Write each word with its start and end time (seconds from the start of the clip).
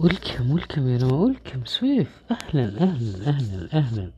welcome 0.00 0.50
welcome 0.50 0.88
يا 0.88 0.98
نما 0.98 1.12
welcome 1.12 1.64
سويف 1.64 2.22
أهلا 2.30 2.64
أهلا 2.82 3.28
أهلا 3.28 3.68
أهلا. 3.72 4.10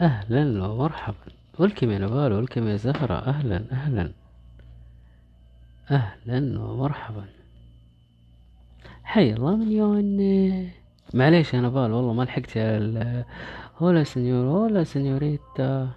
أهلا 0.00 0.66
ومرحبا. 0.66 1.16
welcome 1.58 1.90
يا 1.90 1.98
نبال 1.98 2.32
welcome 2.32 2.68
يا 2.68 2.76
زهرة. 2.76 3.14
أهلا 3.14 3.64
أهلا. 3.72 4.12
أهلا 5.90 6.60
ومرحبا. 6.60 7.24
حي 9.04 9.32
الله 9.32 9.56
من 9.56 9.72
يون 9.72 10.18
معليش 11.14 11.54
يا 11.54 11.60
نبال 11.60 11.92
والله 11.92 12.12
ما 12.12 12.22
لحقت 12.22 12.56
على 12.56 13.24
hola 13.78 14.04
señor 14.04 14.46
hola 14.46 14.84
señorita. 14.84 15.90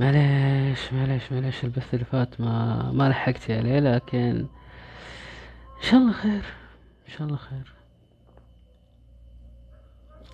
معليش 0.00 0.92
معليش 0.92 1.32
معليش 1.32 1.64
البث 1.64 1.94
اللي 1.94 2.04
فات 2.04 2.40
ما 2.40 2.82
ما 2.92 3.08
لحقت 3.08 3.50
عليه 3.50 3.78
لكن 3.80 4.18
إن 5.78 5.82
شاء 5.82 6.00
الله 6.00 6.12
خير. 6.12 6.42
إن 7.08 7.12
شاء 7.12 7.26
الله 7.26 7.36
خير. 7.36 7.72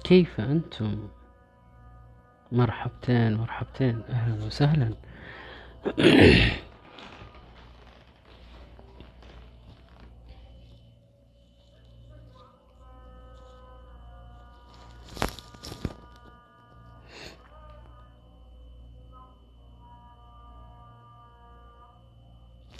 كيف 0.04 0.40
أنتم؟ 0.40 1.08
مرحبتين 2.52 3.34
مرحبتين. 3.34 4.02
أهلا 4.08 4.44
وسهلا. 4.44 4.94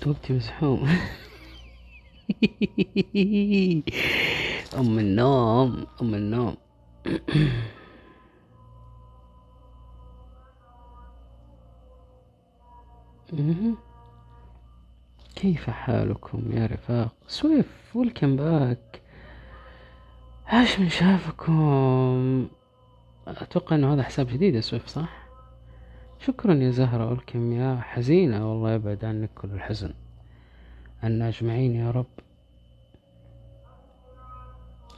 وقتي 0.07 0.33
مزحوم 0.33 0.89
أم 4.79 4.99
النوم 4.99 5.87
أم 6.03 6.15
النوم. 6.15 6.57
كيف 15.37 15.71
حالكم 15.71 16.53
يا 16.53 16.67
رفاق؟ 16.67 17.15
سويف 17.29 17.97
welcome 17.97 18.37
back. 18.37 19.03
عاش 20.47 20.81
من 20.81 20.89
شافكم. 20.89 22.49
أتوقع 23.27 23.77
أنه 23.77 23.95
هذا 23.95 24.03
حساب 24.03 24.27
جديد 24.27 24.55
يا 24.55 24.61
سويف 24.61 24.87
صح؟ 24.87 25.27
شكرا 26.19 26.55
يا 26.55 26.71
زهرة 26.71 27.11
والكم 27.11 27.53
يا 27.53 27.81
حزينة. 27.81 28.51
والله 28.51 28.73
يبعد 28.73 29.05
عنك 29.05 29.31
كل 29.35 29.49
الحزن. 29.49 29.95
عنا 31.05 31.29
أجمعين 31.29 31.75
يا 31.75 31.91
رب. 31.91 32.07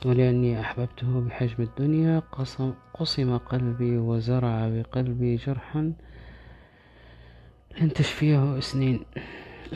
ولأني 0.06 0.60
أحببته 0.60 1.20
بحجم 1.20 1.62
الدنيا 1.62 2.22
قسم, 2.32 2.74
قسم 2.94 3.36
قلبي 3.36 3.98
وزرع 3.98 4.68
بقلبي 4.68 5.36
جرحا 5.36 5.92
لن 7.80 7.92
تشفيه 7.92 8.60
سنين 8.60 9.04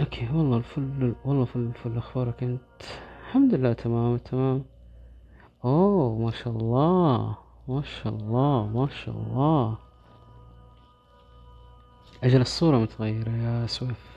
أوكي 0.00 0.28
والله 0.32 0.56
الفل 0.56 1.14
والله 1.24 1.44
فل 1.44 1.60
الفل 1.60 1.96
أخبارك 1.98 2.42
أنت؟ 2.42 2.82
الحمد 3.20 3.54
لله 3.54 3.72
تمام 3.72 4.16
تمام. 4.16 4.64
أوه 5.64 6.19
ما 6.19 6.30
شاء 6.30 6.56
الله 6.56 7.36
ما 7.69 7.82
شاء 7.82 8.12
الله 8.14 8.66
ما 8.66 8.88
شاء 8.88 9.14
الله. 9.14 9.78
أجل 12.24 12.40
الصورة 12.40 12.78
متغيرة 12.78 13.30
يا 13.30 13.66
سويف. 13.66 14.09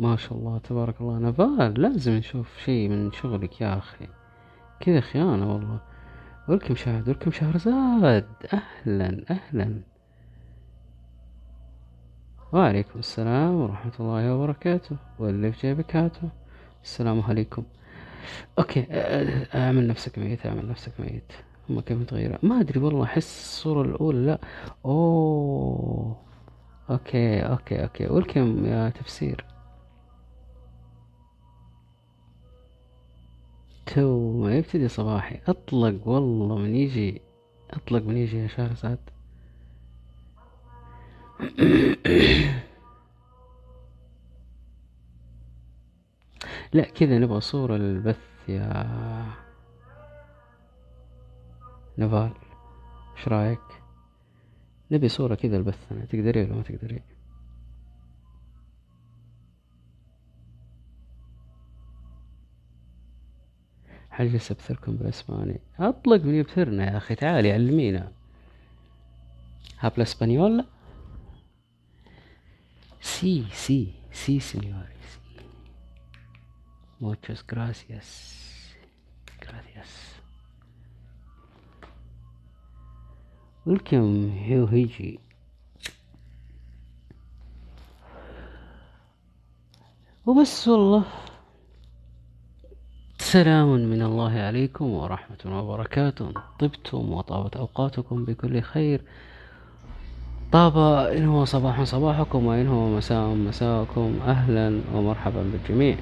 ما 0.00 0.16
شاء 0.16 0.38
الله 0.38 0.58
تبارك 0.58 1.00
الله. 1.00 1.18
نفال 1.18 1.80
لازم 1.82 2.12
نشوف 2.12 2.58
شي 2.64 2.88
من 2.88 3.12
شغلك 3.12 3.60
يا 3.60 3.78
أخي. 3.78 4.08
كذا 4.80 5.00
خيانة 5.00 5.52
والله. 5.52 5.78
ولكم 6.48 6.74
شاهد 6.74 7.08
ولكم 7.08 7.30
شهرزاد 7.30 8.26
أهلا 8.52 9.24
أهلا. 9.30 9.80
وعليكم 12.52 12.98
السلام 12.98 13.54
ورحمة 13.54 13.92
الله 14.00 14.34
وبركاته. 14.34 14.96
واللي 15.18 15.52
في 15.52 15.66
جيبك 15.66 15.96
هاته 15.96 16.28
السلام 16.84 17.20
عليكم. 17.20 17.62
okay 18.58 18.86
أعمل 19.54 19.86
نفسك 19.86 20.18
ميت 20.18 20.46
أعمل 20.46 20.68
نفسك 20.68 20.92
ميت. 20.98 21.32
هم 21.70 21.80
كيف 21.80 21.98
متغيرة؟ 21.98 22.38
ما 22.42 22.60
أدري 22.60 22.80
والله 22.80 23.04
أحس 23.04 23.40
الصورة 23.40 23.82
الأولى 23.82 24.26
لا. 24.26 24.38
أوه. 24.84 26.16
okay 26.90 27.40
okay 27.40 27.82
okay. 27.82 28.06
welcome 28.06 28.66
يا 28.66 28.90
تفسير. 28.90 29.44
تو 33.94 34.32
ما 34.32 34.56
يبتدي 34.56 34.88
صباحي. 34.88 35.40
أطلق 35.48 36.08
والله 36.08 36.58
من 36.58 36.74
يجي. 36.74 37.20
أطلق 37.70 38.02
من 38.02 38.16
يجي 38.16 38.38
يا 38.38 38.46
شهرزاد 38.46 38.98
لا 46.72 46.84
كذا 46.84 47.18
نبغى 47.18 47.40
صورة 47.40 47.76
للبث 47.76 48.48
يا 48.48 48.86
نفال 51.98 52.32
إيش 53.16 53.28
رأيك؟ 53.28 53.58
نبي 54.90 55.08
صورة 55.08 55.34
كذا 55.34 55.56
البث 55.56 55.92
أنا. 55.92 56.04
تقدري 56.04 56.42
ولا 56.42 56.54
ما 56.54 56.62
تقدري؟ 56.62 57.02
حجلس 64.20 64.50
أبثركم 64.50 64.96
بالاسباني 64.96 65.60
أطلق 65.78 66.24
من 66.24 66.34
يبثرنا 66.34 66.92
يا 66.92 66.96
أخي 66.96 67.14
تعالي 67.14 67.52
علمينا. 67.52 68.12
هابلا 69.78 70.02
اسبانيولا 70.02 70.64
sí 73.00 73.46
sí 73.52 73.92
sí 74.12 74.40
señor 74.40 74.96
sí. 75.12 75.20
Muchas 77.00 77.40
gracias. 77.52 78.08
Gracias. 79.40 79.90
Welcome 83.66 84.32
هيو 84.32 84.66
هيجي 84.66 85.20
وبس 90.26 90.68
والله. 90.68 91.04
سلام 93.30 93.68
من 93.68 94.02
الله 94.02 94.40
عليكم 94.40 94.90
ورحمة 94.90 95.42
وبركاته. 95.46 96.32
طبتم 96.58 97.12
وطابت 97.12 97.56
أوقاتكم 97.56 98.24
بكل 98.24 98.60
خير. 98.60 99.00
طاب 100.52 100.78
إن 101.16 101.28
هو 101.28 101.44
صباح 101.44 101.82
صباحكم 101.82 102.46
وإن 102.46 102.66
هو 102.66 102.96
مساء 102.96 103.26
مساءكم. 103.26 104.18
أهلا 104.26 104.80
ومرحبا 104.94 105.42
بالجميع. 105.52 105.96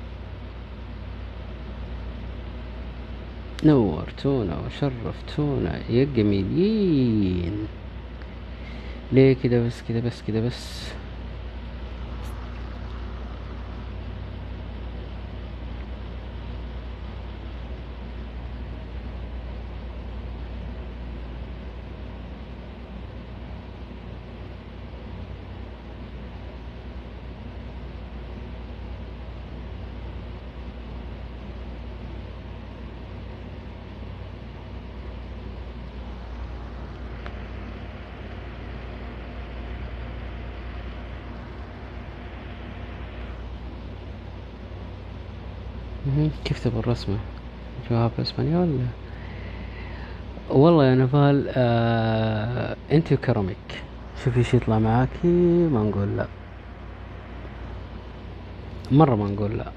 نورتونا 3.65 4.57
وشرفتونا. 4.67 5.91
يا 5.91 6.05
جميلين. 6.17 7.67
ليه 9.13 9.33
كده 9.33 9.67
بس 9.67 9.83
كده 9.89 10.01
بس 10.01 10.23
كده 10.23 10.41
بس؟ 10.41 10.93
كيف 46.45 46.65
تبغى 46.65 46.81
الرسمة؟ 46.81 47.17
جواب 47.91 48.11
اسبانيول 48.21 48.79
والله 50.51 50.85
يا 50.85 50.95
نفال 50.95 51.47
آه 51.49 52.77
أنت 52.93 53.13
وكرمك 53.13 53.83
شوفي 54.25 54.45
شي 54.45 54.57
يطلع 54.57 54.79
معاكي 54.79 55.29
ما 55.73 55.83
نقول 55.83 56.17
لا. 56.17 56.27
مرة 58.91 59.15
ما 59.15 59.25
نقول 59.29 59.59
لا. 59.59 59.73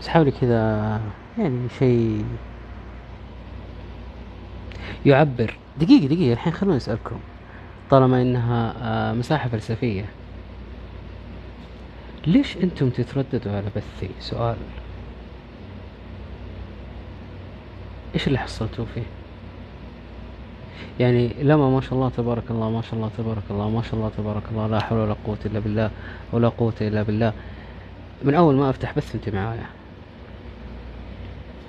بس 0.00 0.08
حاولي 0.08 0.30
كذا 0.30 1.00
يعني 1.38 1.68
شيء 1.78 2.24
يعبر. 5.06 5.54
دقيقة 5.80 6.06
دقيقة 6.06 6.32
الحين 6.32 6.52
خلوني 6.52 6.76
أسألكم. 6.76 7.16
طالما 7.90 8.22
إنها 8.22 8.74
آه 8.82 9.12
مساحة 9.14 9.48
فلسفية. 9.48 10.04
ليش 12.28 12.56
أنتم 12.56 12.90
تترددوا 12.90 13.52
على 13.52 13.66
بثي 13.76 14.10
سؤال؟ 14.20 14.56
إيش 18.14 18.26
اللي 18.26 18.38
حصلتوا 18.38 18.84
فيه؟ 18.94 19.02
يعني 21.00 21.30
لما 21.42 21.70
ما 21.70 21.80
شاء 21.80 21.92
الله 21.92 22.10
تبارك 22.16 22.50
الله 22.50 22.70
ما 22.70 22.82
شاء 22.82 22.94
الله 22.94 23.10
تبارك 23.18 23.42
الله 23.50 23.70
ما 23.70 23.82
شاء 23.82 23.94
الله 23.94 24.10
تبارك 24.18 24.42
الله 24.52 24.66
لا 24.66 24.80
حول 24.80 24.98
ولا 24.98 25.16
قوة 25.26 25.38
إلا 25.46 25.60
بالله 25.60 25.90
ولا 26.32 26.48
قوة 26.48 26.72
إلا 26.80 27.02
بالله. 27.02 27.32
من 28.24 28.34
أول 28.34 28.54
ما 28.54 28.70
أفتح 28.70 28.96
بث 28.96 29.14
أنت 29.14 29.28
معايا. 29.28 29.66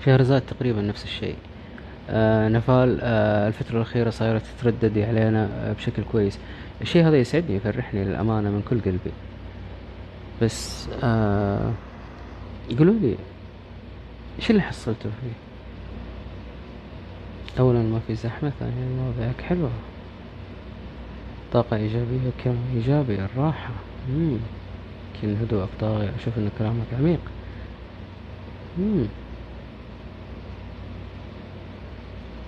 شهرزاد 0.06 0.42
تقريبا 0.42 0.82
نفس 0.82 1.04
الشيء. 1.04 1.36
آه 2.10 2.50
نفال 2.50 3.00
آه 3.02 3.48
الفترة 3.48 3.78
الأخيرة 3.78 4.10
صايرة 4.10 4.42
تترددي 4.58 5.04
علينا 5.04 5.74
بشكل 5.78 6.04
كويس. 6.12 6.40
الشيء 6.82 7.08
هذا 7.08 7.18
يسعدني 7.18 7.56
يفرحني 7.56 8.04
للأمانة 8.04 8.50
من 8.50 8.64
كل 8.70 8.82
قلبي. 8.82 9.12
بس 10.42 10.88
آه 11.04 11.72
قولوا 12.80 12.94
لي 12.94 13.16
إيش 14.40 14.52
اللي 14.52 14.62
حصلتوا 14.62 15.12
فيه؟ 15.22 15.34
اولا 17.60 17.80
ما 17.80 18.00
في 18.08 18.16
زحمة 18.16 18.52
ثانيا 18.60 18.88
مواضيعك 18.98 19.42
حلوة. 19.42 19.70
طاقة 21.54 21.76
إيجابية 21.78 22.32
كلام 22.44 22.58
ايجابي 22.76 23.16
الراحة. 23.16 23.70
مم. 24.10 24.38
يمكن 25.24 25.42
هدوءك 25.42 25.70
طاغي 25.80 26.10
أشوف 26.20 26.38
إن 26.38 26.50
كلامك 26.60 26.86
عميق. 27.00 27.20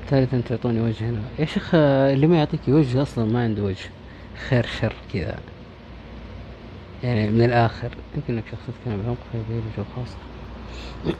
ثالثا 0.09 0.41
تعطوني 0.49 0.81
وجه 0.81 1.09
هنا. 1.09 1.21
يا 1.39 1.45
شيخ 1.45 1.75
اللي 1.75 2.27
ما 2.27 2.37
يعطيك 2.37 2.59
وجه 2.67 3.01
أصلا 3.01 3.25
ما 3.25 3.43
عنده 3.43 3.63
وجه. 3.63 3.89
خير 4.49 4.65
شر 4.65 4.95
كذا. 5.13 5.39
يعني 7.03 7.29
من 7.29 7.41
الآخر 7.43 7.89
يمكن 8.15 8.33
إنك 8.33 8.43
شخص 8.51 8.61
تتكلم 8.67 9.01
بعمق 9.03 9.17
فيبين 9.31 9.61
وجه 9.77 9.85
خاصة. 9.95 10.17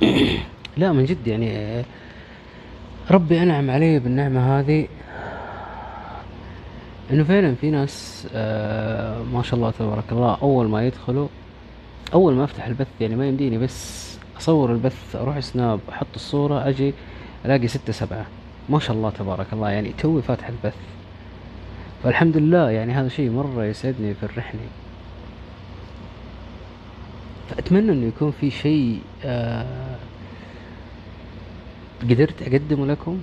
لا 0.78 0.92
من 0.92 1.06
جد 1.06 1.28
يعني 1.28 1.84
ربي 3.12 3.44
أنعم 3.44 3.72
علي 3.72 4.00
بالنعمة 4.00 4.60
هذه. 4.60 4.88
إنه 7.12 7.24
فعلا 7.24 7.56
في 7.56 7.72
ناس 7.72 8.28
آه 8.34 9.24
ما 9.24 9.44
شاء 9.44 9.56
الله 9.56 9.72
تبارك 9.72 10.04
الله 10.12 10.38
أول 10.42 10.70
ما 10.70 10.88
يدخلوا 10.88 11.28
أول 12.14 12.34
ما 12.34 12.44
أفتح 12.44 12.66
البث 12.66 12.88
يعني 13.02 13.16
ما 13.16 13.28
يمديني 13.28 13.58
بس 13.58 14.12
أصور 14.38 14.72
البث 14.72 15.16
أروح 15.16 15.40
سناب 15.40 15.80
أحط 15.90 16.08
الصورة 16.16 16.68
أجي 16.68 16.94
ألاقي 17.46 17.68
ستة 17.68 17.94
سبعة. 17.94 18.26
ما 18.70 18.80
شاء 18.80 18.96
الله 18.96 19.10
تبارك 19.10 19.48
الله 19.54 19.70
يعني 19.70 19.94
توي 19.98 20.22
فاتح 20.22 20.48
البث. 20.48 20.76
فالحمد 22.04 22.38
لله 22.38 22.70
يعني 22.70 22.94
هذا 22.94 23.08
شيء 23.08 23.30
مرة 23.30 23.66
يسعدني 23.66 24.10
يفرحني 24.10 24.60
فأتمنى 27.52 27.92
إنه 27.92 28.08
يكون 28.08 28.34
في 28.42 28.52
شيء 28.52 29.00
آه 29.26 29.96
قدرت 32.02 32.42
أقدمه 32.42 32.86
لكم 32.86 33.22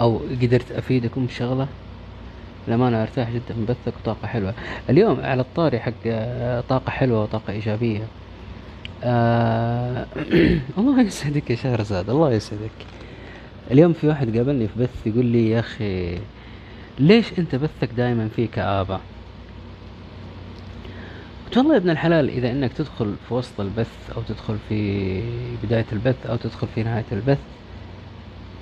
أو 0.00 0.20
قدرت 0.42 0.72
أفيدكم 0.72 1.26
بشغلة؟ 1.26 1.66
لما 2.68 2.88
أنا 2.88 3.02
أرتاح 3.02 3.30
جدا 3.30 3.54
من 3.56 3.64
بثك 3.64 3.96
وطاقة 4.02 4.26
حلوة. 4.26 4.54
اليوم 4.90 5.20
على 5.20 5.40
الطاري 5.40 5.80
حق 5.80 5.92
آه، 6.06 6.60
طاقة 6.68 6.90
حلوة 6.90 7.22
وطاقة 7.22 7.52
إيجابية. 7.52 8.06
آه 9.04 10.06
الله 10.78 11.00
يسعدك 11.00 11.50
يا 11.50 11.56
شهرزاد 11.56 12.10
الله 12.10 12.32
يسعدك. 12.32 12.70
اليوم 13.70 13.92
في 13.92 14.08
واحد 14.08 14.36
قابلني 14.36 14.68
في 14.68 14.82
بث 14.82 15.06
يقول 15.06 15.26
لي 15.26 15.50
يا 15.50 15.60
أخي 15.60 16.18
ليش 16.98 17.38
أنت 17.38 17.54
بثك 17.54 17.88
دائما 17.96 18.28
فيه 18.36 18.48
كآبة؟ 18.48 19.00
قلت 21.46 21.56
والله 21.56 21.72
يا 21.72 21.78
ابن 21.78 21.90
الحلال 21.90 22.28
إذا 22.30 22.50
إنك 22.50 22.72
تدخل 22.72 23.14
في 23.28 23.34
وسط 23.34 23.60
البث 23.60 24.10
أو 24.16 24.22
تدخل 24.22 24.56
في 24.68 25.20
بداية 25.62 25.86
البث 25.92 26.26
أو 26.26 26.36
تدخل 26.36 26.66
في 26.74 26.82
نهاية 26.82 27.04
البث 27.12 27.38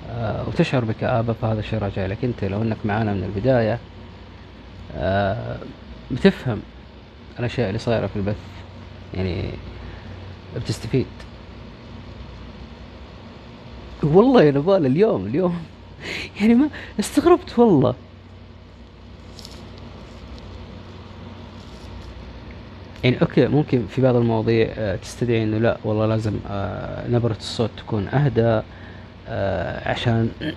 آه 0.09 0.47
وتشعر 0.47 0.85
بكآبة 0.85 1.33
فهذا 1.33 1.59
الشيء 1.59 1.79
راجع 1.79 2.05
لك 2.05 2.17
أنت. 2.23 2.43
لو 2.43 2.61
إنك 2.61 2.77
معانا 2.85 3.13
من 3.13 3.23
البداية 3.23 3.79
آه 4.95 5.57
بتفهم 6.11 6.61
الأشياء 7.39 7.67
اللي 7.67 7.79
صايرة 7.79 8.07
في 8.07 8.15
البث 8.15 8.35
يعني 9.13 9.49
بتستفيد. 10.55 11.05
والله 14.03 14.43
يا 14.43 14.51
نبال 14.51 14.85
اليوم 14.85 15.25
اليوم 15.25 15.57
يعني 16.41 16.53
ما 16.53 16.69
استغربت 16.99 17.59
والله. 17.59 17.95
يعني 23.05 23.21
أوكي 23.21 23.47
ممكن 23.47 23.85
في 23.89 24.01
بعض 24.01 24.15
المواضيع 24.15 24.67
آه، 24.77 24.95
تستدعي 24.95 25.43
إنه 25.43 25.57
لا 25.57 25.77
والله 25.83 26.05
لازم 26.05 26.33
آه، 26.49 27.07
نبرة 27.07 27.35
الصوت 27.39 27.69
تكون 27.77 28.07
أهدى 28.07 28.61
آه، 29.27 29.89
عشان 29.89 30.29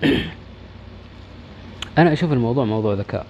أنا 1.97 2.13
أشوف 2.13 2.33
الموضوع 2.33 2.65
موضوع 2.65 2.93
ذكاء. 2.93 3.25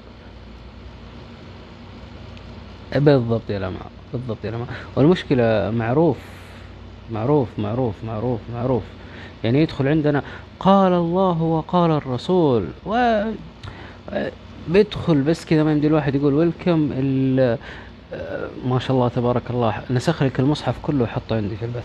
بالضبط 2.96 3.50
يا 3.50 3.60
لمع 3.60 3.80
بالضبط 4.14 4.46
يا 4.46 4.52
لمع 4.52 4.66
والمشكلة 4.96 5.72
معروف 5.72 6.18
معروف 7.12 7.48
معروف 7.58 7.96
معروف 8.04 8.40
معروف. 8.54 8.84
يعني 9.44 9.62
يدخل 9.62 9.88
عندنا 9.88 10.24
قال 10.60 10.94
الله 10.94 11.42
وقال 11.42 11.92
الرسول 11.92 12.68
و 12.86 13.24
بيدخل 14.68 15.22
بس 15.22 15.46
كذا 15.46 15.64
ما 15.64 15.72
يمدي 15.72 15.88
الواحد 15.88 16.16
يقول 16.16 16.34
ويلكم 16.34 16.92
ما 18.66 18.80
شاء 18.80 18.92
الله 18.92 19.08
تبارك 19.08 19.42
الله. 19.50 19.82
نسخ 19.90 20.24
لك 20.24 20.40
المصحف 20.40 20.76
كله 20.82 21.04
وحطه 21.04 21.36
عندي 21.36 21.56
في 21.56 21.66
البث. 21.66 21.84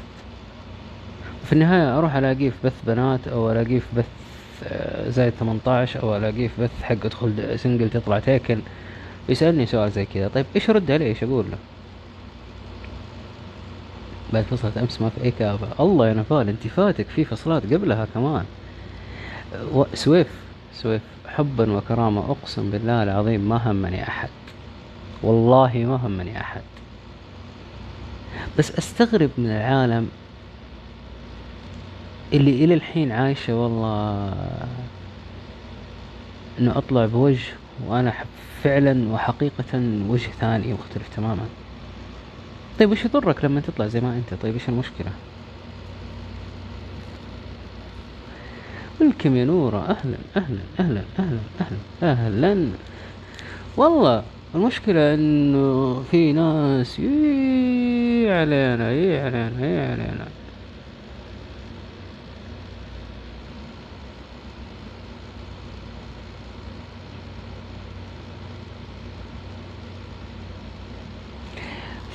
في 1.44 1.52
النهاية 1.52 1.98
أروح 1.98 2.14
ألاقيه 2.14 2.50
في 2.50 2.56
بث 2.64 2.72
بنات 2.86 3.28
أو 3.28 3.52
ألاقيه 3.52 3.78
في 3.78 3.86
بث 3.96 4.04
آه، 4.64 5.10
زايد 5.10 5.32
18 5.40 6.02
أو 6.02 6.16
ألاقيه 6.16 6.48
في 6.48 6.62
بث 6.62 6.82
حق 6.82 7.04
أدخل 7.04 7.58
single 7.58 7.90
تطلع 7.90 8.18
taken. 8.18 8.60
يسألني 9.28 9.66
سؤال 9.66 9.90
زي 9.90 10.04
كذا. 10.04 10.28
طيب 10.34 10.46
إيش 10.56 10.70
أرد 10.70 10.90
عليه؟ 10.90 11.06
إيش 11.06 11.24
أقول 11.24 11.44
له؟ 11.50 11.58
بعد 14.32 14.44
فصلة 14.44 14.72
أمس 14.82 15.00
ما 15.00 15.08
في 15.08 15.24
أي 15.24 15.30
كآبة. 15.30 15.84
الله 15.84 16.08
يا 16.08 16.14
نفال 16.14 16.48
أنت 16.48 16.66
فاتك 16.66 17.06
في 17.06 17.24
فصلات 17.24 17.62
قبلها 17.62 18.06
كمان. 18.14 18.44
سويف 19.94 20.26
سويف 20.74 21.02
حبا 21.26 21.72
وكرامة 21.72 22.30
أقسم 22.30 22.70
بالله 22.70 23.02
العظيم 23.02 23.48
ما 23.48 23.70
همني 23.70 24.02
أحد. 24.02 24.28
والله 25.24 25.72
ما 25.74 25.96
همني 25.96 26.40
أحد. 26.40 26.60
بس 28.58 28.78
أستغرب 28.78 29.30
من 29.38 29.46
العالم 29.46 30.08
اللي 32.32 32.64
إلى 32.64 32.74
الحين 32.74 33.12
عايشة 33.12 33.54
والله 33.62 34.32
إنه 36.58 36.78
أطلع 36.78 37.06
بوجه 37.06 37.52
وأنا 37.86 38.12
فعلا 38.62 39.12
وحقيقة 39.12 39.80
وجه 40.08 40.28
ثاني 40.40 40.72
مختلف 40.72 41.16
تماما. 41.16 41.46
طيب 42.78 42.90
وش 42.90 43.04
يضرك 43.04 43.44
لما 43.44 43.60
تطلع 43.60 43.86
زي 43.86 44.00
ما 44.00 44.12
أنت؟ 44.16 44.42
طيب 44.42 44.54
إيش 44.54 44.68
المشكلة؟ 44.68 45.10
ولكم 49.00 49.36
يا 49.36 49.44
نورة. 49.44 49.78
أهلا 49.78 50.16
أهلا 50.36 50.58
أهلا 50.80 51.02
أهلا 51.18 51.38
أهلا 52.02 52.12
أهلا. 52.52 52.68
والله 53.76 54.22
المشكلة 54.54 55.14
إنه 55.14 56.02
في 56.10 56.32
ناس 56.32 56.98
يي 56.98 58.32
علينا 58.32 58.92
يي 58.92 59.20
علينا 59.20 59.66
يي 59.66 59.80
علينا 59.80 60.28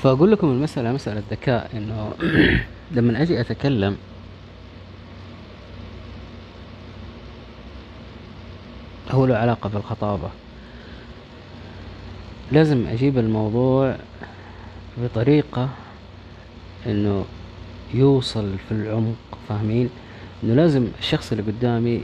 فأقول 0.03 0.31
لكم 0.31 0.47
المسألة 0.47 0.91
مسألة 0.91 1.23
ذكاء 1.31 1.71
إنه 1.73 2.13
لما 2.95 3.21
أجي 3.21 3.41
أتكلم 3.41 3.97
هو 9.11 9.25
له 9.25 9.35
علاقة 9.35 9.69
بالخطابة. 9.69 10.29
لازم 12.51 12.87
أجيب 12.87 13.17
الموضوع 13.17 13.95
بطريقة 14.97 15.69
إنه 16.85 17.25
يوصل 17.93 18.49
في 18.67 18.71
العمق 18.75 19.15
فاهمين؟ 19.49 19.89
إنه 20.43 20.53
لازم 20.53 20.87
الشخص 20.99 21.31
اللي 21.31 21.43
قدامي 21.43 22.01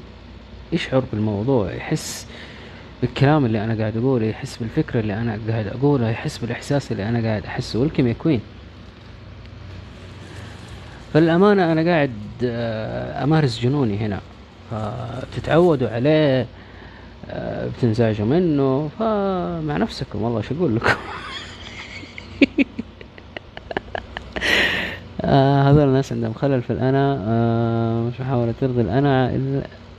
يشعر 0.74 1.04
بالموضوع 1.14 1.72
يحس 1.74 2.28
بالكلام 3.02 3.46
اللي 3.46 3.64
أنا 3.64 3.76
قاعد 3.82 3.98
أقوله 3.98 4.26
يحس 4.26 4.58
بالفكرة 4.58 5.00
اللي 5.00 5.14
أنا 5.14 5.40
قاعد 5.50 5.68
أقولها 5.68 6.10
يحس 6.10 6.38
بالإحساس 6.38 6.92
اللي 6.92 7.10
أنا 7.10 7.28
قاعد 7.28 7.46
أحسه 7.46 7.80
والكم 7.80 8.08
يا 8.08 8.14
كوين. 8.14 8.42
فالأمانة 11.14 11.72
أنا 11.72 11.92
قاعد 11.92 12.12
آه، 12.44 13.24
أمارس 13.24 13.60
جنوني 13.60 13.98
هنا. 13.98 14.20
فتتعودوا 14.72 15.90
عليه 15.90 16.46
بتنزعجوا 17.34 18.26
منه 18.26 18.90
فمع 19.00 19.78
نفسكم 19.78 20.22
والله 20.22 20.42
شو 20.42 20.56
أقول 20.56 20.76
لكم؟ 20.76 20.96
آه 25.22 25.62
هذول 25.62 25.88
الناس 25.88 26.12
عندهم 26.12 26.34
خلل 26.34 26.62
في 26.62 26.74
الأنا 26.74 27.24
آه 27.28 28.02
مش 28.02 28.22
محاولة 28.22 28.54
ترضي 28.62 28.82
الأنا 28.82 29.32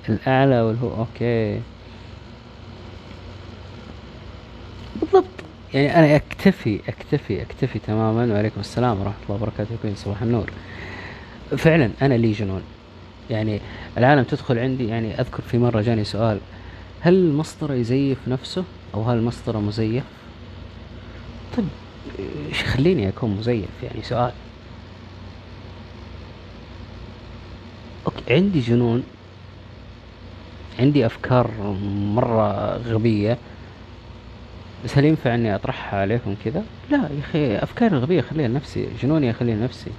الأعلى 0.08 0.60
والهو 0.60 0.90
أوكي. 0.98 1.60
بالضبط. 5.00 5.24
يعني 5.74 5.96
أنا 5.98 6.16
أكتفي 6.16 6.80
أكتفي 6.88 7.42
أكتفي 7.42 7.78
تماما. 7.78 8.34
وعليكم 8.34 8.60
السلام 8.60 9.00
ورحمة 9.00 9.14
الله 9.28 9.36
وبركاته. 9.36 9.74
يكون 9.74 9.94
صباح 9.96 10.22
النور. 10.22 10.50
فعلا 11.56 11.90
أنا 12.02 12.14
لي 12.14 12.32
جنون 12.32 12.62
يعني 13.30 13.60
العالم 13.98 14.22
تدخل 14.22 14.58
عندي 14.58 14.88
يعني 14.88 15.20
أذكر 15.20 15.42
في 15.42 15.58
مرة 15.58 15.80
جاني 15.80 16.04
سؤال. 16.04 16.38
هل 17.00 17.14
المسطرة 17.14 17.74
يزيف 17.74 18.28
نفسه 18.28 18.64
أو 18.94 19.02
هل 19.02 19.18
المسطرة 19.18 19.58
مزيف؟ 19.58 20.04
طيب 21.56 21.66
إيش 22.48 22.62
يخليني 22.62 23.08
أكون 23.08 23.30
مزيف 23.30 23.82
يعني؟ 23.82 24.02
سؤال. 24.02 24.32
أوكي 28.06 28.34
عندي 28.34 28.60
جنون 28.60 29.02
عندي 30.78 31.06
أفكار 31.06 31.50
مرة 32.14 32.76
غبية 32.76 33.38
بس 34.84 34.98
هل 34.98 35.04
ينفع 35.04 35.34
إني 35.34 35.54
أطرحها 35.54 36.00
عليكم 36.00 36.34
كذا؟ 36.44 36.64
لا 36.90 36.96
يا 36.96 37.20
أخي 37.20 37.56
افكاري 37.56 37.96
غبية 37.96 38.20
خليها 38.20 38.48
لنفسي 38.48 38.88
جنوني 39.02 39.30
اخليه 39.30 39.54
لنفسي. 39.54 39.90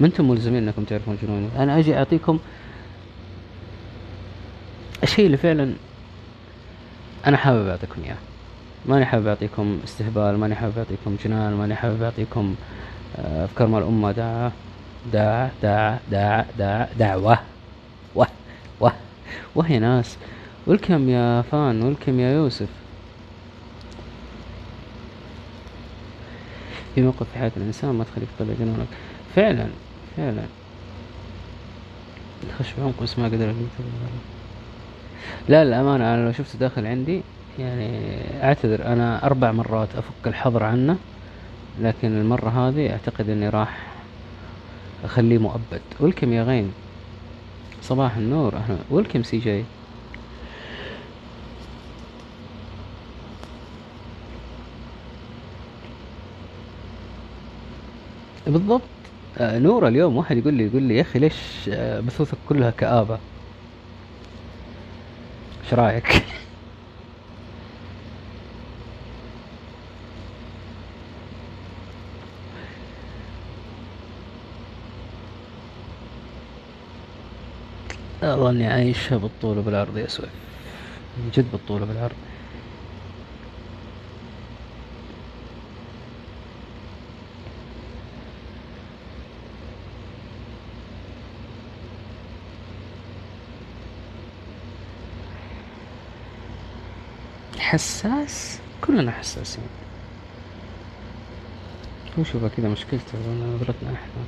ما 0.00 0.06
أنتم 0.06 0.30
ملزمين 0.30 0.62
إنكم 0.62 0.84
تعرفون 0.84 1.18
جنوني. 1.22 1.48
أنا 1.58 1.78
أجي 1.78 1.96
أعطيكم 1.96 2.38
الشيء 5.04 5.26
اللي 5.26 5.36
فعلا 5.36 5.72
أنا 7.26 7.36
حابب 7.36 7.66
أعطيكم 7.68 8.02
إياه. 8.04 8.16
ماني 8.86 9.04
حابب 9.04 9.26
أعطيكم 9.26 9.78
استهبال 9.84 10.38
ماني 10.38 10.54
حابب 10.54 10.78
أعطيكم 10.78 11.16
جنان 11.24 11.52
ماني 11.52 11.74
حابب 11.74 12.02
أعطيكم 12.02 12.54
آه، 13.16 13.44
أفكار 13.44 13.66
مال 13.66 13.82
الأمة. 13.82 14.12
داعة 14.12 14.52
داعة 15.12 15.50
داعة 15.62 16.00
داعة 16.10 16.46
داعة 16.58 16.88
دعوة 16.98 17.38
وه 18.14 18.26
وه 18.80 18.92
وه 19.54 19.72
يا 19.72 19.78
ناس. 19.78 20.16
ولكم 20.66 21.08
يا 21.08 21.42
فان 21.42 21.82
ولكم 21.82 22.20
يا 22.20 22.32
يوسف. 22.32 22.68
في 26.94 27.02
موقف 27.02 27.26
في 27.32 27.38
حياة 27.38 27.52
الإنسان 27.56 27.90
ما 27.90 28.04
تخليك 28.04 28.28
تطلع 28.38 28.54
جنونك. 28.60 28.86
فعلا 29.36 29.66
فعلا. 30.16 30.42
خش 32.58 32.66
بعمق 32.78 33.02
بس 33.02 33.18
ما 33.18 33.26
أقدر 33.26 33.54
لا 35.48 35.64
للأمانة 35.64 36.14
أنا 36.14 36.26
لو 36.26 36.32
شفته 36.32 36.58
داخل 36.58 36.86
عندي 36.86 37.24
يعني 37.58 38.16
أعتذر 38.42 38.86
أنا 38.86 39.26
أربع 39.26 39.52
مرات 39.52 39.96
أفك 39.96 40.26
الحظر 40.26 40.62
عنه 40.62 40.98
لكن 41.78 42.08
المرة 42.20 42.68
هذه 42.68 42.90
أعتقد 42.92 43.28
إني 43.28 43.48
راح 43.48 43.94
أخليه 45.04 45.38
مؤبد. 45.38 45.80
welcome 46.00 46.32
يا 46.32 46.42
غين 46.42 46.72
صباح 47.82 48.16
النور 48.16 48.56
أهلا. 48.56 48.78
welcome 48.90 49.22
CJ 49.22 49.64
بالضبط. 58.46 58.82
آه 59.38 59.58
نور 59.58 59.88
اليوم 59.88 60.16
واحد 60.16 60.36
يقول 60.36 60.54
لي 60.54 60.64
يقول 60.66 60.82
لي 60.82 60.96
يا 60.96 61.00
أخي 61.02 61.18
ليش 61.18 61.70
آه 61.72 62.00
بثوثك 62.00 62.38
كلها 62.48 62.70
كآبة؟ 62.70 63.20
إيش 65.64 65.74
رأيك؟ 65.74 66.24
اني 78.50 78.66
عايشها 78.66 79.18
بالطول 79.18 79.58
وبالعرض 79.58 79.98
يا 79.98 80.06
سويف. 80.06 80.30
من 81.16 81.30
جد 81.34 81.50
بالطول 81.52 81.82
وبالعرض. 81.82 82.14
حساس؟ 97.74 98.58
كلنا 98.80 99.10
حساسين. 99.10 99.64
نشوفها 102.18 102.48
كذا 102.48 102.68
مشكلته 102.68 103.18
نظرتنا 103.54 103.92
إحنا. 103.92 104.22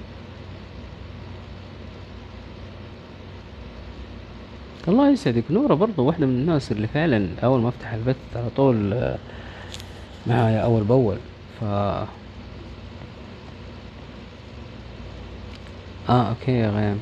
الله 4.88 5.10
يسعدك. 5.10 5.44
نورة 5.50 5.74
برضو 5.74 6.04
واحدة 6.04 6.26
من 6.26 6.32
الناس 6.34 6.72
اللي 6.72 6.86
فعلا 6.86 7.28
أول 7.44 7.60
ما 7.60 7.68
أفتح 7.68 7.92
البث 7.92 8.16
على 8.36 8.50
طول 8.56 8.92
آه، 8.92 9.18
معايا 10.26 10.60
أول 10.60 10.84
بأول. 10.84 11.16
ف 11.60 11.64
آه 11.64 12.06
أوكي 16.08 16.52
يا 16.52 16.70
غيم. 16.70 16.98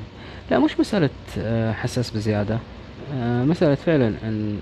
لا 0.51 0.59
مش 0.59 0.81
مسألة 0.81 1.11
آه، 1.39 1.73
حساس 1.73 2.11
بزيادة. 2.11 2.59
آه، 3.15 3.45
مسألة 3.45 3.75
فعلا 3.75 4.09
أن 4.09 4.59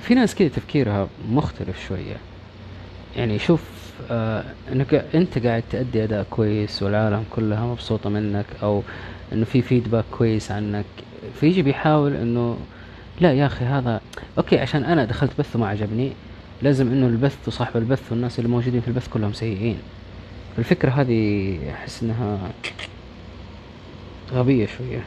في 0.00 0.14
ناس 0.14 0.34
كده 0.34 0.48
تفكيرها 0.48 1.08
مختلف 1.30 1.88
شوية. 1.88 2.16
يعني 3.16 3.38
شوف 3.38 3.62
إنك 4.72 4.94
أنت 5.14 5.46
قاعد 5.46 5.62
تأدي 5.70 6.04
أداء 6.04 6.26
كويس 6.30 6.82
والعالم 6.82 7.24
كلها 7.36 7.66
مبسوطة 7.66 8.10
منك 8.10 8.46
أو 8.62 8.82
إنه 9.32 9.44
في 9.44 9.62
feedback 9.62 10.04
كويس 10.10 10.50
عنك. 10.50 10.84
فيجي 11.40 11.62
بيحاول 11.62 12.16
إنه 12.16 12.58
لا 13.20 13.32
يا 13.32 13.46
أخي 13.46 13.64
هذا 13.64 14.00
okay 14.38 14.58
عشان 14.58 14.84
أنا 14.84 15.04
دخلت 15.04 15.30
بث 15.38 15.56
وما 15.56 15.68
عجبني 15.68 16.12
لازم 16.62 16.88
إنه 16.92 17.06
البث 17.06 17.48
وصاحب 17.48 17.76
البث 17.76 18.12
والناس 18.12 18.38
اللي 18.38 18.50
موجودين 18.50 18.80
في 18.80 18.88
البث 18.88 19.08
كلهم 19.08 19.32
سيئين. 19.32 19.78
الفكرة 20.58 20.90
هذه 20.90 21.58
أحس 21.72 22.02
إنها 22.02 22.38
غبية 24.32 24.66
شوية. 24.78 25.04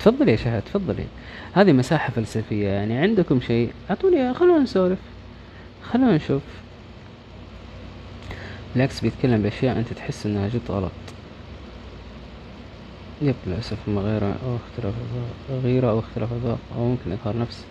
تفضلي 0.00 0.30
يا 0.32 0.36
شهد 0.36 0.62
تفضلي. 0.62 1.04
هذه 1.58 1.72
مساحة 1.72 2.10
فلسفية 2.10 2.68
يعني 2.68 2.98
عندكم 2.98 3.40
شيء؟ 3.40 3.72
أعطوني 3.90 4.34
خلونا 4.34 4.58
نسولف. 4.58 4.98
خلونا 5.92 6.16
نشوف. 6.16 6.42
بالعكس 8.74 9.00
بيتكلم 9.00 9.42
بأشياء 9.42 9.78
أنت 9.78 9.92
تحس 9.92 10.26
إنها 10.26 10.48
جد 10.48 10.60
غلط. 10.68 10.92
يب 13.22 13.34
للأسف 13.46 13.88
ما 13.88 14.00
غيرة 14.00 14.36
أو 14.44 14.56
اختلاف 14.56 14.94
غيرة 15.50 15.90
أو 15.90 15.98
اختلاف 15.98 16.32
الذوق 16.32 16.58
أو 16.76 16.88
ممكن 16.88 17.12
إظهار 17.12 17.38
نفس. 17.38 17.64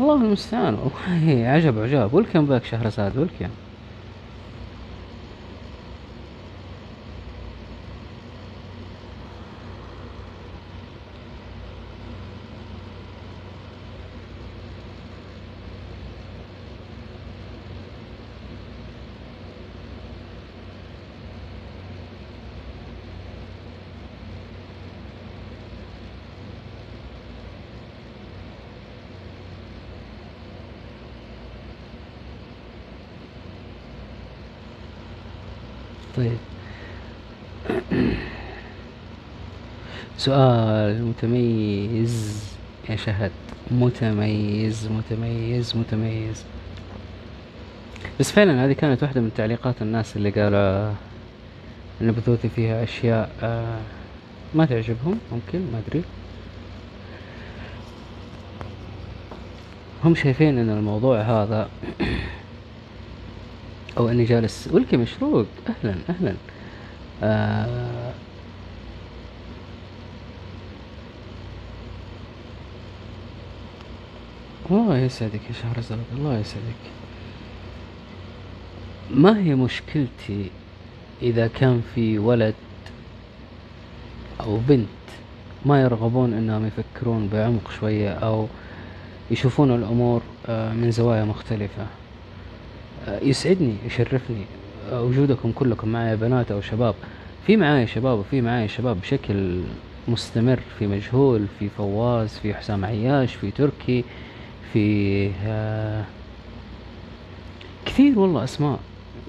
الله 0.00 0.14
المستعان. 0.14 0.74
والله 0.74 1.48
عجب 1.48 1.78
عجاب. 1.78 2.14
ولكم 2.14 2.46
باك 2.46 2.64
شهرزاد. 2.64 3.18
ولكم 3.18 3.48
طيب 36.16 36.38
سؤال 40.22 41.04
متميز 41.04 42.44
يا 42.90 42.96
شهد. 42.96 43.30
متميز 43.70 44.88
متميز 44.88 45.76
متميز. 45.76 46.44
بس 48.20 48.32
فعلا 48.32 48.64
هذه 48.64 48.72
كانت 48.72 49.02
واحدة 49.02 49.20
من 49.20 49.30
تعليقات 49.36 49.82
الناس 49.82 50.16
اللي 50.16 50.30
قالوا 50.30 50.94
إن 52.00 52.12
بثوثي 52.12 52.48
فيها 52.48 52.84
أشياء 52.84 53.30
آه، 53.42 53.78
ما 54.54 54.64
تعجبهم 54.66 55.18
ممكن 55.32 55.58
ما 55.72 55.82
أدري. 55.86 56.02
هم 60.04 60.14
شايفين 60.14 60.58
إن 60.58 60.70
الموضوع 60.70 61.20
هذا 61.20 61.68
أو 63.98 64.08
إني 64.08 64.24
جالس 64.24 64.68
ولكي 64.72 64.96
مشروق. 64.96 65.46
أهلا 65.68 65.94
أهلا. 66.10 66.34
آه 67.22 68.01
الله 74.72 74.98
يسعدك 74.98 75.40
يا 75.48 75.52
شهرزاد 75.62 75.98
الله 76.16 76.38
يسعدك. 76.38 76.82
ما 79.14 79.38
هي 79.38 79.54
مشكلتي 79.54 80.50
إذا 81.22 81.46
كان 81.46 81.82
في 81.94 82.18
ولد 82.18 82.54
أو 84.40 84.56
بنت 84.68 84.86
ما 85.66 85.82
يرغبون 85.82 86.34
أنهم 86.34 86.66
يفكرون 86.66 87.28
بعمق 87.32 87.70
شوية 87.80 88.10
أو 88.10 88.46
يشوفون 89.30 89.74
الأمور 89.74 90.22
آه، 90.46 90.72
من 90.72 90.90
زوايا 90.90 91.24
مختلفة؟ 91.24 91.86
آه، 93.08 93.20
يسعدني 93.20 93.74
يشرفني 93.86 94.44
آه، 94.92 95.02
وجودكم 95.02 95.52
كلكم 95.52 95.88
معايا 95.88 96.14
بنات 96.14 96.50
أو 96.52 96.60
شباب. 96.60 96.94
في 97.46 97.56
معايا 97.56 97.86
شباب 97.86 98.18
وفي 98.18 98.40
معايا 98.40 98.66
شباب 98.66 99.00
بشكل 99.00 99.60
مستمر 100.08 100.60
في 100.78 100.86
مجهول 100.86 101.46
في 101.58 101.68
فواز 101.68 102.28
في 102.28 102.54
حسام 102.54 102.84
عياش 102.84 103.34
في 103.34 103.50
تركي. 103.50 104.04
في 104.72 105.30
كثير 107.86 108.18
والله 108.18 108.44
أسماء. 108.44 108.78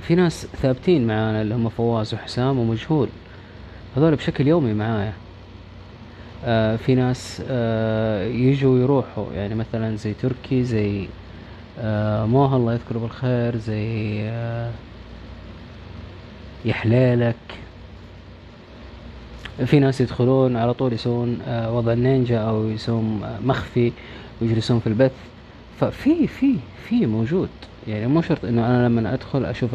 في 0.01 0.15
ناس 0.15 0.47
ثابتين 0.61 1.07
معانا 1.07 1.41
اللي 1.41 1.55
هم 1.55 1.69
فواز 1.69 2.13
وحسام 2.13 2.59
ومجهول. 2.59 3.07
هذول 3.97 4.15
بشكل 4.15 4.47
يومي 4.47 4.73
معايا. 4.73 5.13
آه 6.45 6.75
في 6.75 6.95
ناس 6.95 7.41
آه 7.47 8.25
يجوا 8.27 8.73
ويروحوا. 8.73 9.25
يعني 9.33 9.55
مثلا 9.55 9.95
زي 9.95 10.13
تركي 10.13 10.63
زي 10.63 11.07
آه 11.79 12.25
موها 12.25 12.57
الله 12.57 12.73
يذكره 12.73 12.99
بالخير 12.99 13.57
زي 13.57 14.19
آه 14.21 14.71
يحليلك 16.65 17.35
في 19.65 19.79
ناس 19.79 20.01
يدخلون 20.01 20.55
على 20.57 20.73
طول 20.73 20.93
يسوون 20.93 21.39
آه 21.47 21.73
وضع 21.73 21.93
النينجا 21.93 22.39
أو 22.39 22.69
يسوون 22.69 23.21
مخفي. 23.43 23.91
ويجلسون 24.43 24.79
في 24.79 24.87
البث 24.87 25.11
ففي 25.79 26.27
في 26.27 26.55
في 26.89 27.05
موجود. 27.05 27.49
يعني 27.87 28.07
مو 28.07 28.21
شرط 28.21 28.45
إنه 28.45 28.67
أنا 28.67 28.87
لما 28.87 29.13
أدخل 29.13 29.45
أشوف 29.45 29.69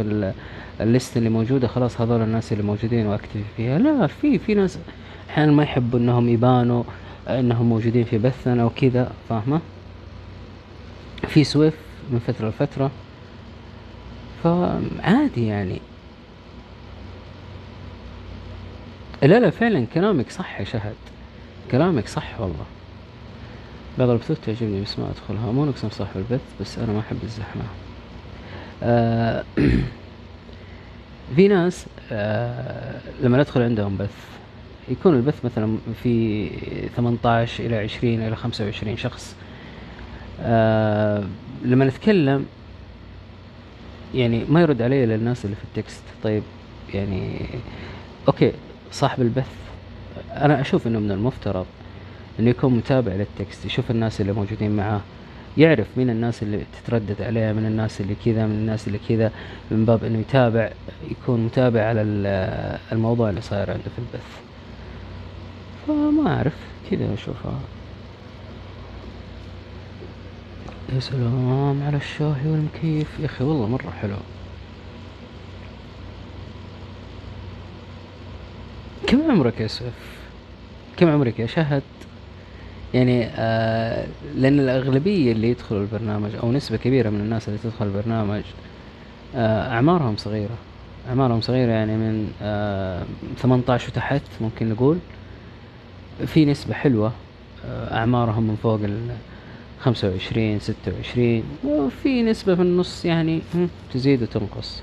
الليست 0.81 1.17
اللي 1.17 1.29
موجودة 1.29 1.69
خلاص 1.69 2.01
هذول 2.01 2.23
الناس 2.23 2.53
اللي 2.53 2.63
موجودين 2.63 3.07
وأكتفي 3.07 3.43
فيها. 3.57 3.79
لا 3.79 4.07
في 4.07 4.39
في 4.39 4.55
ناس 4.55 4.79
أحيانا 5.31 5.53
ما 5.53 5.63
يحبوا 5.63 5.99
إنهم 5.99 6.29
يبانوا 6.29 6.83
إنهم 7.29 7.67
موجودين 7.67 8.05
في 8.05 8.19
بثنا 8.19 8.63
أو 8.63 8.71
كذا 8.71 9.13
فاهمة؟ 9.29 9.61
في 11.29 11.45
سويف 11.45 11.75
من 12.11 12.19
فترة 12.19 12.49
لفترة. 12.49 12.91
فعادي 14.45 15.47
يعني. 15.47 15.81
لا 19.23 19.41
لا 19.41 19.51
فعلا 19.51 19.87
كلامك 19.95 20.31
صح 20.31 20.61
يا 20.61 20.65
شهد. 20.65 20.95
كلامك 21.71 22.09
صح 22.09 22.41
والله. 22.41 22.65
بعض 23.99 24.09
البثوث 24.11 24.41
تعجبني 24.47 24.81
بس 24.81 24.99
ما 24.99 25.11
ادخلها 25.11 25.53
مو 25.53 25.65
نقص 25.65 25.87
صاحب 25.87 26.17
البث 26.17 26.41
بس 26.61 26.79
أنا 26.79 26.93
ما 26.93 27.01
أحب 27.01 27.17
الزحمة. 27.23 27.63
آه 28.83 29.45
في 31.37 31.49
ناس 31.49 31.87
آه 32.13 33.01
لما 33.23 33.39
ندخل 33.39 33.63
عندهم 33.63 33.97
بث 33.97 34.15
يكون 34.89 35.17
البث 35.17 35.45
مثلا 35.45 35.79
في 36.03 36.49
18 36.97 37.67
إلى 37.67 37.77
20 37.77 38.23
إلى 38.23 38.37
25 38.37 38.97
شخص. 38.97 39.37
آه 40.43 41.25
لما 41.65 41.85
نتكلم 41.85 42.47
يعني 44.15 44.45
ما 44.49 44.61
يرد 44.61 44.83
علي 44.83 45.05
إلا 45.05 45.15
الناس 45.15 45.45
اللي 45.45 45.57
في 45.57 45.65
ال 45.65 45.71
text. 45.71 46.03
طيب 46.23 46.43
يعني 46.95 47.47
okay 48.29 48.53
صاحب 48.93 49.23
البث 49.23 49.53
أنا 50.33 50.61
أشوف 50.61 50.87
إنه 50.87 50.99
من 50.99 51.11
المفترض. 51.11 51.67
إنه 52.41 52.51
يكون 52.51 52.75
متابع 52.75 53.13
لل 53.13 53.30
text 53.30 53.65
يشوف 53.67 53.91
الناس 53.91 54.21
اللي 54.21 54.33
موجودين 54.33 54.77
معاه 54.77 55.01
يعرف 55.59 55.87
مين 55.97 56.11
الناس 56.11 56.43
اللي 56.43 56.65
تتردد 56.73 57.23
عليه 57.23 57.53
من 57.53 57.67
الناس 57.67 58.01
اللي 58.01 58.15
كذا 58.25 58.47
من 58.47 58.53
الناس 58.53 58.87
اللي 58.87 58.99
كذا 59.09 59.33
من 59.71 59.85
باب 59.85 60.05
إنه 60.05 60.19
يتابع 60.19 60.71
يكون 61.11 61.45
متابع 61.45 61.85
على 61.85 62.03
الموضوع 62.93 63.31
اللي 63.31 63.41
صاير 63.41 63.71
عنده 63.71 63.83
في 63.83 63.99
البث. 63.99 64.27
فما 65.87 66.37
أعرف 66.37 66.57
كذا 66.91 67.15
اشوفها 67.15 67.61
يا 70.95 71.01
سلام 71.01 71.83
على 71.87 71.97
الشاهي 71.97 72.51
والمكيف. 72.51 73.21
يا 73.21 73.27
أخي 73.27 73.45
والله 73.45 73.67
مرة 73.69 73.91
حلو. 74.03 74.17
كم 79.07 79.31
عمرك 79.31 79.61
يا 79.61 79.67
سويف 79.67 79.93
كم 80.97 81.09
عمرك 81.09 81.39
يا 81.41 81.47
شهد؟ 81.47 81.83
يعني 82.95 83.27
آه 83.27 84.07
لأن 84.37 84.61
الأغلبية 84.61 85.33
اللي 85.33 85.51
يدخلوا 85.51 85.81
البرنامج 85.81 86.31
أو 86.43 86.53
نسبة 86.53 86.77
كبيرة 86.77 87.11
من 87.11 87.21
الناس 87.21 87.49
اللي 87.49 87.59
تدخل 87.65 87.87
البرنامج 87.87 88.43
آه 89.37 89.69
أعمارهم 89.73 90.17
صغيرة. 90.17 90.57
أعمارهم 91.09 91.41
صغيرة 91.41 91.71
يعني 91.71 91.93
من 91.97 92.33
آه 92.43 93.03
18 93.43 93.89
وتحت 93.89 94.23
ممكن 94.41 94.69
نقول. 94.69 94.99
في 96.27 96.45
نسبة 96.45 96.75
حلوة 96.75 97.13
آه 97.67 97.95
أعمارهم 97.97 98.43
من 98.43 98.57
فوق 98.63 98.81
ال 98.85 98.99
25 99.81 100.59
26 100.61 101.43
وفي 101.65 102.23
نسبة 102.23 102.55
في 102.55 102.63
النص 102.63 103.05
يعني 103.05 103.41
تزيد 103.95 104.23
وتنقص. 104.23 104.83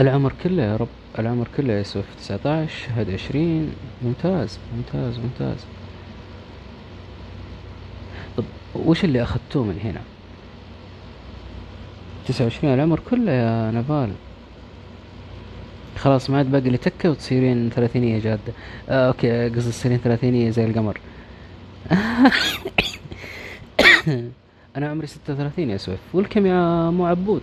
العمر 0.00 0.32
كله 0.42 0.62
يا 0.62 0.76
رب. 0.76 0.88
العمر 1.18 1.48
كله 1.56 1.72
يسوى 1.72 2.02
في 2.02 2.34
عشر 2.48 2.88
هاد 2.96 3.10
عشرين. 3.10 3.72
ممتاز 4.02 4.58
ممتاز 4.76 5.18
ممتاز. 5.18 5.58
طب 8.36 8.44
وش 8.74 9.04
اللي 9.04 9.22
أخذتوه 9.22 9.64
من 9.64 9.78
هنا؟ 9.84 10.00
تسعة 12.28 12.44
وعشرين 12.44 12.74
العمر 12.74 13.00
كله 13.10 13.32
يا 13.32 13.70
نفال 13.70 14.12
خلاص 15.96 16.30
ما 16.30 16.38
عاد 16.38 16.50
باقي 16.50 16.70
لي 16.70 16.76
تكة 16.76 17.10
وتصيرين 17.10 17.70
ثلاثينية 17.70 18.18
جادة. 18.20 18.52
آه 18.88 19.08
okay 19.08 19.48
قصدي 19.48 19.70
تصيرين 19.70 19.98
ثلاثينية 19.98 20.50
زي 20.50 20.64
القمر. 20.64 21.00
أنا 24.76 24.90
عمري 24.90 25.06
ستة 25.06 25.32
وثلاثين 25.32 25.70
يا 25.70 25.76
سويف. 25.76 26.00
welcome 26.14 26.46
يا 26.46 26.90
مو 26.90 27.06
عبود 27.06 27.42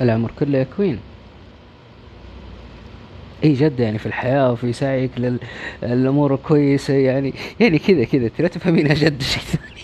العمر 0.00 0.30
كله 0.38 0.58
يا 0.58 0.64
كوين. 0.64 1.00
إي 3.44 3.52
جد 3.52 3.80
يعني 3.80 3.98
في 3.98 4.06
الحياة 4.06 4.52
وفي 4.52 4.72
سعيك 4.72 5.10
للأمور 5.82 6.34
الكويسة 6.34 6.94
يعني. 6.94 7.34
يعني 7.60 7.78
كذا 7.78 8.04
كذا. 8.04 8.30
لا 8.38 8.48
تفهمينها 8.48 8.94
جد 8.94 9.22
شيء 9.22 9.42
ثاني 9.42 9.74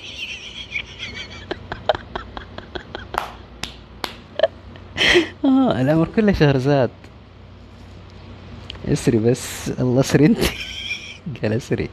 آه 5.44 5.80
الأمر 5.80 6.08
كله 6.16 6.32
شهرزاد 6.32 6.90
اسري 8.88 9.18
بس. 9.18 9.68
الله 9.80 10.00
اسري 10.00 10.26
أنت. 10.26 10.38
قال 11.42 11.52
اسري. 11.52 11.88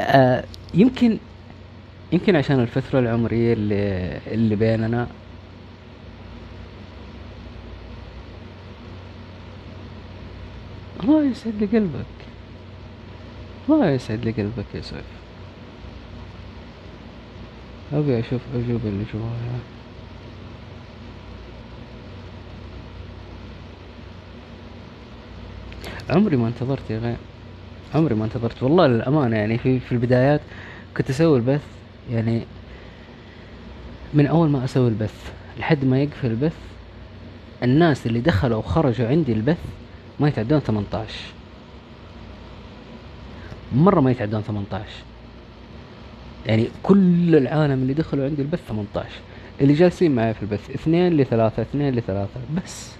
آه 0.00 0.44
يمكن 0.74 1.18
يمكن 2.12 2.36
عشان 2.36 2.60
الفترة 2.60 2.98
العمرية 2.98 3.52
اللي 3.52 4.20
اللي 4.26 4.56
بيننا 4.56 5.08
الله 11.04 11.24
يسعد 11.24 11.54
لي 11.60 11.66
قلبك. 11.66 12.04
الله 13.68 13.90
يسعد 13.90 14.24
لي 14.24 14.30
قلبك 14.30 14.64
يا 14.74 14.80
سيف. 14.80 15.04
أبي 17.92 18.20
أشوف 18.20 18.40
اجوبة 18.54 18.88
اللي 18.88 19.04
جوايا 19.14 19.58
عمري 26.10 26.36
ما 26.36 26.48
انتظرت 26.48 26.90
يا 26.90 26.98
غير. 26.98 27.16
عمري 27.94 28.14
ما 28.14 28.24
انتظرت. 28.24 28.62
والله 28.62 28.86
للأمانة 28.86 29.36
يعني 29.36 29.58
في 29.58 29.80
في 29.80 29.92
البدايات 29.92 30.40
كنت 30.96 31.10
أسوي 31.10 31.36
البث. 31.36 31.62
يعني 32.10 32.42
من 34.14 34.26
أول 34.26 34.48
ما 34.48 34.64
أسوي 34.64 34.88
البث 34.88 35.32
لحد 35.58 35.84
ما 35.84 36.02
يقفل 36.02 36.26
البث 36.26 36.56
الناس 37.62 38.06
اللي 38.06 38.20
دخلوا 38.20 38.58
وخرجوا 38.58 39.08
عندي 39.08 39.32
البث 39.32 39.58
ما 40.20 40.28
يتعدون 40.28 40.60
18 40.60 41.14
مرة 43.72 44.00
ما 44.00 44.10
يتعدون 44.10 44.42
18 44.42 44.84
يعني 46.46 46.68
كل 46.82 47.36
العالم 47.36 47.82
اللي 47.82 47.94
دخلوا 47.94 48.24
عندي 48.24 48.42
البث 48.42 48.60
18 48.68 49.08
اللي 49.60 49.72
جالسين 49.72 50.14
معي 50.14 50.34
في 50.34 50.42
البث 50.42 50.70
اثنين 50.70 51.16
لثلاثة 51.16 51.62
اثنين 51.62 51.94
لثلاثة 51.94 52.40
بس 52.56 52.90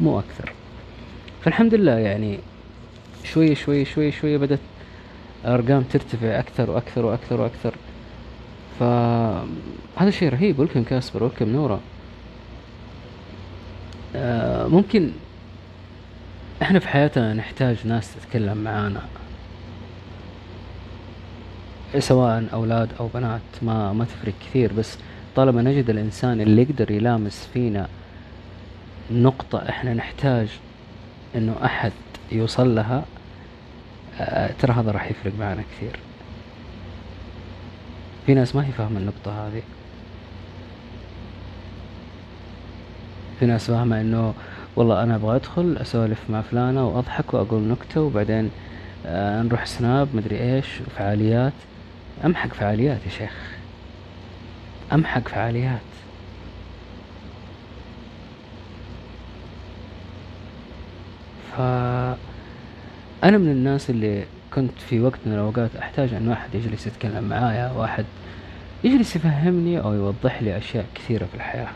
مو 0.00 0.18
أكثر. 0.18 0.52
فالحمد 1.44 1.74
لله 1.74 1.98
يعني 1.98 2.38
شوي 3.24 3.54
شوي 3.54 3.84
شوي 3.84 4.12
شوي 4.12 4.38
بدأت 4.38 4.58
أرقام 5.46 5.82
ترتفع 5.82 6.38
أكثر 6.38 6.70
وأكثر 6.70 7.06
وأكثر 7.06 7.40
وأكثر. 7.40 7.74
فهذا 8.80 10.10
شيء 10.10 10.28
رهيب. 10.28 10.58
ولكم 10.58 10.82
كاسبر 10.82 11.22
ولكم 11.24 11.48
نورا. 11.48 11.80
آه 14.16 14.66
ممكن 14.66 15.10
إحنا 16.62 16.78
في 16.78 16.88
حياتنا 16.88 17.34
نحتاج 17.34 17.76
ناس 17.86 18.14
تتكلم 18.14 18.58
معانا. 18.58 19.02
سواء 21.98 22.44
أولاد 22.52 22.88
أو 23.00 23.08
بنات 23.14 23.40
ما 23.62 23.92
ما 23.92 24.04
تفرق 24.04 24.32
كثير 24.40 24.72
بس 24.72 24.98
طالما 25.36 25.62
نجد 25.62 25.90
الإنسان 25.90 26.40
اللي 26.40 26.62
يقدر 26.62 26.90
يلامس 26.90 27.48
فينا 27.54 27.88
نقطة 29.10 29.68
إحنا 29.68 29.94
نحتاج 29.94 30.48
إنه 31.36 31.56
أحد 31.64 31.92
يوصل 32.32 32.74
لها 32.74 33.04
آه، 34.20 34.50
ترى 34.58 34.72
هذا 34.72 34.90
راح 34.90 35.10
يفرق 35.10 35.32
معنا 35.38 35.62
كثير. 35.76 35.98
في 38.26 38.34
ناس 38.34 38.56
ما 38.56 38.66
هي 38.66 38.72
فاهمة 38.72 38.98
النقطة 39.00 39.46
هذه. 39.46 39.62
في 43.40 43.46
ناس 43.46 43.66
فاهمة 43.66 44.00
إنه 44.00 44.34
والله 44.76 45.02
أنا 45.02 45.14
أبغى 45.14 45.36
أدخل 45.36 45.76
أسولف 45.80 46.30
مع 46.30 46.40
فلانة 46.40 46.88
وأضحك 46.88 47.34
وأقول 47.34 47.62
نكتة 47.62 48.00
وبعدين 48.00 48.50
آه 49.06 49.42
نروح 49.42 49.66
سناب 49.66 50.08
مدري 50.14 50.54
إيش 50.56 50.66
وفعاليات 50.86 51.52
امحق 52.24 52.48
فعاليات 52.54 52.98
يا 53.06 53.10
شيخ. 53.10 53.32
امحق 54.92 55.28
فعاليات. 55.28 55.80
ف 61.56 61.60
أنا 63.24 63.38
من 63.38 63.50
الناس 63.50 63.90
اللي 63.90 64.24
كنت 64.54 64.78
في 64.88 65.00
وقت 65.00 65.18
من 65.26 65.32
الأوقات 65.32 65.76
أحتاج 65.76 66.14
انه 66.14 66.32
احد 66.32 66.54
يجلس 66.54 66.86
يتكلم 66.86 67.24
معايا 67.24 67.72
واحد 67.72 68.04
يجلس 68.84 69.16
يفهمني 69.16 69.80
أو 69.80 69.94
يوضح 69.94 70.42
لي 70.42 70.56
أشياء 70.58 70.86
كثيرة 70.94 71.24
في 71.24 71.34
الحياة. 71.34 71.68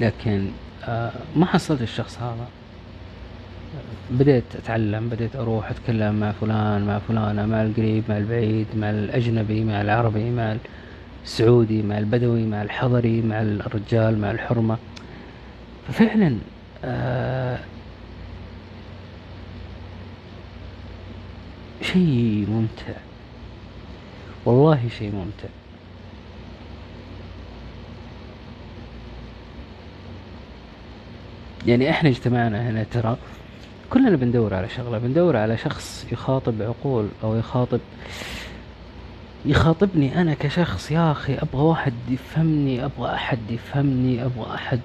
لكن 0.00 0.46
آه، 0.84 1.12
ما 1.36 1.46
حصلت 1.46 1.82
الشخص 1.82 2.18
هذا. 2.18 2.46
بديت 4.10 4.44
أتعلم 4.56 5.08
بديت 5.08 5.36
أروح 5.36 5.70
أتكلم 5.70 6.20
مع 6.20 6.32
فلان 6.32 6.86
مع 6.86 6.98
فلانة 6.98 7.46
مع 7.46 7.62
القريب 7.62 8.04
مع 8.08 8.16
البعيد 8.16 8.66
مع 8.76 8.90
الأجنبي 8.90 9.64
مع 9.64 9.80
العربي 9.80 10.30
مع 10.30 10.56
السعودي 11.24 11.82
مع 11.82 11.98
البدوي 11.98 12.46
مع 12.46 12.62
الحضري 12.62 13.22
مع 13.22 13.42
الرجال 13.42 14.18
مع 14.18 14.30
الحرمة. 14.30 14.78
ففعلا 15.88 16.38
آه 16.84 17.58
شيء 21.82 22.46
ممتع. 22.50 22.98
والله 24.44 24.88
شيء 24.98 25.12
ممتع. 25.12 25.48
يعني 31.66 31.90
إحنا 31.90 32.08
اجتمعنا 32.08 32.70
هنا 32.70 32.84
ترى 32.90 33.16
كلنا 33.90 34.16
بندور 34.16 34.54
على 34.54 34.68
شغلة 34.68 34.98
بندور 34.98 35.36
على 35.36 35.56
شخص 35.56 36.06
يخاطب 36.12 36.62
عقول 36.62 37.08
أو 37.22 37.36
يخاطب 37.36 37.80
يخاطبني 39.46 40.20
أنا 40.20 40.34
كشخص 40.34 40.90
يا 40.90 41.12
أخي 41.12 41.34
أبغى 41.34 41.62
واحد 41.62 41.92
يفهمني 42.08 42.84
أبغى 42.84 43.14
أحد 43.14 43.38
يفهمني 43.50 44.24
أبغى 44.24 44.54
أحد 44.54 44.80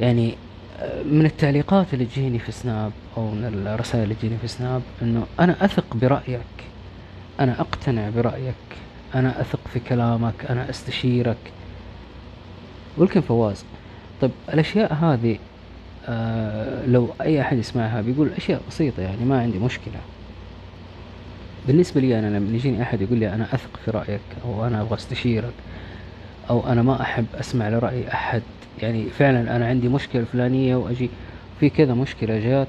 يعني 0.00 0.34
من 1.04 1.26
التعليقات 1.26 1.94
اللي 1.94 2.04
تجيني 2.04 2.38
في 2.38 2.52
سناب 2.52 2.92
أو 3.16 3.30
من 3.30 3.44
الرسائل 3.66 4.04
اللي 4.04 4.14
تجيني 4.14 4.36
في 4.40 4.48
سناب 4.48 4.82
إنه 5.02 5.26
أنا 5.40 5.64
أثق 5.64 5.84
برأيك 5.94 6.40
أنا 7.40 7.60
أقتنع 7.60 8.08
برأيك 8.08 8.54
أنا 9.14 9.40
أثق 9.40 9.60
في 9.72 9.80
كلامك 9.80 10.44
أنا 10.50 10.70
أستشيرك. 10.70 11.36
ولكن 12.98 13.20
فواز. 13.20 13.64
طيب 14.20 14.30
الأشياء 14.54 14.94
هذه 14.94 15.38
آه 16.08 16.86
لو 16.86 17.08
أي 17.20 17.40
أحد 17.40 17.58
يسمعها 17.58 18.00
بيقول 18.00 18.30
أشياء 18.36 18.62
بسيطة 18.68 19.02
يعني 19.02 19.24
ما 19.24 19.40
عندي 19.40 19.58
مشكلة. 19.58 20.00
بالنسبة 21.66 22.00
لي 22.00 22.18
أنا 22.18 22.38
لما 22.38 22.56
يجيني 22.56 22.82
أحد 22.82 23.00
يقول 23.00 23.18
لي 23.18 23.34
أنا 23.34 23.44
أثق 23.54 23.70
في 23.84 23.90
رأيك 23.90 24.20
أو 24.44 24.66
أنا 24.66 24.80
أبغى 24.80 24.94
أستشيرك 24.94 25.52
أو 26.50 26.66
أنا 26.66 26.82
ما 26.82 27.02
أحب 27.02 27.26
أسمع 27.34 27.68
لرأي 27.68 28.08
أحد 28.08 28.42
يعني 28.82 29.04
فعلا 29.10 29.56
أنا 29.56 29.66
عندي 29.66 29.88
مشكلة 29.88 30.24
فلانية 30.24 30.76
وأجي 30.76 31.10
في 31.60 31.70
كذا 31.70 31.94
مشكلة 31.94 32.38
جات 32.38 32.68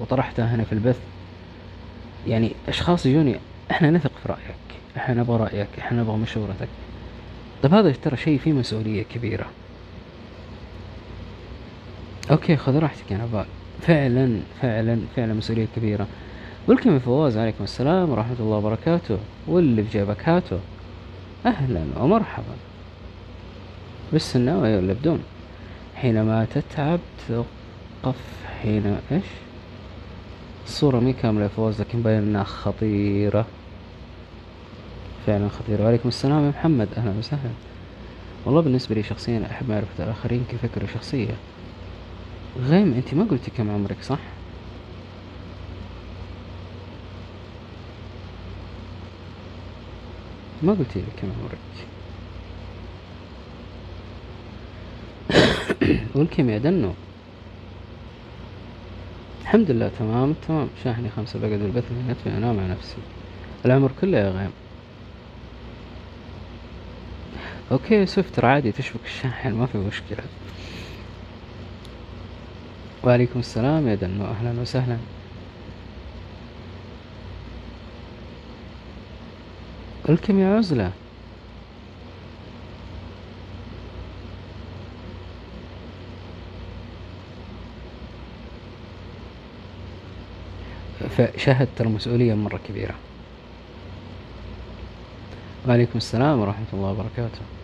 وطرحتها 0.00 0.54
هنا 0.54 0.64
في 0.64 0.72
البث. 0.72 1.00
يعني 2.26 2.52
أشخاص 2.68 3.06
يجوني 3.06 3.36
إحنا 3.70 3.90
نثق 3.90 4.12
في 4.22 4.28
رأيك 4.28 4.80
إحنا 4.96 5.14
نبغى 5.14 5.36
رأيك 5.36 5.68
إحنا 5.78 6.02
نبغى 6.02 6.16
مشورتك. 6.16 6.68
طيب 7.62 7.74
هذا 7.74 7.92
ترى 7.92 8.16
شيء 8.16 8.38
فيه 8.38 8.52
مسؤولية 8.52 9.02
كبيرة. 9.02 9.46
okay 12.30 12.56
خذ 12.56 12.78
راحتك 12.78 13.10
يا 13.10 13.16
نبال 13.16 13.46
فعلا 13.80 14.40
فعلا 14.62 14.98
فعلا 15.16 15.34
مسؤولية 15.34 15.66
كبيرة. 15.76 16.06
welcome 16.68 16.98
فواز 16.98 17.36
عليكم 17.36 17.64
السلام 17.64 18.10
ورحمة 18.10 18.36
الله 18.40 18.56
وبركاته. 18.56 19.18
واللي 19.46 19.84
في 19.84 19.98
جيبك 19.98 20.28
هاته 20.28 20.58
أهلا 21.46 21.84
ومرحبا. 21.96 22.54
بالسناوي 24.12 24.76
ولا 24.76 24.92
بدون. 24.92 25.22
حينما 25.96 26.46
تتعب 26.54 27.00
توقف 27.28 28.16
حين 28.62 28.96
إيش؟ 29.12 29.24
الصورة 30.66 31.00
مي 31.00 31.12
كاملة 31.12 31.42
يا 31.42 31.48
فواز 31.48 31.80
لكن 31.80 32.02
باين 32.02 32.18
انها 32.18 32.44
خطيرة. 32.44 33.46
فعلا 35.26 35.48
خطيرة. 35.48 35.84
وعليكم 35.84 36.08
السلام 36.08 36.44
يا 36.44 36.48
محمد. 36.48 36.88
أهلا 36.96 37.12
وسهلا. 37.18 37.50
والله 38.44 38.60
بالنسبة 38.60 38.94
لي 38.94 39.02
شخصيا 39.02 39.46
أحب 39.50 39.70
معرفة 39.70 40.04
الآخرين 40.04 40.44
يفكروا 40.52 40.88
شخصية 40.94 41.34
غيم 42.58 42.92
أنت 42.92 43.14
ما 43.14 43.24
قلتي 43.24 43.50
كم 43.50 43.70
عمرك 43.70 44.02
صح؟ 44.02 44.18
ما 50.62 50.72
قلتي 50.72 50.98
لي 50.98 51.06
كم 51.22 51.28
عمرك. 51.40 51.58
والكم 56.14 56.50
يا 56.50 56.58
دنو. 56.58 56.92
الحمد 59.42 59.70
لله 59.70 59.90
تمام 59.98 60.34
تمام. 60.48 60.68
شاحني 60.84 61.08
خمسة 61.16 61.38
بقعد 61.38 61.52
البث 61.52 61.84
نتفي 62.08 62.28
أنام 62.30 62.56
مع 62.56 62.66
نفسي. 62.66 62.96
العمر 63.66 63.90
كله 64.00 64.18
يا 64.18 64.30
غيم. 64.30 64.50
okay 67.72 68.06
سوفتر 68.06 68.46
عادي 68.46 68.72
تشبك 68.72 69.04
الشاحن 69.04 69.52
ما 69.52 69.66
في 69.66 69.78
مشكلة. 69.78 70.24
وعليكم 73.04 73.38
السلام 73.38 73.88
يا 73.88 73.94
دنو. 73.94 74.24
أهلا 74.24 74.60
وسهلا. 74.60 74.96
welcome 80.08 80.38
يا 80.38 80.56
عزلة. 80.56 80.92
فشهد 91.16 91.68
ترى 91.76 91.88
مسؤولية 91.88 92.34
مرة 92.34 92.60
كبيرة. 92.68 92.94
وعليكم 95.68 95.96
السلام 95.96 96.38
ورحمة 96.38 96.66
الله 96.72 96.90
وبركاته. 96.90 97.59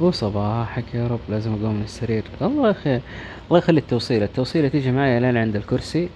وصباحك 0.00 0.94
يا 0.94 1.06
رب 1.06 1.20
لازم 1.28 1.50
أقوم 1.50 1.74
من 1.74 1.82
السرير. 1.82 2.24
الله 2.42 2.70
أخي 2.70 3.00
الله 3.48 3.58
يخلي 3.58 3.80
التوصيلة. 3.80 4.24
التوصيلة 4.24 4.68
تيجي 4.68 4.92
معايا 4.92 5.20
لين 5.20 5.36
عند 5.36 5.56
الكرسي. 5.56 6.08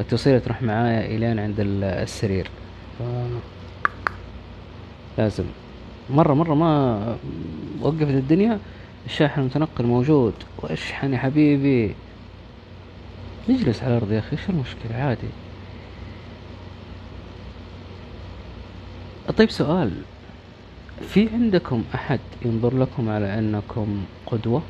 التوصيلة 0.00 0.38
تروح 0.38 0.62
معايا 0.62 1.06
إلين 1.16 1.38
عند 1.38 1.56
السرير. 1.60 2.50
ف... 2.98 3.02
لازم. 5.18 5.44
مرة 6.10 6.34
مرة 6.34 6.54
ما 6.54 7.16
وقفت 7.80 8.02
الدنيا. 8.02 8.58
الشاحن 9.06 9.40
المتنقل 9.40 9.86
موجود. 9.86 10.34
واشحن 10.58 11.12
يا 11.12 11.18
حبيبي. 11.18 11.94
اجلس 13.48 13.82
على 13.82 13.96
الأرض 13.96 14.12
يا 14.12 14.18
أخي 14.18 14.32
إيش 14.32 14.48
المشكلة؟ 14.48 14.96
عادي. 14.96 15.28
طيب 19.36 19.50
سؤال. 19.50 19.92
في 21.00 21.28
عندكم 21.32 21.84
أحد 21.94 22.20
ينظر 22.44 22.78
لكم 22.78 23.08
على 23.08 23.38
أنكم 23.38 24.04
قدوة؟ 24.26 24.62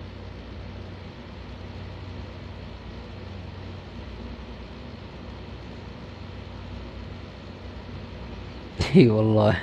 إي 8.97 9.11
والله 9.11 9.57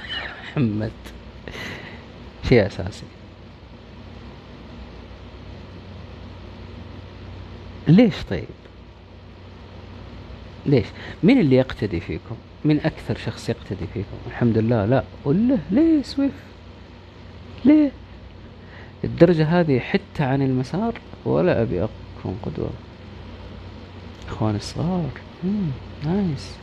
محمد. 0.43 0.91
شيء 2.49 2.67
أساسي. 2.67 3.03
ليش 7.87 8.13
طيب؟ 8.29 8.43
ليش؟ 10.65 10.85
مين 11.23 11.39
اللي 11.39 11.55
يقتدي 11.55 11.99
فيكم؟ 11.99 12.35
مين 12.65 12.79
أكثر 12.79 13.17
شخص 13.17 13.49
يقتدي 13.49 13.87
فيكم؟ 13.93 14.17
الحمد 14.27 14.57
لله 14.57 14.85
لا. 14.85 15.03
له 15.25 15.59
ليه 15.71 16.01
سويف؟ 16.03 16.50
ليه؟ 17.65 17.91
الدرجة 19.03 19.45
هذه 19.59 19.79
حتى 19.79 20.23
عن 20.23 20.41
المسار 20.41 20.93
ولا 21.25 21.61
أبي 21.61 21.83
أكون 21.83 22.39
قدوة. 22.43 22.69
الإخوان 24.23 24.55
الصغار. 24.55 25.09
مم. 25.43 25.71
نايس. 26.03 26.55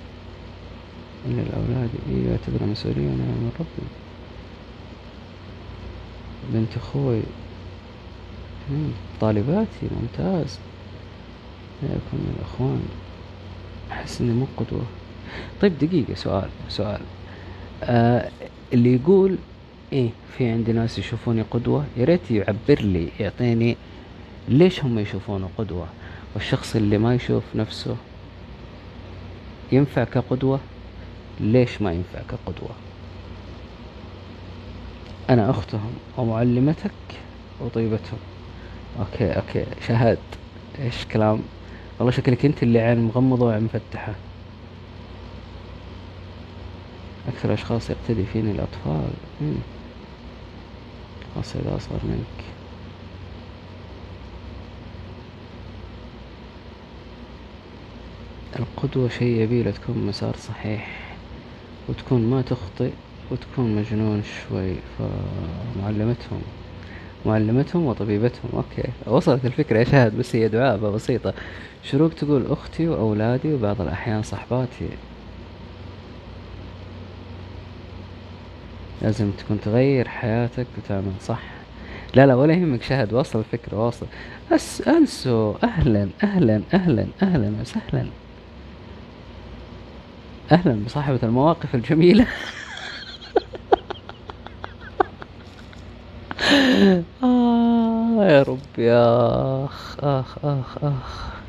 إن 1.27 1.39
الأولاد 1.39 1.91
إيه 2.11 2.31
يعتبر 2.31 2.67
مسؤولية 2.67 3.01
من 3.01 3.53
ربي. 3.61 3.89
بنت 6.53 6.77
أخوي. 6.77 7.21
طالباتي 9.21 9.89
ممتاز. 10.01 10.59
يكون 11.83 12.01
من 12.13 12.35
الأخوان. 12.39 12.83
أحس 13.93 14.21
إني 14.21 14.33
مو 14.33 14.47
قدوة. 14.57 14.85
طيب 15.61 15.79
دقيقة 15.79 16.15
سؤال 16.15 16.49
سؤال. 16.69 17.01
آه 17.83 18.31
اللي 18.73 18.95
يقول 18.95 19.37
إيه 19.93 20.11
في 20.39 20.51
عندي 20.51 20.73
ناس 20.73 20.99
يشوفوني 20.99 21.43
قدوة 21.43 21.85
يا 21.97 22.05
ريت 22.05 22.31
يعبر 22.31 22.81
لي 22.81 23.09
يعطيني 23.21 23.77
ليش 24.49 24.85
هم 24.85 24.99
يشوفونه 24.99 25.49
قدوة؟ 25.59 25.87
والشخص 26.35 26.77
اللي 26.77 26.99
ما 26.99 27.15
يشوف 27.15 27.43
نفسه 27.55 27.97
ينفع 29.73 30.05
كقدوة؟ 30.05 30.61
ليش 31.41 31.83
ما 31.83 31.93
ينفع 31.93 32.19
كقدوة؟ 32.29 32.71
أنا 35.31 35.51
أختهم 35.51 35.93
ومعلمتك 36.19 36.91
وطيبتهم. 37.61 38.19
okay 38.99 39.33
okay. 39.33 39.65
شهاد 39.87 40.19
إيش 40.79 41.05
كلام؟ 41.13 41.43
والله 41.99 42.13
شكلك 42.13 42.45
أنت 42.45 42.63
اللي 42.63 42.79
عين 42.81 42.99
مغمضة 42.99 43.47
وعين 43.47 43.63
مفتحة. 43.63 44.15
أكثر 47.29 47.55
أشخاص 47.55 47.91
يقتدي 47.91 48.25
فيني 48.33 48.51
الأطفال. 48.51 49.11
إذا 51.37 51.77
أصغر 51.77 51.99
منك. 52.05 52.45
القدوة 58.59 59.09
شيء 59.09 59.41
يبيله 59.41 59.71
تكون 59.71 60.07
مسار 60.07 60.37
صحيح 60.37 61.17
وتكون 61.89 62.31
ما 62.31 62.43
تخطئ 62.43 62.91
وتكون 63.31 63.77
مجنون 63.77 64.23
شوي 64.23 64.75
فمعلمتهم 64.99 66.43
معلمتهم 67.27 67.87
وطبيبتهم. 67.87 68.51
أوكي 68.55 68.89
وصلت 69.07 69.45
الفكرة 69.45 69.79
يا 69.79 69.85
شاهد 69.85 70.19
بس 70.19 70.37
هي 70.37 70.49
دعابة 70.49 70.91
بسيطة. 70.91 71.35
شروق 71.85 72.11
تقول 72.15 72.47
أختي 72.47 72.89
وأولادي 72.89 73.55
وبعض 73.55 73.81
الأحيان 73.81 74.23
صحباتي. 74.23 74.89
لازم 79.03 79.33
تكون 79.33 79.61
تغير 79.61 80.09
حياتك 80.09 80.67
وتعمل 80.79 81.21
صح. 81.21 81.43
لا 82.15 82.27
لا 82.27 82.35
ولا 82.35 82.55
يهمك 82.55 82.83
شاهد 82.83 83.13
واصل 83.13 83.39
الفكرة 83.39 83.77
واصل. 83.87 84.07
أس 84.53 84.81
ألسو 84.81 85.57
أهلا 85.65 86.09
أهلا 86.23 86.63
أهلا 86.75 87.13
أهلا 87.23 87.61
وسهلا. 87.61 88.13
أهلا 90.53 90.85
بصاحبة 90.85 91.21
المواقف 91.23 91.75
الجميلة. 91.75 92.27
آه 97.23 98.25
يا 98.25 98.43
رب 98.43 98.79
يا 98.79 99.65
أخ 99.65 99.97
أخ 100.05 100.45
أخ 100.45 100.85
أخ. 100.85 101.41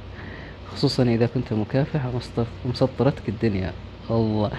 خصوصا 0.65 1.03
إذا 1.03 1.27
كنت 1.27 1.53
مكافحة 1.53 2.11
مسطرتك 2.65 3.29
الدنيا. 3.29 3.73
الله. 4.11 4.51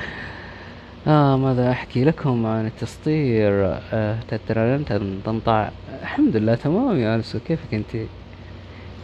آه 1.07 1.37
ماذا 1.37 1.71
أحكي 1.71 2.05
لكم 2.05 2.47
عن 2.47 2.67
التسطير 2.67 3.79
آه 3.93 4.19
تنطع. 5.25 5.69
الحمد 6.03 6.37
لله 6.37 6.55
تمام 6.55 6.99
يا 6.99 7.15
أنسو 7.15 7.39
كيفك 7.49 7.75
أنت؟ 7.75 7.97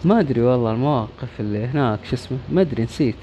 ما 0.05 0.21
أدري 0.21 0.41
والله 0.41 0.73
المواقف 0.73 1.41
اللي 1.41 1.65
هناك 1.67 1.99
شو 2.05 2.15
اسمه؟ 2.15 2.39
ما 2.53 2.61
أدري 2.61 2.83
نسيت. 2.83 3.15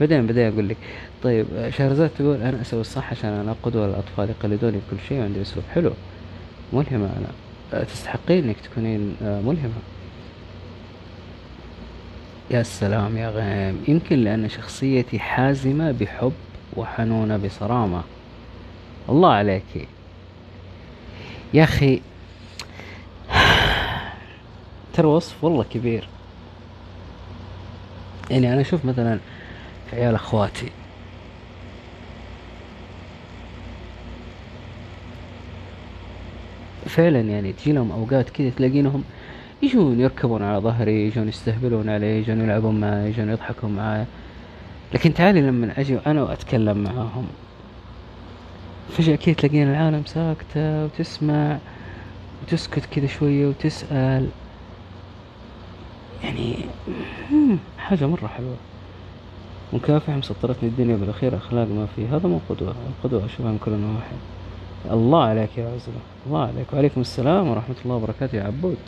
بعدين 0.00 0.26
بعدين 0.26 0.52
أقول 0.52 0.68
لك. 0.68 0.76
طيب 1.22 1.46
شهرزاد 1.68 2.10
تقول 2.18 2.36
أنا 2.42 2.60
أسوي 2.60 2.80
الصح 2.80 3.10
عشان 3.10 3.30
أنا 3.30 3.54
قدوة 3.62 3.86
للأطفال 3.86 4.30
يقلدوني 4.30 4.76
بكل 4.76 4.96
شيء 5.08 5.20
وعندي 5.20 5.42
أسلوب 5.42 5.64
حلو. 5.74 5.90
ملهمة 6.72 7.10
أنا. 7.18 7.84
تستحقين 7.84 8.44
إنك 8.44 8.56
تكونين 8.60 9.16
آه، 9.22 9.40
ملهمة. 9.40 9.80
يا 12.50 12.62
سلام 12.62 13.16
يا 13.16 13.30
غيم. 13.30 13.84
يمكن 13.88 14.16
لأن 14.16 14.48
شخصيتي 14.48 15.18
حازمة 15.18 15.90
بحب 15.92 16.32
وحنونة 16.78 17.36
بصرامة. 17.36 18.02
الله 19.08 19.32
عليك. 19.32 19.88
يا 21.54 21.64
أخي 21.64 22.00
ترى 24.92 25.06
وصف 25.06 25.44
والله 25.44 25.64
كبير. 25.64 26.08
يعني 28.30 28.52
أنا 28.52 28.60
أشوف 28.60 28.84
مثلا 28.84 29.18
في 29.90 29.96
عيال 29.96 30.14
أخواتي. 30.14 30.70
فعلا 36.86 37.20
يعني 37.20 37.52
تجي 37.52 37.72
لهم 37.72 37.92
أوقات 37.92 38.30
كذا 38.30 38.50
تلاقينهم 38.50 39.04
يجون 39.62 40.00
يركبون 40.00 40.42
على 40.42 40.58
ظهري 40.58 41.06
يجون 41.06 41.28
يستهبلون 41.28 41.88
علي 41.88 42.18
يجون 42.18 42.40
يلعبون 42.40 42.80
معي 42.80 43.08
يجون 43.08 43.30
يضحكون 43.30 43.70
معي. 43.70 44.04
لكن 44.94 45.14
تعالي 45.14 45.40
لما 45.40 45.80
أجي 45.80 45.98
أنا 46.06 46.22
وأتكلم 46.22 46.78
معاهم. 46.78 47.26
فجأة 48.88 49.16
كذا 49.16 49.34
تلاقين 49.34 49.68
العالم 49.70 50.02
ساكتة 50.06 50.84
وتسمع 50.84 51.58
وتسكت 52.42 52.86
كذا 52.86 53.06
شوية 53.06 53.46
وتسأل. 53.46 54.28
يعني 56.24 56.54
حاجة 57.78 58.06
مرة 58.06 58.26
حلوة. 58.26 58.56
مكافحة 59.72 60.16
مسطرتني 60.16 60.68
الدنيا 60.68 60.96
بالأخير 60.96 61.36
أخلاق 61.36 61.68
ما 61.68 61.86
في 61.96 62.06
هذا 62.06 62.28
مو 62.28 62.40
قدوة. 62.48 62.74
القدوة 62.88 63.26
أشوفها 63.26 63.52
من 63.52 63.58
كل 63.64 63.70
النواحي 63.70 64.16
الله 64.90 65.22
عليك 65.22 65.58
يا 65.58 65.66
عزلة 65.66 66.00
الله 66.26 66.42
عليك. 66.42 66.72
وعليكم 66.72 67.00
السلام 67.00 67.48
ورحمة 67.48 67.76
الله 67.84 67.94
وبركاته 67.94 68.36
يا 68.36 68.44
عبود. 68.44 68.78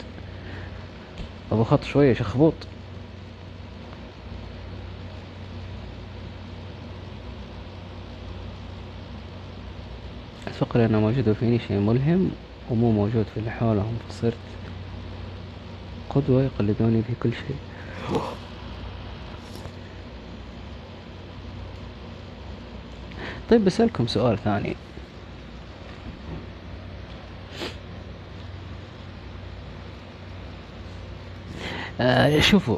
أبو 1.51 1.63
خط 1.63 1.83
شوية 1.83 2.13
شخبوط. 2.13 2.53
أتفكر 10.61 10.85
أنه 10.85 10.99
موجود 10.99 11.33
فيني 11.33 11.59
شيء 11.59 11.77
ملهم 11.77 12.31
ومو 12.69 12.91
موجود 12.91 13.25
في 13.33 13.39
اللي 13.39 13.51
حولهم 13.51 13.97
فصرت 14.09 14.33
قدوة 16.09 16.43
يقلدوني 16.43 17.01
في 17.01 17.13
كل 17.23 17.31
شيء. 17.33 17.55
طيب 23.49 23.65
بسألكم 23.65 24.07
سؤال 24.07 24.37
ثاني. 24.37 24.75
آه 32.01 32.39
شوفوا 32.39 32.77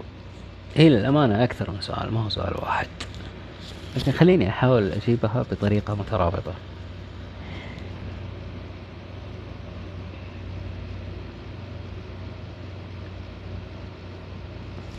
هي 0.76 0.90
للأمانة 0.90 1.44
أكثر 1.44 1.72
من 1.72 1.82
سؤال 1.82 2.14
ما 2.14 2.24
هو 2.26 2.30
سؤال 2.30 2.54
واحد. 2.62 2.88
لكن 3.98 4.12
خليني 4.12 4.50
أحاول 4.50 4.92
أجيبها 4.92 5.46
بطريقة 5.52 5.96
مترابطة. 5.96 6.54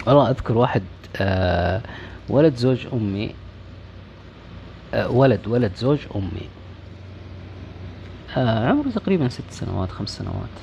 والله 0.07 0.31
أذكر 0.31 0.59
واحد 0.59 0.83
آه 1.17 1.81
ولد 2.29 2.57
زوج 2.57 2.87
أمي 2.93 3.35
آه 4.95 5.11
ولد 5.11 5.47
ولد 5.47 5.77
زوج 5.77 5.99
أمي. 6.17 6.49
آه 8.37 8.69
عمره 8.69 8.89
تقريبا 8.89 9.29
ست 9.29 9.51
سنوات 9.51 9.91
خمس 9.91 10.19
سنوات. 10.19 10.55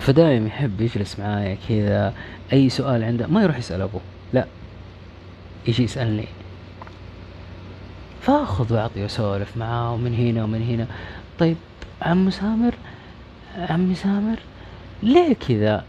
فدايم 0.00 0.46
يحب 0.46 0.80
يجلس 0.80 1.18
معايا 1.18 1.56
كذا 1.68 2.14
أي 2.52 2.68
سؤال 2.68 3.04
عنده 3.04 3.26
ما 3.26 3.42
يروح 3.42 3.58
يسأل 3.58 3.82
أبوه 3.82 4.00
لا 4.32 4.46
يجي 5.68 5.82
يسألني. 5.82 6.26
فأخذ 8.20 8.74
وأعطي 8.74 9.02
وأسولف 9.02 9.56
معاه 9.56 9.92
ومن 9.92 10.14
هنا 10.14 10.44
ومن 10.44 10.62
هنا. 10.62 10.86
طيب 11.38 11.56
عم 12.02 12.30
سامر؟ 12.30 12.74
عمي 13.56 13.94
سامر؟ 13.94 14.38
ليه 15.02 15.34
كذا؟ 15.34 15.84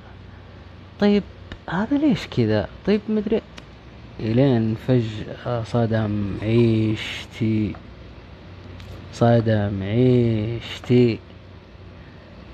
طيب 0.99 1.23
هذا 1.69 1.97
ليش 1.97 2.27
كذا؟ 2.27 2.67
طيب 2.85 3.01
مدري. 3.09 3.41
إلين 4.19 4.75
فجأة 4.87 5.63
صدم 5.63 6.37
عيشتي 6.41 7.75
صدم 9.13 9.83
عيشتي 9.83 11.19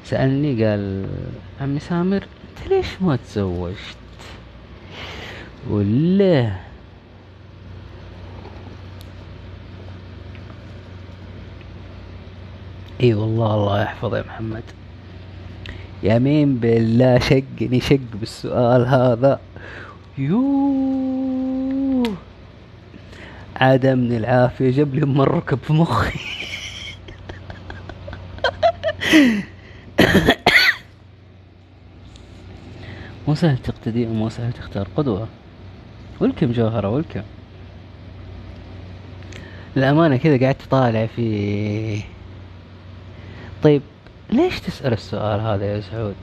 سألني 0.05 0.65
قال 0.65 1.07
عمي 1.61 1.79
سامر 1.79 2.23
أنت 2.23 2.67
ليش 2.69 2.87
ما 3.01 3.15
تزوجت؟ 3.15 3.97
ولا 5.69 6.51
إي 13.01 13.13
والله 13.13 13.53
الله 13.55 13.81
يحفظه 13.81 14.17
يا 14.17 14.23
محمد. 14.23 14.63
يمين 16.03 16.55
بالله 16.57 17.19
شقني 17.19 17.79
شق 17.79 17.99
بالسؤال 18.13 18.87
هذا. 18.87 19.39
يوه 20.17 22.13
عدمني 23.55 24.17
العافية 24.17 24.71
جاب 24.71 24.95
لي 24.95 25.05
مركب 25.05 25.57
في 25.57 25.73
مخي 25.73 26.19
مو 33.27 33.35
سهل 33.35 33.57
تقتدي 33.57 34.05
ومو 34.05 34.29
سهل 34.29 34.53
تختار 34.53 34.87
قدوة 34.97 35.27
ولكم 36.19 36.51
جوهرة 36.51 36.89
ولكم 36.89 37.21
للأمانة 39.75 40.17
كذا 40.17 40.45
قعدت 40.45 40.61
طالع 40.71 41.05
في 41.05 42.01
طيب 43.63 43.81
ليش 44.31 44.59
تسأل 44.59 44.93
السؤال 44.93 45.39
هذا 45.39 45.65
يا 45.65 45.81
سعود؟ 45.81 46.15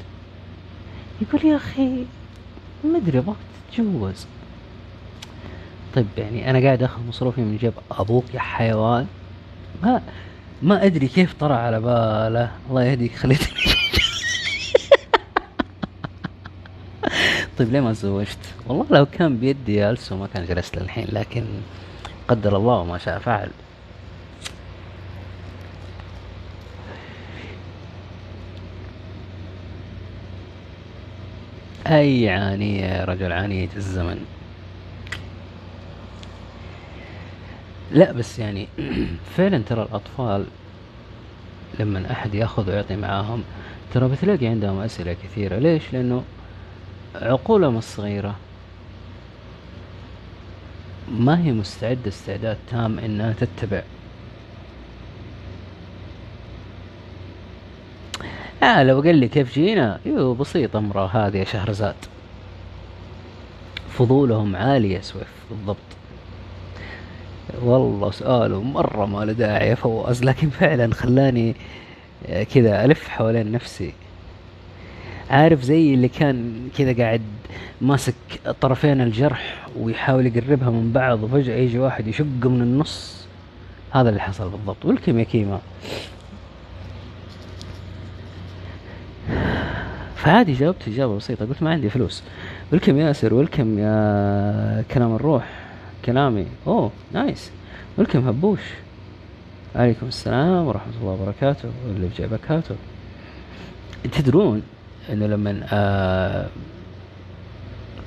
يقول 1.20 1.46
يا 1.46 1.56
أخي 1.56 2.04
ما 2.84 2.98
أدري 2.98 3.18
أبغاك 3.18 3.36
تتجوز. 3.70 4.26
طيب 5.94 6.06
يعني 6.18 6.50
أنا 6.50 6.58
قاعد 6.58 6.82
أخذ 6.82 7.00
مصروفي 7.08 7.40
من 7.40 7.56
جيب 7.56 7.72
أبوك 7.90 8.34
يا 8.34 8.40
حيوان. 8.40 9.06
ما 9.82 10.02
ما 10.62 10.84
أدري 10.86 11.08
كيف 11.08 11.34
طرى 11.40 11.54
على 11.54 11.80
باله. 11.80 12.50
الله 12.70 12.84
يهديك 12.84 13.16
خليتني 13.16 13.48
طيب 17.58 17.72
ليه 17.72 17.80
ما 17.80 17.92
تزوجت؟ 17.92 18.38
والله 18.66 18.86
لو 18.90 19.06
كان 19.06 19.36
بيدي 19.38 19.90
ألسو 19.90 20.16
ما 20.16 20.26
كان 20.34 20.46
جلست 20.46 20.78
للحين 20.78 21.06
لكن 21.12 21.44
قدر 22.28 22.56
الله 22.56 22.80
وما 22.80 22.98
شاء 22.98 23.18
فعل. 23.18 23.50
أي 31.88 32.28
عانية 32.28 32.84
يا 32.84 33.04
رجل؟ 33.04 33.32
عانية 33.32 33.68
الزمن. 33.76 34.24
لا 37.92 38.12
بس 38.12 38.38
يعني 38.38 38.68
فعلا 39.36 39.58
ترى 39.58 39.82
الأطفال 39.82 40.44
لما 41.80 42.12
أحد 42.12 42.34
يأخذ 42.34 42.70
ويعطي 42.70 42.96
معاهم 42.96 43.42
ترى 43.94 44.08
بتلاقي 44.08 44.46
عندهم 44.46 44.80
أسئلة 44.80 45.16
كثيرة. 45.24 45.58
ليش؟ 45.58 45.82
لأنه 45.92 46.24
عقولهم 47.14 47.76
الصغيرة. 47.76 48.34
ما 51.10 51.38
هي 51.38 51.52
مستعدة 51.52 52.08
استعداد 52.08 52.56
تام 52.70 52.98
إنها 52.98 53.32
تتبع 53.32 53.82
آه 58.62 58.82
لو 58.82 59.00
قال 59.00 59.16
لي 59.16 59.28
كيف 59.28 59.54
جينا؟ 59.54 60.00
يو 60.06 60.34
بسيط 60.34 60.76
أمره 60.76 61.06
هذه 61.06 61.36
يا 61.36 61.44
شهرزاد. 61.44 61.94
فضولهم 63.90 64.56
عالي 64.56 65.02
سويف 65.02 65.28
بالضبط. 65.50 65.76
والله 67.62 68.10
سؤاله 68.10 68.62
مرة 68.62 69.06
ما 69.06 69.24
له 69.24 69.32
داعي 69.32 69.68
يا 69.68 69.74
فواز 69.74 70.24
لكن 70.24 70.50
فعلا 70.50 70.94
خلاني 70.94 71.54
آه، 72.26 72.42
كذا 72.42 72.84
ألف 72.84 73.08
حوالين 73.08 73.52
نفسي. 73.52 73.92
عارف 75.30 75.62
زي 75.62 75.94
اللي 75.94 76.08
كان 76.08 76.68
كذا 76.78 77.04
قاعد 77.04 77.22
ماسك 77.80 78.14
طرفين 78.60 79.00
الجرح 79.00 79.66
ويحاول 79.76 80.26
يقربها 80.26 80.70
من 80.70 80.92
بعض 80.92 81.22
وفجأة 81.22 81.56
يجي 81.56 81.78
واحد 81.78 82.06
يشقه 82.06 82.24
من 82.48 82.62
النص. 82.62 83.26
هذا 83.90 84.08
اللي 84.08 84.20
حصل 84.20 84.50
بالضبط 84.50 84.84
والكم 84.84 85.18
يا 85.18 85.24
كيما 85.24 85.60
فعادي 90.18 90.52
جاوبت 90.52 90.88
إجابة 90.88 91.16
بسيطة 91.16 91.46
قلت 91.46 91.62
ما 91.62 91.70
عندي 91.70 91.90
فلوس. 91.90 92.22
ولكم 92.72 92.98
ياسر؟ 92.98 93.34
ولكم 93.34 93.78
يا 93.78 94.84
كلام 94.90 95.14
الروح؟ 95.14 95.48
كلامي. 96.04 96.46
أوه 96.66 96.90
نايس. 97.12 97.50
ولكم 97.98 98.28
هبوش؟ 98.28 98.60
عليكم 99.74 100.06
السلام 100.06 100.66
ورحمة 100.66 100.92
الله 101.00 101.12
وبركاته. 101.12 101.68
واللي 101.86 102.08
في 102.08 102.22
جيبك 102.22 102.50
هاتوا 102.50 102.76
تدرون 104.12 104.62
إنه 105.12 105.26
لما 105.26 105.66
آه 105.72 106.46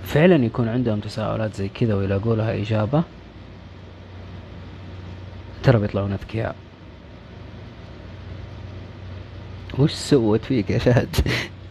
فعلا 0.04 0.46
يكون 0.46 0.68
عندهم 0.68 1.00
تساؤلات 1.00 1.56
زي 1.56 1.70
كذا 1.70 1.96
ويلاقوا 1.96 2.36
لها 2.36 2.62
إجابة 2.62 3.04
ترى 5.64 5.80
بيطلعون 5.80 6.14
أذكياء. 6.14 6.56
وش 9.80 9.92
سوت 9.92 10.46
فيك 10.46 10.70
يا 10.70 10.78
شهد؟ 10.78 11.16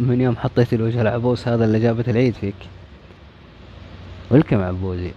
من 0.01 0.21
يوم 0.21 0.37
حطيت 0.37 0.73
الوجه 0.73 1.03
العبوس 1.03 1.49
هذا 1.49 1.65
اللي 1.65 1.81
جابت 1.81 2.09
العيد 2.09 2.35
فيك. 2.35 2.55
ولكم 4.31 4.61
عبوزي. 4.61 5.13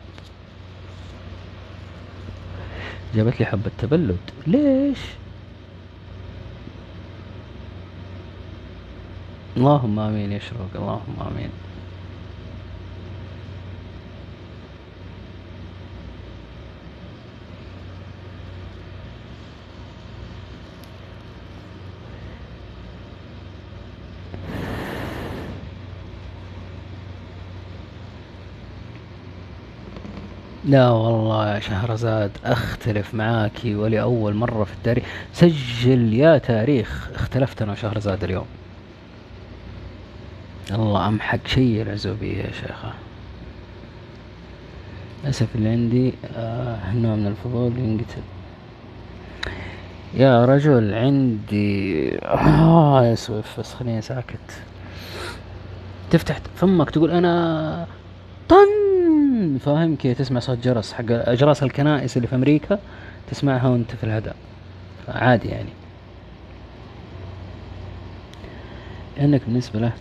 جابت 3.16 3.40
لي 3.40 3.46
حبة 3.46 3.72
تبلد 3.78 4.18
ليش؟ 4.48 5.00
اللهم 9.58 10.00
آمين 10.00 10.32
يا 10.32 10.40
شروق 10.40 10.70
اللهم 10.76 11.16
آمين. 11.32 11.50
لا 30.66 30.90
والله 30.90 31.56
يا 31.56 31.60
شهرزاد 31.60 32.32
أختلف 32.46 33.14
معاكي 33.14 33.76
ولأول 33.76 34.34
مرة 34.34 34.64
في 34.64 34.74
التاريخ. 34.74 35.04
سجل 35.34 36.14
يا 36.14 36.38
تاريخ. 36.38 37.10
اختلفت 37.16 37.62
أنا 37.62 37.72
وشهرزاد 37.72 38.24
اليوم. 38.24 38.46
الله 40.72 41.08
امحق 41.08 41.48
شيء 41.48 41.82
العزوبية 41.82 42.38
يا 42.38 42.52
شيخة. 42.52 42.94
للأسف 45.24 45.48
اللي 45.56 45.70
عندي 45.70 46.14
آه 46.36 46.94
نوع 46.94 47.16
من 47.16 47.28
الفضول 47.28 47.78
ينقتل. 47.78 48.22
يا 50.14 50.46
رجل 50.46 50.94
عندي 50.94 52.18
آه 52.26 53.06
يا 53.06 53.16
سويف 53.16 53.60
بس 53.60 53.74
خليني 53.74 54.02
ساكت. 54.02 54.64
تفتح 56.12 56.40
فمك 56.56 56.90
تقول 56.90 57.12
أنا 57.12 57.86
طن. 58.50 58.84
فاهم 59.58 59.96
كذا 59.96 60.14
تسمع 60.14 60.40
صوت 60.40 60.58
جرس 60.58 60.94
حق 60.94 61.06
أجراس 61.10 61.64
الكنائس 61.64 62.18
اللي 62.18 62.28
في 62.28 62.36
أمريكا 62.36 62.80
تسمعها 63.32 63.68
وأنت 63.68 63.96
في 63.96 64.04
الهدى 64.04 64.32
عادي 65.08 65.48
يعني. 65.48 65.70
لأنك 69.18 69.42
بالنسبة 69.48 69.80
له 69.80 69.92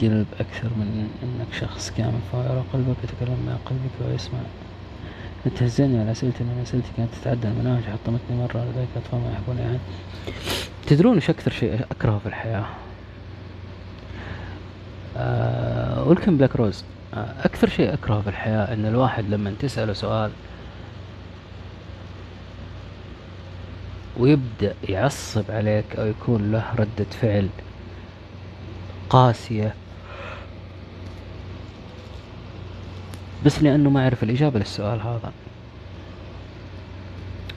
قلب 0.00 0.26
أكثر 0.40 0.68
من 0.68 1.08
أنك 1.22 1.54
شخص 1.60 1.92
كامل 1.96 2.20
فيرى 2.30 2.64
قلبك 2.72 2.96
يتكلم 3.04 3.38
مع 3.46 3.52
قلبك 3.52 4.10
ويسمع. 4.10 4.38
تهزني 5.56 6.00
على 6.00 6.10
أسئلتي 6.10 6.44
من 6.44 6.60
أسئلتي 6.62 6.88
كانت 6.96 7.14
تتعدى 7.14 7.48
المناهج 7.48 7.82
حطمتني 7.82 8.36
مرة 8.36 8.64
لذلك 8.64 8.88
أطفال 8.96 9.18
ما 9.20 9.32
يحبون 9.32 9.58
يعني 9.58 9.78
تدرون 10.86 11.14
إيش 11.14 11.30
أكثر 11.30 11.50
شيء 11.50 11.80
أكرهه 11.90 12.18
في 12.18 12.26
الحياة؟ 12.26 12.64
آه 15.16 16.08
ولكم 16.08 16.36
بلاك 16.36 16.56
روز. 16.56 16.84
أكثر 17.44 17.68
شيء 17.68 17.94
أكرهه 17.94 18.20
في 18.20 18.28
الحياة 18.28 18.72
أن 18.74 18.86
الواحد 18.86 19.24
لما 19.30 19.54
تسأله 19.60 19.92
سؤال 19.92 20.30
ويبدأ 24.16 24.74
يعصب 24.88 25.44
عليك 25.48 25.96
أو 25.96 26.06
يكون 26.06 26.52
له 26.52 26.74
ردة 26.74 27.06
فعل 27.20 27.48
قاسية 29.10 29.74
بس 33.44 33.62
لأنه 33.62 33.90
ما 33.90 34.02
أعرف 34.02 34.22
الإجابة 34.22 34.58
للسؤال 34.58 35.00
هذا. 35.00 35.32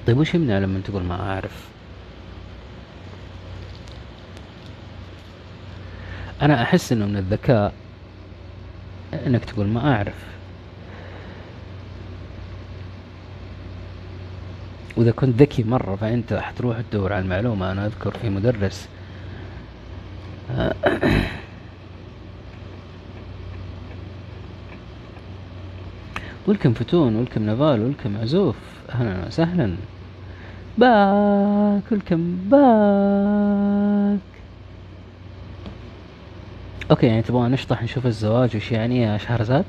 طيب 0.08 0.18
وش 0.18 0.34
يمنع 0.34 0.58
لما 0.60 0.82
تقول 0.86 1.04
ما 1.04 1.32
أعرف؟ 1.32 1.68
أنا 6.42 6.62
أحس 6.62 6.92
إنه 6.92 7.06
من 7.06 7.18
الذكاء 7.18 7.74
إنك 9.14 9.46
تقول 9.46 9.68
ما 9.68 9.94
أعرف. 9.96 10.30
وإذا 14.98 15.12
كنت 15.12 15.42
ذكي 15.42 15.64
مرة 15.64 15.96
فأنت 15.96 16.34
حتروح 16.34 16.82
تدور 16.82 17.14
على 17.14 17.24
المعلومة. 17.24 17.72
أنا 17.72 17.86
أذكر 17.86 18.18
في 18.22 18.30
مدرس. 18.30 18.88
welcome 26.48 26.74
فتون 26.74 27.16
welcome 27.16 27.46
نفال 27.46 27.82
welcome 27.82 28.18
عزوف. 28.18 28.56
أهلا 28.90 29.28
وسهلا. 29.28 29.76
back 30.78 31.92
welcome 31.92 32.38
back. 32.50 34.20
okay 36.92 37.08
يعني 37.08 37.22
تبغى 37.22 37.50
نشطح 37.50 37.84
نشوف 37.84 38.06
الزواج 38.06 38.56
وش 38.56 38.72
يعني 38.72 39.02
يا 39.02 39.18
شهرزاد 39.18 39.66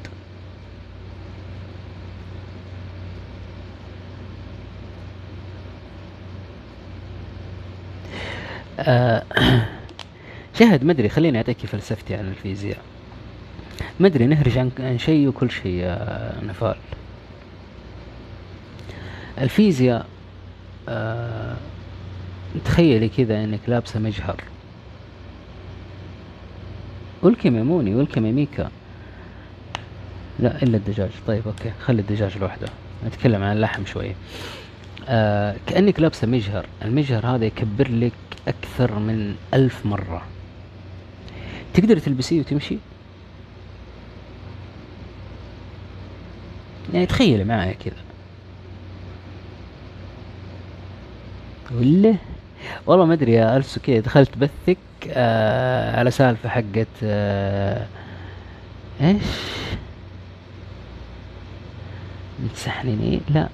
آه 8.80 9.22
شهد 10.58 10.84
مدري 10.84 11.08
خليني 11.08 11.38
أعطيك 11.38 11.66
فلسفتي 11.66 12.14
عن 12.14 12.28
الفيزياء. 12.28 12.78
مدري 14.00 14.26
نهرج 14.26 14.58
عن, 14.58 14.70
عن 14.78 14.98
شيء 14.98 15.28
وكل 15.28 15.50
شيء 15.50 15.72
يا 15.72 16.32
نفال. 16.42 16.76
الفيزياء 19.38 20.06
آه 20.88 21.56
تخيلي 22.64 23.08
كذا 23.08 23.44
إنك 23.44 23.60
لابسة 23.68 24.00
مجهر. 24.00 24.44
welcome 27.22 27.56
يا 27.56 27.62
موني 27.62 27.94
welcome 27.94 28.26
يا 28.26 28.32
ميكا 28.32 28.70
لا 30.38 30.62
إلا 30.62 30.76
الدجاج. 30.76 31.10
طيب 31.26 31.42
okay. 31.46 31.72
خلي 31.84 32.00
الدجاج 32.00 32.38
لوحده. 32.38 32.68
نتكلم 33.06 33.42
عن 33.42 33.56
اللحم 33.56 33.86
شوية 33.86 34.14
آه 35.08 35.56
كأنك 35.66 36.00
لابسة 36.00 36.26
مجهر. 36.26 36.66
المجهر 36.84 37.26
هذا 37.26 37.44
يكبر 37.44 37.88
لك 37.90 38.12
أكثر 38.48 38.98
من 38.98 39.34
ألف 39.54 39.86
مرة. 39.86 40.22
تقدر 41.74 41.98
تلبسيه 41.98 42.40
وتمشي؟ 42.40 42.78
يعني 46.94 47.06
تخيل 47.06 47.46
معايا 47.46 47.72
كذا. 47.72 47.96
ولا؟ 51.74 52.14
والله 52.86 53.06
ما 53.06 53.14
أدري 53.14 53.32
يا 53.32 53.56
السو 53.56 53.80
كذا 53.80 54.00
دخلت 54.00 54.38
بثك 54.38 54.78
آه 55.10 55.98
على 55.98 56.10
سالفة 56.10 56.48
حقت 56.48 56.86
آه 57.04 57.86
إيش؟ 59.00 59.22
متسحنيني 62.44 63.20
لا. 63.28 63.48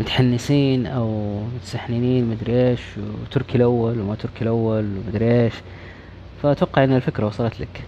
متحنسين 0.00 0.86
أو 0.86 1.40
متسحنين 1.56 2.24
مدري 2.30 2.68
إيش 2.70 2.80
وتركي 2.98 3.56
الأول 3.56 4.00
وما 4.00 4.14
تركي 4.14 4.42
الأول 4.42 4.84
ومدري 4.84 5.44
إيش. 5.44 5.54
فأتوقع 6.42 6.84
إن 6.84 6.96
الفكرة 6.96 7.26
وصلت 7.26 7.60
لك. 7.60 7.82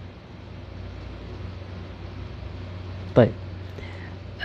طيب. 3.15 3.31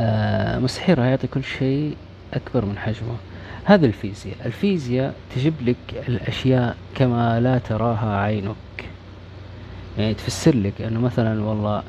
آه 0.01 0.59
مستحيل 0.59 0.99
يعطي 0.99 1.27
كل 1.27 1.45
شيء 1.45 1.97
أكبر 2.35 2.65
من 2.65 2.79
حجمه. 2.79 3.17
هذا 3.69 3.87
الفيزياء. 3.87 4.37
الفيزياء 4.47 5.15
تجيب 5.35 5.55
لك 5.63 6.05
الأشياء 6.09 6.77
كما 6.95 7.41
لا 7.41 7.59
تراها 7.59 8.17
عينك. 8.21 8.57
يعني 9.99 10.15
تفسر 10.15 10.57
لك 10.57 10.83
إنه 10.83 11.01
مثلا 11.01 11.45
والله 11.45 11.83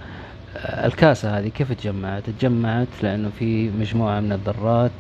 آه، 0.58 0.88
الكاسة 0.88 1.40
هذه 1.40 1.48
كيف 1.48 1.72
تجمعت؟ 1.72 2.24
تجمعت 2.40 2.88
لأنه 3.04 3.30
في 3.40 3.70
مجموعة 3.70 4.20
من 4.20 4.32
الذرات 4.32 4.92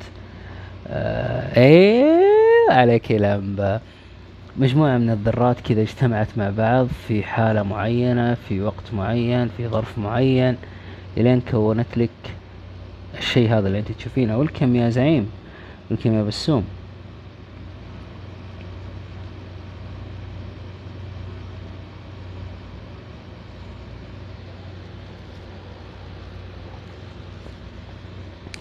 آه 0.87 1.57
إيه 1.59 2.19
عليك 2.69 3.11
لمبة. 3.11 3.79
مجموعة 4.57 4.97
من 4.97 5.09
الذرات 5.09 5.59
كذا 5.59 5.81
اجتمعت 5.81 6.27
مع 6.37 6.49
بعض 6.49 6.87
في 7.07 7.23
حالة 7.23 7.63
معينة 7.63 8.33
في 8.49 8.61
وقت 8.61 8.93
معين 8.93 9.49
في 9.57 9.67
ظرف 9.67 9.97
معين 9.97 10.57
إلين 11.17 11.41
كونت 11.51 11.97
لك 11.97 12.09
الشيء 13.17 13.49
هذا 13.53 13.67
اللي 13.67 13.79
أنت 13.79 13.91
تشوفينه. 13.91 14.37
والكم 14.37 14.75
يا 14.75 14.89
زعيم؟ 14.89 15.29
والكم 15.91 16.13
يا 16.13 16.23
بسوم. 16.23 16.65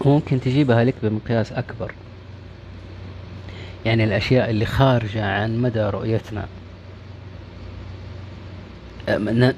ممكن 0.05 0.39
تجيبها 0.39 0.83
لك 0.83 0.93
بمقياس 1.03 1.51
أكبر. 1.51 1.91
يعني 3.85 4.03
الأشياء 4.03 4.49
اللي 4.49 4.65
خارجة 4.65 5.25
عن 5.25 5.61
مدى 5.61 5.79
رؤيتنا. 5.79 6.47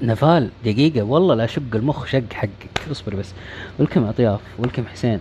نفال 0.02 0.50
دقيقة 0.66 1.02
والله 1.02 1.36
لا 1.36 1.46
شق 1.46 1.62
المخ 1.76 2.06
شق 2.06 2.34
حقك. 2.34 2.82
اصبر 2.92 3.16
بس. 3.16 3.34
ولكم 3.80 4.04
أطياف 4.04 4.40
ولكم 4.58 4.86
حسين. 4.86 5.20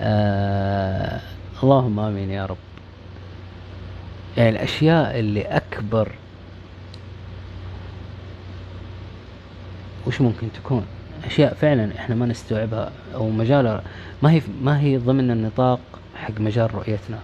آه 0.00 1.20
اللهم 1.62 2.00
آمين 2.00 2.30
يا 2.30 2.46
رب. 2.46 2.56
يعني 4.36 4.50
الأشياء 4.50 5.18
اللي 5.18 5.42
أكبر 5.42 6.12
وش 10.06 10.20
ممكن 10.20 10.48
تكون؟ 10.52 10.86
أشياء 11.24 11.54
فعلا 11.54 11.90
إحنا 11.98 12.14
ما 12.14 12.26
نستوعبها 12.26 12.92
أو 13.14 13.30
مجال 13.30 13.80
ما 14.22 14.30
هي 14.32 14.42
ما 14.62 14.80
هي 14.80 14.96
ضمن 14.98 15.30
النطاق 15.30 15.80
حق 16.16 16.40
مجال 16.40 16.74
رؤيتنا. 16.74 17.18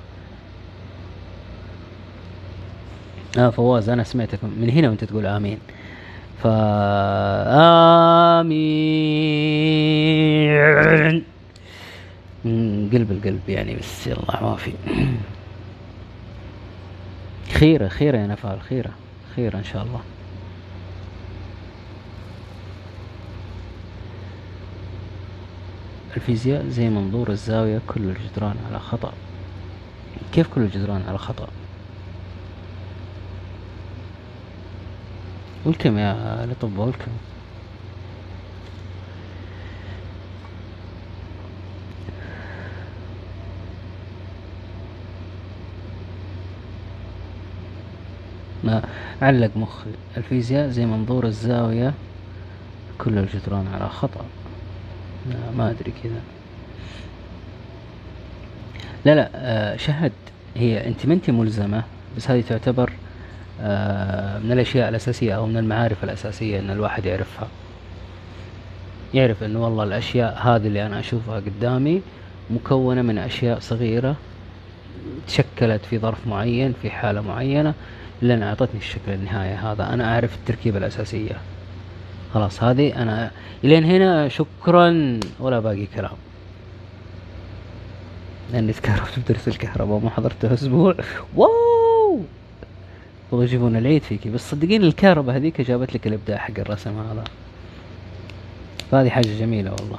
آه 3.39 3.51
فواز 3.51 3.89
أنا 3.89 4.05
سمعتك 4.05 4.39
من 4.45 4.71
هنا 4.71 4.89
وأنت 4.89 5.05
تقول 5.05 5.27
آمين. 5.27 5.59
ف 6.43 6.47
امين 12.47 12.91
قلب 12.93 13.13
القلب 13.13 13.49
يعني 13.49 13.77
بس 13.77 14.07
يلا 14.07 14.43
ما 14.43 14.57
في 14.57 14.73
خيرة 17.53 17.89
خيرة 17.89 18.19
يا 18.19 18.27
نفال 18.27 18.61
خيرة 18.61 18.91
خيرة 19.37 19.59
إن 19.59 19.65
شاء 19.65 19.83
الله. 19.83 20.01
الفيزياء 26.17 26.67
زي 26.69 26.89
منظور 26.89 27.31
الزاوية 27.31 27.81
كل 27.87 28.01
الجدران 28.01 28.57
على 28.71 28.79
خطأ. 28.79 29.13
كيف 30.33 30.55
كل 30.55 30.61
الجدران 30.61 31.03
على 31.09 31.19
خطأ؟ 31.19 31.49
ولكم 35.65 35.99
يا 35.99 36.47
لطب 36.51 36.79
ولكم 36.79 37.11
ما 48.67 48.83
علق 49.23 49.51
مخي 49.57 49.91
الفيزياء 50.17 50.69
زي 50.69 50.87
منظور 50.87 51.27
الزاوية 51.27 51.93
كل 52.99 53.19
الجدران 53.19 53.67
على 53.75 53.89
خطأ. 53.89 54.25
ما 55.57 55.71
أدري 55.71 55.93
كذا. 56.05 56.21
لا 59.05 59.15
لا 59.15 59.31
آه 59.35 59.77
شهد 59.77 60.13
هي 60.57 60.87
أنت 60.87 61.07
ما 61.07 61.15
أنت 61.15 61.31
ملزمة 61.31 61.83
بس 62.17 62.31
هذه 62.31 62.45
تعتبر 62.49 62.93
آه، 63.61 64.39
من 64.39 64.53
الأشياء 64.53 64.89
الأساسية 64.89 65.37
أو 65.37 65.47
من 65.47 65.57
المعارف 65.57 66.05
الأساسية 66.05 66.59
أن 66.59 66.71
الواحد 66.71 67.07
يعرفها. 67.07 67.49
يعرف 69.15 69.43
أنه 69.43 69.65
والله 69.65 69.85
الأشياء 69.85 70.39
هذه 70.43 70.67
اللي 70.67 70.87
أنا 70.87 71.01
أشوفها 71.01 71.37
قدامي 71.37 72.03
مكونة 72.51 73.03
من 73.03 73.19
أشياء 73.19 73.59
صغيرة 73.61 74.17
تشكلت 75.27 75.85
في 75.85 75.99
ظرف 75.99 76.27
معين 76.27 76.75
في 76.83 76.91
حالة 76.91 77.21
معينة 77.21 77.75
لأن 78.23 78.43
أعطتني 78.43 78.81
الشكل 78.81 79.13
النهائي 79.13 79.55
هذا. 79.55 79.95
أنا 79.95 80.15
أعرف 80.15 80.35
التركيبة 80.35 80.79
الأساسية. 80.79 81.37
خلاص 82.35 82.63
هذه 82.63 83.03
أنا 83.03 83.31
إلين 83.65 83.85
هنا 83.85 84.29
شكرا. 84.29 85.21
ولا 85.41 85.61
باقي 85.61 85.87
كلام. 85.87 86.17
لأني 88.53 88.73
تكهربت 88.73 89.19
بدرس 89.19 89.49
الكهرباء 89.49 89.97
وما 89.97 90.11
حضرته 90.11 90.55
أسبوع. 90.55 90.95
واو! 91.37 92.21
يبغوا 93.29 93.45
يجيبون 93.45 93.77
العيد 93.77 94.03
فيكي. 94.03 94.31
بس 94.31 94.51
صدقيني 94.51 94.87
الكهرباء 94.87 95.37
هذيك 95.37 95.61
جابت 95.61 95.95
لك 95.95 96.07
الإبداع 96.07 96.39
حق 96.39 96.59
الرسم 96.59 96.99
هذا. 96.99 97.25
فهذه 98.91 99.09
حاجة 99.09 99.39
جميلة 99.39 99.71
والله. 99.71 99.99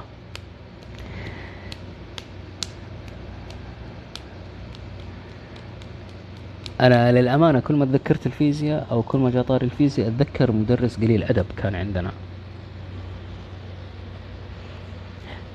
أنا 6.80 7.12
للأمانة 7.12 7.60
كل 7.60 7.74
ما 7.74 7.84
تذكرت 7.84 8.26
الفيزياء 8.26 8.86
أو 8.90 9.02
كل 9.02 9.18
ما 9.18 9.30
جاء 9.30 9.42
طاري 9.42 9.66
الفيزياء 9.66 10.08
أتذكر 10.08 10.52
مدرس 10.52 10.96
قليل 10.96 11.22
أدب 11.24 11.46
كان 11.56 11.74
عندنا. 11.74 12.10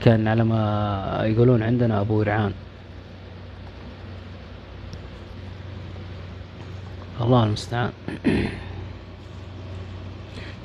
كان 0.01 0.27
على 0.27 0.43
ما 0.43 1.21
يقولون 1.23 1.63
عندنا 1.63 2.01
أبو 2.01 2.19
ورعان 2.19 2.53
الله 7.21 7.43
المستعان. 7.43 7.91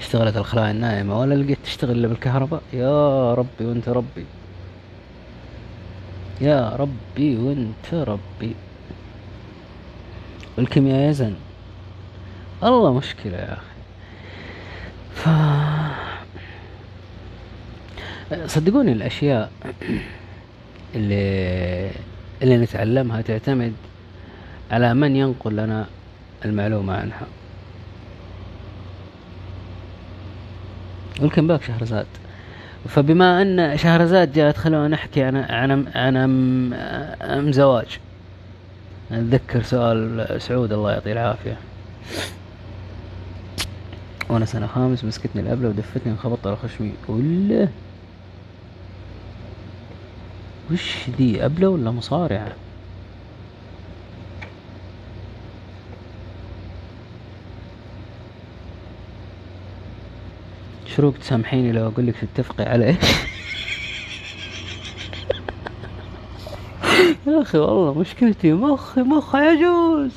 اشتغلت 0.00 0.36
الخلايا 0.36 0.70
النائمة 0.70 1.20
ولا 1.20 1.34
لقيت 1.34 1.59
تشتغل 1.64 1.90
إلا 1.90 2.09
بالكهرباء؟ 2.09 2.62
يا 2.72 3.34
ربي 3.34 3.64
وأنت 3.66 3.88
ربي. 3.88 4.24
يا 6.40 6.76
ربي 6.76 7.36
وأنت 7.36 7.94
ربي. 7.94 8.54
والكيمياء 10.59 11.11
يزن 11.11 11.34
الله 12.64 12.94
مشكلة 12.94 13.36
يا 13.36 13.52
أخي. 13.52 13.62
ف 15.14 15.28
صدقوني 18.46 18.92
الأشياء 18.92 19.50
اللي 20.94 21.90
اللي 22.42 22.56
نتعلمها 22.56 23.20
تعتمد 23.20 23.72
على 24.70 24.94
من 24.94 25.16
ينقل 25.16 25.56
لنا 25.56 25.86
المعلومة 26.44 26.94
عنها. 26.94 27.26
ولكن 31.20 31.46
باك 31.46 31.62
شهرزاد. 31.62 32.06
فبما 32.88 33.42
أن 33.42 33.76
شهرزاد 33.76 34.32
جاءت 34.32 34.56
خلونا 34.56 34.88
نحكي 34.88 35.22
عن 35.22 35.36
عن 35.36 35.88
عن 35.94 36.16
أم 37.22 37.52
زواج. 37.52 37.98
اتذكر 39.12 39.62
سؤال 39.62 40.42
سعود 40.42 40.72
الله 40.72 40.92
يعطيه 40.92 41.12
العافية. 41.12 41.56
وأنا 44.28 44.44
سنة 44.44 44.66
خامس 44.66 45.04
مسكتني 45.04 45.42
الأبلة 45.42 45.68
ودفتني 45.68 46.12
انخبطت 46.12 46.46
على 46.46 46.56
خشمي. 46.56 46.92
ولا 47.09 47.68
وش 50.72 51.11
دي 51.18 51.44
أبلة 51.44 51.68
ولا 51.68 51.90
مصارعة؟ 51.90 52.52
شروق 60.96 61.14
تسامحيني 61.18 61.72
لو 61.72 61.86
أقول 61.88 62.06
لك 62.06 62.14
تتفقي 62.34 62.64
على 62.64 62.86
إيش؟ 62.86 62.96
يا 67.28 67.42
أخي 67.42 67.58
والله 67.58 67.94
مشكلتي 67.94 68.52
مخي 68.52 69.02
مخ 69.02 69.36
عجوز 69.36 70.10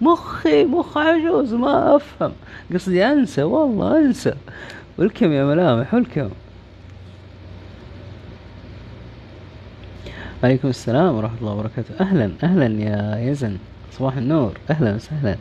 مخي 0.00 0.64
مخ 0.64 0.98
عجوز 0.98 1.54
ما 1.54 1.96
أفهم. 1.96 2.32
قصدي 2.74 3.06
أنسى 3.06 3.42
والله 3.42 3.98
أنسى. 3.98 4.34
والكم 4.98 5.32
يا 5.32 5.44
ملامح 5.44 5.94
والكم. 5.94 6.30
عليكم 10.44 10.68
السلام 10.68 11.14
ورحمة 11.14 11.38
الله 11.40 11.52
وبركاته. 11.52 11.94
أهلا 12.00 12.30
أهلا 12.42 12.66
يا 12.82 13.30
يزن. 13.30 13.58
صباح 13.92 14.16
النور. 14.16 14.52
أهلا 14.70 14.94
وسهلا. 14.94 15.36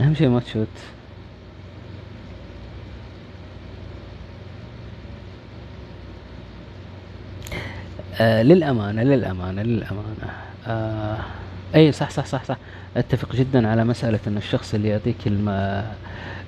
أهم 0.00 0.14
شيء 0.14 0.28
ما 0.28 0.40
تشوت. 0.40 0.66
آه 8.20 8.42
للأمانة 8.42 9.02
للأمانة 9.02 9.62
للأمانة. 9.62 10.30
آه 10.66 11.18
أي 11.74 11.92
صح 11.92 12.10
صح 12.10 12.26
صح 12.26 12.44
صح. 12.44 12.56
أتفق 12.96 13.36
جدا 13.36 13.68
على 13.68 13.84
مسألة 13.84 14.18
أن 14.26 14.36
الشخص 14.36 14.74
اللي 14.74 14.88
يعطيك 14.88 15.26
الم... 15.26 15.48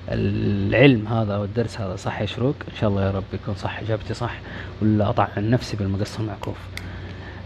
العلم 0.09 1.07
هذا 1.07 1.35
أو 1.35 1.43
الدرس 1.43 1.81
هذا 1.81 1.95
صح 1.95 2.21
يا 2.21 2.25
شروق؟ 2.25 2.55
إن 2.71 2.75
شاء 2.81 2.89
الله 2.89 3.05
يا 3.05 3.11
رب 3.11 3.23
يكون 3.33 3.55
صح 3.55 3.79
إجابتي 3.79 4.13
صح. 4.13 4.33
ولا 4.81 5.09
أطع 5.09 5.27
عن 5.37 5.49
نفسي 5.49 5.77
بالمقص 5.77 6.19
المعكوف. 6.19 6.57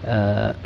آه 0.05 0.55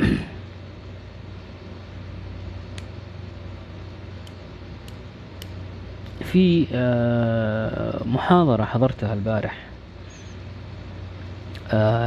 في 6.32 6.66
آه 6.74 8.00
محاضرة 8.04 8.64
حضرتها 8.64 9.14
البارح. 9.14 9.67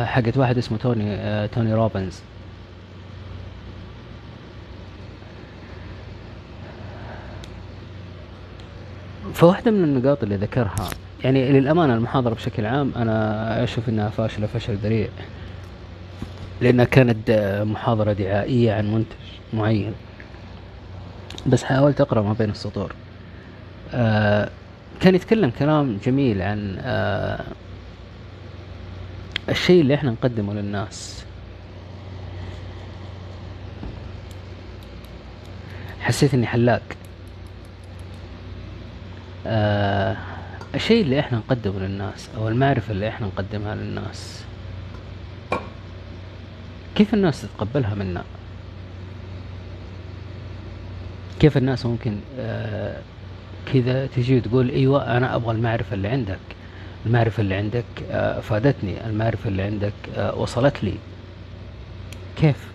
حقت 0.06 0.38
واحد 0.38 0.58
اسمه 0.58 0.78
توني 0.78 1.16
آه، 1.16 1.46
توني 1.46 1.74
روبنز. 1.74 2.20
فواحدة 9.34 9.72
من 9.72 9.84
النقاط 9.84 10.24
اللي 10.24 10.36
ذكرها 10.36 10.90
يعني 11.24 11.52
للأمانة 11.52 11.94
المحاضرة 11.94 12.34
بشكل 12.34 12.66
عام 12.66 12.92
أنا 12.96 13.64
أشوف 13.64 13.90
إنها 13.90 14.10
فاشلة 14.10 14.48
فشل 14.48 14.76
ذريع 14.76 15.08
لأنها 16.62 16.86
كانت 16.86 17.30
آه، 17.30 17.64
محاضرة 17.64 18.14
دعائية 18.14 18.74
عن 18.74 18.94
منتج 18.94 19.16
معين. 19.54 19.94
بس 21.48 21.64
حاولت 21.64 22.02
أقرأ 22.02 22.22
ما 22.22 22.34
بين 22.34 22.50
السطور. 22.50 22.94
كان 25.02 25.16
يتكلم 25.16 25.50
كلام 25.60 25.98
جميل 26.06 26.42
عن 26.42 26.78
الشيء 29.50 29.82
اللي 29.82 29.96
إحنا 29.96 30.12
نقدمه 30.12 30.54
للناس. 30.54 31.26
حسيت 36.02 36.34
إني 36.34 36.48
حلاق. 36.48 36.82
آه 39.48 40.18
الشيء 40.76 41.02
اللي 41.02 41.20
إحنا 41.20 41.38
نقدمه 41.38 41.80
للناس 41.80 42.30
أو 42.38 42.48
المعرفة 42.48 42.92
اللي 42.92 43.10
إحنا 43.10 43.28
نقدمها 43.28 43.76
للناس. 43.76 44.44
كيف 46.96 47.14
الناس 47.14 47.42
تتقبلها 47.42 47.96
منا؟ 47.96 48.24
كيف 51.40 51.58
الناس 51.58 51.86
ممكن 51.86 52.18
آه 52.40 53.02
كذا 53.74 54.08
تجي 54.08 54.38
وتقول 54.38 54.70
إيوه 54.70 55.18
أنا 55.18 55.36
أبغى 55.36 55.52
المعرفة 55.56 55.94
اللي 55.94 56.08
عندك؟ 56.08 56.40
المعرفة 57.06 57.42
اللي 57.42 57.56
عندك 57.56 57.86
آه، 58.12 58.40
أفادتني 58.40 59.06
المعرفة 59.08 59.50
اللي 59.50 59.62
عندك 59.64 59.94
آه، 60.16 60.36
وصلت 60.36 60.84
لي. 60.84 60.94
كيف؟ 62.38 62.72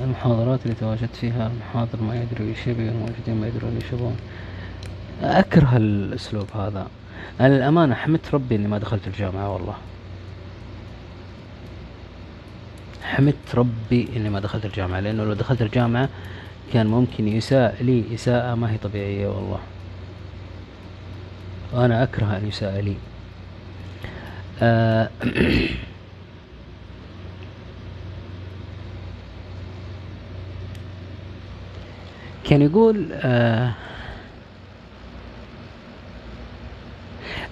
المحاضرات 0.00 0.62
اللي 0.62 0.74
تواجدت 0.74 1.16
فيها 1.16 1.46
المحاضر 1.46 2.02
ما 2.02 2.22
يدري 2.22 2.48
إيش 2.48 2.66
يبي 2.66 2.88
والموجودين 2.88 3.34
ما 3.40 3.46
يدرون 3.46 3.74
إيش 3.74 3.92
يبون. 3.92 4.16
أكره 5.22 5.76
الأسلوب 5.76 6.46
هذا. 6.54 6.86
أنا 7.40 7.54
للأمانة 7.54 7.94
حمدت 7.94 8.34
ربي 8.34 8.56
إني 8.56 8.68
ما 8.68 8.78
دخلت 8.78 9.06
الجامعة 9.06 9.52
والله. 9.52 9.74
حمدت 13.08 13.54
ربي 13.54 14.08
إني 14.16 14.30
ما 14.30 14.40
دخلت 14.40 14.64
الجامعة 14.64 15.00
لأنه 15.00 15.24
لو 15.24 15.32
دخلت 15.32 15.62
الجامعة 15.62 16.08
كان 16.72 16.86
ممكن 16.86 17.28
يساء 17.28 17.76
لي 17.80 18.04
إساءة 18.14 18.54
ما 18.54 18.72
هي 18.72 18.78
طبيعية 18.78 19.28
والله. 19.28 19.60
وأنا 21.72 22.02
أكره 22.02 22.36
أن 22.36 22.48
يساء 22.48 22.80
لي. 22.80 22.94
آه 24.62 25.10
كان 32.48 32.62
يقول 32.62 33.08
آه 33.12 33.72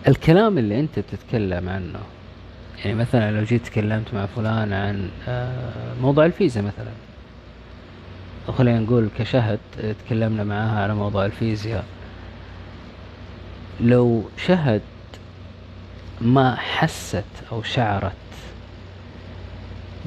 الكلام 0.08 0.58
اللي 0.58 0.80
أنت 0.80 0.98
بتتكلم 0.98 1.68
عنه 1.68 2.00
يعني 2.84 2.94
مثلا 2.94 3.30
لو 3.30 3.44
جيت 3.44 3.66
تكلمت 3.66 4.14
مع 4.14 4.26
فلان 4.26 4.72
عن 4.72 5.10
آه، 5.28 5.94
موضوع 6.02 6.26
الفيزا 6.26 6.60
مثلا. 6.60 6.90
خلينا 8.58 8.80
نقول 8.80 9.08
كشهد 9.18 9.58
تكلمنا 10.06 10.44
معاها 10.44 10.82
على 10.82 10.94
موضوع 10.94 11.26
الفيزياء. 11.26 11.84
لو 13.80 14.24
شهد 14.46 14.82
ما 16.20 16.56
حست 16.56 17.24
أو 17.52 17.62
شعرت 17.62 18.12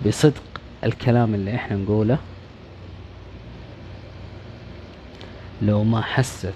بصدق 0.06 0.44
الكلام 0.84 1.34
اللي 1.34 1.56
إحنا 1.56 1.78
نقوله 1.78 2.18
لو 5.62 5.84
ما 5.84 6.02
حست 6.02 6.54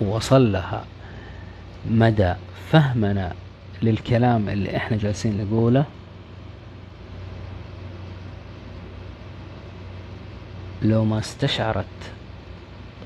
ووصل 0.00 0.52
لها 0.52 0.84
مدى 1.90 2.34
فهمنا 2.70 3.32
للكلام 3.82 4.48
اللي 4.48 4.76
إحنا 4.76 4.96
جالسين 4.96 5.44
نقوله. 5.44 5.84
لو 10.82 11.04
ما 11.04 11.18
استشعرت 11.18 11.84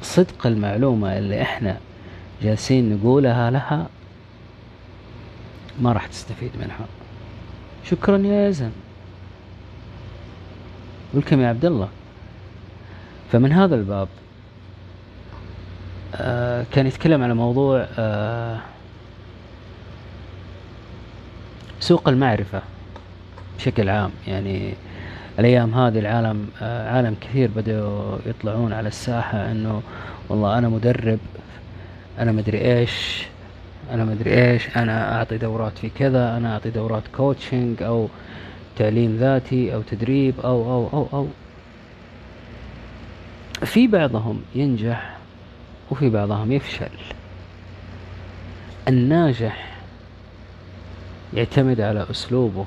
صدق 0.03 0.47
المعلومة 0.47 1.19
اللي 1.19 1.43
إحنا 1.43 1.79
جالسين 2.43 2.97
نقولها 2.97 3.51
لها 3.51 3.87
ما 5.81 5.93
راح 5.93 6.07
تستفيد 6.07 6.51
منها. 6.61 6.87
شكرا 7.85 8.19
يا 8.19 8.49
يزن 8.49 8.71
ولكم 11.15 11.41
يا 11.41 11.49
عبد 11.49 11.65
الله؟ 11.65 11.89
فمن 13.33 13.53
هذا 13.53 13.75
الباب 13.75 14.09
آه 16.15 16.67
كان 16.73 16.87
يتكلم 16.87 17.23
على 17.23 17.35
موضوع 17.35 17.87
آه 17.99 18.61
سوق 21.87 22.09
المعرفة 22.09 22.63
بشكل 23.59 23.89
عام. 23.89 24.11
يعني 24.27 24.75
الأيام 25.39 25.75
هذه 25.75 25.99
العالم 25.99 26.49
آه، 26.63 26.91
عالم 26.97 27.17
كثير 27.21 27.51
بدأوا 27.57 28.19
يطلعون 28.27 28.73
على 28.73 28.89
الساحة 28.89 29.51
إنه 29.51 29.83
والله 30.29 30.59
أنا 30.59 30.69
مدرب 30.69 31.19
أنا 32.19 32.33
مدري 32.33 32.79
إيش 32.79 33.27
أنا 33.93 34.05
ما 34.05 34.13
ادري 34.13 34.53
إيش 34.53 34.77
أنا 34.77 35.19
أعطي 35.19 35.39
دورات 35.39 35.79
في 35.79 35.89
كذا 35.89 36.37
أنا 36.37 36.53
أعطي 36.53 36.71
دورات 36.71 37.03
كوتشنج 37.17 37.83
أو 37.83 38.09
تعليم 38.77 39.17
ذاتي 39.17 39.75
أو 39.75 39.83
تدريب 39.83 40.35
أو 40.45 40.73
أو 40.73 40.89
أو 40.93 41.07
أو. 41.13 41.27
في 43.65 43.87
بعضهم 43.87 44.43
ينجح 44.55 45.17
وفي 45.91 46.11
بعضهم 46.11 46.53
يفشل. 46.53 46.97
الناجح 48.89 49.76
يعتمد 51.35 51.81
على 51.81 52.07
أسلوبه 52.11 52.65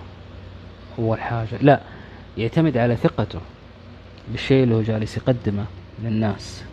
أول 1.00 1.22
حاجة. 1.22 1.58
لا 1.62 1.82
يعتمد 2.38 2.78
على 2.78 2.96
ثقته 2.96 3.40
بالشيء 4.32 4.64
اللي 4.64 4.76
هو 4.76 4.82
جالس 4.82 5.18
يقدمه 5.18 5.66
للناس. 6.04 6.64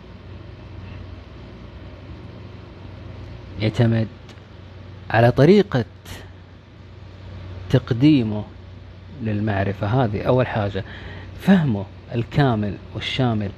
يعتمد 3.59 4.07
على 5.09 5.31
طريقة 5.31 5.85
تقديمه 7.69 8.43
للمعرفة. 9.23 9.87
هذه 9.87 10.21
أول 10.21 10.47
حاجة. 10.47 10.83
فهمه 11.41 11.85
الكامل 12.15 12.75
والشامل 12.95 13.49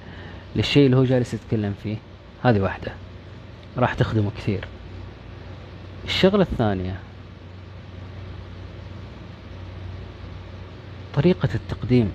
للشيء 0.55 0.85
اللي 0.85 0.97
هو 0.97 1.03
جالس 1.03 1.33
يتكلم 1.33 1.75
فيه. 1.83 1.97
هذه 2.43 2.59
واحدة. 2.59 2.91
راح 3.77 3.93
تخدمه 3.93 4.31
كثير. 4.37 4.65
الشغلة 6.05 6.43
الثانية. 6.51 6.95
طريقة 11.15 11.49
التقديم. 11.55 12.11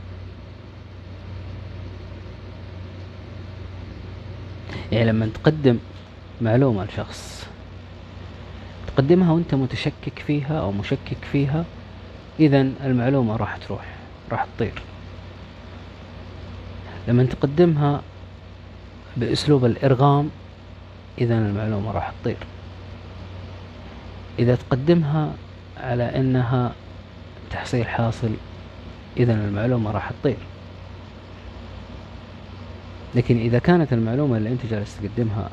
يعني 4.92 5.04
لما 5.04 5.26
تقدم 5.26 5.78
معلومة 6.40 6.84
لشخص 6.84 7.46
تقدمها 8.86 9.32
وأنت 9.32 9.54
متشكك 9.54 10.18
فيها 10.26 10.60
أو 10.60 10.72
مشكك 10.72 11.24
فيها 11.32 11.64
اذا 12.40 12.60
المعلومة 12.60 13.36
راح 13.36 13.56
تروح 13.56 13.84
راح 14.32 14.46
تطير. 14.56 14.82
لما 17.08 17.24
تقدمها 17.24 18.02
بأسلوب 19.16 19.64
الإرغام 19.64 20.30
اذا 21.18 21.38
المعلومة 21.38 21.90
راح 21.92 22.12
تطير. 22.22 22.36
إذا 24.38 24.54
تقدمها 24.54 25.32
على 25.76 26.16
إنها 26.16 26.72
تحصيل 27.50 27.86
حاصل 27.86 28.30
اذا 29.16 29.32
المعلومة 29.32 29.90
راح 29.90 30.10
تطير. 30.10 30.36
لكن 33.14 33.38
إذا 33.38 33.58
كانت 33.58 33.92
المعلومة 33.92 34.36
اللي 34.36 34.48
أنت 34.48 34.66
جالس 34.66 34.96
تقدمها 34.96 35.50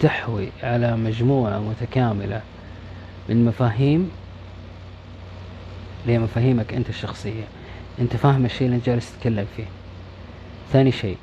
تحوي 0.00 0.48
على 0.62 0.96
مجموعة 0.96 1.58
متكاملة 1.58 2.40
من 3.28 3.44
مفاهيم 3.44 4.10
اللي 6.02 6.12
هي 6.12 6.18
مفاهيمك 6.18 6.74
أنت 6.74 6.88
الشخصية 6.88 7.44
أنت 7.98 8.16
فاهم 8.16 8.44
الشيء 8.44 8.66
اللي 8.66 8.76
أنت 8.76 8.86
جالس 8.86 9.12
تتكلم 9.12 9.46
فيه. 9.56 9.64
ثاني 10.72 10.92
شيء 10.92 11.16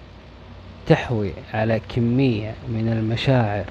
تحوي 0.87 1.31
على 1.53 1.81
كمية 1.95 2.53
من 2.69 2.87
المشاعر 2.99 3.65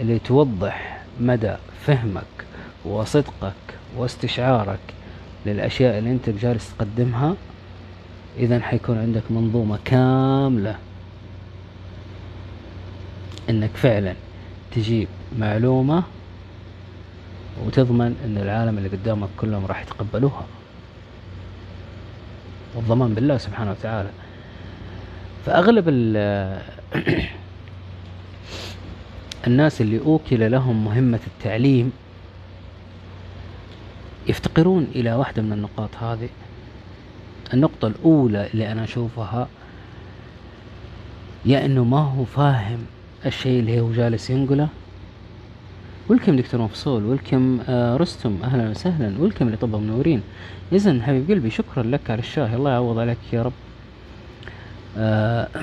اللي 0.00 0.18
توضح 0.18 1.00
مدى 1.20 1.54
فهمك 1.86 2.24
وصدقك 2.84 3.52
واستشعارك 3.96 4.78
للأشياء 5.46 5.98
اللي 5.98 6.10
أنت 6.10 6.30
جالس 6.30 6.74
تقدمها 6.76 7.34
إذا 8.38 8.60
حيكون 8.60 8.98
عندك 8.98 9.22
منظومة 9.30 9.78
كاملة 9.84 10.76
إنك 13.50 13.70
فعلا 13.70 14.14
تجيب 14.70 15.08
معلومة 15.38 16.02
وتضمن 17.66 18.16
إن 18.24 18.38
العالم 18.38 18.78
اللي 18.78 18.88
قدامك 18.88 19.28
كلهم 19.36 19.66
راح 19.66 19.82
يتقبلوها. 19.82 20.46
والضمان 22.74 23.14
بالله 23.14 23.38
سبحانه 23.38 23.70
وتعالى. 23.70 24.10
فأغلب 25.46 25.88
الناس 29.46 29.80
اللي 29.80 29.98
أوكل 29.98 30.50
لهم 30.50 30.84
مهمة 30.84 31.20
التعليم 31.26 31.92
يفتقرون 34.28 34.86
إلى 34.94 35.14
واحدة 35.14 35.42
من 35.42 35.52
النقاط 35.52 35.96
هذه. 35.96 36.28
النقطة 37.54 37.88
الأولى 37.88 38.48
اللي 38.54 38.72
أنا 38.72 38.84
أشوفها 38.84 39.48
يا 41.44 41.64
إنه 41.64 41.84
ما 41.84 41.98
هو 41.98 42.24
فاهم 42.24 42.78
الشيء 43.26 43.60
اللي 43.60 43.80
هو 43.80 43.92
جالس 43.92 44.30
ينقله. 44.30 44.68
ولكم 46.08 46.36
دكتور 46.36 46.60
مفصول 46.60 47.04
ولكم 47.04 47.60
آه 47.68 47.96
رستم 47.96 48.38
أهلا 48.44 48.70
وسهلا 48.70 49.14
ولكم 49.18 49.50
لطب 49.50 49.74
منورين. 49.76 50.22
اذا 50.72 51.02
حبيب 51.02 51.30
قلبي 51.30 51.50
شكرا 51.50 51.82
لك 51.82 52.10
على 52.10 52.18
الشاهي 52.20 52.54
الله 52.56 52.70
يعوض 52.70 52.98
عليك 52.98 53.18
يا 53.32 53.42
رب. 53.42 53.52
آه 54.98 55.48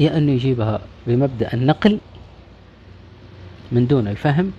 يا 0.00 0.18
إنه 0.18 0.32
يجيبها 0.32 0.80
بمبدأ 1.06 1.54
النقل 1.54 1.98
من 3.72 3.86
دون 3.86 4.08
الفهم. 4.08 4.52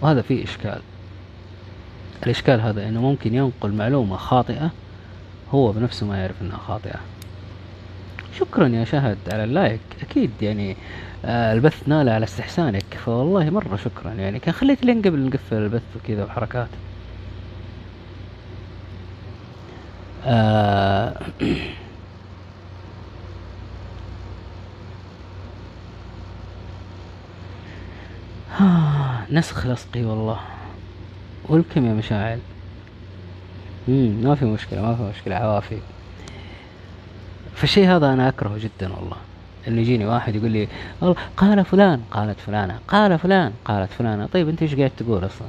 وهذا 0.00 0.22
فيه 0.22 0.44
إشكال. 0.44 0.80
الإشكال 2.22 2.60
هذا 2.60 2.88
إنه 2.88 3.00
ممكن 3.00 3.34
ينقل 3.34 3.72
معلومة 3.72 4.16
خاطئة 4.16 4.70
هو 5.50 5.72
بنفسه 5.72 6.06
ما 6.06 6.18
يعرف 6.18 6.42
إنها 6.42 6.58
خاطئة. 6.58 7.00
شكرا 8.40 8.68
يا 8.68 8.84
شهد 8.84 9.18
على 9.32 9.44
اللايك. 9.44 9.80
أكيد 10.02 10.30
يعني 10.42 10.76
آه 11.24 11.52
البث 11.52 11.88
نال 11.88 12.08
على 12.08 12.24
استحسانك 12.24 12.94
فوالله 13.04 13.50
مرة 13.50 13.76
شكرا. 13.76 14.12
يعني 14.14 14.38
كان 14.38 14.54
خليت 14.54 14.84
لين 14.84 15.02
قبل 15.02 15.26
نقفل 15.26 15.56
البث 15.56 15.96
وكذا 15.96 16.24
وحركات. 16.24 16.68
آه 20.24 21.20
نسخ 29.30 29.66
لصقي 29.66 30.02
والله. 30.04 30.38
ولكم 31.48 31.86
يا 31.86 31.92
مشاعل؟ 31.92 32.38
مم 33.88 34.20
ما 34.24 34.34
في 34.34 34.44
مشكلة 34.44 34.82
ما 34.82 34.94
في 34.94 35.02
مشكلة 35.02 35.34
عوافي. 35.34 35.78
فالشيء 37.54 37.88
هذا 37.88 38.12
أنا 38.12 38.28
أكرهه 38.28 38.58
جدا 38.58 38.92
والله. 38.92 39.16
إنه 39.68 39.80
يجيني 39.80 40.06
واحد 40.06 40.36
يقول 40.36 40.50
لي 40.50 40.68
قال 41.36 41.64
فلان 41.64 42.00
قالت 42.10 42.40
فلانة 42.40 42.78
قال 42.88 43.18
فلان 43.18 43.52
قالت 43.64 43.92
فلانة. 43.92 44.26
طيب 44.26 44.48
أنت 44.48 44.62
إيش 44.62 44.74
قاعد 44.74 44.90
تقول 44.96 45.26
أصلا؟ 45.26 45.48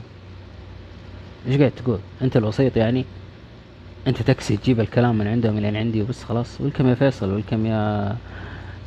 إيش 1.47 1.57
قاعد 1.57 1.72
تقول؟ 1.72 1.99
أنت 2.22 2.38
الوسيط 2.38 2.78
يعني؟ 2.78 3.05
أنت 4.07 4.22
تكسي 4.22 4.57
تجيب 4.57 4.80
الكلام 4.80 5.18
من 5.18 5.28
عندهم 5.28 5.53
من 5.55 5.76
عندي 5.76 6.01
وبس 6.01 6.24
خلاص. 6.24 6.62
welcome 6.61 6.88
يا 6.88 6.95
فيصل 6.95 7.34
welcome 7.34 7.65
يا 7.66 8.16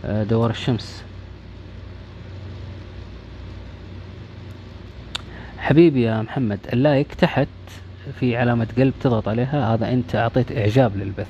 آه، 0.04 0.24
دوار 0.24 0.50
الشمس؟ 0.50 1.02
حبيبي 5.62 6.02
يا 6.02 6.22
محمد 6.22 6.58
ال 6.72 6.81
like 6.81 7.14
تحت 7.14 7.48
في 8.20 8.36
علامة 8.36 8.66
قلب 8.78 8.94
تضغط 9.00 9.28
عليها 9.28 9.74
هذا 9.74 9.92
أنت 9.92 10.16
أعطيت 10.16 10.52
إعجاب 10.52 10.96
للبث. 10.96 11.26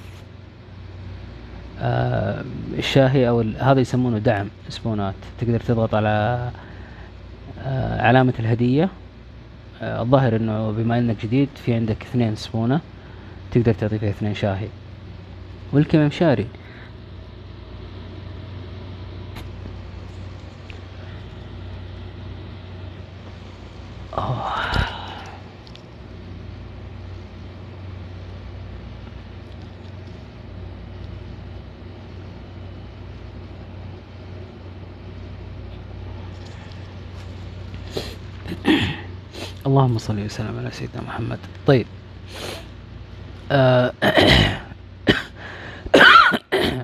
آه، 1.81 2.45
الشاهي 2.79 3.29
أو 3.29 3.41
هذا 3.41 3.81
يسمونه 3.81 4.19
دعم 4.19 4.49
سبونات. 4.69 5.15
تقدر 5.41 5.61
تضغط 5.61 5.95
على 5.95 6.51
آه، 7.65 8.03
علامة 8.03 8.35
الهدية. 8.39 8.89
آه، 9.83 10.03
الظاهر 10.03 10.37
إنه 10.37 10.71
بما 10.71 10.99
إنك 10.99 11.17
جديد 11.23 11.49
في 11.55 11.75
عندك 11.75 12.03
اثنين 12.03 12.37
سبونة 12.37 12.81
تقدر 13.51 13.73
تعطي 13.73 13.99
فيها 13.99 14.11
اثنين 14.11 14.35
شاهي. 14.35 14.69
والكم 15.73 15.99
اللهم 39.67 39.99
صل 39.99 40.19
وسلم 40.25 40.59
على 40.59 40.71
سيدنا 40.71 41.03
محمد. 41.03 41.39
طيب. 41.67 41.87
آه 43.53 43.93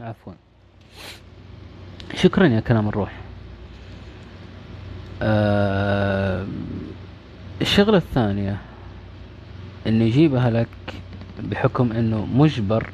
عفوا. 0.09 0.33
شكرا 2.14 2.47
يا 2.47 2.61
كلام 2.61 2.89
الروح. 2.89 3.12
آه 5.22 6.47
الشغلة 7.61 7.97
الثانية 7.97 8.57
إنه 9.87 10.05
يجيبها 10.05 10.51
لك 10.51 10.69
بحكم 11.43 11.93
إنه 11.93 12.27
مجبر 12.27 12.91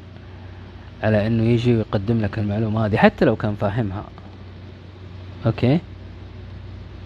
على 1.02 1.26
إنه 1.26 1.42
يجي 1.42 1.76
ويقدم 1.76 2.20
لك 2.20 2.38
المعلومة 2.38 2.86
هذه 2.86 2.96
حتى 2.96 3.24
لو 3.24 3.36
كان 3.36 3.54
فاهمها. 3.54 4.04
أوكي؟ 5.46 5.78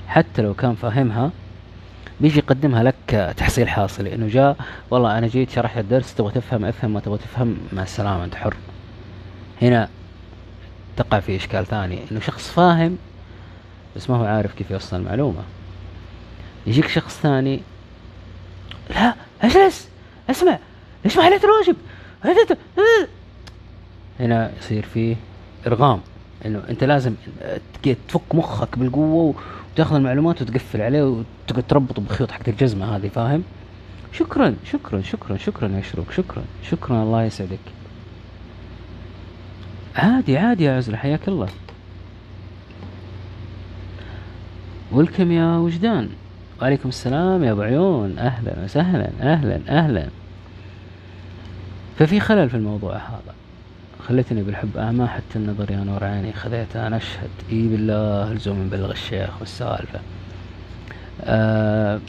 حتى 0.09 0.43
لو 0.43 0.55
كان 0.55 0.75
فاهمها 0.75 1.31
بيجي 2.21 2.39
يقدمها 2.39 2.83
لك 2.83 3.35
تحصيل 3.37 3.69
حاصل. 3.69 4.07
إنه 4.07 4.29
جاء 4.29 4.57
والله 4.91 5.19
أنا 5.19 5.27
جيت 5.27 5.51
شرحت 5.51 5.79
الدرس 5.79 6.15
تبغى 6.15 6.33
تفهم 6.33 6.65
أفهم 6.65 6.95
ما 6.95 7.01
تبغى 7.01 7.19
تفهم 7.19 7.57
مع 7.73 7.83
السلامة 7.83 8.25
أنت 8.25 8.35
حر. 8.35 8.55
هنا 9.63 9.89
تقع 10.97 11.21
في 11.21 11.37
إشكال 11.37 11.67
ثاني 11.67 11.99
إنه 12.13 12.21
شخص 12.21 12.51
فاهم 12.51 12.99
بس 13.97 14.11
ما 14.11 14.17
هو 14.17 14.25
عارف 14.25 14.55
كيف 14.55 14.71
يوصل 14.71 14.97
المعلومة. 14.97 15.43
يجيك 16.69 16.89
شخص 16.89 17.21
ثاني. 17.21 17.61
لا 18.91 19.15
اجلس. 19.43 19.89
اسمع 20.31 20.59
ما 21.17 21.23
حليت 21.23 21.43
الواجب. 21.45 21.77
هنا 24.21 24.51
يصير 24.59 24.87
فيه 24.95 25.17
ارغام. 25.67 26.01
إنه 26.47 26.63
أنت 26.69 26.85
لازم 26.85 27.15
تفك 28.09 28.35
مخك 28.35 28.79
بالقوة 28.79 29.35
وتاخذ 29.75 29.97
المعلومات 29.97 30.43
وتقفل 30.43 30.81
عليه 30.81 31.03
وتقعد 31.03 31.65
تربطه 31.69 32.03
بخيوط 32.03 32.31
حق 32.31 32.49
الجزمة 32.49 32.97
هذه 32.97 33.09
فاهم؟ 33.09 33.43
شكرا 34.13 34.57
شكرا 34.73 35.03
شكرا 35.03 35.37
شكرا 35.37 35.69
يا 35.69 35.83
شروق 35.83 36.11
شكرا 36.11 36.45
شكرا 36.71 37.03
الله 37.03 37.25
يسعدك. 37.25 37.59
عادي 39.97 40.39
عادي 40.39 40.65
يا 40.65 40.77
عزلة 40.77 40.97
حياك 40.97 41.29
الله. 41.29 41.49
ولكم 44.93 45.33
يا 45.33 45.57
وجدان. 45.57 46.09
وعليكم 46.63 46.89
السلام 46.89 47.45
يا 47.45 47.53
أبو 47.53 47.63
عيون. 47.63 48.19
أهلا 48.19 48.65
وسهلا 48.65 49.11
أهلا 49.21 49.61
أهلا. 49.69 50.09
ففي 51.99 52.21
خلل 52.21 52.51
في 52.51 52.57
الموضوع 52.57 52.97
هذا. 52.97 53.35
خلتني 54.09 54.43
بالحب 54.43 54.77
أعمى 54.77 55.07
حتى 55.07 55.37
النظر 55.37 55.71
يا 55.71 55.77
نور 55.77 56.05
عيني 56.05 56.33
خذيته 56.33 56.87
أنا 56.87 56.97
أشهد. 56.97 57.31
إي 57.53 57.69
بالله 57.69 58.33
لزوم 58.33 58.63
نبلغ 58.63 58.91
الشيخ 58.91 59.31
والسالفة. 59.41 60.01
آه 61.25 62.01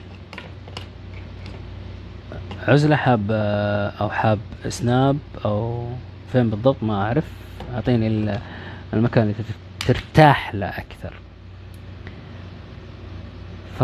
عزلة 2.67 2.95
حاب 2.95 3.27
آه، 3.31 3.89
أو 4.01 4.09
حاب 4.09 4.39
سناب 4.69 5.17
أو 5.45 5.87
فين 6.31 6.49
بالضبط 6.49 6.83
ما 6.83 7.01
أعرف. 7.01 7.23
أعطيني 7.75 8.37
المكان 8.93 9.23
اللي 9.23 9.35
ترتاح 9.87 10.55
له 10.55 10.67
أكثر. 10.67 11.13
ف 13.79 13.83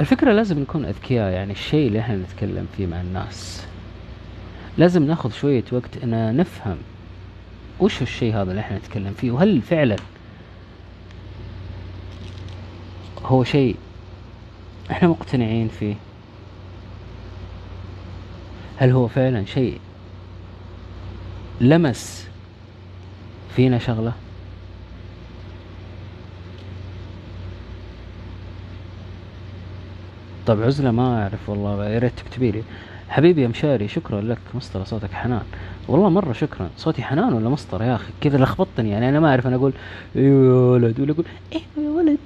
الفكرة 0.00 0.32
لازم 0.32 0.58
نكون 0.58 0.84
أذكياء 0.84 1.32
يعني 1.32 1.52
الشيء 1.52 1.88
اللي 1.88 2.00
إحنا 2.00 2.16
نتكلم 2.16 2.66
فيه 2.76 2.86
مع 2.86 3.00
الناس. 3.00 3.66
لازم 4.78 5.02
ناخذ 5.02 5.32
شوية 5.32 5.64
وقت 5.72 5.96
إن 6.02 6.36
نفهم 6.36 6.76
وش 7.80 8.02
الشيء 8.02 8.34
هذا 8.34 8.50
اللي 8.50 8.60
إحنا 8.60 8.78
نتكلم 8.78 9.12
فيه 9.14 9.30
وهل 9.30 9.62
فعلا 9.62 9.96
هو 13.24 13.44
شيء 13.44 13.76
إحنا 14.90 15.08
مقتنعين 15.08 15.68
فيه؟ 15.68 15.94
هل 18.76 18.90
هو 18.90 19.08
فعلا 19.08 19.44
شيء 19.44 19.80
لمس 21.60 22.28
فينا 23.56 23.78
شغلة؟ 23.78 24.12
طب 30.48 30.62
عزلة 30.62 30.90
ما 30.90 31.22
أعرف 31.22 31.48
والله 31.48 31.88
يا 31.88 31.98
ريت 31.98 32.12
تكتبي 32.16 32.50
لي. 32.50 32.62
حبيبي 33.08 33.42
يا 33.42 33.48
مشاري 33.48 33.88
شكرا 33.88 34.20
لك 34.20 34.38
مسطرة 34.54 34.84
صوتك 34.84 35.12
حنان. 35.12 35.42
والله 35.88 36.08
مرة 36.08 36.32
شكرا. 36.32 36.70
صوتي 36.76 37.02
حنان 37.02 37.32
ولا 37.32 37.48
مسطرة 37.48 37.84
يا 37.84 37.94
أخي؟ 37.94 38.12
كذا 38.20 38.38
لخبطتني 38.38 38.90
يعني 38.90 39.08
أنا 39.08 39.20
ما 39.20 39.30
أعرف 39.30 39.46
أنا 39.46 39.56
أقول 39.56 39.72
أيوة 40.16 40.46
يا 40.46 40.52
ولد 40.72 41.00
ولا 41.00 41.12
أقول 41.12 41.24
أيوة 41.52 41.64
يا 41.76 41.90
ولد؟ 41.90 42.18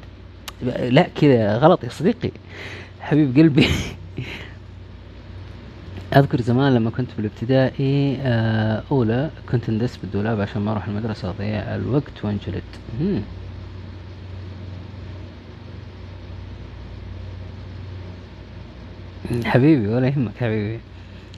لا 0.92 1.06
كذا 1.20 1.56
غلط 1.58 1.84
يا 1.84 1.88
صديقي. 1.88 2.30
حبيب 3.00 3.36
قلبي. 3.38 3.66
أذكر 6.16 6.40
زمان 6.40 6.74
لما 6.74 6.90
كنت 6.90 7.08
بالابتدائي 7.16 8.16
آه، 8.22 8.82
أولى 8.90 9.30
كنت 9.50 9.70
ندس 9.70 9.96
بالدولاب 9.96 10.40
عشان 10.40 10.62
ما 10.62 10.72
أروح 10.72 10.88
المدرسة 10.88 11.30
أضيع 11.30 11.74
الوقت 11.74 12.24
وأنجلد. 12.24 12.62
حبيبي 19.44 19.88
ولا 19.88 20.06
يهمك 20.06 20.32
حبيبي. 20.40 20.80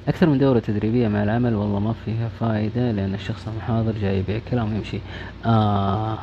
أكثر 0.08 0.26
من 0.28 0.38
دورة 0.38 0.58
تدريبية 0.58 1.08
مع 1.08 1.22
العمل 1.22 1.54
والله 1.54 1.78
ما 1.78 1.94
فيها 2.04 2.28
فائدة 2.40 2.90
لأن 2.90 3.14
الشخص 3.14 3.48
المحاضر 3.48 3.92
جاي 4.02 4.18
يبيع 4.18 4.40
كلام 4.50 4.72
ويمشي. 4.72 4.98
آه 5.46 6.18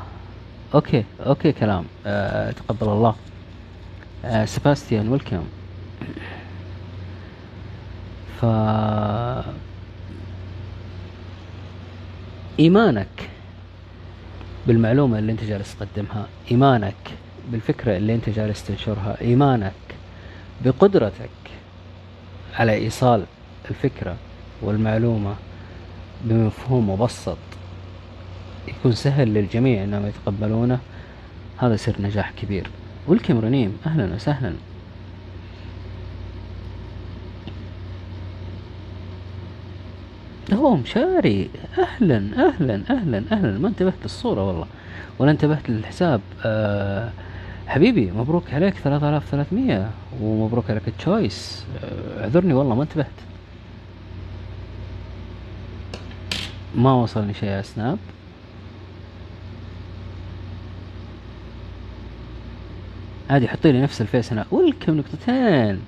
okay 0.74 1.04
okay 1.26 1.52
كلام. 1.52 1.86
آه 2.06 2.52
تقبل 2.52 2.90
الله. 2.90 3.16
آه 4.26 4.46
سباستيان 4.46 5.08
welcome 5.08 5.44
ف 8.42 8.46
إيمانك 12.60 13.30
بالمعلومة 14.68 15.20
اللي 15.20 15.32
أنت 15.32 15.44
جالس 15.44 15.76
تقدمها 15.76 16.28
إيمانك 16.52 16.96
بالفكرة 17.52 17.98
اللي 17.98 18.16
أنت 18.16 18.30
جالس 18.30 18.68
تنشرها 18.68 19.22
إيمانك 19.22 19.74
بقدرتك 20.66 21.30
على 22.54 22.74
إيصال 22.74 23.24
الفكرة 23.70 24.16
والمعلومة 24.62 25.36
بمفهوم 26.24 26.90
مبسط. 26.90 27.38
يكون 28.68 28.92
سهل 28.92 29.34
للجميع 29.34 29.84
إنهم 29.84 30.06
يتقبلونه. 30.06 30.80
هذا 31.58 31.76
سر 31.76 31.96
نجاح 32.00 32.32
كبير. 32.42 32.68
ولكم 33.08 33.40
رنيم 33.40 33.78
أهلا 33.86 34.16
وسهلا. 34.16 34.54
هو 40.54 40.76
مشاري. 40.76 41.50
أهلا 41.80 42.48
أهلا 42.48 42.82
أهلا 42.90 43.24
أهلا. 43.32 43.60
ما 43.60 43.68
انتبهت 43.68 43.94
للصورة 44.04 44.48
والله. 44.48 44.68
ولا 45.20 45.32
انتبهت 45.32 45.70
للحساب. 45.70 46.22
آه 46.46 47.12
حبيبي 47.72 48.12
مبروك 48.12 48.54
عليك 48.54 48.74
3300 48.74 49.90
ومبروك 50.22 50.70
عليك 50.70 50.88
التشويس. 50.88 51.66
اعذرني 52.20 52.54
والله 52.54 52.76
ما 52.76 52.84
انتبهت. 52.84 53.08
ما 56.76 56.94
وصلني 56.94 57.34
شيء 57.34 57.50
يا 57.50 57.62
سناب 57.62 57.98
عادي 63.30 63.48
حطي 63.48 63.72
لي 63.72 63.82
نفس 63.82 64.02
ال 64.02 64.08
face 64.08 64.34
هنا. 64.34 64.46
welcome 64.52 64.98
نقطتين 64.98 65.80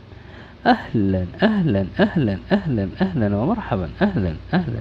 أهلا 0.65 1.25
أهلا 1.43 1.87
أهلا 1.99 2.37
أهلا 2.51 2.89
أهلا 3.01 3.35
ومرحبا. 3.35 3.89
أهلا 4.01 4.35
أهلا. 4.53 4.79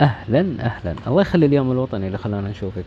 أهلا 0.00 0.40
أهلا. 0.60 0.94
الله 1.06 1.20
يخلي 1.20 1.46
اليوم 1.46 1.72
الوطني 1.72 2.06
اللي 2.06 2.18
خلانا 2.18 2.50
نشوفك. 2.50 2.84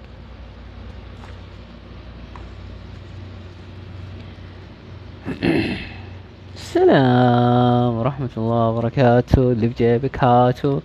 السلام. 6.77 7.93
ورحمة 7.97 8.29
الله 8.37 8.69
وبركاته. 8.69 9.51
اللي 9.51 9.67
بجيبك 9.67 10.23
هاتو. 10.23 10.79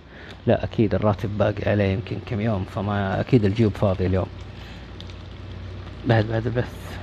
لا 0.47 0.63
أكيد 0.63 0.95
الراتب 0.95 1.37
باقي 1.37 1.71
عليه 1.71 1.83
يمكن 1.93 2.17
كم 2.25 2.41
يوم 2.41 2.63
فما 2.65 3.19
أكيد 3.19 3.45
الجيوب 3.45 3.73
فاضي 3.73 4.05
اليوم. 4.05 4.25
بعد 6.07 6.25
بعد 6.25 6.45
البث. 6.47 6.97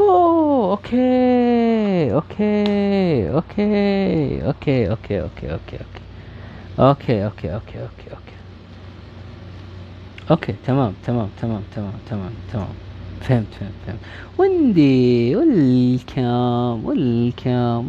أوه 0.00 0.70
okay 0.70 2.14
okay 2.14 3.30
okay 3.30 4.46
okay 4.46 4.90
okay 4.90 5.20
okay 5.20 5.52
okay 5.52 5.52
okay. 5.52 5.90
okay 6.78 7.24
okay 7.24 7.54
okay 7.54 7.78
okay 7.80 8.10
okay. 8.10 8.36
okay 10.30 10.54
تمام 10.66 10.92
تمام 11.06 11.28
تمام 11.42 11.62
تمام 11.74 11.92
تمام 12.10 12.32
تمام. 12.52 12.89
فهمت 13.20 13.46
فهمت 13.60 13.72
فهمت. 13.86 13.98
وندي 14.38 15.36
welcome 16.84 16.84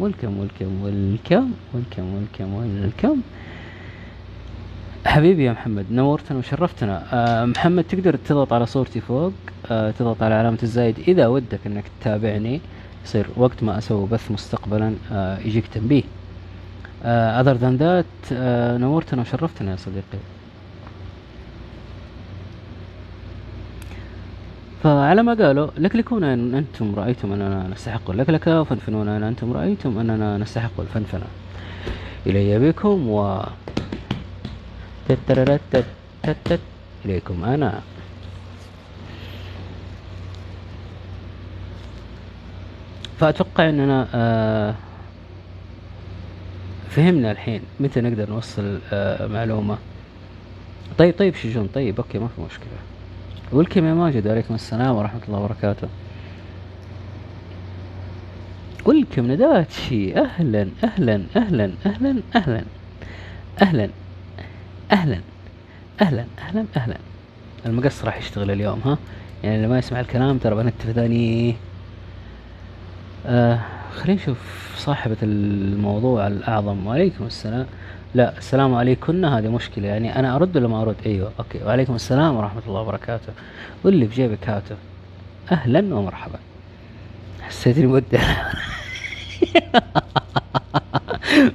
welcome 0.00 0.40
welcome 0.40 0.82
welcome 0.84 1.52
welcome 1.74 2.14
welcome 2.14 2.54
welcome. 2.54 3.20
حبيبي 5.06 5.44
يا 5.44 5.52
محمد 5.52 5.86
نورتنا 5.90 6.38
وشرفتنا. 6.38 7.02
أه 7.12 7.44
محمد 7.44 7.84
تقدر 7.84 8.16
تضغط 8.16 8.52
على 8.52 8.66
صورتي 8.66 9.00
فوق؟ 9.00 9.32
أه 9.70 9.90
تضغط 9.90 10.22
على 10.22 10.34
علامة 10.34 10.58
الزايد. 10.62 10.98
إذا 11.08 11.26
ودك 11.26 11.60
إنك 11.66 11.84
تتابعني 12.00 12.60
يصير 13.04 13.26
وقت 13.36 13.62
ما 13.62 13.78
أسوي 13.78 14.06
بث 14.06 14.30
مستقبلا 14.30 14.94
أه 15.12 15.38
يجيك 15.38 15.66
تنبيه. 15.66 16.02
than 17.62 17.78
that 17.82 18.32
أه 18.32 18.76
نورتنا 18.76 19.20
وشرفتنا 19.20 19.70
يا 19.70 19.76
صديقي. 19.76 20.18
فعلى 24.82 25.22
ما 25.22 25.34
قالوا 25.34 25.68
لكلكون 25.78 26.24
أن 26.24 26.54
أنتم 26.54 26.94
رأيتم 26.94 27.32
أننا 27.32 27.68
نستحق 27.68 28.10
اللكلكه 28.10 28.60
وفنفنون 28.60 29.08
أن 29.08 29.22
أنتم 29.22 29.52
رأيتم 29.52 29.98
أننا 29.98 30.38
نستحق 30.38 30.80
الفنفنة. 30.80 31.26
إلي 32.26 32.58
بكم 32.58 33.08
و 33.08 33.42
إليكم 37.04 37.44
أنا. 37.44 37.80
فأتوقع 43.18 43.68
أننا 43.68 44.08
آه 44.14 44.74
فهمنا 46.90 47.30
الحين 47.30 47.60
متى 47.80 48.00
نقدر 48.00 48.30
نوصل 48.30 48.78
آه 48.92 49.26
معلومة. 49.26 49.78
طيب 50.98 51.14
طيب 51.18 51.34
شجون؟ 51.34 51.68
طيب 51.74 51.96
أوكي 51.96 52.18
ما 52.18 52.28
في 52.28 52.40
مشكلة. 52.40 52.91
ولكم 53.52 53.84
يا 53.84 53.94
ماجد 53.94 54.26
وعليكم 54.26 54.54
السلام 54.54 54.96
ورحمة 54.96 55.20
الله 55.28 55.38
وبركاته. 55.38 55.88
ولكم 58.84 59.30
نداتشي 59.32 60.16
أهلا 60.18 60.68
أهلا 60.84 61.22
أهلا 61.36 61.72
أهلا 61.86 62.16
أهلا 62.36 62.64
أهلا 63.62 63.88
أهلا 64.92 65.20
أهلا 66.02 66.24
أهلا 66.38 66.64
أهلا. 66.76 66.96
المقص 67.66 68.04
راح 68.04 68.18
يشتغل 68.18 68.50
اليوم 68.50 68.80
ها؟ 68.84 68.98
يعني 69.44 69.56
اللي 69.56 69.68
ما 69.68 69.78
يسمع 69.78 70.00
الكلام 70.00 70.38
ترى 70.38 70.54
بنكتب 70.54 70.92
ثاني 70.92 71.54
آه 73.26 73.58
خلينا 73.96 74.22
نشوف 74.22 74.38
صاحبة 74.76 75.16
الموضوع 75.22 76.26
الأعظم. 76.26 76.86
وعليكم 76.86 77.24
السلام. 77.26 77.66
لا 78.14 78.38
السلام 78.38 78.74
عليكم 78.74 79.24
هذه 79.24 79.48
مشكلة 79.48 79.88
يعني 79.88 80.18
أنا 80.18 80.36
أرد 80.36 80.56
ولا 80.56 80.68
ما 80.68 80.82
أرد؟ 80.82 80.96
أيوة 81.06 81.32
okay. 81.38 81.64
وعليكم 81.64 81.94
السلام 81.94 82.36
ورحمة 82.36 82.62
الله 82.66 82.80
وبركاته. 82.80 83.32
واللي 83.84 84.06
في 84.06 84.14
جيبك 84.14 84.48
هاته 84.48 84.76
أهلا 85.52 85.94
ومرحبا. 85.94 86.38
حسيت 87.40 87.78
إني 87.78 87.86
مدة 87.86 88.20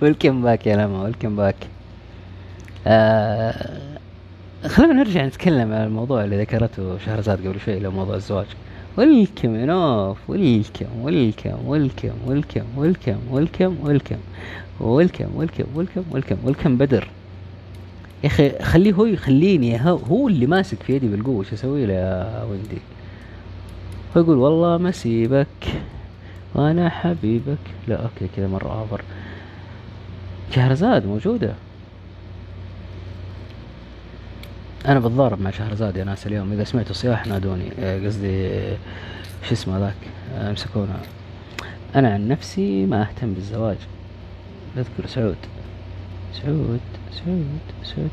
welcome 0.01 0.41
back 0.41 0.67
يا 0.67 0.75
لما 0.75 1.01
welcome 1.03 1.35
back 1.35 1.55
آه 2.87 3.79
خلينا 4.67 4.93
نرجع 4.93 5.25
نتكلم 5.25 5.73
عن 5.73 5.83
الموضوع 5.83 6.23
اللي 6.23 6.41
ذكرته 6.41 6.97
شهرزاد 7.05 7.47
قبل 7.47 7.59
شوي 7.59 7.77
اللي 7.77 7.87
هو 7.87 7.91
موضوع 7.91 8.15
الزواج. 8.15 8.45
welcome 8.97 9.55
نوف 9.55 10.17
welcome 10.29 11.01
welcome 11.01 11.57
welcome 11.65 12.11
welcome 12.27 12.63
welcome 13.31 13.77
welcome 13.83 14.17
welcome 14.79 15.25
welcome 15.35 15.63
welcome 15.75 16.03
welcome 16.11 16.37
ويلكم 16.43 16.77
بدر 16.77 17.07
يا 18.23 18.27
أخي 18.27 18.59
خليه 18.59 18.93
هو 18.93 19.05
يخليني 19.05 19.81
هو 19.89 20.27
اللي 20.27 20.45
ماسك 20.45 20.83
في 20.83 20.95
يدي 20.95 21.07
بالقوة 21.07 21.43
شو 21.43 21.55
أسوي 21.55 21.85
له 21.85 21.93
يا 21.93 22.43
ويندي؟ 22.43 22.81
هو 24.17 24.21
يقول 24.21 24.37
والله 24.37 24.77
ما 24.77 24.89
أسيبك 24.89 25.47
وأنا 26.55 26.89
حبيبك. 26.89 27.57
لا 27.87 27.95
okay 27.95 28.27
كذا 28.35 28.47
مرة 28.47 28.79
over. 28.79 29.01
شهرزاد 30.55 31.05
موجودة. 31.05 31.53
أنا 34.85 34.99
بتضارب 34.99 35.41
مع 35.41 35.51
شهرزاد 35.51 35.97
يا 35.97 36.03
ناس 36.03 36.27
اليوم 36.27 36.51
إذا 36.51 36.63
سمعتوا 36.63 36.93
صياح 36.93 37.27
نادوني. 37.27 37.69
آه، 37.79 38.05
قصدي 38.05 38.49
شو 39.43 39.53
اسمه 39.53 39.79
ذاك؟ 39.79 39.95
آه، 40.35 40.49
أمسكونا. 40.49 40.99
أنا 41.95 42.13
عن 42.13 42.27
نفسي 42.27 42.85
ما 42.85 43.01
أهتم 43.01 43.33
بالزواج. 43.33 43.77
اذكر 44.77 45.07
سعود. 45.07 45.37
سعود 46.33 46.79
سعود 47.11 47.59
سعود. 47.83 48.09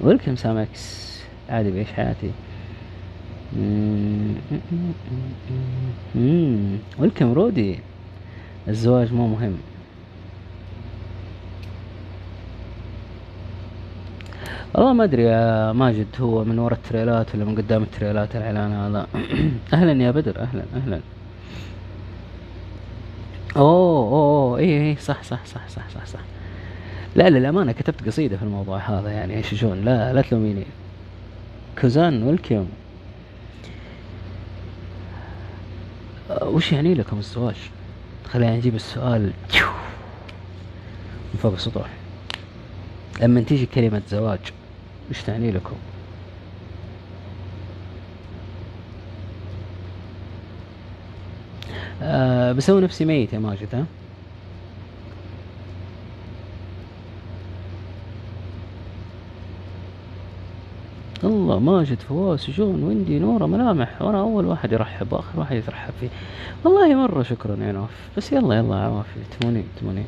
ولكم 0.00 0.36
سامكس 0.36 1.12
عادي 1.50 1.70
بعيش 1.70 1.88
حياتي. 1.88 2.30
welcome 6.98 7.32
رودي 7.32 7.78
الزواج 8.68 9.12
مو 9.12 9.26
مهم. 9.26 9.56
والله 14.74 14.92
ما 14.92 15.04
أدري 15.04 15.22
يا 15.22 15.72
ماجد 15.72 16.06
هو 16.20 16.44
من 16.44 16.58
ورا 16.58 16.74
التريلات 16.74 17.34
ولا 17.34 17.44
من 17.44 17.54
قدام 17.56 17.82
التريلات 17.82 18.36
الاعلان 18.36 18.72
هذا 18.72 19.06
أهلا 19.72 20.02
يا 20.04 20.10
بدر 20.10 20.40
أهلا 20.40 20.64
أهلا. 20.76 21.00
أوه 23.56 24.08
أوه 24.12 24.58
اي 24.58 24.90
اي 24.90 24.96
صح 24.96 25.22
صح 25.22 25.46
صح 25.46 25.68
صح 25.68 25.88
صح 25.88 26.06
صح. 26.06 26.20
لا 27.16 27.30
للامانه 27.30 27.72
كتبت 27.72 28.06
قصيدة 28.06 28.36
في 28.36 28.42
الموضوع 28.42 28.78
هذا 28.78 29.10
يعني 29.10 29.36
إيش 29.36 29.54
شلون 29.54 29.84
لا 29.84 30.12
لا 30.12 30.22
تلوميني. 30.22 30.64
كوزان 31.80 32.22
welcome 32.22 32.68
وش 36.42 36.72
يعني 36.72 36.94
لكم 36.94 37.18
الزواج؟ 37.18 37.56
خلينا 38.32 38.56
نجيب 38.56 38.74
السؤال. 38.74 39.32
من 41.34 41.40
فوق 41.42 41.52
السطوح. 41.52 41.88
لما 43.20 43.40
تيجي 43.40 43.66
كلمة 43.66 44.02
زواج 44.08 44.40
وش 45.10 45.22
تعني 45.22 45.50
لكم؟ 45.50 45.76
أه 52.02 52.52
بسوي 52.52 52.80
نفسي 52.80 53.04
ميت 53.04 53.32
يا 53.32 53.38
ماجد 53.38 53.74
ها؟ 53.74 53.84
الله 61.24 61.58
ماجد 61.58 62.00
فواز 62.00 62.50
جون 62.50 62.84
ويندي 62.84 63.18
نورة 63.18 63.46
ملامح. 63.46 64.02
وأنا 64.02 64.20
أول 64.20 64.46
واحد 64.46 64.72
يرحب 64.72 65.12
وآخر 65.12 65.40
واحد 65.40 65.56
يترحب 65.56 65.92
فيه. 66.00 66.08
والله 66.64 66.94
مرة 66.94 67.22
شكرا 67.22 67.56
يا 67.60 67.72
نوف. 67.72 67.90
بس 68.16 68.32
يلا 68.32 68.54
يلا 68.54 68.76
عوافي 68.76 69.20
تمونين 69.40 69.64
تمونين 69.80 70.06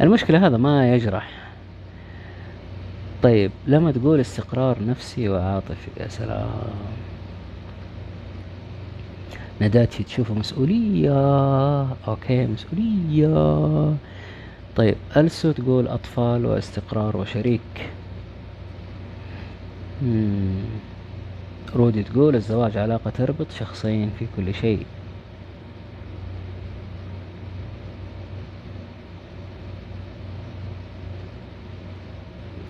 المشكلة 0.00 0.46
هذا 0.46 0.56
ما 0.56 0.94
يجرح. 0.94 1.39
طيب 3.22 3.52
لما 3.66 3.92
تقول 3.92 4.20
استقرار 4.20 4.84
نفسي 4.84 5.28
وعاطفي 5.28 5.90
يا 5.96 6.08
سلام. 6.08 6.48
نداتي 9.60 10.04
تشوفه 10.04 10.34
مسؤولية. 10.34 11.12
أوكي 12.08 12.46
مسؤولية. 12.46 13.98
طيب 14.76 14.96
ألسو 15.16 15.52
تقول 15.52 15.88
أطفال 15.88 16.46
واستقرار 16.46 17.16
وشريك. 17.16 17.92
مم. 20.02 20.80
رودي 21.74 22.02
تقول 22.02 22.36
الزواج 22.36 22.76
علاقة 22.76 23.10
تربط 23.10 23.50
شخصين 23.50 24.10
في 24.10 24.26
كل 24.36 24.54
شيء. 24.54 24.86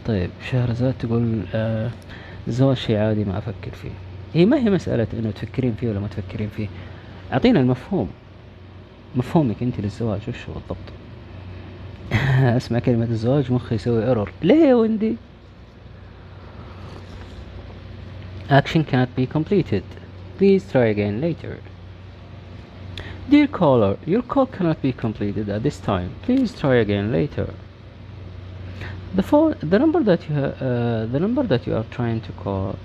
طيب 0.06 0.30
شهرزاد 0.50 0.94
تقول 0.98 1.42
آه 1.54 1.90
الزواج 2.48 2.76
شيء 2.76 2.96
عادي 2.96 3.24
ما 3.24 3.38
أفكر 3.38 3.70
فيه 3.82 3.90
هي 4.34 4.46
ما 4.46 4.56
هي 4.56 4.70
مسألة 4.70 5.06
إنه 5.14 5.30
تفكرين 5.30 5.74
فيه 5.80 5.88
ولا 5.88 6.00
ما 6.00 6.08
تفكرين 6.08 6.48
فيه 6.56 6.68
أعطينا 7.32 7.60
المفهوم 7.60 8.08
مفهومك 9.16 9.62
أنت 9.62 9.80
للزواج 9.80 10.20
وش 10.28 10.48
هو 10.48 10.54
بالضبط 10.54 10.92
أسمع 12.56 12.78
كلمة 12.78 13.04
الزواج 13.04 13.52
مخي 13.52 13.74
يسوي 13.74 14.04
ايرور 14.04 14.32
ليه 14.42 14.64
يا 14.68 14.74
وندي 14.74 15.16
Action 18.50 18.82
cannot 18.84 19.14
be 19.14 19.26
completed. 19.28 19.84
Please 20.36 20.68
try 20.72 20.86
again 20.86 21.20
later. 21.20 21.60
Dear 23.28 23.46
caller, 23.46 23.96
your 24.04 24.22
call 24.22 24.46
cannot 24.46 24.82
be 24.82 24.92
completed 24.92 25.48
at 25.48 25.62
this 25.62 25.78
time. 25.78 26.10
Please 26.22 26.52
try 26.58 26.74
again 26.74 27.12
later. 27.12 27.54
The 29.16 29.22
phone 29.22 29.54
the 29.72 29.78
number 29.78 30.00
that 30.10 30.20
you 30.28 30.36
uh, 30.36 31.06
the 31.12 31.20
number 31.24 31.42
that 31.52 31.66
you 31.66 31.74
are 31.74 31.86
trying 31.90 32.20
to 32.20 32.32
call 32.42 32.76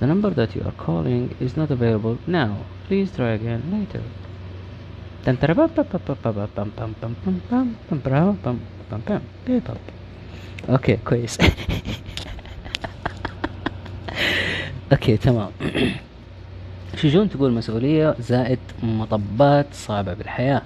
the 0.00 0.06
number 0.06 0.30
that 0.30 0.50
you 0.56 0.62
are 0.68 0.76
calling 0.86 1.34
is 1.40 1.56
not 1.56 1.70
available 1.70 2.16
now 2.26 2.50
please 2.86 3.08
try 3.16 3.30
again 3.40 3.62
later 3.72 4.02
okay 10.68 10.96
كويس 11.04 11.38
okay 14.92 15.16
تمام 15.16 15.50
شجون 16.96 17.30
تقول 17.30 17.52
مسؤولية 17.52 18.14
زائد 18.20 18.58
مطبات 18.82 19.66
صعبة 19.72 20.14
بالحياة 20.14 20.62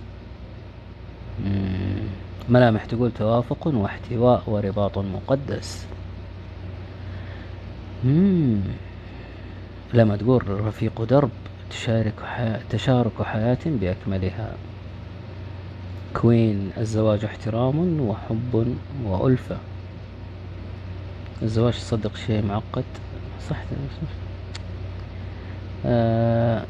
مم. 1.44 2.06
ملامح 2.50 2.84
تقول 2.84 3.12
توافق 3.12 3.66
واحتواء 3.66 4.42
ورباط 4.46 4.98
مقدس. 4.98 5.86
مم. 8.04 8.60
لما 9.94 10.16
تقول 10.16 10.50
رفيق 10.66 11.02
درب 11.02 11.30
تشارك 11.70 12.12
حياة 12.24 12.60
تشارك 12.70 13.22
حياة 13.22 13.58
بأكملها. 13.66 14.52
كوين 16.14 16.70
الزواج 16.78 17.24
احترام 17.24 18.00
وحب 18.00 18.76
وألفة. 19.04 19.56
الزواج 21.42 21.72
تصدق 21.74 22.16
شيء 22.16 22.42
معقد؟ 22.46 22.84
صح. 23.50 23.56
آه 25.86 26.64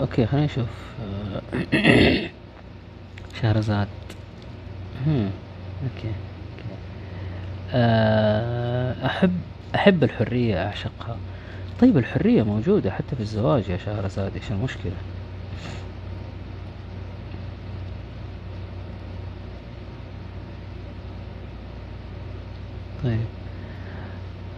okay 0.00 0.26
خلينا 0.26 0.46
نشوف. 0.46 0.68
آه 1.02 1.42
شهرزاد. 3.42 3.88
okay. 5.06 6.14
آه، 7.70 9.06
أحب 9.06 9.40
أحب 9.74 10.04
الحرية 10.04 10.66
أعشقها. 10.66 11.16
طيب 11.80 11.98
الحرية 11.98 12.42
موجودة 12.42 12.90
حتى 12.90 13.16
في 13.16 13.22
الزواج 13.22 13.68
يا 13.68 13.76
شهرزاد 13.76 14.36
إيش 14.36 14.50
المشكلة؟ 14.52 15.04
طيب. 23.02 23.30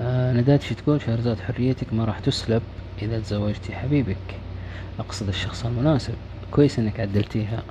آه 0.01 0.33
ندات 0.33 0.63
شي 0.63 0.75
تقول؟ 0.75 1.01
شهرزاد 1.03 1.41
حريتك 1.41 1.93
ما 1.93 2.05
راح 2.05 2.19
تسلب 2.19 2.63
إذا 3.03 3.21
تزوجتي 3.21 3.75
حبيبك. 3.75 4.43
أقصد 4.99 5.29
الشخص 5.29 5.67
المناسب. 5.67 6.15
كويس 6.51 6.79
إنك 6.79 7.01
عدلتيها. 7.01 7.67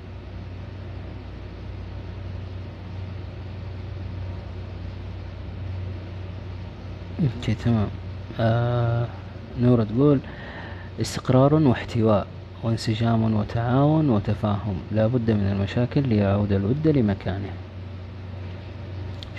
أوكي 7.22 7.53
تمام. 7.53 7.88
آه 8.39 9.07
نورة 9.61 9.84
تقول 9.84 10.19
استقرار 11.01 11.53
واحتواء 11.53 12.28
وانسجام 12.63 13.34
وتعاون 13.36 14.09
وتفاهم. 14.09 14.76
لا 14.91 15.07
بد 15.07 15.32
من 15.32 15.51
المشاكل 15.51 16.07
ليعود 16.07 16.51
الود 16.51 16.88
لمكانه. 16.88 17.53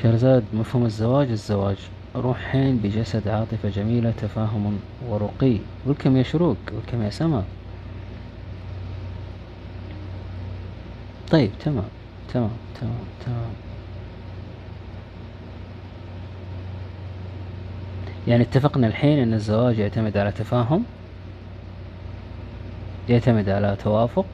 شهرزاد 0.02 0.44
مفهوم 0.54 0.84
الزواج 0.84 1.30
الزواج. 1.30 1.76
روحين 2.16 2.76
بجسد 2.76 3.28
عاطفة 3.28 3.68
جميلة 3.68 4.10
تفاهم 4.10 4.78
ورقي. 5.08 5.56
ولكم 5.86 6.16
يا 6.16 6.22
شروق؟ 6.22 6.56
ولكم 6.72 7.02
يا 7.02 7.10
سما؟ 7.10 7.42
طيب 11.30 11.50
تمام 11.64 11.84
تمام 12.34 12.50
تمام 12.80 13.04
تمام. 13.26 13.71
يعني 18.28 18.42
اتفقنا 18.42 18.86
الحين 18.86 19.18
إن 19.18 19.34
الزواج 19.34 19.78
يعتمد 19.78 20.16
على 20.16 20.32
تفاهم 20.32 20.84
يعتمد 23.08 23.48
على 23.48 23.76
توافق 23.84 24.26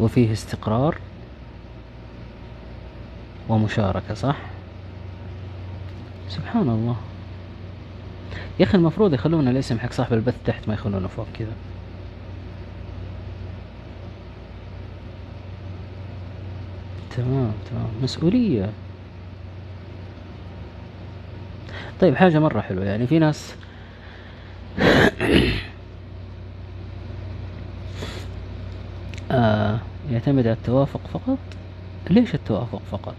وفيه 0.00 0.32
استقرار 0.32 0.98
ومشاركة 3.48 4.14
صح؟ 4.14 4.36
سبحان 6.28 6.68
الله. 6.68 6.96
يا 8.60 8.64
أخي 8.64 8.78
المفروض 8.78 9.14
يخلون 9.14 9.48
الاسم 9.48 9.78
حق 9.78 9.92
صاحب 9.92 10.12
البث 10.12 10.34
تحت 10.46 10.68
ما 10.68 10.74
يخلونه 10.74 11.08
فوق 11.08 11.26
كذا. 11.38 11.52
تمام 17.16 17.52
تمام. 17.70 17.88
مسؤولية. 18.02 18.70
طيب 22.00 22.16
حاجة 22.16 22.38
مرة 22.38 22.60
حلوة. 22.60 22.84
يعني 22.84 23.06
في 23.06 23.18
ناس 23.18 23.54
آه 29.30 29.78
يعتمد 30.12 30.46
على 30.46 30.56
التوافق 30.56 31.00
فقط. 31.12 31.38
ليش 32.10 32.34
التوافق 32.34 32.82
فقط؟ 32.90 33.14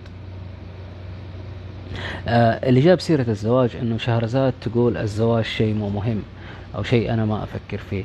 آه 2.28 2.70
اللي 2.70 2.80
جاب 2.82 3.00
سيرة 3.00 3.26
الزواج 3.30 3.76
إنه 3.76 3.98
شهرزاد 3.98 4.54
تقول 4.62 4.98
الزواج 4.98 5.44
شيء 5.46 5.74
مو 5.74 5.90
مهم 5.90 6.24
أو 6.76 6.84
شيء 6.84 7.14
أنا 7.14 7.26
ما 7.26 7.44
أفكر 7.44 7.78
فيه. 7.78 8.04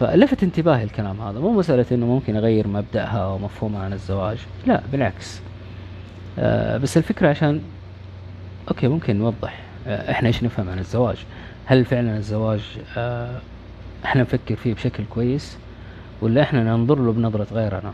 فلفت 0.00 0.42
انتباهي 0.42 0.84
الكلام 0.84 1.20
هذا. 1.20 1.40
مو 1.40 1.52
مسألة 1.52 1.86
إنه 1.92 2.06
ممكن 2.06 2.36
اغير 2.36 2.68
مبدأها 2.68 3.18
أو 3.18 3.38
مفهومها 3.38 3.82
عن 3.84 3.92
الزواج. 3.92 4.38
لا 4.66 4.82
بالعكس. 4.92 5.40
آه 6.38 6.76
بس 6.78 6.96
الفكرة 6.96 7.28
عشان 7.28 7.62
أوكي 8.68 8.88
ممكن 8.88 9.16
نوضح. 9.18 9.69
إحنا 9.86 10.28
إيش 10.28 10.42
نفهم 10.42 10.68
عن 10.68 10.78
الزواج؟ 10.78 11.16
هل 11.66 11.84
فعلا 11.84 12.16
الزواج 12.16 12.60
آه 12.96 13.40
إحنا 14.04 14.22
نفكر 14.22 14.56
فيه 14.56 14.74
بشكل 14.74 15.04
كويس 15.10 15.56
ولا 16.22 16.42
إحنا 16.42 16.64
ننظر 16.64 16.98
له 16.98 17.12
بنظرة 17.12 17.46
غيرنا 17.52 17.92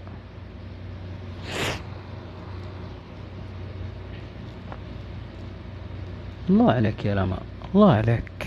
الله 6.51 6.73
عليك 6.73 7.05
يا 7.05 7.15
لما 7.15 7.39
الله 7.75 7.93
عليك. 7.93 8.47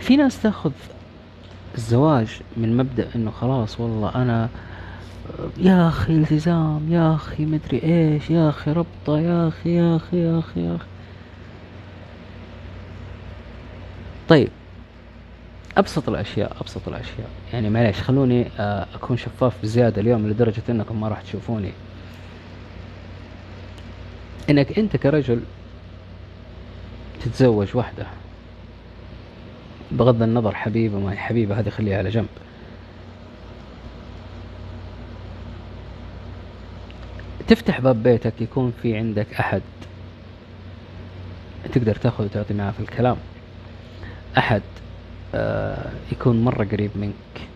في 0.00 0.16
ناس 0.16 0.42
تأخذ 0.42 0.72
الزواج 1.74 2.40
من 2.56 2.76
مبدأ 2.76 3.08
إنه 3.14 3.30
خلاص 3.30 3.80
والله 3.80 4.14
أنا 4.14 4.48
يا 5.58 5.88
أخي 5.88 6.12
التزام 6.12 6.92
يا 6.92 7.14
أخي 7.14 7.44
مدري 7.46 7.82
إيش 7.82 8.30
يا 8.30 8.48
أخي 8.48 8.72
ربطة 8.72 9.18
يا 9.20 9.48
أخي 9.48 9.76
يا 9.76 9.96
أخي 9.96 10.16
يا 10.16 10.38
أخي 10.38 10.60
يا 10.60 10.76
أخي. 10.76 10.86
طيب 14.28 14.48
أبسط 15.78 16.08
الأشياء 16.08 16.56
أبسط 16.60 16.88
الأشياء. 16.88 17.28
يعني 17.52 17.70
معليش 17.70 18.00
خلوني 18.02 18.46
آه، 18.58 18.86
أكون 18.94 19.16
شفاف 19.16 19.62
بزيادة 19.62 20.00
اليوم 20.00 20.28
لدرجة 20.28 20.62
إنكم 20.68 21.00
ما 21.00 21.08
راح 21.08 21.20
تشوفوني. 21.22 21.72
إنك 24.50 24.78
أنت 24.78 24.96
كرجل 24.96 25.40
تتزوج 27.20 27.76
واحدة 27.76 28.06
بغض 29.92 30.22
النظر 30.22 30.54
حبيبة 30.54 30.98
ما 30.98 31.12
هي 31.12 31.16
حبيبة 31.16 31.58
هذه 31.60 31.68
خليها 31.68 31.98
على 31.98 32.10
جنب. 32.10 32.28
تفتح 37.52 37.80
باب 37.80 38.02
بيتك 38.02 38.40
يكون 38.40 38.72
في 38.82 38.96
عندك 38.96 39.26
أحد. 39.40 39.62
تقدر 41.72 41.94
تأخذ 41.94 42.24
وتعطي 42.24 42.54
معاه 42.54 42.70
في 42.70 42.80
الكلام. 42.80 43.16
أحد 44.38 44.62
آه، 45.34 45.90
يكون 46.12 46.44
مرة 46.44 46.64
قريب 46.64 46.90
منك. 46.94 47.48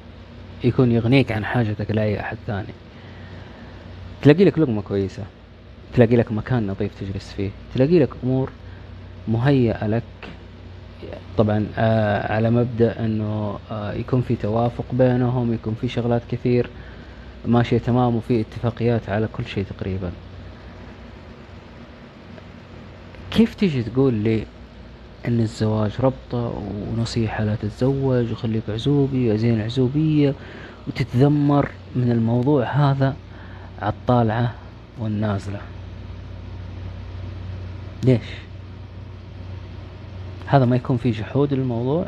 يكون 0.65 0.93
يغنيك 0.93 1.33
عن 1.33 1.45
حاجتك 1.45 1.91
لأي 1.91 2.21
أحد 2.21 2.37
ثاني. 2.47 2.75
تلاقي 4.23 4.45
لك 4.45 4.59
لقمة 4.59 4.83
كويسة. 4.83 5.23
تلاقي 5.95 6.17
لك 6.17 6.33
مكان 6.33 6.67
نظيف 6.67 7.01
تجلس 7.01 7.33
فيه. 7.37 7.51
تلاقي 7.75 7.99
لك 7.99 8.11
أمور 8.25 8.51
مهيئة 9.29 9.87
لك. 9.87 10.03
طبعا 11.39 11.67
آه 11.79 12.33
على 12.33 12.51
مبدأ 12.51 13.05
أنه 13.05 13.59
آه 13.71 13.93
يكون 13.93 14.23
في 14.23 14.37
توافق 14.37 14.85
بينهم 14.93 15.55
يكون 15.55 15.75
في 15.81 15.89
شغلات 15.89 16.23
كثير. 16.31 16.67
ماشية 17.47 17.79
تمام 17.79 18.17
وفي 18.17 18.41
اتفاقيات 18.41 19.09
على 19.09 19.29
كل 19.33 19.45
شيء 19.47 19.65
تقريبا. 19.65 20.11
كيف 23.31 23.55
تيجي 23.55 23.83
تقول 23.83 24.15
لي 24.15 24.47
إن 25.29 25.41
الزواج 25.41 25.91
ربطة 26.01 26.63
ونصيحة 26.93 27.45
لا 27.45 27.55
تتزوج 27.55 28.33
وخليك 28.33 28.63
عزوبي 28.69 29.33
وزين 29.33 29.55
العزوبية 29.55 30.35
وتتذمر 30.89 31.69
من 31.97 32.11
الموضوع 32.11 32.65
هذا 32.65 33.17
على 33.83 33.93
الطالعة 33.93 34.55
والنازلة؟ 34.99 35.61
ليش؟ 38.05 38.21
هذا 40.47 40.65
ما 40.65 40.77
يكون 40.77 40.97
فيه 40.97 41.13
جحود 41.13 41.55
للموضوع؟ 41.55 42.07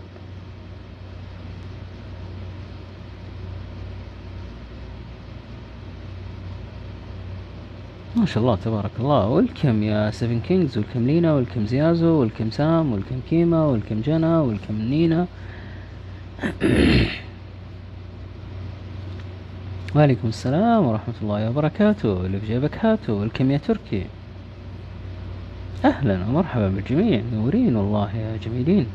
ما 8.16 8.26
شاء 8.26 8.42
الله 8.42 8.56
تبارك 8.56 8.90
الله. 9.00 9.28
welcome 9.28 9.82
يا 9.82 10.10
سيفن 10.10 10.40
كينجز 10.40 10.78
welcome 10.78 11.06
لينا 11.06 11.34
welcome 11.34 11.66
زيازو 11.66 12.20
welcome 12.20 12.50
سام 12.50 12.92
welcome 12.92 13.20
كيما 13.30 13.64
welcome 13.64 14.00
جنا 14.00 14.40
welcome 14.40 14.74
نينا. 14.74 15.26
وعليكم 19.96 20.28
السلام 20.28 20.86
ورحمة 20.86 21.14
الله 21.22 21.50
وبركاته. 21.50 22.26
اللي 22.26 22.40
في 22.40 22.46
جيبك 22.46 22.84
هاتو 22.84 23.12
welcome 23.12 23.50
يا 23.50 23.58
تركي. 23.58 24.06
أهلا 25.84 26.26
ومرحبا 26.28 26.68
بالجميع. 26.68 27.22
نورين 27.34 27.76
والله 27.76 28.16
يا 28.16 28.36
جميلين. 28.36 28.86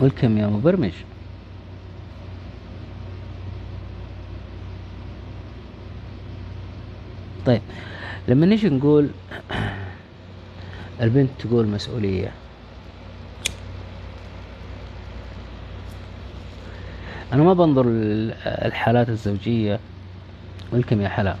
welcome 0.00 0.38
يا 0.38 0.46
مبرمج. 0.46 0.92
طيب 7.48 7.62
لما 8.28 8.46
نيجي 8.46 8.68
نقول 8.68 9.08
البنت 11.00 11.30
تقول 11.38 11.66
مسؤولية. 11.66 12.30
أنا 17.32 17.42
ما 17.42 17.52
بنظر 17.54 17.84
الحالات 18.46 19.08
الزوجية 19.08 19.80
والكم 20.72 21.00
يا 21.00 21.08
حلا 21.08 21.36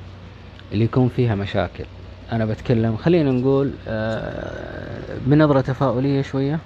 اللي 0.72 0.84
يكون 0.84 1.08
فيها 1.08 1.34
مشاكل. 1.34 1.84
أنا 2.32 2.44
بتكلم 2.44 2.96
خلينا 2.96 3.30
نقول 3.30 3.72
آه، 3.88 5.18
بنظرة 5.26 5.60
تفاؤلية 5.60 6.22
شوية. 6.22 6.58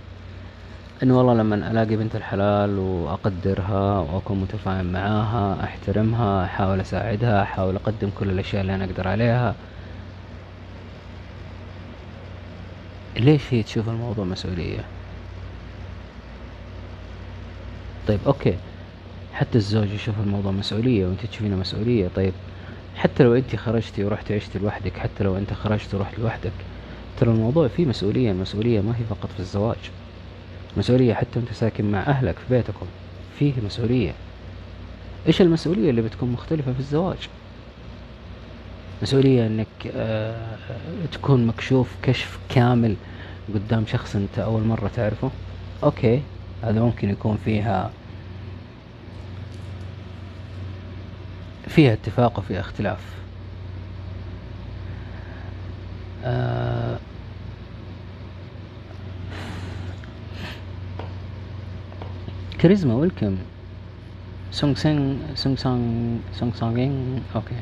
إنه 1.02 1.18
والله 1.18 1.34
لما 1.34 1.70
ألاقي 1.70 1.96
بنت 1.96 2.16
الحلال 2.16 2.78
وأقدرها 2.78 3.98
وأكون 4.00 4.40
متفاهم 4.40 4.92
معاها 4.92 5.64
أحترمها 5.64 6.44
أحاول 6.44 6.80
أساعدها 6.80 7.42
أحاول 7.42 7.76
أقدم 7.76 8.10
كل 8.10 8.30
الأشياء 8.30 8.62
اللي 8.62 8.74
أنا 8.74 8.84
أقدر 8.84 9.08
عليها. 9.08 9.60
ليش 13.16 13.54
هي 13.54 13.62
تشوف 13.62 13.88
الموضوع 13.88 14.24
مسؤولية؟ 14.24 14.92
طيب 18.06 18.24
أوكي. 18.26 18.60
حتى 19.32 19.58
الزوج 19.58 19.92
يشوف 19.92 20.20
الموضوع 20.20 20.52
مسؤولية 20.52 21.06
وأنت 21.06 21.26
تشوفينه 21.26 21.56
مسؤولية. 21.56 22.08
طيب 22.08 22.34
حتى 22.94 23.22
لو 23.24 23.34
أنت 23.34 23.56
خرجتي 23.56 24.04
ورحتي 24.04 24.34
عشتي 24.34 24.58
لوحدك 24.58 24.98
حتى 24.98 25.24
لو 25.24 25.36
أنت 25.36 25.52
خرجت 25.52 25.94
ورحت 25.94 26.18
لوحدك 26.18 26.66
ترى 27.16 27.30
الموضوع 27.30 27.68
فيه 27.68 27.86
مسؤولية 27.86 28.30
المسؤولية 28.32 28.80
ما 28.80 28.96
هي 28.98 29.04
فقط 29.04 29.32
في 29.32 29.40
الزواج. 29.40 30.01
مسؤولية 30.76 31.14
حتى 31.14 31.38
وأنت 31.38 31.52
ساكن 31.52 31.90
مع 31.90 32.00
أهلك 32.00 32.34
في 32.38 32.54
بيتكم. 32.54 32.86
فيه 33.38 33.52
مسؤولية. 33.66 34.12
إيش 35.26 35.40
المسؤولية 35.40 35.90
اللي 35.90 36.02
بتكون 36.02 36.32
مختلفة 36.32 36.72
في 36.72 36.80
الزواج؟ 36.80 37.28
مسؤولية 39.02 39.46
إنك 39.46 39.66
آه 39.94 40.56
تكون 41.12 41.46
مكشوف 41.46 41.88
كشف 42.02 42.38
كامل 42.48 42.96
قدام 43.54 43.86
شخص 43.86 44.16
أنت 44.16 44.38
أول 44.38 44.62
مرة 44.62 44.90
تعرفه. 44.96 45.30
أوكي 45.84 46.22
هذا 46.62 46.80
ممكن 46.80 47.10
يكون 47.10 47.38
فيها 47.44 47.90
فيها 51.68 51.92
اتفاق 51.92 52.38
وفيها 52.38 52.60
اختلاف. 52.60 53.00
آه 56.24 56.98
كاريزما 62.62 62.94
ويلكم. 62.94 63.36
سونغ 64.50 64.74
سينغ 64.74 65.16
سونغ 65.34 65.56
سانغ 65.56 66.18
سونغ 66.32 66.54
سانغينغ 66.54 67.18
أوكي. 67.34 67.54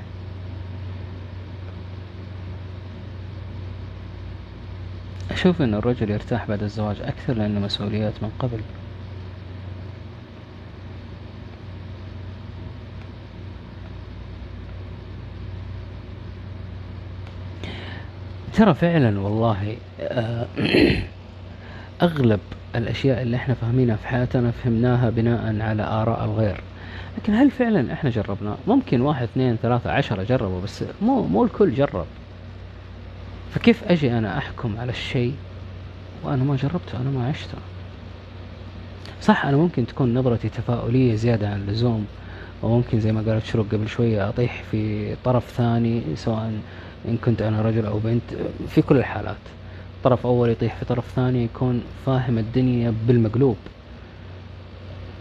أشوف 5.30 5.62
أن 5.62 5.74
الرجل 5.74 6.10
يرتاح 6.10 6.48
بعد 6.48 6.62
الزواج 6.62 6.96
أكثر 7.00 7.32
لأنه 7.34 7.60
مسؤوليات 7.60 8.12
من 8.22 8.30
قبل. 8.38 8.60
ترى 18.54 18.74
فعلا 18.74 19.20
والله 19.20 19.76
آه، 20.00 20.46
أغلب 22.02 22.40
الأشياء 22.76 23.22
اللي 23.22 23.36
إحنا 23.36 23.54
فاهمينها 23.54 23.96
في 23.96 24.08
حياتنا 24.08 24.50
فهمناها 24.50 25.10
بناء 25.10 25.60
على 25.60 25.82
آراء 25.82 26.24
الغير. 26.24 26.60
لكن 27.18 27.34
هل 27.34 27.50
فعلا 27.50 27.92
إحنا 27.92 28.10
جربنا؟ 28.10 28.56
ممكن 28.66 29.00
واحد 29.00 29.22
اثنين 29.22 29.56
ثلاثة 29.62 29.90
عشرة 29.90 30.22
جربوا 30.22 30.60
بس 30.60 30.84
مو 31.02 31.26
مو 31.26 31.44
الكل 31.44 31.74
جرب. 31.74 32.06
فكيف 33.54 33.84
أجي 33.84 34.18
أنا 34.18 34.38
أحكم 34.38 34.76
على 34.78 34.90
الشيء 34.90 35.34
وأنا 36.24 36.44
ما 36.44 36.56
جربته 36.56 37.00
أنا 37.00 37.10
ما 37.10 37.28
عشته؟ 37.28 37.58
صح 39.22 39.44
أنا 39.46 39.56
ممكن 39.56 39.86
تكون 39.86 40.14
نظرتي 40.14 40.48
تفاؤلية 40.48 41.14
زيادة 41.14 41.48
عن 41.48 41.60
اللزوم 41.60 42.06
وممكن 42.62 43.00
زي 43.00 43.12
ما 43.12 43.22
قالت 43.32 43.44
شروق 43.44 43.66
قبل 43.72 43.88
شوية 43.88 44.28
أطيح 44.28 44.62
في 44.70 45.14
طرف 45.24 45.50
ثاني 45.50 46.02
سواء 46.16 46.52
إن 47.08 47.16
كنت 47.24 47.42
أنا 47.42 47.62
رجل 47.62 47.86
أو 47.86 47.98
بنت 47.98 48.22
في 48.68 48.82
كل 48.82 48.96
الحالات. 48.96 49.36
طرف 50.04 50.26
أول 50.26 50.50
يطيح 50.50 50.76
في 50.76 50.84
طرف 50.84 51.04
ثاني 51.16 51.44
يكون 51.44 51.82
فاهم 52.06 52.38
الدنيا 52.38 52.94
بالمقلوب. 53.06 53.56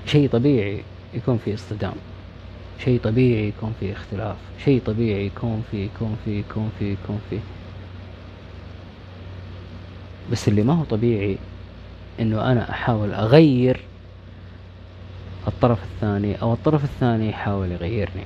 شيء 0.06 0.30
طبيعي 0.30 0.84
يكون 1.14 1.38
في 1.46 1.54
اصطدام. 1.54 1.94
شيء 2.84 3.00
طبيعي 3.00 3.48
يكون 3.48 3.74
في 3.80 3.92
اختلاف. 3.92 4.36
شيء 4.66 4.82
طبيعي 4.86 5.26
يكون 5.26 5.64
في 5.72 5.86
يكون 5.86 6.18
في 6.26 6.40
يكون 6.40 6.72
في 6.80 6.92
يكون 6.92 7.22
في. 7.30 7.40
بس 10.32 10.48
اللي 10.48 10.64
ما 10.64 10.74
هو 10.74 10.84
طبيعي 10.84 11.38
إنه 12.20 12.52
أنا 12.52 12.70
أحاول 12.70 13.14
أغير 13.14 13.80
الطرف 15.48 15.84
الثاني 15.84 16.42
أو 16.42 16.54
الطرف 16.54 16.84
الثاني 16.84 17.30
يحاول 17.30 17.72
يغيرني. 17.72 18.24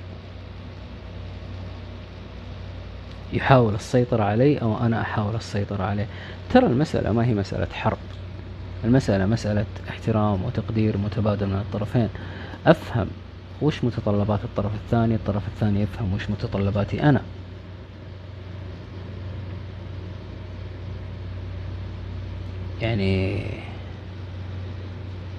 يحاول 3.33 3.75
السيطرة 3.75 4.23
علي 4.23 4.57
أو 4.57 4.77
أنا 4.77 5.01
أحاول 5.01 5.35
السيطرة 5.35 5.83
عليه. 5.83 6.07
ترى 6.53 6.65
المسألة 6.65 7.11
ما 7.11 7.25
هي 7.25 7.33
مسألة 7.33 7.67
حرب. 7.73 7.97
المسألة 8.83 9.25
مسألة 9.25 9.65
احترام 9.89 10.43
وتقدير 10.43 10.97
متبادل 10.97 11.47
من 11.47 11.55
الطرفين. 11.55 12.09
أفهم 12.67 13.07
وش 13.61 13.83
متطلبات 13.83 14.39
الطرف 14.43 14.71
الثاني 14.75 15.15
الطرف 15.15 15.47
الثاني 15.47 15.81
يفهم 15.81 16.13
وش 16.13 16.29
متطلباتي 16.29 17.03
أنا. 17.03 17.21
يعني 22.81 23.43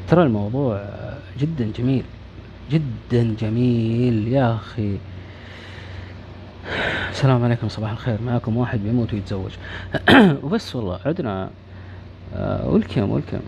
ترى 0.09 0.23
الموضوع 0.23 0.85
جدا 1.39 1.73
جميل. 1.79 2.05
جدا 2.71 3.37
جميل 3.41 4.29
يا 4.29 4.55
أخي. 4.55 4.99
السلام 7.15 7.45
عليكم 7.45 7.69
صباح 7.69 7.91
الخير. 7.91 8.19
معكم 8.23 8.57
واحد 8.57 8.79
بيموت 8.79 9.13
ويتزوج. 9.15 9.51
وبس 10.43 10.77
والله 10.77 11.01
عدنا. 11.07 11.51
ولكم 12.65 13.11
ولكم 13.11 13.41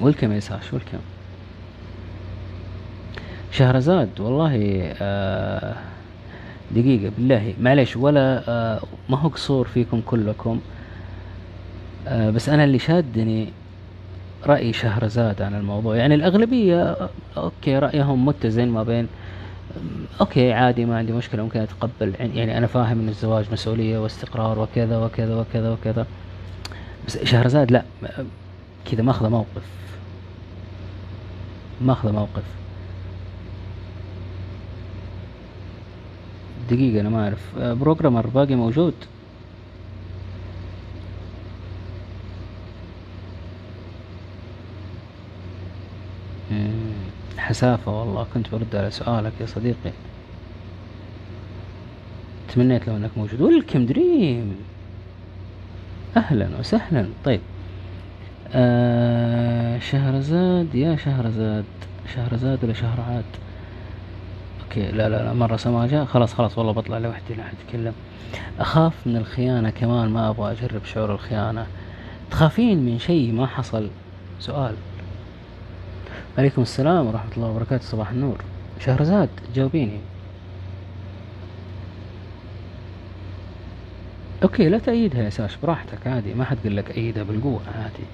ولكم 0.00 0.32
يا 0.32 0.40
ساش 0.40 0.72
ولكم 0.72 0.98
شهرزاد 3.52 4.20
والله 4.20 4.54
آه 5.02 5.74
دقيقة 6.70 7.12
بالله. 7.18 7.54
معليش 7.60 7.96
ولا 7.96 8.44
آه 8.48 8.80
ما 9.08 9.18
هو 9.18 9.28
قصور 9.28 9.66
فيكم 9.66 10.00
كلكم. 10.06 10.60
آه 12.08 12.30
بس 12.30 12.48
أنا 12.48 12.64
اللي 12.64 12.78
شادني 12.78 13.48
رأي 14.46 14.72
شهرزاد 14.72 15.42
عن 15.42 15.54
الموضوع. 15.54 15.96
يعني 15.96 16.14
الأغلبية 16.14 16.96
okay 17.36 17.78
رأيهم 17.78 18.26
متزن 18.26 18.68
ما 18.68 18.82
بين 18.82 19.08
okay 20.20 20.52
عادي 20.52 20.84
ما 20.84 20.98
عندي 20.98 21.12
مشكلة 21.12 21.42
ممكن 21.42 21.60
أتقبل. 21.60 22.14
يعني 22.18 22.58
أنا 22.58 22.66
فاهم 22.66 23.00
إن 23.00 23.08
الزواج 23.08 23.44
مسؤولية 23.52 23.98
واستقرار 23.98 24.58
وكذا 24.58 24.98
وكذا 24.98 25.34
وكذا 25.34 25.70
وكذا. 25.70 26.06
بس 27.06 27.24
شهرزاد 27.24 27.70
لا 27.70 27.82
كذا 28.90 29.02
ماخذة 29.02 29.28
موقف. 29.28 29.62
ماخذة 31.80 32.12
موقف. 32.12 32.42
دقيقة 36.70 37.00
أنا 37.00 37.08
ما 37.08 37.24
أعرف. 37.24 37.58
programmer 37.58 38.26
باقي 38.26 38.54
موجود؟ 38.54 38.94
حسافة 47.44 48.00
والله. 48.00 48.26
كنت 48.34 48.46
برد 48.52 48.76
على 48.76 48.90
سؤالك 48.90 49.32
يا 49.40 49.46
صديقي. 49.46 49.92
تمنيت 52.48 52.88
لو 52.88 52.96
أنك 52.96 53.10
موجود. 53.16 53.40
welcome 53.40 53.86
دريم. 53.86 54.56
أهلا 56.16 56.48
وسهلا. 56.58 57.06
طيب. 57.24 57.40
آه 58.52 59.78
شهرزاد. 59.78 60.74
يا 60.74 60.96
شهرزاد. 60.96 61.64
شهرزاد 62.14 62.64
ولا 62.64 62.72
شهرعاد؟ 62.72 63.24
okay. 64.62 64.90
لا 64.92 65.08
لا 65.08 65.24
لا. 65.24 65.32
مرة 65.32 65.56
سماجة 65.56 66.04
خلاص 66.04 66.34
خلاص. 66.34 66.58
والله 66.58 66.72
بطلع 66.72 66.98
لوحدي 66.98 67.34
لا 67.34 67.42
احد 67.42 67.54
يتكلم 67.66 67.92
أخاف 68.60 69.06
من 69.06 69.16
الخيانة 69.16 69.70
كمان. 69.70 70.08
ما 70.08 70.28
أبغى 70.28 70.52
أجرب 70.52 70.84
شعور 70.84 71.14
الخيانة. 71.14 71.66
تخافين 72.30 72.78
من 72.86 72.98
شيء؟ 72.98 73.32
ما 73.32 73.46
حصل. 73.46 73.88
سؤال. 74.40 74.74
عليكم 76.38 76.62
السلام 76.62 77.06
ورحمة 77.06 77.30
الله 77.36 77.48
وبركاته 77.48 77.84
صباح 77.84 78.10
النور. 78.10 78.38
شهرزاد 78.80 79.28
جاوبيني. 79.54 79.98
أوكي 84.42 84.68
لا 84.68 84.78
تأيدها 84.78 85.22
يا 85.22 85.30
ساش 85.30 85.56
براحتك 85.62 86.06
عادي 86.06 86.34
ما 86.34 86.44
حد 86.44 86.56
قال 86.64 86.76
لك 86.76 86.96
أيدها 86.96 87.22
بالقوة 87.22 87.60
عادي. 87.74 88.06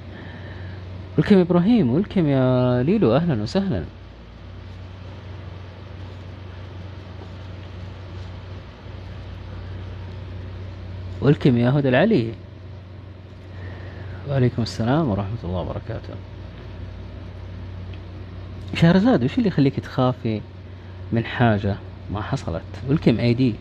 ولكم 1.18 1.36
يا 1.36 1.42
إبراهيم 1.42 1.90
ولكم 1.90 2.26
يا 2.26 2.82
ليلو 2.82 3.16
أهلا 3.16 3.42
وسهلا. 3.42 3.84
ولكم 11.20 11.56
يا 11.56 11.70
هدى 11.70 11.88
العلي. 11.88 12.32
وعليكم 14.28 14.62
السلام 14.62 15.08
ورحمة 15.08 15.38
الله 15.44 15.60
وبركاته. 15.60 16.14
شهرزاد 18.74 19.24
وش 19.24 19.38
اللي 19.38 19.48
يخليك 19.48 19.80
تخافي 19.80 20.40
من 21.12 21.24
حاجة 21.24 21.76
ما 22.12 22.22
حصلت؟ 22.22 22.62
ولكم 22.88 23.18
اي 23.18 23.34
دي 23.34 23.54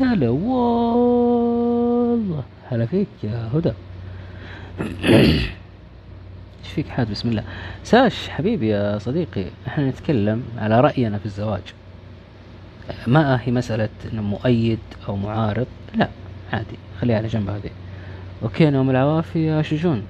هلا 0.00 0.28
والله. 0.28 1.64
هلا 2.70 2.86
فيك 2.86 3.08
يا 3.24 3.50
هدى. 3.54 3.72
إيش 6.64 6.72
فيك 6.74 6.88
حاد 6.88 7.10
بسم 7.10 7.28
الله. 7.28 7.44
ساش 7.84 8.28
حبيبي 8.28 8.68
يا 8.68 8.98
صديقي 8.98 9.44
إحنا 9.66 9.90
نتكلم 9.90 10.42
على 10.58 10.80
رأينا 10.80 11.18
في 11.18 11.26
الزواج. 11.26 11.62
ما 13.06 13.40
هي 13.42 13.52
مسألة 13.52 13.88
إنه 14.12 14.22
مؤيد 14.22 14.78
أو 15.08 15.16
معارض؟ 15.16 15.66
لا 15.94 16.08
عادي. 16.52 16.76
خليها 17.00 17.16
على 17.16 17.28
جنب 17.28 17.50
هذه. 17.50 17.70
أوكي 18.42 18.70
نوم 18.70 18.90
العوافي 18.90 19.46
يا 19.46 19.62
شجون 19.62 20.02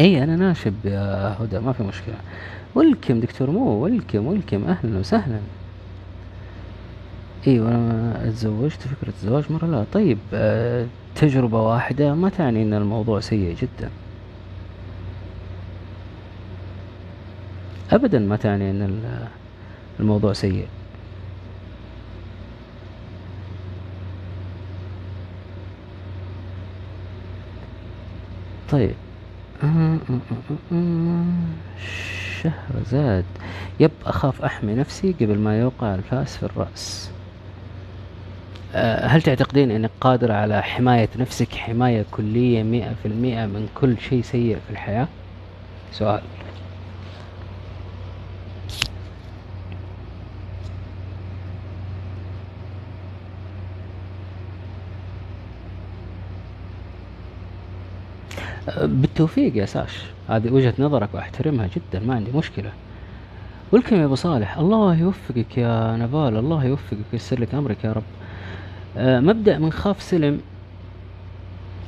إي 0.00 0.22
أنا 0.24 0.36
ناشب 0.36 0.74
يا 0.84 1.36
هدى 1.40 1.58
ما 1.60 1.72
في 1.72 1.82
مشكلة. 1.82 2.14
ولكم 2.74 3.20
دكتور 3.20 3.50
مو 3.50 3.64
ولكم 3.70 4.26
ولكم. 4.26 4.64
أهلا 4.64 4.98
وسهلا. 4.98 5.40
أيوه 7.46 7.68
أنا 7.68 8.30
تزوجت 8.30 8.80
فكرة 8.82 9.12
الزواج 9.22 9.52
مرة 9.52 9.66
لا. 9.66 9.84
طيب 9.92 10.18
آه، 10.34 10.86
تجربة 11.14 11.60
واحدة 11.62 12.14
ما 12.14 12.28
تعني 12.28 12.62
إن 12.62 12.74
الموضوع 12.74 13.20
سيء 13.20 13.56
جدا. 13.62 13.90
ابدا 17.90 18.18
ما 18.18 18.36
تعني 18.36 18.70
إن 18.70 19.28
الموضوع 20.00 20.32
سيء. 20.32 20.68
طيب. 28.68 28.94
شهرزاد 32.42 33.24
يب 33.80 33.90
أخاف 34.06 34.42
أحمي 34.42 34.74
نفسي 34.74 35.12
قبل 35.20 35.38
ما 35.38 35.60
يوقع 35.60 35.94
الفأس 35.94 36.36
في 36.36 36.42
الرأس. 36.42 37.10
أه، 38.74 39.06
هل 39.06 39.22
تعتقدين 39.22 39.70
أنك 39.70 39.90
قادرة 40.00 40.34
على 40.34 40.62
حماية 40.62 41.08
نفسك 41.16 41.54
حماية 41.54 42.04
كلية 42.10 42.62
مئة 42.62 42.94
في 43.02 43.08
المئة 43.08 43.46
من 43.46 43.68
كل 43.74 43.98
شيء 43.98 44.22
سيء 44.22 44.56
في 44.66 44.70
الحياة؟ 44.70 45.08
سؤال. 45.92 46.22
بالتوفيق 58.80 59.56
يا 59.56 59.66
ساش. 59.66 60.02
هذه 60.28 60.50
وجهة 60.50 60.74
نظرك 60.78 61.08
وأحترمها 61.12 61.68
جدا 61.76 62.06
ما 62.06 62.14
عندي 62.14 62.30
مشكلة. 62.32 62.70
ولكم 63.72 63.96
يا 63.96 64.04
أبو 64.04 64.14
صالح 64.14 64.58
الله 64.58 64.96
يوفقك 64.96 65.58
يا 65.58 65.96
نفال 65.96 66.36
الله 66.36 66.64
يوفقك 66.64 67.04
ويسر 67.12 67.40
لك 67.40 67.54
أمرك 67.54 67.84
يا 67.84 67.92
رب. 67.92 68.02
آه 68.96 69.20
مبدأ 69.20 69.58
من 69.58 69.72
خاف 69.72 70.02
سلم 70.02 70.40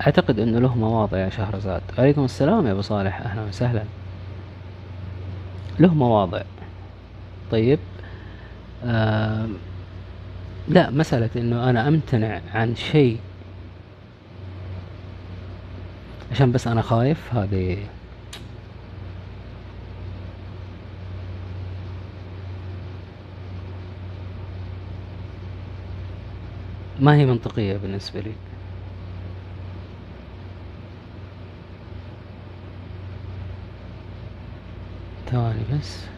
أعتقد 0.01 0.39
إنه 0.39 0.59
له 0.59 0.75
مواضع 0.79 1.19
يا 1.19 1.31
شهرزاد. 1.31 1.83
عليكم 1.99 2.25
السلام 2.25 2.67
يا 2.67 2.73
أبو 2.73 2.81
صالح 2.81 3.21
أهلا 3.21 3.43
وسهلا. 3.43 3.83
له 5.81 5.95
مواضع 5.95 6.43
طيب 7.51 7.79
آه 8.85 9.47
لا 10.69 10.91
مسألة 10.91 11.31
إنه 11.37 11.71
أنا 11.71 11.89
أمتنع 11.89 12.41
عن 12.55 12.77
شيء 12.77 13.19
عشان 16.33 16.53
بس 16.53 16.67
أنا 16.67 16.83
خايف 16.83 17.35
هذه 17.35 17.79
ما 27.01 27.15
هي 27.17 27.27
منطقية 27.27 27.77
بالنسبة 27.77 28.21
لي. 28.21 28.33
ثواني 35.31 35.65
بس. 35.73 36.14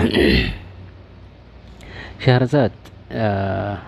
شهرزاد 2.24 2.72
آه 3.12 3.78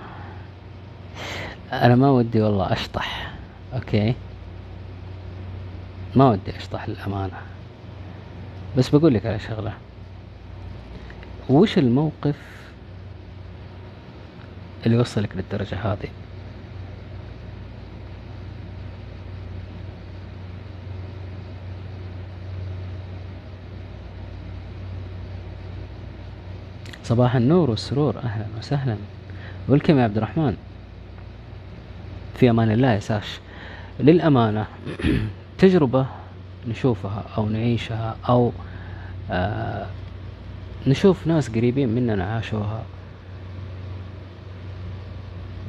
أنا 1.72 1.94
ما 1.94 2.10
ودي 2.10 2.40
والله 2.40 2.72
أشطح 2.72 3.32
أوكي؟ 3.74 4.14
ما 6.16 6.30
ودي 6.30 6.56
أشطح 6.56 6.88
للأمانة. 6.88 7.36
بس 8.76 8.88
بقول 8.88 9.14
لك 9.14 9.26
على 9.26 9.38
شغلة. 9.38 9.72
وش 11.48 11.78
الموقف 11.78 12.36
اللي 14.86 14.98
وصلك 14.98 15.36
للدرجة 15.36 15.76
هذه؟ 15.76 16.08
صباح 27.04 27.36
النور 27.36 27.70
والسرور 27.70 28.18
أهلا 28.18 28.44
وسهلا. 28.58 28.96
ولكم 29.68 29.98
يا 29.98 30.04
عبد 30.04 30.16
الرحمن 30.16 30.56
في 32.38 32.50
أمان 32.50 32.70
الله 32.70 32.92
يا 32.92 33.00
ساش. 33.00 33.40
للأمانة 34.00 34.66
تجربة 35.58 36.06
نشوفها 36.68 37.24
أو 37.38 37.48
نعيشها 37.48 38.16
أو 38.28 38.52
آه 39.30 39.86
نشوف 40.86 41.26
ناس 41.26 41.48
قريبين 41.50 41.88
مننا 41.88 42.24
عاشوها 42.24 42.82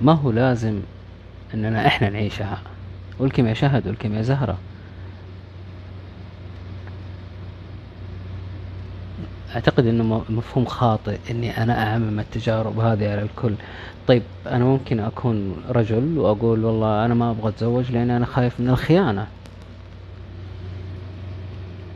ما 0.02 0.14
هو 0.14 0.32
لازم 0.32 0.80
إننا 1.54 1.88
إحنا 1.88 2.10
نعيشها. 2.10 2.62
ولكم 3.20 3.48
يا 3.48 3.54
شهد 3.54 3.88
ولكم 3.88 4.14
يا 4.16 4.22
زهرة. 4.22 4.58
أعتقد 9.56 9.86
إنه 9.88 10.24
مفهوم 10.30 10.66
خاطئ 10.66 11.18
إني 11.32 11.64
أنا 11.64 11.84
أعمم 11.88 12.20
التجارب 12.20 12.80
هذه 12.80 13.12
على 13.12 13.22
الكل. 13.22 13.54
طيب 14.08 14.22
أنا 14.48 14.66
ممكن 14.66 15.00
أكون 15.00 15.56
رجل 15.70 16.18
وأقول 16.18 16.66
والله 16.66 17.06
أنا 17.06 17.14
ما 17.14 17.32
أبغى 17.32 17.50
أتزوج 17.50 17.92
لأن 17.92 18.10
أنا 18.10 18.26
خايف 18.26 18.60
من 18.60 18.70
الخيانة. 18.70 19.28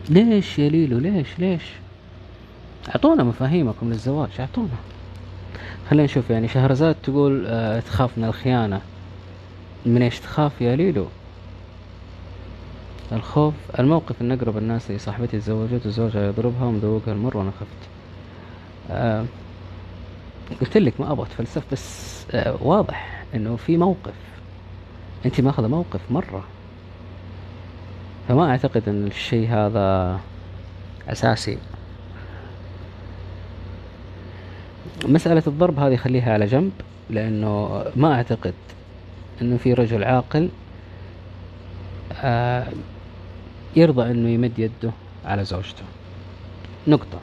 ليش 0.10 0.60
يا 0.60 0.70
ليلو؟ 0.70 0.98
ليش؟ 1.00 1.28
ليش؟ 1.40 1.64
أعطونا 2.90 3.24
مفاهيمكم 3.24 3.90
للزواج 3.90 4.30
أعطونا. 4.40 4.68
خلينا 5.90 6.06
نشوف 6.06 6.30
يعني 6.30 6.48
شهرزاد 6.48 6.96
تقول 7.04 7.46
آه 7.48 7.80
تخاف 7.80 8.18
من 8.18 8.24
الخيانة. 8.24 8.82
من 9.86 10.02
إيش 10.02 10.20
تخاف 10.20 10.62
يا 10.62 10.76
ليلو؟ 10.76 11.06
الخوف 13.12 13.54
الموقف 13.80 14.22
ان 14.22 14.32
اقرب 14.32 14.58
الناس 14.58 14.92
لي 14.92 14.98
صاحبتي 14.98 15.40
تزوجت 15.40 15.86
وزوجها 15.86 16.28
يضربها 16.28 16.66
ومذوقها 16.66 17.14
المر 17.14 17.38
وأنا 17.38 17.52
خفت. 17.52 17.90
آه 18.92 19.26
قلت 20.62 20.78
لك 20.78 20.94
ما 21.00 21.12
أبغى 21.12 21.26
أتفلسف 21.26 21.64
بس 21.72 22.26
آه 22.32 22.58
واضح 22.62 23.24
إنه 23.36 23.56
في 23.56 23.78
موقف. 23.78 24.14
أنت 25.26 25.42
ماخذة 25.42 25.68
موقف 25.68 26.12
مرة. 26.12 26.44
فما 28.28 28.50
أعتقد 28.50 28.90
إن 28.90 29.08
الشيء 29.08 29.48
هذا 29.50 30.20
أساسي. 31.10 31.58
مسألة 35.06 35.44
الضرب 35.48 35.80
هذه 35.80 35.96
خليها 35.96 36.34
على 36.34 36.46
جنب 36.46 36.72
لأنه 37.10 37.84
ما 37.96 38.14
أعتقد 38.14 38.54
إنه 39.42 39.58
في 39.58 39.74
رجل 39.74 40.04
عاقل 40.04 40.50
آه 42.14 42.68
يرضى 43.76 44.11
إنه 44.11 44.30
يمد 44.30 44.60
يده 44.60 44.91
على 45.26 45.44
زوجته. 45.44 45.84
نقطة. 46.88 47.19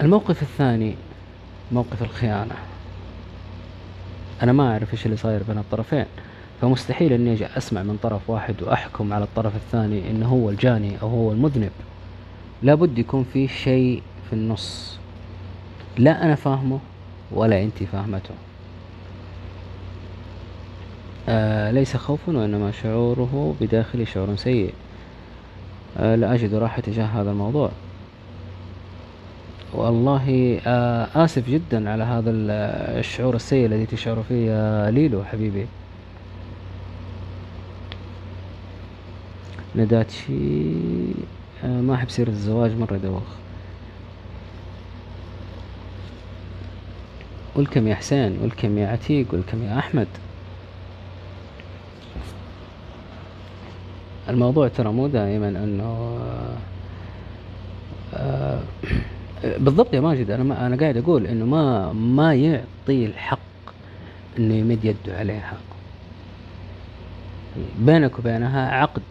الموقف 0.00 0.42
الثاني 0.42 0.94
موقف 1.72 2.02
الخيانة. 2.02 2.54
أنا 4.42 4.52
ما 4.52 4.72
أعرف 4.72 4.92
إيش 4.92 5.06
اللي 5.06 5.16
صاير 5.16 5.42
بين 5.42 5.58
الطرفين 5.58 6.06
فمستحيل 6.60 7.12
إني 7.12 7.32
أجي 7.32 7.46
أسمع 7.46 7.82
من 7.82 7.98
طرف 8.02 8.30
واحد 8.30 8.62
وأحكم 8.62 9.12
على 9.12 9.24
الطرف 9.24 9.56
الثاني 9.56 10.10
إنه 10.10 10.26
هو 10.26 10.50
الجاني 10.50 11.02
أو 11.02 11.08
هو 11.08 11.32
المذنب. 11.32 11.72
لابد 12.62 12.98
يكون 12.98 13.26
في 13.32 13.48
شيء 13.48 14.02
في 14.26 14.32
النص. 14.32 14.98
لا 15.98 16.24
أنا 16.24 16.34
فاهمه 16.34 16.78
ولا 17.30 17.62
أنت 17.62 17.82
فاهمته. 17.82 18.34
آه 21.28 21.70
ليس 21.70 21.96
خوف 21.96 22.28
وإنما 22.28 22.70
شعوره 22.72 23.54
بداخلي 23.60 24.06
شعور 24.06 24.36
سيء. 24.36 24.74
آه 25.98 26.14
لا 26.16 26.34
أجد 26.34 26.54
راحة 26.54 26.80
تجاه 26.82 27.04
هذا 27.06 27.30
الموضوع. 27.30 27.70
والله 29.74 30.60
آه 30.66 31.08
آسف 31.24 31.50
جدا 31.50 31.90
على 31.90 32.04
هذا 32.04 32.30
الشعور 32.98 33.34
السيء 33.34 33.66
الذي 33.66 33.86
تشعر 33.86 34.22
فيه 34.28 34.50
يا 34.50 34.90
ليلو 34.90 35.24
حبيبي 35.24 35.66
نداتشي 39.76 40.32
آه 41.64 41.80
ما 41.80 41.94
أحب 41.94 42.10
سيرة 42.10 42.28
الزواج 42.28 42.72
مرة 42.76 42.96
دوخ 42.96 43.22
ولكم 47.56 47.88
يا 47.88 47.94
حسين 47.94 48.38
ولكم 48.42 48.78
يا 48.78 48.88
عتيق 48.88 49.26
ولكم 49.32 49.62
يا 49.62 49.78
أحمد. 49.78 50.08
الموضوع 54.28 54.68
ترى 54.68 54.92
مو 54.92 55.06
دائما 55.06 55.48
إنه 55.48 56.18
آه 58.14 58.60
بالضبط 59.44 59.94
يا 59.94 60.00
ماجد 60.00 60.30
أنا 60.30 60.44
ما 60.44 60.66
أنا 60.66 60.76
قاعد 60.76 60.96
أقول 60.96 61.26
إنه 61.26 61.44
ما 61.44 61.92
ما 61.92 62.34
يعطي 62.34 63.06
الحق 63.06 63.38
إنه 64.38 64.54
يمد 64.54 64.84
يده 64.84 65.18
عليها. 65.18 65.56
بينك 67.78 68.18
وبينها 68.18 68.70
عقد 68.70 69.02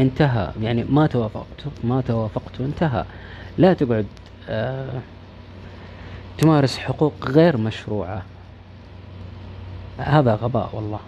انتهى 0.00 0.52
يعني 0.62 0.84
ما 0.84 1.06
توافقت 1.06 1.64
ما 1.84 2.00
توافقت 2.00 2.60
وانتهى. 2.60 3.04
لا 3.58 3.74
تقعد 3.74 4.06
آه 4.48 5.00
تمارس 6.38 6.78
حقوق 6.78 7.14
غير 7.28 7.56
مشروعة. 7.56 8.22
هذا 9.98 10.34
غباء 10.34 10.70
والله. 10.72 11.00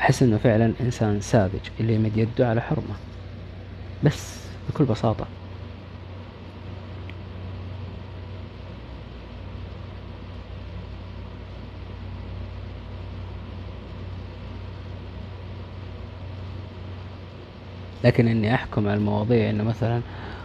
أحس 0.00 0.22
إنه 0.22 0.38
فعلا 0.38 0.72
إنسان 0.80 1.20
ساذج 1.20 1.60
اللي 1.80 1.94
يمد 1.94 2.16
يده 2.16 2.48
على 2.48 2.60
حرمة 2.60 2.94
بس 4.04 4.36
بكل 4.68 4.84
بساطة. 4.84 5.26
لكن 18.04 18.28
إني 18.28 18.54
أحكم 18.54 18.88
على 18.88 18.96
المواضيع 18.96 19.50
إنه 19.50 19.64
مثلا 19.64 20.02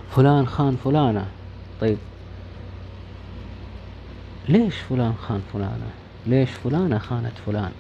فلان 0.10 0.48
خان 0.48 0.76
فلانة 0.76 1.26
طيب 1.82 1.98
ليش 4.50 4.76
فلان 4.90 5.14
خان 5.16 5.42
فلانة؟ 5.54 5.90
ليش 6.26 6.50
فلانة 6.50 6.98
خانت 6.98 7.38
فلان؟ 7.46 7.72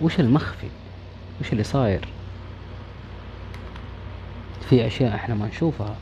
وش 0.00 0.20
المخفي؟ 0.20 0.68
وش 1.40 1.52
اللي 1.52 1.64
صاير؟ 1.64 2.08
في 4.70 4.86
أشياء 4.86 5.14
إحنا 5.14 5.34
ما 5.34 5.46
نشوفها. 5.46 5.96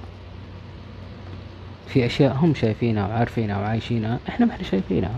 في 1.88 2.06
أشياء 2.06 2.32
هم 2.32 2.54
شايفينها 2.54 3.06
وعارفينها 3.06 3.58
وعايشينها 3.58 4.18
إحنا 4.28 4.46
ما 4.46 4.52
إحنا 4.52 4.64
شايفينها. 4.64 5.16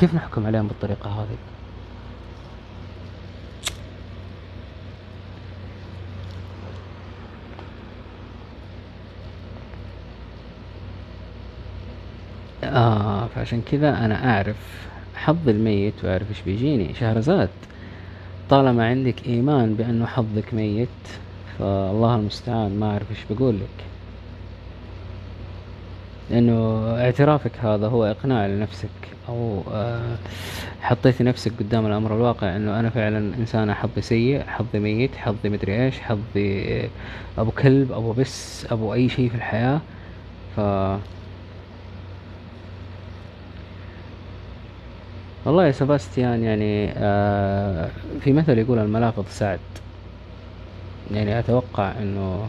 كيف 0.00 0.14
نحكم 0.14 0.46
عليهم 0.46 0.66
بالطريقة 0.66 1.10
هذه؟ 1.10 1.36
آه 12.64 13.26
فعشان 13.26 13.62
كذا 13.62 14.04
أنا 14.04 14.30
أعرف 14.36 14.56
حظ 15.24 15.48
الميت 15.48 16.04
وأعرف 16.04 16.30
إيش 16.30 16.42
بيجيني. 16.42 16.94
شهرزاد 16.94 17.48
طالما 18.50 18.86
عندك 18.88 19.26
إيمان 19.26 19.74
بأنه 19.74 20.06
حظك 20.06 20.54
ميت 20.54 20.88
فالله 21.58 22.16
المستعان 22.16 22.80
ما 22.80 22.90
أعرف 22.90 23.10
إيش 23.10 23.18
بقول 23.30 23.54
لك. 23.54 23.84
لأنه 26.30 26.86
اعترافك 27.00 27.52
هذا 27.62 27.86
هو 27.88 28.04
إقناع 28.04 28.46
لنفسك 28.46 28.88
أو 29.28 29.62
آه 29.72 30.16
حطيت 30.80 31.22
نفسك 31.22 31.52
قدام 31.60 31.86
الأمر 31.86 32.16
الواقع 32.16 32.56
إنه 32.56 32.80
أنا 32.80 32.90
فعلا 32.90 33.18
إنسانة 33.38 33.74
حظي 33.74 34.00
سيء 34.00 34.42
حظي 34.46 34.78
ميت 34.78 35.16
حظي 35.16 35.48
مدري 35.48 35.84
إيش 35.84 36.00
حظي 36.00 36.88
أبو 37.38 37.50
كلب 37.50 37.92
أبو 37.92 38.12
بس 38.12 38.66
أبو 38.70 38.94
أي 38.94 39.08
شيء 39.08 39.28
في 39.28 39.34
الحياة. 39.34 39.80
ف 40.56 40.60
والله 45.46 45.66
يا 45.66 45.72
سباستيان 45.72 46.42
يعني 46.42 46.92
آه 46.96 47.90
في 48.20 48.32
مثل 48.32 48.58
يقول 48.58 48.78
الملافظ 48.78 49.24
سعد 49.28 49.60
يعني 51.10 51.38
أتوقع 51.38 51.92
أنه 51.98 52.48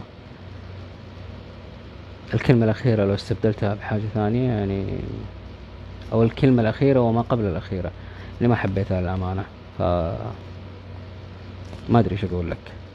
الكلمة 2.34 2.64
الأخيرة 2.64 3.04
لو 3.04 3.14
استبدلتها 3.14 3.74
بحاجة 3.74 4.02
ثانية 4.14 4.48
يعني 4.48 4.84
أو 6.12 6.22
الكلمة 6.22 6.62
الأخيرة 6.62 7.00
وما 7.00 7.20
قبل 7.20 7.44
الأخيرة 7.44 7.90
اللي 8.38 8.48
ما 8.48 8.56
حبيتها 8.56 9.00
للأمانة 9.00 9.44
ف 9.78 9.82
ما 11.88 11.98
أدري 11.98 12.12
إيش 12.12 12.24
أقول 12.24 12.50
لك. 12.50 12.85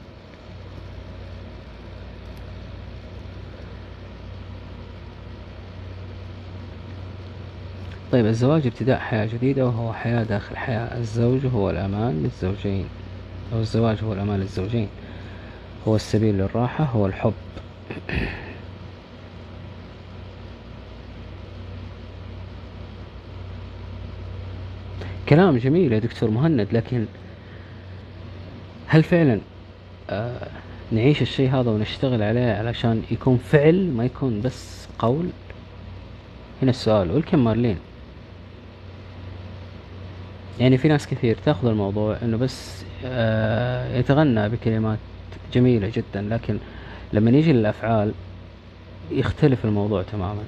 طيب 8.12 8.26
الزواج 8.26 8.66
ابتداء 8.66 8.98
حياة 8.98 9.26
جديدة 9.26 9.66
وهو 9.66 9.92
حياة 9.92 10.22
داخل 10.22 10.56
حياة. 10.56 10.98
الزوج 10.98 11.46
هو 11.46 11.70
الأمان 11.70 12.22
للزوجين 12.22 12.84
أو 13.52 13.60
الزواج 13.60 14.04
هو 14.04 14.12
الأمان 14.12 14.40
للزوجين. 14.40 14.88
هو 15.88 15.96
السبيل 15.96 16.34
للراحة 16.34 16.84
هو 16.84 17.06
الحب. 17.06 17.32
كلام 25.28 25.56
جميل 25.56 25.92
يا 25.92 25.98
دكتور 25.98 26.30
مهند 26.30 26.68
لكن 26.72 27.06
هل 28.86 29.02
فعلا 29.02 29.40
آه 30.10 30.48
نعيش 30.92 31.22
الشيء 31.22 31.50
هذا 31.50 31.70
ونشتغل 31.70 32.22
عليه 32.22 32.52
علشان 32.52 33.02
يكون 33.10 33.36
فعل 33.36 33.90
ما 33.90 34.04
يكون 34.04 34.40
بس 34.40 34.88
قول؟ 34.98 35.28
هنا 36.62 36.70
السؤال 36.70 37.10
والكم 37.10 37.44
مارلين 37.44 37.76
يعني 40.60 40.78
في 40.78 40.88
ناس 40.88 41.06
كثير 41.06 41.36
تاخذ 41.44 41.68
الموضوع 41.68 42.18
إنه 42.22 42.36
بس 42.36 42.84
آه 43.04 43.98
يتغنى 43.98 44.48
بكلمات 44.48 44.98
جميلة 45.52 45.88
جدا 45.94 46.22
لكن 46.22 46.58
لما 47.12 47.30
يجي 47.30 47.52
للأفعال 47.52 48.14
يختلف 49.10 49.64
الموضوع 49.64 50.02
تماما. 50.02 50.44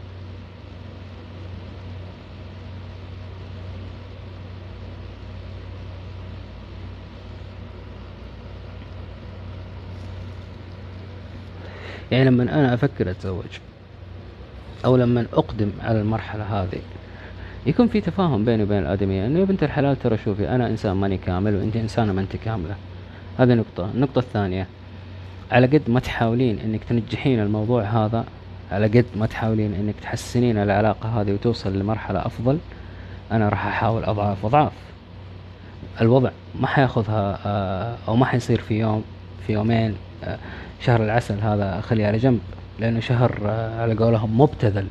يعني 12.12 12.24
لما 12.24 12.42
أنا 12.42 12.74
أفكر 12.74 13.10
أتزوج 13.10 13.58
أو 14.84 14.96
لما 14.96 15.26
أقدم 15.32 15.70
على 15.80 16.00
المرحلة 16.00 16.44
هذه 16.44 16.80
يكون 17.66 17.88
في 17.88 18.00
تفاهم 18.00 18.44
بيني 18.44 18.62
وبين 18.62 18.78
الآدمية. 18.78 19.26
إنه 19.26 19.38
يا 19.38 19.44
بنت 19.44 19.62
الحلال 19.62 19.98
ترى 19.98 20.18
شوفي 20.18 20.48
أنا 20.48 20.66
إنسان 20.66 20.92
ماني 20.92 21.16
كامل 21.16 21.54
وأنت 21.54 21.76
إنسانة 21.76 22.12
ما 22.12 22.20
أنت 22.20 22.36
كاملة. 22.36 22.74
هذه 23.38 23.54
نقطة. 23.54 23.90
النقطة 23.94 24.18
الثانية 24.18 24.66
على 25.52 25.66
قد 25.66 25.82
ما 25.88 26.00
تحاولين 26.00 26.58
إنك 26.58 26.84
تنجحين 26.84 27.40
الموضوع 27.40 27.82
هذا 27.82 28.24
على 28.72 28.86
قد 28.86 29.06
ما 29.16 29.26
تحاولين 29.26 29.74
إنك 29.74 29.94
تحسنين 30.02 30.58
العلاقة 30.58 31.20
هذه 31.20 31.32
وتوصل 31.32 31.78
لمرحلة 31.78 32.26
أفضل 32.26 32.58
أنا 33.32 33.48
راح 33.48 33.66
أحاول 33.66 34.04
اضعاف 34.04 34.46
أضعاف. 34.46 34.72
الوضع 36.00 36.30
ما 36.60 36.66
حياخذها 36.66 37.38
آه، 37.46 37.96
أو 38.08 38.16
ما 38.16 38.26
حيصير 38.26 38.60
في 38.60 38.78
يوم 38.78 39.04
في 39.46 39.52
يومين 39.52 39.94
آه، 40.24 40.38
شهر 40.80 41.04
العسل 41.04 41.40
هذا 41.40 41.80
خليه 41.80 42.06
على 42.06 42.18
جنب 42.18 42.40
لأنه 42.78 43.00
شهر 43.00 43.38
آه، 43.46 43.82
على 43.82 43.94
قولهم 43.94 44.40
مبتذل. 44.40 44.86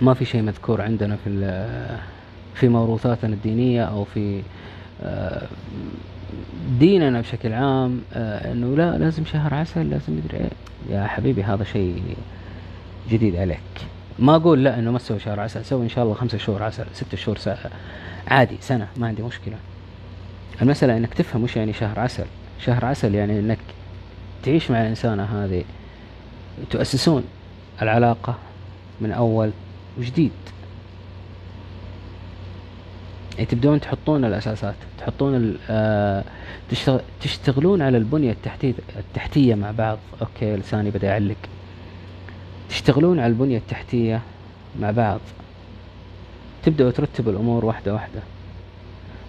ما 0.00 0.14
في 0.14 0.24
شيء 0.24 0.42
مذكور 0.42 0.82
عندنا 0.82 1.16
في 1.24 1.30
في 2.54 2.68
موروثاتنا 2.68 3.34
الدينية 3.34 3.84
أو 3.84 4.04
في 4.04 4.42
ديننا 6.78 7.20
بشكل 7.20 7.52
عام 7.52 8.00
إنه 8.16 8.76
لا 8.76 8.98
لازم 8.98 9.24
شهر 9.24 9.54
عسل 9.54 9.90
لازم 9.90 10.12
مدري 10.16 10.38
إيه. 10.38 10.50
يا 10.90 11.06
حبيبي 11.06 11.42
هذا 11.42 11.64
شيء 11.64 12.02
جديد 13.10 13.36
عليك. 13.36 13.58
ما 14.18 14.36
أقول 14.36 14.64
لا 14.64 14.78
إنه 14.78 14.90
ما 14.90 14.98
تسوي 14.98 15.18
شهر 15.18 15.40
عسل 15.40 15.64
سوي 15.64 15.84
إن 15.84 15.88
شاء 15.88 16.04
الله 16.04 16.14
خمسة 16.14 16.38
شهور 16.38 16.62
عسل 16.62 16.84
ستة 16.92 17.16
شهور 17.16 17.38
سنة 17.38 17.56
عادي 18.28 18.56
سنة 18.60 18.88
ما 18.96 19.06
عندي 19.06 19.22
مشكلة. 19.22 19.56
المسألة 20.62 20.96
إنك 20.96 21.14
تفهم 21.14 21.42
وش 21.42 21.56
يعني 21.56 21.72
شهر 21.72 22.00
عسل. 22.00 22.24
شهر 22.60 22.84
عسل 22.84 23.14
يعني 23.14 23.38
إنك 23.38 23.58
تعيش 24.42 24.70
مع 24.70 24.82
الانسانة 24.82 25.24
هذه. 25.24 25.64
تؤسسون 26.70 27.24
العلاقة 27.82 28.34
من 29.00 29.12
أول 29.12 29.50
وجديد. 29.98 30.30
يعني 33.34 33.46
تبدون 33.46 33.80
تحطون 33.80 34.24
الأساسات 34.24 34.74
تحطون 34.98 35.58
آه 35.70 36.24
تشتغلون 37.20 37.82
على 37.82 37.98
البنية 37.98 38.32
التحتية 38.32 38.74
التحتية 38.96 39.54
مع 39.54 39.70
بعض. 39.70 39.98
أوكي 40.20 40.56
لساني 40.56 40.90
بدأ 40.90 41.06
يعلق. 41.06 41.36
تشتغلون 42.68 43.18
على 43.18 43.26
البنية 43.26 43.58
التحتية 43.58 44.22
مع 44.80 44.90
بعض. 44.90 45.20
تبدأوا 46.64 46.90
ترتبوا 46.90 47.32
الأمور 47.32 47.64
واحدة 47.64 47.94
واحدة. 47.94 48.20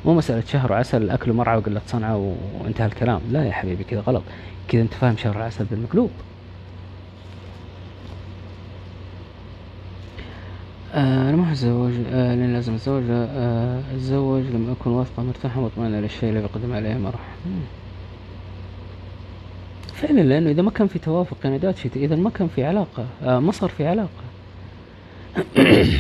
مو 0.06 0.14
مسألة 0.14 0.44
شهر 0.48 0.72
وعسل 0.72 1.02
الأكل 1.02 1.34
مرعى 1.34 1.57
وقلة 1.57 1.81
صنعة 1.88 2.35
وانتهى 2.60 2.85
الكلام. 2.85 3.22
لا 3.31 3.45
يا 3.45 3.52
حبيبي 3.52 3.84
كذا 3.84 3.99
غلط. 3.99 4.23
كذا 4.68 4.81
أنت 4.81 4.94
فاهم 4.94 5.18
شهر 5.18 5.38
العسل 5.38 5.65
بالمقلوب. 5.65 6.11
أنا 10.93 11.35
ما 11.35 11.51
أتزوج 11.51 11.93
آه 12.11 12.35
لأن 12.35 12.53
لازم 12.53 12.73
أتزوج 12.73 13.03
آه 13.09 13.81
أتزوج 13.95 14.43
لما 14.43 14.72
أكون 14.72 14.93
واثقة 14.93 15.23
مرتاحة 15.23 15.61
مطمئنة 15.61 15.99
للشيء 15.99 16.30
اللي 16.30 16.41
بقدم 16.41 16.73
عليه 16.73 16.97
مرح. 16.97 17.19
فعلا 19.93 20.22
لأنه 20.22 20.49
إذا 20.49 20.61
ما 20.61 20.72
كان 20.72 20.88
في 20.88 20.99
توافق 20.99 21.38
يعني 21.43 21.73
إذا 21.95 22.15
ما 22.15 22.30
كان 22.30 22.47
في 22.47 22.64
علاقة 22.65 23.05
آه 23.23 23.39
ما 23.39 23.51
صار 23.51 23.69
في 23.69 23.88
علاقة. 23.88 24.23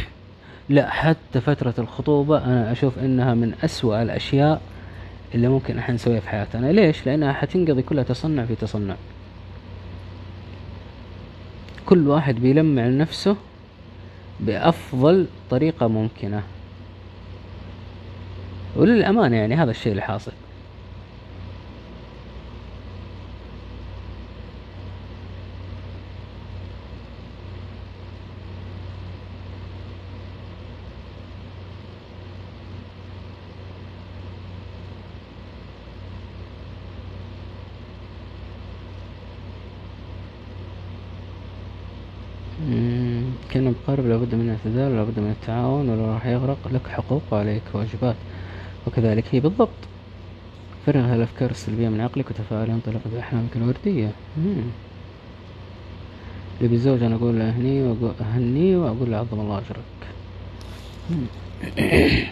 لا 0.69 0.89
حتى 0.89 1.41
فترة 1.41 1.73
الخطوبة 1.79 2.45
أنا 2.45 2.71
أشوف 2.71 2.99
إنها 2.99 3.33
من 3.33 3.53
أسوأ 3.63 4.01
الأشياء 4.01 4.61
اللي 5.35 5.47
ممكن 5.47 5.77
إحنا 5.77 5.95
نسويها 5.95 6.19
في 6.19 6.29
حياتنا. 6.29 6.71
ليش؟ 6.71 7.05
لأنها 7.05 7.33
حتنقضي 7.33 7.81
كلها 7.81 8.03
تصنع 8.03 8.45
في 8.45 8.55
تصنع. 8.55 8.95
كل 11.85 12.07
واحد 12.07 12.35
بيلمع 12.35 12.87
نفسه 12.87 13.35
بأفضل 14.39 15.27
طريقة 15.49 15.87
ممكنة. 15.87 16.43
وللأمانة 18.75 19.35
يعني 19.35 19.55
هذا 19.55 19.71
الشيء 19.71 19.91
اللي 19.91 20.01
حاصل 20.01 20.31
كان 43.57 43.63
مقارب 43.63 44.07
لابد 44.07 44.35
من 44.35 44.41
الاعتذار 44.41 44.91
لابد 44.91 45.19
من 45.19 45.31
التعاون 45.31 45.89
ولو 45.89 46.05
راح 46.17 46.25
يغرق 46.25 46.57
لك 46.71 46.87
حقوق 46.87 47.21
وعليك 47.31 47.61
واجبات. 47.73 48.15
وكذلك 48.87 49.23
هي 49.31 49.39
بالضبط. 49.39 49.69
فرغ 50.85 50.99
هالأفكار 50.99 51.51
السلبية 51.51 51.89
من 51.89 52.01
عقلك 52.01 52.29
وتفاعل 52.29 52.69
انطلق 52.69 53.01
بأحلامك 53.05 53.55
الوردية. 53.55 54.11
اللي 56.57 56.69
بيتزوج 56.69 57.03
أنا 57.03 57.15
أقول 57.15 57.39
له 57.39 57.49
أهني 57.49 57.83
وأقول 57.83 58.11
أهني 58.21 58.75
وأقول 58.75 59.11
له 59.11 59.17
عظم 59.17 59.39
الله 59.39 59.57
أجرك. 59.57 59.83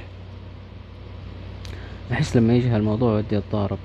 أحس 2.11 2.37
لما 2.37 2.55
يجي 2.55 2.67
هالموضوع 2.69 3.17
ودي 3.17 3.37
أتضارب. 3.37 3.77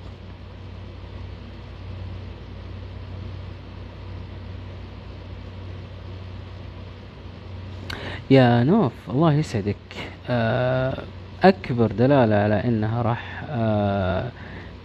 يا 8.31 8.65
نوف 8.65 8.93
الله 9.09 9.33
يسعدك. 9.33 9.77
آه، 10.29 11.03
أكبر 11.43 11.93
دلالة 11.93 12.37
على 12.37 12.55
أنها 12.55 13.03
راح 13.03 13.45
آه، 13.51 14.29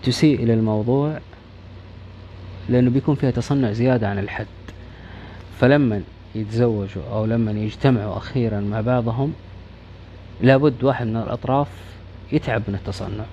تسيء 0.03 0.43
إلى 0.43 0.53
الموضوع 0.53 1.19
لأنه 2.69 2.89
بيكون 2.89 3.15
فيها 3.15 3.31
تصنع 3.31 3.71
زيادة 3.71 4.09
عن 4.09 4.19
الحد. 4.19 4.45
فلما 5.59 6.01
يتزوجوا 6.35 7.03
أو 7.11 7.25
لما 7.25 7.51
يجتمعوا 7.51 8.17
أخيرا 8.17 8.59
مع 8.59 8.81
بعضهم 8.81 9.33
لابد 10.41 10.83
واحد 10.83 11.07
من 11.07 11.17
الأطراف 11.17 11.67
يتعب 12.31 12.61
من 12.67 12.75
التصنع 12.75 13.25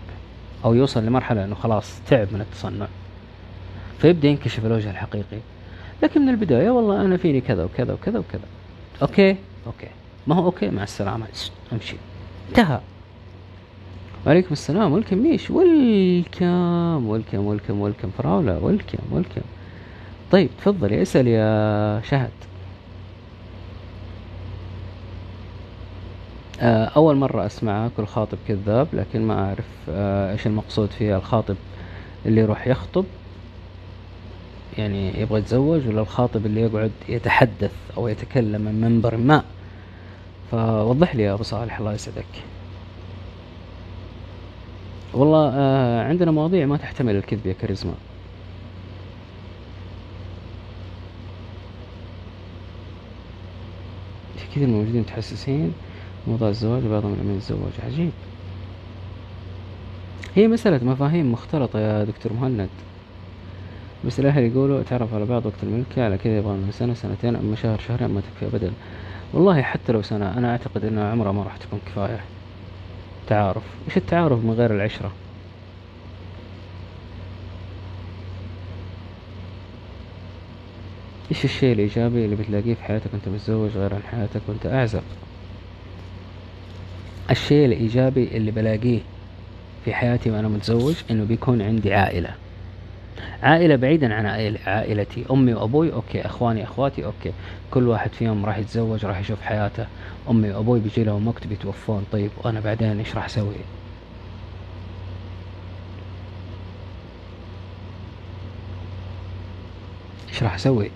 أو 0.65 0.75
يوصل 0.75 1.07
لمرحلة 1.07 1.45
أنه 1.45 1.55
خلاص 1.55 2.01
تعب 2.07 2.29
من 2.33 2.41
التصنع. 2.41 2.87
فيبدأ 3.99 4.29
ينكشف 4.29 4.67
الوجه 4.67 4.91
الحقيقي. 4.91 5.39
لكن 6.03 6.21
من 6.21 6.29
البداية 6.29 6.71
والله 6.71 7.05
أنا 7.05 7.17
فيني 7.17 7.41
كذا 7.41 7.65
وكذا 7.65 7.93
وكذا 7.93 8.19
وكذا. 8.19 8.45
okay؟ 9.03 9.37
okay. 9.67 10.02
ما 10.27 10.35
هو 10.35 10.45
okay 10.45 10.71
مع 10.71 10.83
السلامة 10.83 11.27
أمشي. 11.73 11.97
انتهى. 12.49 12.81
وعليكم 14.27 14.49
السلام 14.53 14.93
welcome 14.93 15.19
ميش 15.19 15.51
welcome 15.51 17.07
welcome 17.07 17.39
welcome 17.47 17.81
welcome 17.81 18.11
فراولة 18.19 18.59
welcome 18.59 18.99
welcome 19.11 19.41
طيب 20.31 20.49
تفضلي 20.59 21.03
اسأل 21.03 21.27
يا 21.27 22.01
شهد. 22.05 22.31
آه، 26.61 26.85
أول 26.85 27.17
مرة 27.17 27.47
أسمعها 27.47 27.91
كل 27.97 28.07
خاطب 28.07 28.39
كذاب 28.49 28.89
لكن 28.93 29.23
ما 29.23 29.45
أعرف 29.49 29.65
آه، 29.91 30.33
إيش 30.33 30.47
المقصود 30.47 30.89
فيها. 30.91 31.17
الخاطب 31.17 31.57
اللي 32.27 32.41
يروح 32.41 32.67
يخطب 32.67 33.05
يعني 34.79 35.21
يبغى 35.21 35.39
يتزوج 35.39 35.89
ولا 35.89 36.01
الخاطب 36.01 36.47
اللي 36.47 36.61
يقعد 36.61 36.91
يتحدث 37.09 37.73
أو 37.97 38.09
يتكلم 38.09 38.61
من 38.61 38.81
منبر 38.81 39.17
ما؟ 39.17 39.43
فوضح 40.53 41.17
لي 41.17 41.23
يا 41.23 41.33
أبو 41.35 41.43
صالح 41.43 41.79
الله 41.79 41.93
يسعدك. 41.93 42.25
والله 45.15 45.53
آه 45.55 46.09
عندنا 46.09 46.31
مواضيع 46.31 46.67
ما 46.67 46.77
تحتمل 46.77 47.17
الكذب 47.17 47.47
يا 47.47 47.53
كاريزما. 47.53 47.95
في 54.37 54.47
كثير 54.51 54.69
موجودين 54.69 55.01
متحسسين 55.01 55.73
موضوع 56.29 56.49
الزواج 56.49 56.85
وبعضهم 56.87 57.17
لم 57.23 57.37
يتزوج. 57.37 57.73
عجيب. 57.87 58.11
هي 60.35 60.49
مسألة 60.49 60.85
مفاهيم 60.85 61.33
مختلطة 61.33 61.79
يا 61.79 62.05
دكتور 62.05 62.33
مهند. 62.33 62.69
بس 64.07 64.21
الأهل 64.21 64.43
يقولوا 64.43 64.83
تعرف 64.83 65.15
على 65.15 65.25
بعض 65.25 65.47
وقت 65.47 65.63
الملكة 65.63 66.05
على 66.05 66.19
كذا 66.19 66.39
يبغى 66.39 66.59
سنة 66.71 66.95
سنتين 66.95 67.37
أما 67.37 67.57
شهر 67.57 67.79
شهرين 67.89 68.11
ما 68.11 68.21
تكفي 68.21 68.57
أبدا. 68.57 68.73
والله 69.33 69.63
حتى 69.63 69.93
لو 69.93 70.03
سنة 70.03 70.39
أنا 70.39 70.51
أعتقد 70.51 70.85
أن 70.85 70.99
عمرها 70.99 71.33
ما 71.33 71.43
راح 71.43 71.57
تكون 71.57 71.81
كفاية. 71.87 72.21
تعارف. 73.27 73.63
إيش 73.89 73.97
التعارف 73.97 74.45
من 74.45 74.51
غير 74.51 74.75
العشرة؟ 74.75 75.13
إيش 81.31 81.45
الشيء 81.45 81.73
الإيجابي 81.73 82.25
اللي 82.25 82.37
بتلاقيه 82.37 82.75
في 82.75 82.85
حياتك؟ 82.85 83.13
وأنت 83.13 83.29
متزوج 83.29 83.71
غير 83.77 83.95
عن 83.95 84.03
حياتك 84.03 84.41
وأنت 84.49 84.67
أعزب. 84.67 85.03
الشيء 87.31 87.67
الإيجابي 87.67 88.37
اللي 88.37 88.51
بلاقيه 88.51 89.01
في 89.85 89.95
حياتي 89.95 90.31
وأنا 90.31 90.49
متزوج 90.49 90.95
إنه 91.11 91.25
بيكون 91.25 91.63
عندي 91.63 91.95
عائلة. 91.95 92.35
عائلة 93.43 93.77
بعيدا 93.77 94.15
عن 94.15 94.27
عائلتي. 94.67 95.25
أمي 95.31 95.55
وأبوي 95.55 95.93
okay. 95.93 96.27
أخواني 96.27 96.65
أخواتي 96.65 97.05
okay. 97.05 97.33
كل 97.71 97.89
واحد 97.89 98.11
فيهم 98.13 98.47
راح 98.47 98.59
يتزوج 98.59 99.07
راح 99.07 99.19
يشوف 99.19 99.41
حياته. 99.41 99.87
أمي 100.31 100.51
وأبوي 100.51 100.81
بيجي 100.81 101.05
لهم 101.05 101.29
وقت 101.29 101.47
بيتوفون. 101.47 102.07
طيب 102.13 102.31
وأنا 102.45 102.61
بعدين 102.61 102.99
إيش 102.99 103.15
راح 103.15 103.25
أسوي؟ 103.25 103.55
إيش 110.29 110.43
راح 110.43 110.55
أسوي؟ 110.55 110.91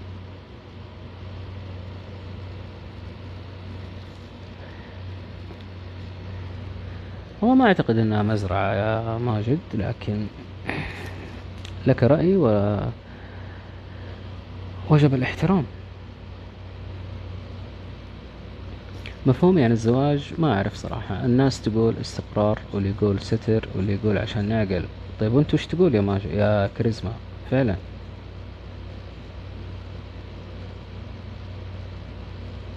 هو 7.44 7.54
ما 7.54 7.66
أعتقد 7.66 7.98
أنها 7.98 8.22
مزرعة 8.22 8.74
يا 8.74 9.18
ماجد 9.18 9.58
لكن 9.74 10.26
لك 11.86 12.02
رأي 12.02 12.36
و 12.36 12.76
وجب 14.90 15.14
الاحترام. 15.14 15.64
مفهومي 19.26 19.64
عن 19.64 19.72
الزواج 19.72 20.32
ما 20.38 20.54
أعرف 20.54 20.76
صراحة. 20.76 21.24
الناس 21.24 21.62
تقول 21.62 21.94
استقرار 22.00 22.58
واللي 22.72 22.90
يقول 22.90 23.20
ستر 23.20 23.68
واللي 23.74 23.92
يقول 23.92 24.18
عشان 24.18 24.48
نعقل. 24.48 24.84
طيب 25.20 25.32
وأنت 25.32 25.54
وش 25.54 25.66
تقول 25.66 25.94
يا 25.94 26.00
ماجد؟ 26.00 26.30
يا 26.30 26.70
كاريزما 26.78 27.12
فعلا. 27.50 27.76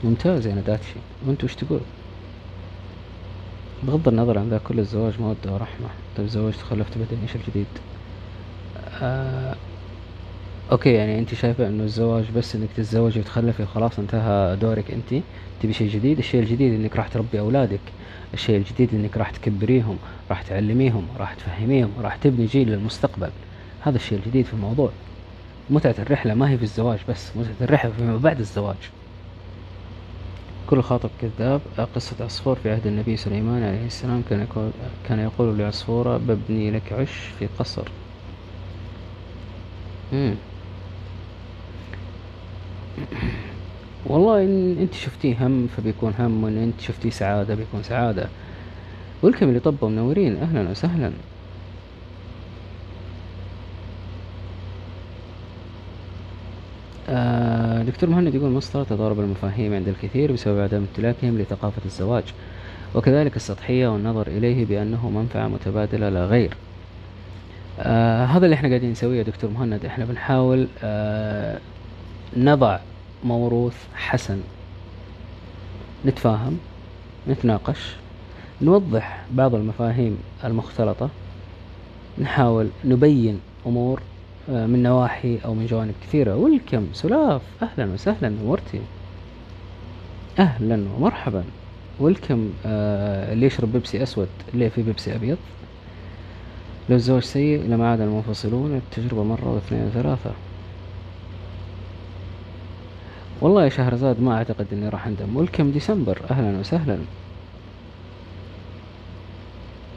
ممتاز 0.03 0.47
يا 0.47 0.55
نداتشي 0.55 0.99
وأنت 1.27 1.43
وش 1.43 1.55
تقول؟ 1.55 1.79
بغض 3.83 4.07
النظر 4.07 4.39
عن 4.39 4.49
ذا 4.49 4.57
كل 4.67 4.79
الزواج 4.79 5.13
مودة 5.19 5.53
ورحمة. 5.53 5.89
طيب 6.17 6.27
زوجت 6.27 6.57
خلفت 6.57 6.97
بعدين 6.97 7.19
إيش 7.21 7.35
الجديد 7.35 7.67
آه 9.01 9.55
okay 10.71 10.93
يعني 10.93 11.19
أنت 11.19 11.33
شايفة 11.33 11.67
إنه 11.67 11.83
الزواج 11.83 12.31
بس 12.31 12.55
إنك 12.55 12.73
تتزوجي 12.73 13.19
وتخلفي 13.19 13.63
وخلاص 13.63 13.99
انتهى 13.99 14.55
دورك 14.55 14.91
أنت 14.91 15.23
تبي 15.59 15.73
شيء 15.73 15.89
جديد؟ 15.89 16.17
الشيء 16.17 16.39
الجديد 16.41 16.73
إنك 16.73 16.95
راح 16.95 17.07
تربي 17.07 17.39
أولادك. 17.39 17.93
الشيء 18.33 18.57
الجديد 18.57 18.93
إنك 18.95 19.17
راح 19.17 19.29
تكبريهم 19.31 19.99
راح 20.29 20.41
تعلميهم 20.41 21.13
راح 21.17 21.33
تفهميهم 21.33 21.99
راح 21.99 22.15
تبني 22.15 22.45
جيل 22.45 22.69
للمستقبل. 22.71 23.33
هذا 23.79 23.95
الشيء 23.95 24.17
الجديد 24.17 24.45
في 24.45 24.53
الموضوع. 24.53 24.97
متعة 25.69 25.95
الرحلة 25.99 26.33
ما 26.33 26.49
هي 26.49 26.57
في 26.57 26.63
الزواج 26.63 27.05
بس 27.07 27.35
متعة 27.37 27.55
الرحلة 27.61 27.91
فيما 27.91 28.17
بعد 28.17 28.39
الزواج. 28.39 28.93
كل 30.65 30.81
خاطب 30.81 31.11
كذاب. 31.17 31.61
قصة 31.77 32.23
عصفور 32.25 32.59
في 32.59 32.69
عهد 32.71 32.87
النبي 32.87 33.17
سليمان 33.17 33.63
عليه 33.63 33.85
السلام. 33.85 34.23
كان 34.23 34.39
يقول, 34.41 34.73
كان 35.03 35.19
يقول 35.19 35.57
لعصفورة 35.57 36.17
ببني 36.17 36.71
لك 36.71 36.93
عش 36.93 37.27
في 37.39 37.47
قصر. 37.47 38.08
والله 44.05 44.43
إن 44.43 44.77
أنت 44.77 44.93
شفتيه 44.93 45.47
هم 45.47 45.67
فبيكون 45.67 46.13
هم 46.19 46.43
وإن 46.43 46.57
أنت 46.57 46.81
شفتيه 46.81 47.09
سعادة 47.09 47.55
بيكون 47.55 47.83
سعادة. 47.83 48.29
والكم 49.23 49.49
اللي 49.49 49.59
طبوا 49.59 49.89
منورين 49.89 50.37
أهلا 50.37 50.69
وسهلا. 50.69 51.11
آه 57.09 57.83
دكتور 57.83 58.09
مهند 58.09 58.35
يقول 58.35 58.51
مصدر 58.51 58.83
تضارب 58.83 59.19
المفاهيم 59.19 59.73
عند 59.73 59.87
الكثير 59.87 60.31
بسبب 60.31 60.59
عدم 60.59 60.77
امتلاكهم 60.77 61.37
لثقافة 61.37 61.81
الزواج. 61.85 62.33
وكذلك 62.95 63.35
السطحية 63.35 63.87
والنظر 63.87 64.27
إليه 64.27 64.65
بأنه 64.65 65.09
منفعة 65.09 65.47
متبادلة 65.47 66.09
لا 66.09 66.25
غير. 66.25 66.68
آه 67.81 68.25
هذا 68.25 68.45
اللي 68.45 68.53
إحنا 68.55 68.69
قاعدين 68.69 68.91
نسويه 68.91 69.17
يا 69.17 69.23
دكتور 69.23 69.49
مهند. 69.49 69.85
إحنا 69.85 70.05
بنحاول 70.05 70.67
آه 70.83 71.59
نضع 72.37 72.79
موروث 73.23 73.75
حسن. 73.95 74.41
نتفاهم 76.05 76.57
نتناقش 77.27 77.95
نوضح 78.61 79.25
بعض 79.31 79.55
المفاهيم 79.55 80.17
المختلطة. 80.43 81.09
نحاول 82.17 82.69
نبين 82.85 83.39
أمور 83.65 84.01
آه، 84.49 84.65
من 84.65 84.83
نواحي 84.83 85.39
أو 85.45 85.53
من 85.53 85.65
جوانب 85.65 85.93
كثيرة. 86.01 86.35
ولكم 86.35 86.87
سلاف. 86.93 87.41
أهلا 87.61 87.93
وسهلا 87.93 88.29
نورتي 88.29 88.81
أهلا 90.39 90.85
ومرحبا. 90.97 91.43
ولكم 91.99 92.49
آه 92.65 93.33
اللي 93.33 93.45
يشرب 93.45 93.71
بيبسي 93.71 94.03
أسود 94.03 94.29
اللي 94.53 94.69
في 94.69 94.83
بيبسي 94.83 95.15
أبيض. 95.15 95.37
لو 96.89 96.95
الزواج 96.95 97.23
سيء 97.23 97.63
لما 97.63 97.91
عاد 97.91 98.01
المنفصلون 98.01 98.75
التجربة 98.75 99.23
مرة 99.23 99.53
واثنين 99.53 99.87
وثلاثة. 99.87 100.31
والله 103.41 103.63
يا 103.63 103.69
شهرزاد 103.69 104.21
ما 104.21 104.37
أعتقد 104.37 104.67
إني 104.71 104.89
راح 104.89 105.07
أندم. 105.07 105.37
ولكم 105.37 105.71
ديسمبر. 105.71 106.21
أهلا 106.31 106.59
وسهلا. 106.59 106.97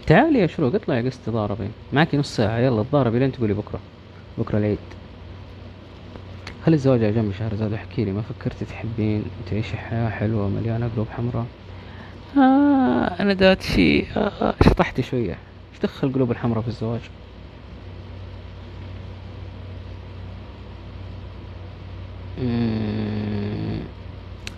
تعالي 0.06 0.38
يا 0.38 0.46
شروق 0.46 0.74
اطلعي 0.74 1.08
قصة 1.08 1.18
تضاربي 1.26 1.68
معك 1.92 2.14
نص 2.14 2.36
ساعة. 2.36 2.58
يلا 2.58 2.82
تضاربي 2.82 3.18
لين 3.18 3.32
تقولي 3.32 3.54
بكرة. 3.54 3.80
بكرة 4.38 4.58
العيد. 4.58 4.78
خلي 6.66 6.74
الزواج 6.74 7.04
على 7.04 7.12
جنب 7.12 7.32
شهرزاد 7.32 7.72
واحكي 7.72 8.04
لي. 8.04 8.12
ما 8.12 8.22
فكرتي 8.22 8.64
تحبين؟ 8.64 9.24
تعيشي 9.50 9.76
حياة 9.76 10.10
حلوة 10.10 10.48
مليانة 10.48 10.90
قلوب 10.94 11.06
حمراء. 11.16 11.46
آه 12.36 13.22
أنا 13.22 13.34
ذات 13.34 13.62
شي 13.62 14.04
آه 14.16 14.54
شطحتي 14.64 15.02
شوية. 15.02 15.30
إيش 15.30 15.51
دخل 15.82 16.08
القلوب 16.08 16.30
الحمراء 16.30 16.62
في 16.62 16.68
الزواج. 16.68 17.00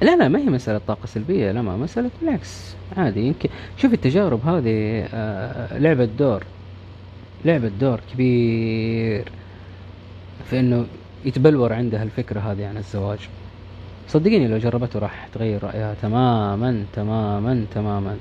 لا 0.03 0.17
لا 0.17 0.29
ما 0.29 0.39
هي 0.39 0.45
مسألة 0.45 0.81
طاقة 0.87 1.07
سلبية 1.07 1.53
لا 1.53 1.63
ما 1.63 1.77
مسألة 1.77 2.11
بالعكس 2.21 2.75
عادي 2.97 3.21
يمكن 3.21 3.49
شوف 3.77 3.93
التجارب 3.95 4.47
هذه 4.47 5.09
آه 5.15 5.79
لعبة 5.79 6.05
دور 6.05 6.45
لعبة 7.45 7.69
دور 7.69 8.01
كبير 8.13 9.33
في 10.51 10.61
إنه 10.61 10.87
يتبلور 11.25 11.73
عندها 11.73 12.03
الفكرة 12.03 12.41
هذه 12.41 12.67
عن 12.67 12.77
الزواج. 12.77 13.19
صدقيني 14.09 14.49
لو 14.49 14.59
جربته 14.59 14.99
راح 14.99 15.29
تغير 15.35 15.65
رأيها 15.65 15.95
تماما 16.03 16.85
تماما 16.93 17.67
تماما. 17.75 18.17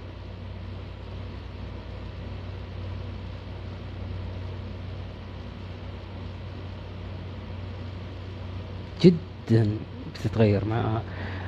جدا 9.04 9.68
بتتغير 10.16 10.66
معها 10.66 11.02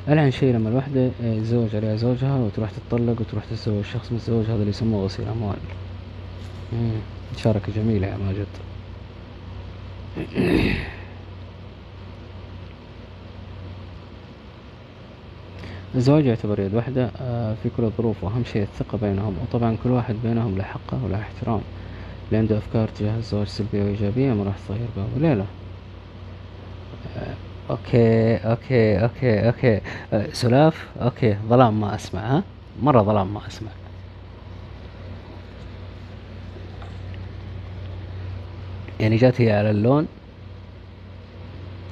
العن 0.08 0.32
شيء 0.32 0.54
لما 0.54 0.70
الوحدة 0.70 1.10
يتزوج 1.24 1.76
عليها 1.76 1.96
زوجها 1.96 2.36
وتروح 2.36 2.70
تتطلق 2.72 3.22
وتروح 3.22 3.46
تتزوج 3.46 3.84
شخص 3.84 4.12
متزوج 4.12 4.46
هذا 4.46 4.56
اللي 4.56 4.70
يسموه 4.70 5.06
غسيل 5.06 5.28
أموال. 5.28 5.58
مشاركة 7.36 7.72
جميلة 7.76 8.08
يا 8.08 8.18
ماجد. 8.18 8.48
الزواج 15.96 16.26
يعتبر 16.26 16.60
يد 16.60 16.74
واحدة 16.74 17.12
آه، 17.22 17.56
في 17.64 17.70
كل 17.78 17.84
الظروف 17.84 18.24
وأهم 18.24 18.44
شيء 18.44 18.62
الثقة 18.62 18.98
بينهم 18.98 19.36
وطبعا 19.42 19.78
كل 19.84 19.90
واحد 19.92 20.16
بينهم 20.24 20.58
له 20.58 20.64
حقه 20.64 21.04
وله 21.04 21.22
احترام. 21.22 21.62
اللي 22.28 22.38
عنده 22.38 22.58
أفكار 22.58 22.88
تجاه 22.88 23.18
الزواج 23.18 23.48
سلبية 23.48 23.84
وإيجابية 23.84 24.34
ما 24.34 24.44
راح 24.44 24.56
تغير 24.68 24.88
بها 24.98 25.08
وليلة 25.16 25.46
أوكي 27.70 28.36
أوكي 28.38 29.04
أوكي 29.04 29.48
أوكي. 29.48 29.82
آه، 30.14 30.28
سلاف. 30.34 30.86
أوكي 31.02 31.38
ظلام 31.50 31.82
ما 31.82 31.96
أسمع 31.96 32.22
ها؟ 32.22 32.44
مرة 32.82 33.02
ظلام 33.02 33.34
ما 33.34 33.48
أسمع. 33.48 33.72
يعني 39.00 39.16
جات 39.16 39.42
هي 39.42 39.52
على 39.52 39.70
اللون. 39.70 40.08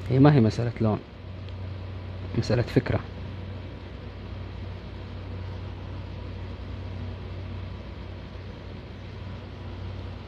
هي 0.10 0.20
ما 0.20 0.34
هي 0.34 0.42
مسألة 0.42 0.72
لون 0.82 1.00
مسألة 2.38 2.62
فكرة. 2.62 3.00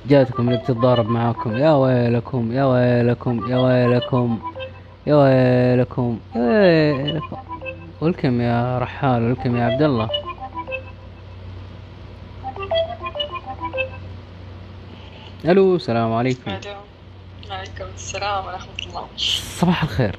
جاتكم 0.09 0.49
اللي 0.49 0.59
بتتضارب 0.59 1.09
معاكم. 1.09 1.55
يا 1.55 1.71
ويلكم 1.71 2.51
يا 2.51 2.63
ويلكم 2.65 3.51
يا 3.51 3.57
ويلكم. 3.57 4.54
يا 5.07 5.15
ويلكم 5.15 6.19
يا 6.35 6.41
ويلكم 6.41 7.37
ولكم 8.01 8.41
يا 8.41 8.79
رحال 8.79 9.23
ولكم 9.23 9.57
يا 9.57 9.65
عبد 9.65 9.81
الله. 9.81 10.09
ألو 15.45 15.75
السلام 15.75 16.13
عليكم. 16.13 16.51
وعليكم 16.51 17.85
السلام 17.95 18.45
ورحمة 18.45 18.87
الله. 18.87 19.07
صباح 19.59 19.83
الخير. 19.83 20.15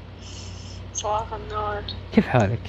صباح 0.95 1.25
النور. 1.33 1.83
كيف 2.13 2.29
حالك؟ 2.29 2.61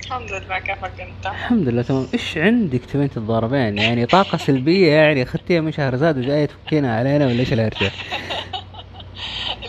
الحمد 0.00 0.32
لله 0.32 0.58
كيفك 0.58 1.00
أنت؟ 1.00 1.26
الحمد 1.26 1.68
لله 1.68 1.82
تمام. 1.82 2.06
إيش 2.14 2.38
عندك 2.38 2.84
تبين 2.84 3.10
تتضاربين؟ 3.10 3.78
يعني 3.78 4.06
طاقة 4.06 4.38
سلبية 4.38 4.92
يعني 4.92 5.22
اخذتيها 5.22 5.60
من 5.60 5.72
شهرزاد 5.72 6.18
وجاية 6.18 6.46
تفكينا 6.46 6.96
علينا 6.96 7.26
ولا 7.26 7.40
إيش 7.40 7.52
الهرجة؟ 7.52 7.90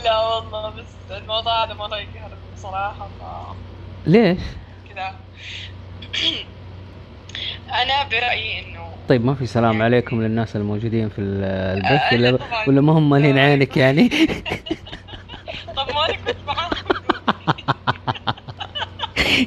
لا 0.03 0.19
والله 0.19 0.69
بس 0.69 0.85
الموضوع 1.11 1.62
هذا 1.73 1.79
مرة 1.81 1.97
يقهر 1.97 2.31
بصراحة 2.57 3.07
ف... 3.19 3.23
ليش؟ 4.09 4.39
كذا. 4.89 5.15
أنا 7.69 8.03
برأيي 8.11 8.59
إنه 8.59 8.93
طيب 9.09 9.25
ما 9.25 9.35
في 9.35 9.45
سلام 9.45 9.71
يعني 9.71 9.83
عليكم 9.83 10.21
للناس 10.21 10.55
الموجودين 10.55 11.09
في 11.09 11.19
ال- 11.21 11.43
البث 11.43 12.13
آه، 12.13 12.15
ولا. 12.15 12.39
ولا 12.67 12.81
ما 12.81 12.93
هم 12.93 13.09
مالين 13.09 13.37
عينك 13.37 13.77
يعني؟ 13.77 14.09
طب 15.77 15.93
ما 15.93 16.05
أنا 16.05 16.15
كنت 16.15 16.35
معاكم 16.47 16.93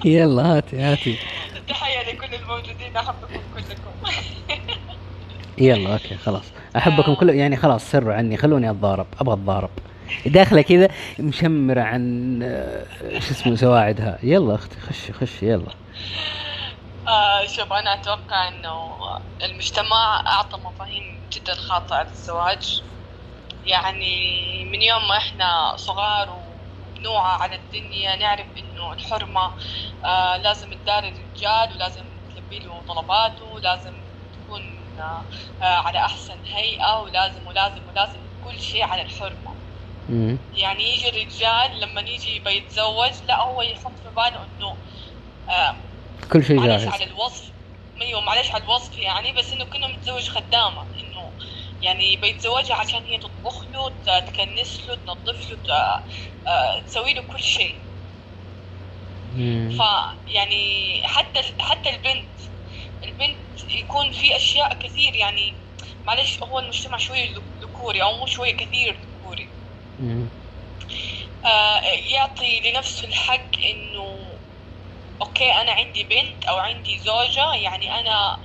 يلا 0.04 0.42
هاتي 0.56 0.76
هاتي 0.80 1.16
تحية 1.68 2.12
لكل 2.12 2.34
الموجودين 2.34 2.96
أحبكم 2.96 3.40
كلكم. 3.54 3.90
يلا 5.58 5.92
أوكي 5.92 6.16
خلاص. 6.16 6.44
أحبكم 6.76 7.14
كل 7.14 7.30
يعني 7.30 7.56
خلاص 7.56 7.90
سروا 7.90 8.14
عني 8.14 8.36
خلوني 8.36 8.70
أتضارب 8.70 9.06
أبغى 9.20 9.34
أتضارب. 9.34 9.70
داخله 10.26 10.62
كذا 10.62 10.88
مشمرة 11.18 11.80
عن 11.80 12.40
آه، 12.42 13.18
شو 13.18 13.30
اسمه 13.30 13.56
سواعدها. 13.56 14.18
يلا 14.22 14.54
أختي 14.54 14.80
خشي 14.80 15.12
خشي 15.12 15.52
يلا. 15.52 15.72
آه 17.08 17.46
شوف 17.46 17.72
أنا 17.72 17.94
أتوقع 17.94 18.48
إنه 18.48 18.96
المجتمع 19.42 20.24
أعطى 20.26 20.58
مفاهيم 20.64 21.20
جدا 21.32 21.54
خاطئة 21.54 22.02
للزواج. 22.02 22.82
يعني 23.66 24.64
من 24.64 24.82
يوم 24.82 25.08
ما 25.08 25.16
إحنا 25.16 25.76
صغار 25.76 26.28
وبنوعى 26.96 27.42
على 27.42 27.56
الدنيا 27.56 28.16
نعرف 28.16 28.46
إنه 28.58 28.92
الحرمة 28.92 29.50
آه 30.04 30.36
لازم 30.36 30.74
تدار 30.74 30.98
الرجال 30.98 31.76
ولازم 31.76 32.04
تلبي 32.34 32.58
له 32.58 32.82
طلباته 32.88 33.44
ولازم 33.54 33.92
تكون 34.32 34.62
آه 35.00 35.24
على 35.62 35.98
أحسن 35.98 36.36
هيئة 36.44 37.00
ولازم 37.02 37.46
ولازم 37.46 37.80
ولازم 37.92 38.18
كل 38.44 38.60
شيء 38.60 38.84
على 38.84 39.02
الحرمة. 39.02 39.55
مم. 40.08 40.38
يعني 40.52 40.82
يجي 40.94 41.08
الرجال 41.08 41.80
لما 41.80 42.00
يجي 42.00 42.38
بيتزوج 42.38 43.12
لا 43.28 43.42
هو 43.42 43.62
يحط 43.62 43.98
في 43.98 44.10
باله 44.16 44.44
إنه 44.44 44.76
آه 45.48 45.76
كل 46.32 46.44
شيء 46.44 46.56
معلش 46.56 46.82
جاهز 46.84 46.88
على 46.88 47.04
الوصف 47.04 47.52
أيوه 48.02 48.20
معلش 48.20 48.50
على 48.50 48.64
الوصف 48.64 48.98
يعني 48.98 49.32
بس 49.32 49.52
إنه 49.52 49.64
كنا 49.64 49.86
متزوج 49.86 50.28
خدامة 50.28 50.82
إنه 51.00 51.36
يعني 51.82 52.16
بيتزوجها 52.16 52.76
عشان 52.76 53.04
هي 53.04 53.18
تطبخ 53.18 53.64
له 53.64 53.88
تكنس 54.20 54.80
له 54.88 54.94
تنظف 54.94 55.50
له 55.50 55.76
آه، 56.46 56.80
تسوي 56.86 57.14
له 57.14 57.22
كل 57.22 57.40
شيء 57.42 57.74
مم. 59.32 59.70
فيعني 59.70 61.02
حتى 61.04 61.42
حتى 61.60 61.90
البنت 61.90 62.40
البنت 63.04 63.38
يكون 63.70 64.12
في 64.12 64.36
أشياء 64.36 64.74
كثير 64.78 65.14
يعني 65.14 65.52
معلش 66.06 66.42
هو 66.42 66.58
المجتمع 66.58 66.96
شوي 66.96 67.34
ذكوري 67.62 68.02
أو 68.02 68.18
مو 68.18 68.26
شوي 68.26 68.52
كثير 68.52 69.00
ذكوري. 69.02 69.55
آه، 71.44 71.80
يعطي 72.12 72.60
لنفسه 72.60 73.08
الحق 73.08 73.50
إنه 73.64 74.38
أوكي 75.22 75.50
أنا 75.52 75.72
عندي 75.72 76.04
بنت 76.04 76.44
أو 76.44 76.56
عندي 76.58 76.98
زوجة 76.98 77.54
يعني 77.54 78.00
أنا 78.00 78.36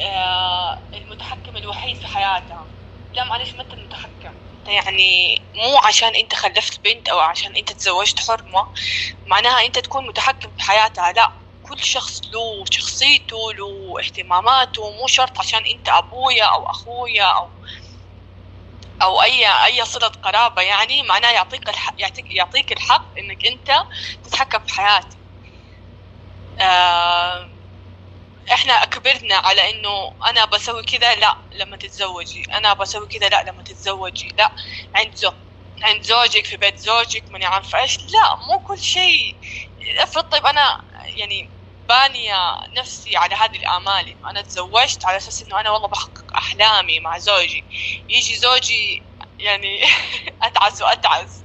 آه، 0.00 0.78
المتحكم 0.94 1.56
الوحيد 1.56 1.96
في 1.96 2.06
حياتها. 2.06 2.66
لا 3.14 3.24
معلش 3.24 3.54
ما 3.54 3.62
أنت 3.62 3.74
المتحكم. 3.74 4.34
يعني 4.66 5.38
مو 5.54 5.76
عشان 5.78 6.14
أنت 6.16 6.34
خلفت 6.34 6.84
بنت 6.84 7.08
أو 7.08 7.18
عشان 7.20 7.56
أنت 7.56 7.72
تزوجت 7.72 8.18
حرمة 8.20 8.66
معناها 9.26 9.66
أنت 9.66 9.78
تكون 9.78 10.06
متحكم 10.06 10.50
في 10.50 10.62
حياتها. 10.62 11.12
لا 11.12 11.32
كل 11.62 11.78
شخص 11.84 12.20
له 12.34 12.64
شخصيته 12.70 13.52
له 13.52 13.94
اهتماماته. 14.00 14.90
مو 14.90 15.06
شرط 15.06 15.38
عشان 15.38 15.60
أنت 15.66 15.88
أبويا 15.88 16.44
أو 16.44 16.70
أخويا 16.70 17.24
أو 17.24 17.48
أو 19.02 19.22
اي 19.22 19.46
أي 19.64 19.84
صله 19.84 20.08
قرابة 20.08 20.62
يعني 20.62 21.02
معناه 21.02 21.30
يعطيك 21.30 21.68
الحق 21.68 21.94
يعطيك 21.98 22.24
يعطيك 22.30 22.72
الحق 22.72 23.12
إنك 23.18 23.46
أنت 23.46 23.72
تتحكم 24.24 24.58
في 24.66 24.74
حياتي 24.74 25.16
آه 26.60 27.48
إحنا 28.52 28.84
كبرنا 28.84 29.34
على 29.36 29.70
إنه 29.70 29.90
أنا 30.28 30.44
بسوي 30.44 30.82
كذا 30.82 31.14
لا 31.14 31.36
لما 31.52 31.76
تتزوجي. 31.76 32.42
أنا 32.54 32.72
بسوي 32.74 33.06
كذا 33.06 33.28
لا 33.28 33.44
لما 33.44 33.62
تتزوجي. 33.62 34.28
لا 34.38 34.54
عند 34.94 35.14
زوج 35.14 35.32
عند 35.84 36.02
زوجك 36.02 36.46
في 36.46 36.56
بيت 36.56 36.78
زوجك 36.78 37.24
ماني 37.30 37.44
عارفه 37.46 37.78
إيش. 37.80 37.98
لا 37.98 38.36
مو 38.48 38.60
كل 38.60 38.78
شيء. 38.82 39.40
أفرض 39.98 40.24
طيب 40.24 40.46
أنا 40.46 40.78
يعني 41.16 41.52
بانية 41.92 42.36
نفسي 42.78 43.16
على 43.16 43.34
هذه 43.34 43.56
الآمال 43.56 44.08
إنه 44.08 44.30
أنا 44.30 44.42
تزوجت 44.42 45.06
على 45.06 45.16
أساس 45.16 45.42
إنه 45.42 45.60
أنا 45.60 45.70
والله 45.70 45.88
بحقق 45.88 46.36
أحلامي 46.36 47.00
مع 47.00 47.18
زوجي. 47.18 47.68
يجي 48.08 48.36
زوجي 48.36 49.08
يعني 49.38 49.80
أتعس 50.46 50.82
وأتعس 50.82 51.44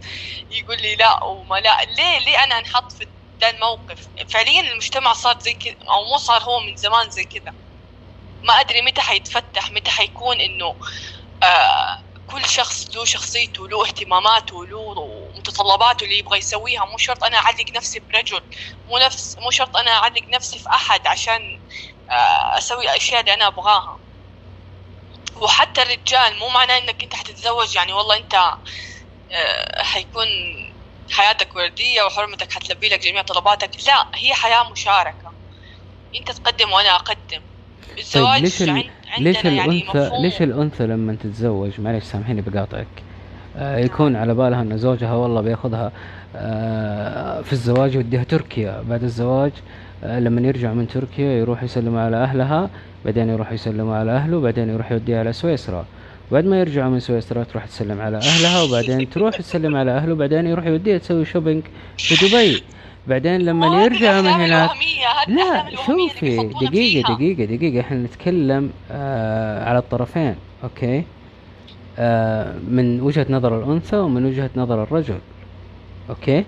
يقول 0.49 0.81
لي 0.81 0.95
لا 0.95 1.23
وما 1.23 1.55
لا. 1.55 1.77
ليه؟ 1.97 2.19
ليه 2.19 2.43
أنا 2.43 2.59
أنحط 2.59 2.91
في 2.91 3.07
ده 3.41 3.49
الموقف؟ 3.49 4.09
فعليا 4.29 4.61
المجتمع 4.61 5.13
صار 5.13 5.39
زي 5.39 5.53
كذا 5.53 5.75
أو 5.91 6.03
مو 6.11 6.17
صار 6.17 6.43
هو 6.43 6.59
من 6.59 6.75
زمان 6.75 7.09
زي 7.09 7.25
كذا. 7.25 7.53
ما 8.43 8.53
أدري 8.59 8.81
متى 8.81 9.01
حيتفتح 9.01 9.71
متى 9.71 9.91
حيكون 9.91 10.41
إنه 10.41 10.79
آه 11.43 11.97
كل 12.25 12.45
شخص 12.49 12.95
له 12.95 13.05
شخصيته 13.05 13.67
له 13.69 13.85
اهتماماته 13.85 14.65
له 14.67 14.95
متطلباته 15.47 16.03
اللي 16.03 16.17
يبغى 16.17 16.37
يسويها 16.37 16.85
مو 16.85 16.97
شرط 16.97 17.23
أنا 17.23 17.37
أعلق 17.37 17.65
نفسي 17.75 17.99
برجل 18.13 18.41
مو 18.87 18.97
نفس 18.97 19.37
مو 19.39 19.51
شرط 19.51 19.77
أنا 19.77 19.91
أعلق 19.91 20.23
نفسي 20.33 20.59
في 20.59 20.69
أحد 20.69 21.07
عشان 21.07 21.59
آه، 22.09 22.57
أسوي 22.57 22.83
الاشياء 22.83 23.19
اللي 23.21 23.33
أنا 23.33 23.47
أبغاها. 23.47 23.99
وحتى 25.41 25.81
الرجال 25.81 26.39
مو 26.39 26.49
معناه 26.49 26.77
إنك 26.77 27.03
أنت 27.03 27.15
حتتزوج 27.15 27.75
يعني 27.75 27.93
والله 27.93 28.17
أنت 28.17 28.33
آه، 28.35 29.83
حيكون 29.83 30.27
حياتك 31.11 31.55
وردية 31.55 32.03
وحرمتك 32.03 32.51
حتلبي 32.51 32.89
لك 32.89 33.07
جميع 33.07 33.21
طلباتك. 33.21 33.69
لا 33.87 34.07
هي 34.15 34.33
حياة 34.33 34.71
مشاركة. 34.71 35.33
أنت 36.15 36.31
تقدم 36.31 36.71
وأنا 36.71 36.95
أقدم. 36.95 37.41
الزواج 37.97 38.33
طيب 38.33 38.43
ليش 38.43 38.61
ال... 38.61 38.69
عند- 38.69 38.91
ليش 39.17 39.35
يعني 39.35 39.61
الانثى 39.61 39.99
مفهوم. 39.99 40.25
ليش 40.25 40.41
الأنثى 40.41 40.83
لما 40.83 41.15
تتزوج؟ 41.15 41.81
معلش 41.81 42.05
سامحيني 42.05 42.41
بقاطعك. 42.41 43.06
يكون 43.57 44.15
على 44.15 44.33
بالها 44.33 44.61
أن 44.61 44.77
زوجها 44.77 45.13
والله 45.13 45.41
بياخذها 45.41 45.91
آه 46.35 47.41
في 47.41 47.53
الزواج 47.53 47.95
يوديها 47.95 48.23
تركيا. 48.23 48.83
بعد 48.89 49.03
الزواج 49.03 49.51
آه 50.03 50.19
لما 50.19 50.41
يرجع 50.41 50.73
من 50.73 50.87
تركيا 50.87 51.31
يروح 51.31 51.63
يسلم 51.63 51.97
على 51.97 52.17
أهلها 52.17 52.69
بعدين 53.05 53.29
يروح 53.29 53.51
يسلم 53.51 53.89
على 53.89 54.11
أهله 54.11 54.39
بعدين 54.39 54.69
يروح 54.69 54.91
يوديها 54.91 55.19
على 55.19 55.33
سويسرا. 55.33 55.85
بعد 56.31 56.45
ما 56.45 56.59
يرجع 56.59 56.89
من 56.89 56.99
سويسرا 56.99 57.43
تروح 57.43 57.65
تسلم 57.65 58.01
على 58.01 58.17
أهلها 58.17 58.61
وبعدين 58.63 59.09
تروح 59.09 59.37
تسلم 59.37 59.75
على 59.75 59.91
أهله 59.91 60.15
بعدين 60.15 60.47
يروح 60.47 60.65
يوديها 60.65 60.97
تسوي 60.97 61.25
شوبينج 61.25 61.63
في 61.97 62.27
دبي. 62.27 62.63
بعدين 63.07 63.41
لما 63.41 63.83
يرجع 63.83 64.21
من 64.21 64.27
هناك 64.27 64.69
لا 65.27 65.63
شوفي 65.85 66.37
دقيقة. 66.61 67.15
دقيقة 67.15 67.45
دقيقة. 67.45 67.79
إحنا 67.81 67.97
نتكلم 67.97 68.69
آه 68.91 69.63
على 69.69 69.77
الطرفين 69.79 70.35
okay؟ 70.63 70.97
آه 70.97 71.03
من 72.67 73.01
وجهة 73.01 73.25
نظر 73.29 73.59
الأنثى 73.63 73.97
ومن 73.97 74.25
وجهة 74.25 74.49
نظر 74.55 74.83
الرجل. 74.83 75.17
okay؟ 76.09 76.43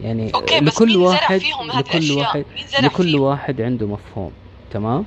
يعني 0.00 0.34
okay، 0.34 0.60
بس 0.60 0.74
لكل 0.82 0.86
مين 0.86 0.96
زرع 0.96 1.08
واحد 1.08 1.38
فيهم 1.38 1.66
لكل؟ 1.78 2.12
واحد 2.12 2.44
لكل 2.82 3.04
فيهم؟ 3.04 3.20
واحد 3.20 3.60
عنده 3.60 3.86
مفهوم. 3.86 4.30
تمام؟ 4.72 5.04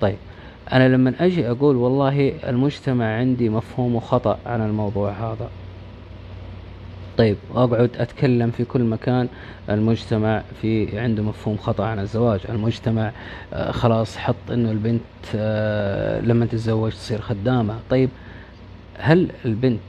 طيب 0.00 0.16
أنا 0.72 0.88
لما 0.88 1.14
أجي 1.20 1.50
أقول 1.50 1.76
والله 1.76 2.32
المجتمع 2.48 3.16
عندي 3.16 3.48
مفهومه 3.48 4.00
خطأ 4.00 4.38
عن 4.46 4.66
الموضوع 4.66 5.10
هذا. 5.10 5.50
طيب 7.18 7.36
واقعد 7.54 7.90
أتكلم 7.98 8.50
في 8.50 8.64
كل 8.64 8.82
مكان 8.82 9.28
المجتمع 9.70 10.42
في 10.62 10.98
عنده 11.00 11.22
مفهوم 11.22 11.56
خطأ 11.56 11.84
عن 11.84 11.98
الزواج. 11.98 12.40
المجتمع 12.48 13.12
آه 13.52 13.70
خلاص 13.70 14.16
حط 14.16 14.50
إنه 14.50 14.70
البنت 14.70 15.00
آه 15.34 16.20
لما 16.20 16.46
تتزوج 16.46 16.92
تصير 16.92 17.20
خدامة. 17.20 17.74
طيب 17.90 18.10
هل 18.98 19.30
البنت 19.44 19.80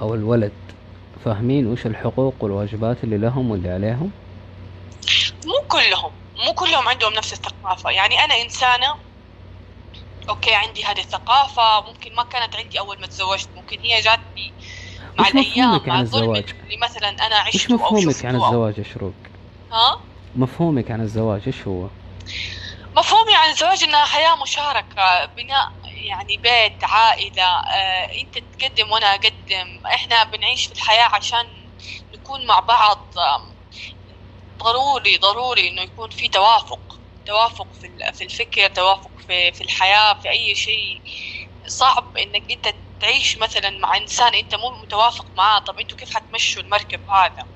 أو 0.00 0.14
الولد 0.14 0.52
فاهمين 1.24 1.66
وش 1.66 1.86
الحقوق 1.86 2.34
والواجبات 2.40 3.04
اللي 3.04 3.18
لهم 3.18 3.50
واللي 3.50 3.70
عليهم؟ 3.70 4.10
مو 5.44 5.68
كلهم 5.68 6.10
مو 6.46 6.52
كلهم 6.52 6.88
عندهم 6.88 7.12
نفس 7.12 7.32
الثقافة. 7.32 7.90
يعني 7.90 8.18
أنا 8.24 8.34
إنسانة 8.34 8.94
أوكي 10.28 10.54
عندي 10.54 10.84
هذه 10.84 10.98
الثقافة 11.00 11.86
ممكن 11.86 12.14
ما 12.14 12.22
كانت 12.22 12.56
عندي 12.56 12.78
أول 12.78 13.00
ما 13.00 13.06
تزوجت 13.06 13.48
ممكن 13.56 13.78
هي 13.80 14.00
جاتني 14.00 14.52
مع 15.18 15.28
الأيام 15.28 15.82
مع 15.86 16.00
الظلم 16.00 16.22
الزواج؟ 16.22 16.44
اللي 16.64 16.76
مثلا 16.82 17.08
أنا 17.26 17.36
عشته 17.36 17.72
أو 17.72 17.76
مفهومك 17.76 18.24
عن 18.26 18.40
أو- 18.40 18.44
الزواج 18.44 18.78
يا 18.78 18.82
شروق. 18.82 19.12
ها؟ 19.72 19.96
مفهومك 20.36 20.90
عن 20.90 21.00
الزواج 21.00 21.40
إيش 21.46 21.62
هو؟ 21.66 21.86
مفهومي 22.96 23.34
عن 23.36 23.50
الزواج 23.50 23.82
إنها 23.84 24.04
حياة 24.04 24.42
مشاركة 24.42 25.24
بناء 25.36 25.72
يعني 26.06 26.36
بيت 26.36 26.84
عائلة 26.84 27.42
آه، 27.42 28.08
أنت 28.22 28.38
تقدم 28.38 28.92
وأنا 28.92 29.06
أقدم. 29.14 29.86
إحنا 29.94 30.24
بنعيش 30.24 30.66
في 30.66 30.72
الحياة 30.72 31.08
عشان 31.14 31.46
نكون 32.14 32.46
مع 32.46 32.60
بعض. 32.60 33.14
ضروري 34.62 35.16
ضروري 35.16 35.68
إنه 35.68 35.82
يكون 35.82 36.10
في 36.10 36.28
توافق 36.28 37.00
توافق 37.26 37.72
في 37.74 37.86
ال- 37.86 38.14
في 38.14 38.24
الفكر 38.24 38.68
توافق 38.68 39.10
في 39.26 39.52
في 39.52 39.60
الحياة 39.64 40.14
في 40.22 40.30
أي 40.30 40.54
شيء. 40.54 41.02
صعب 41.68 42.16
إنك 42.16 42.50
أنت 42.50 42.74
تعيش 43.00 43.38
مثلا 43.38 43.70
مع 43.70 43.96
إنسان 43.96 44.34
أنت 44.34 44.54
مو 44.54 44.70
متوافق 44.82 45.32
معاه. 45.36 45.58
طب 45.58 45.78
أنتوا 45.78 45.98
كيف 45.98 46.14
حتمشوا 46.14 46.62
المركب 46.62 47.00
هذا؟ 47.10 47.46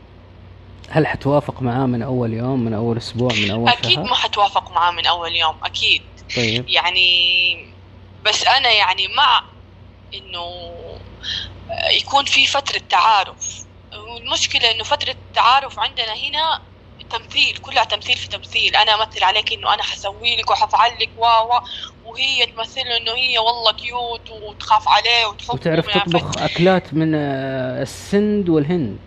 هل 0.90 1.06
حتوافق 1.06 1.62
معاه 1.62 1.86
من 1.86 2.02
أول 2.02 2.32
يوم 2.35 2.60
من 2.64 2.74
أول 2.74 2.97
أسبوع 2.97 3.32
من 3.35 3.51
أول 3.51 3.68
أكيد 3.68 3.94
شهر؟ 3.94 4.05
ما 4.05 4.14
حتوافق 4.14 4.70
معاه 4.72 4.90
من 4.90 5.06
أول 5.06 5.36
يوم 5.36 5.55
أكيد. 5.64 6.02
طيب. 6.36 6.68
يعني 6.68 7.70
بس 8.25 8.45
أنا 8.47 8.71
يعني 8.73 9.09
مع 9.09 9.43
إنه 10.15 10.73
يكون 12.01 12.25
في 12.25 12.47
فترة 12.47 12.81
تعارف 12.89 13.65
والمشكلة 13.93 14.71
إنه 14.71 14.85
فترة 14.85 15.11
التعارف 15.11 15.79
عندنا 15.79 16.15
هنا 16.15 16.61
تمثيل 17.11 17.57
كلها 17.57 17.85
تمثيل 17.85 18.17
في 18.17 18.29
تمثيل 18.29 18.77
أنا 18.77 18.95
أمثل 18.95 19.25
عليك 19.25 19.53
إنه 19.53 19.75
أنا 19.75 19.83
حسوي 19.83 20.37
لك 20.37 20.51
وحفعل 20.51 20.93
لك 21.01 21.11
و 21.19 21.27
وهي 22.05 22.47
تمثل 22.47 22.81
إنه 22.81 23.13
هي 23.13 23.39
والله 23.39 23.73
cute 23.73 24.31
وتخاف 24.31 24.89
عليه 24.89 25.27
وتحبه 25.27 25.55
وتعرف. 25.55 25.87
تطبخ 25.87 26.43
أكلات 26.43 26.95
من 26.95 27.15
آه، 27.15 27.83
السند 27.83 28.49
والهند 28.49 28.99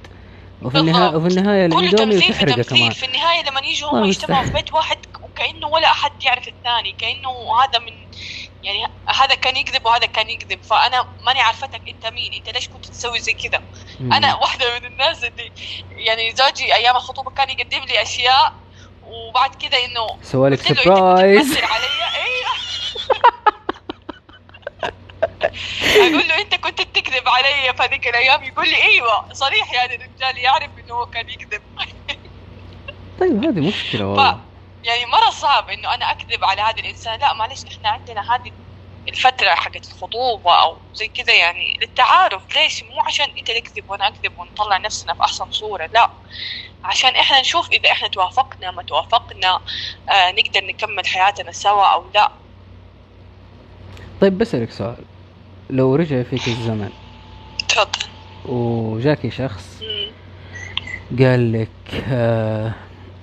وفي. 0.61 0.77
النهايه 0.77 1.15
وفي 1.15 1.27
النهاية 1.27 1.67
كل 1.69 1.79
الاندومي 1.79 2.11
تمثيل 2.13 2.21
في 2.21 2.43
وتحرقه 2.43 2.55
تمثيل 2.55 2.77
كمان 2.79 2.91
في 2.91 3.05
النهاية 3.05 3.43
لما 3.49 3.61
يجوا 3.61 3.89
هم 3.91 4.03
يجتمعوا. 4.05 4.45
في 4.45 4.51
بيت 4.51 4.73
واحد 4.73 4.97
وكأنه 5.23 5.67
ولا 5.67 5.91
أحد 5.91 6.23
يعرف 6.23 6.47
الثاني 6.47 6.91
كأنه 6.91 7.29
هذا 7.63 7.79
من 7.79 7.93
يعني 8.63 8.87
هذا 9.05 9.35
كان 9.35 9.57
يكذب 9.57 9.85
وهذا 9.85 10.05
كان 10.05 10.29
يكذب 10.29 10.63
فأنا 10.63 11.05
ماني 11.25 11.41
عارفتك 11.41 11.81
أنت 11.87 12.05
مين 12.05 12.33
أنت 12.33 12.49
ليش 12.49 12.67
كنت 12.69 12.85
تسوي 12.85 13.19
زي 13.19 13.33
كذا. 13.33 13.61
أنا 14.01 14.35
واحدة 14.35 14.79
من 14.79 14.85
الناس 14.85 15.23
اللي 15.23 15.51
يعني 15.91 16.35
زوجي 16.35 16.75
أيام 16.75 16.95
الخطوبة 16.95 17.31
كان 17.31 17.49
يقدم 17.49 17.83
لي 17.83 18.01
أشياء 18.01 18.53
وبعد 19.03 19.55
كذا 19.55 19.77
إنه 19.85 20.17
سوالك 20.23 20.61
سربرايز 20.61 21.57
أيوه 21.57 22.53
أقول 25.95 26.27
له 26.27 26.41
أنت 26.41 26.55
كنت 26.55 26.81
بتكذب 26.81 27.27
علي 27.27 27.73
في 27.73 27.83
هذيك 27.83 28.07
الأيام؟ 28.07 28.43
يقول 28.43 28.69
لي 28.69 28.83
أيوه 28.83 29.33
صريح 29.33 29.73
يعني 29.73 29.95
الرجال 29.95 30.37
يعرف 30.37 30.69
إنه 30.85 30.93
هو 30.93 31.05
كان 31.05 31.29
يكذب. 31.29 31.61
طيب 33.19 33.45
هذه 33.45 33.67
مشكلة 33.67 34.05
والله. 34.07 34.52
يعني 34.83 35.05
مرة 35.05 35.29
صعب 35.29 35.69
إنه 35.69 35.93
أنا 35.93 36.11
أكذب 36.11 36.43
على 36.43 36.61
هذا 36.61 36.79
الإنسان. 36.79 37.19
لا 37.19 37.33
معلش 37.33 37.65
نحن 37.65 37.85
عندنا 37.85 38.21
هذه 38.21 38.51
الفترة 39.07 39.49
حقت 39.49 39.87
الخطوبة 39.87 40.61
أو 40.61 40.77
زي 40.93 41.07
كذا 41.07 41.33
يعني 41.33 41.77
للتعارف. 41.81 42.55
ليش؟ 42.55 42.83
مو 42.83 43.01
عشان 43.07 43.25
أنت 43.37 43.51
تكذب 43.51 43.89
وأنا 43.89 44.07
أكذب 44.07 44.39
ونطلع 44.39 44.77
نفسنا 44.77 45.13
في 45.13 45.21
أحسن 45.21 45.51
صورة 45.51 45.89
لا. 45.93 46.09
عشان 46.83 47.15
إحنا 47.15 47.41
نشوف 47.41 47.71
إذا 47.71 47.91
إحنا 47.91 48.07
توافقنا 48.07 48.71
ما 48.71 48.83
توافقنا 48.83 49.59
آه 50.09 50.31
نقدر 50.31 50.63
نكمل 50.67 51.07
حياتنا 51.07 51.51
سوا 51.51 51.85
أو 51.85 52.05
لا. 52.15 52.31
طيب 54.21 54.37
بسألك 54.37 54.71
سؤال. 54.71 55.05
لو 55.69 55.95
رجع 55.95 56.23
فيك 56.23 56.47
الزمن 56.47 56.91
تفضل. 57.69 58.07
وجاكي 58.45 59.31
شخص 59.31 59.81
مم. 59.81 60.11
قال 61.19 61.53
لك 61.61 62.03
آه 62.11 62.73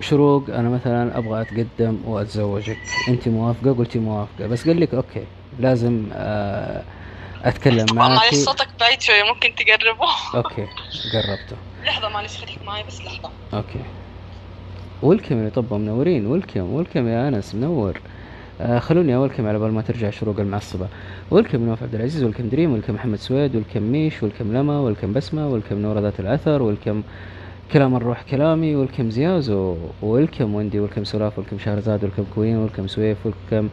شروق 0.01 0.51
أنا 0.51 0.68
مثلا 0.68 1.18
أبغى 1.18 1.40
أتقدم 1.40 1.98
وأتزوجك. 2.05 2.78
أنت 3.09 3.28
موافقة؟ 3.28 3.72
قلتي 3.72 3.98
موافقة. 3.98 4.47
بس 4.47 4.68
قال 4.68 4.81
لك 4.81 4.94
أوكي 4.94 5.24
لازم 5.59 6.05
آه 6.12 6.82
أتكلم 7.44 7.86
معلش 7.93 8.20
معك 8.20 8.35
صوتك 8.35 8.68
بعيد 8.81 9.01
شوية 9.01 9.22
ممكن 9.22 9.48
تقربه. 9.55 10.09
okay 10.35 10.66
قربته. 11.12 11.56
لحظة 11.85 12.09
معلش 12.09 12.36
خليك 12.36 12.59
معي 12.66 12.82
بس 12.82 13.01
لحظة. 13.01 13.31
okay. 13.55 13.81
welcome 15.02 15.44
يا 15.44 15.48
طب 15.48 15.74
منورين. 15.74 16.27
welcome 16.27 16.73
welcome 16.73 17.09
يا 17.09 17.28
أنس 17.28 17.55
منور. 17.55 18.01
آه 18.60 18.78
خلوني 18.78 19.14
أ 19.16 19.19
welcome 19.19 19.40
كم 19.40 19.47
على 19.47 19.59
بال 19.59 19.72
ما 19.72 19.82
ترجع 19.82 20.10
شروق 20.10 20.40
المعصبة. 20.40 20.89
welcome 21.31 21.66
نواف 21.66 21.82
عبد 21.82 21.94
العزيز 21.94 22.24
welcome 22.24 22.48
دريم 22.48 22.72
welcome 22.73 22.94
محمد 22.94 23.18
سويد 23.18 23.56
welcome 23.57 23.82
ميش 23.82 24.22
welcome 24.23 24.57
لما 24.56 24.81
welcome 24.81 25.12
بسمة 25.12 25.48
welcome 25.48 25.78
نور 25.78 25.98
ذات 25.98 26.20
الأثر 26.20 26.62
welcome 26.62 27.02
كلام 27.72 27.97
الروح 27.97 28.22
كلامي 28.22 28.76
welcome 28.77 29.11
زيازو 29.10 29.76
welcome 30.02 30.55
وندي 30.55 30.80
welcome 30.81 31.05
سلاف 31.05 31.38
welcome 31.39 31.59
شهرزاد 31.59 32.05
welcome 32.05 32.24
كوين 32.34 32.56
welcome 32.57 32.86
سويف 32.86 33.18
welcome 33.27 33.69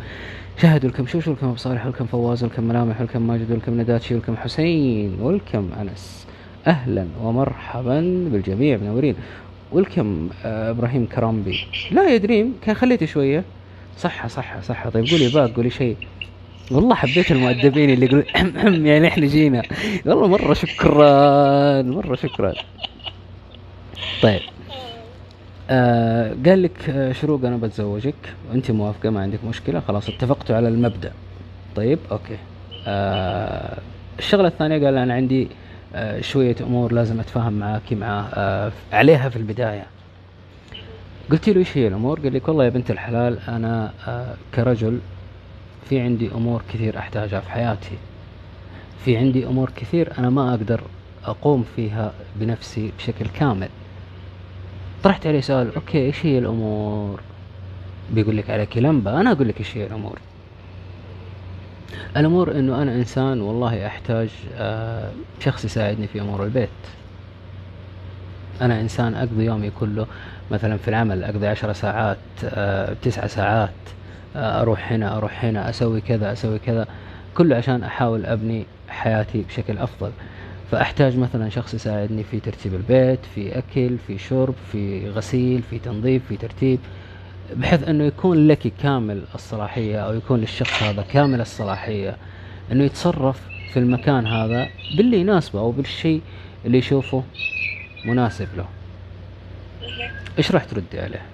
شهد 0.62 0.86
welcome 0.86 1.08
شوش 1.08 1.28
welcome 1.28 1.48
ابو 1.48 1.56
صالح 1.56 1.86
welcome 1.86 2.06
فواز 2.06 2.44
welcome 2.44 2.64
ملامح 2.64 3.00
welcome 3.02 3.22
ماجد 3.28 3.52
welcome 3.52 3.82
نداتشي 3.82 4.14
welcome 4.14 4.38
حسين 4.38 5.22
welcome 5.22 5.70
أنس. 5.82 6.28
أهلا 6.68 7.08
ومرحبا 7.22 8.00
بالجميع 8.32 8.78
منورين 8.78 9.16
welcome 9.72 10.30
آه 10.46 10.72
إبراهيم 10.72 11.06
كرامبي. 11.06 11.60
لا 11.92 12.10
يا 12.10 12.18
دريم 12.18 12.60
كان 12.62 12.76
خليتي 12.76 13.08
شوية. 13.08 13.46
صحة 13.98 14.28
صحة 14.28 14.62
صحة. 14.62 14.90
طيب 14.90 15.06
قولي 15.12 15.30
باق 15.30 15.52
قولي 15.56 15.70
شيء. 15.70 15.98
والله 16.72 16.96
حبيت 16.96 17.32
المؤدبين 17.32 17.90
اللي 17.90 18.26
أم 18.68 18.86
يعني 18.92 19.08
إحنا 19.08 19.26
جينا. 19.26 19.64
والله 20.06 20.28
مرة 20.28 20.54
شكرا 20.54 21.82
مرة 21.82 22.16
شكرا. 22.16 22.54
طيب 24.22 24.42
آه 25.70 26.36
قال 26.46 26.64
لك 26.64 26.90
آه 26.90 27.12
شروق 27.12 27.46
أنا 27.46 27.58
بتزوجك 27.58 28.16
وانت 28.52 28.72
موافقة 28.72 29.10
ما 29.10 29.22
عندك 29.22 29.40
مشكلة 29.44 29.80
خلاص 29.80 30.10
اتفقتوا 30.10 30.56
على 30.56 30.68
المبدأ 30.68 31.12
طيب 31.76 32.00
أوكي 32.12 32.38
آه 32.88 33.78
الشغلة 34.20 34.48
الثانية 34.48 34.86
قال 34.86 34.98
أنا 34.98 35.14
عندي 35.14 35.48
آه 35.96 36.22
شوية 36.22 36.56
أمور 36.62 36.94
لازم 36.94 37.20
أتفاهم 37.20 37.54
معاكي 37.54 37.96
معاه 37.96 38.24
آه 38.34 38.72
عليها 38.94 39.30
في 39.30 39.36
البداية 39.36 39.86
قلت 41.32 41.50
له 41.50 41.60
إيش 41.60 41.78
هي 41.78 41.88
الأمور؟ 41.88 42.20
قال 42.20 42.34
لك 42.34 42.48
والله 42.48 42.64
يا 42.66 42.70
بنت 42.70 42.92
الحلال 42.92 43.40
أنا 43.48 43.92
آه 44.08 44.34
كرجل 44.56 45.00
في 45.90 46.00
عندي 46.00 46.32
أمور 46.32 46.62
كثير 46.74 46.98
أحتاجها 46.98 47.40
في 47.40 47.52
حياتي. 47.52 47.98
في 49.06 49.18
عندي 49.18 49.46
أمور 49.46 49.70
كثير 49.76 50.14
أنا 50.18 50.30
ما 50.30 50.50
أقدر 50.50 50.82
أقوم 51.26 51.66
فيها 51.76 52.12
بنفسي 52.36 52.92
بشكل 52.98 53.26
كامل. 53.40 53.70
طرحت 55.04 55.28
عليه 55.28 55.42
سؤال 55.42 55.76
أوكي 55.76 56.06
إيش 56.06 56.26
هي 56.26 56.40
الأمور؟ 56.40 57.20
بيقول 58.14 58.38
لك 58.38 58.50
عليك 58.50 58.78
لمبه 58.78 59.22
أنا 59.22 59.32
أقول 59.32 59.48
لك 59.48 59.60
إيش 59.60 59.78
هي 59.78 59.86
الأمور. 59.86 60.20
الأمور 62.18 62.52
إنه 62.52 62.82
أنا 62.82 62.96
إنسان 62.96 63.42
والله 63.42 63.88
أحتاج 63.88 64.30
آه 64.58 65.12
شخص 65.40 65.66
يساعدني 65.66 66.08
في 66.08 66.22
أمور 66.22 66.44
البيت. 66.44 66.70
أنا 68.62 68.82
إنسان 68.82 69.16
أقضي 69.16 69.46
يومي 69.46 69.72
كله 69.80 70.08
مثلا 70.52 70.78
في 70.78 70.88
العمل 70.88 71.24
أقضي 71.24 71.48
عشر 71.48 71.74
ساعات 71.74 72.18
آه، 72.44 72.96
تسع 73.02 73.28
ساعات 73.28 73.70
آه، 74.36 74.62
أروح 74.62 74.92
هنا 74.92 75.18
أروح 75.18 75.46
هنا 75.46 75.70
أسوي 75.70 76.02
كذا 76.02 76.32
أسوي 76.34 76.60
كذا 76.60 76.88
كله 77.36 77.56
عشان 77.56 77.84
أحاول 77.84 78.26
أبني 78.26 78.66
حياتي 78.90 79.42
بشكل 79.42 79.78
أفضل 79.78 80.12
فأحتاج 80.72 81.18
مثلا 81.18 81.50
شخص 81.50 81.74
يساعدني 81.74 82.24
في 82.24 82.40
ترتيب 82.40 82.74
البيت 82.74 83.20
في 83.36 83.58
أكل 83.58 83.98
في 84.08 84.18
شرب 84.18 84.56
في 84.72 85.10
غسيل 85.10 85.64
في 85.70 85.80
تنظيف 85.80 86.22
في 86.28 86.38
ترتيب 86.38 86.80
بحيث 87.54 87.88
إنه 87.88 88.04
يكون 88.04 88.48
لك 88.48 88.74
كامل 88.82 89.24
الصلاحية 89.36 90.00
أو 90.00 90.14
يكون 90.14 90.40
للشخص 90.40 90.84
هذا 90.84 91.02
كامل 91.02 91.42
الصلاحية 91.42 92.18
إنه 92.72 92.84
يتصرف 92.84 93.42
في 93.74 93.80
المكان 93.80 94.28
هذا 94.28 94.70
باللي 94.98 95.20
يناسبه 95.20 95.60
أو 95.60 95.72
بالشيء 95.72 96.22
اللي 96.66 96.78
يشوفه 96.78 97.24
مناسب 98.06 98.48
له 98.58 98.66
إيش 100.38 100.52
راح 100.52 100.64
تردي 100.64 101.00
عليه؟ 101.00 101.26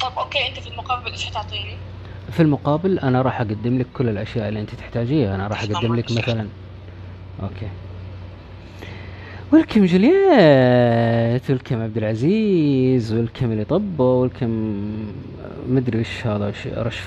طب 0.00 0.12
أوكي 0.18 0.48
أنت 0.48 0.58
في 0.58 0.68
المقابل 0.68 1.10
إيش 1.10 1.24
حتعطيني؟ 1.24 1.76
في 2.30 2.40
المقابل 2.42 2.98
أنا 2.98 3.22
راح 3.22 3.40
أقدم 3.40 3.78
لك 3.78 3.86
كل 3.94 4.08
الأشياء 4.08 4.48
اللي 4.48 4.60
أنت 4.60 4.74
تحتاجيها. 4.74 5.34
أنا 5.34 5.46
راح 5.46 5.62
أقدم 5.62 5.94
لك 5.94 6.12
مثلا 6.12 6.46
أوكي. 7.42 7.68
ولكم 9.52 9.84
جولييت 9.84 11.50
ولكم 11.50 11.82
عبد 11.82 11.96
العزيز 11.96 13.12
ولكم 13.12 13.52
اللي 13.52 13.64
طبه 13.64 14.04
ولكم 14.04 14.50
مدري 15.68 16.00
وش 16.00 16.26
هذا 16.26 16.48
وش 16.48 16.66
رش 16.66 17.00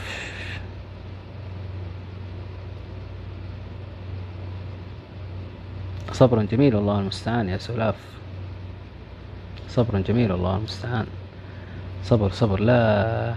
صبرا 6.12 6.44
جميل 6.44 6.76
والله 6.76 7.00
المستعان 7.00 7.50
يا 7.50 7.58
سلاف 7.58 7.96
صبرا 9.70 10.00
جميل 10.00 10.32
والله 10.32 10.58
المستعان. 10.58 11.06
صبر 12.04 12.30
صبر 12.32 12.60
لا. 12.60 13.36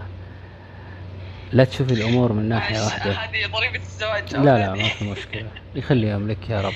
لا 1.53 1.65
تشوفي 1.65 1.95
الأمور 1.95 2.33
من 2.33 2.49
ناحية 2.49 2.85
واحدة. 2.85 3.13
هذه 3.13 3.47
ضريبة 3.53 3.77
الزواج 3.77 4.37
لا 4.37 4.59
لا 4.59 4.75
ما 4.75 4.89
في 4.89 5.11
مشكلة. 5.11 5.47
يخليهم 5.75 6.29
لك 6.29 6.51
يا 6.51 6.61
رب. 6.61 6.73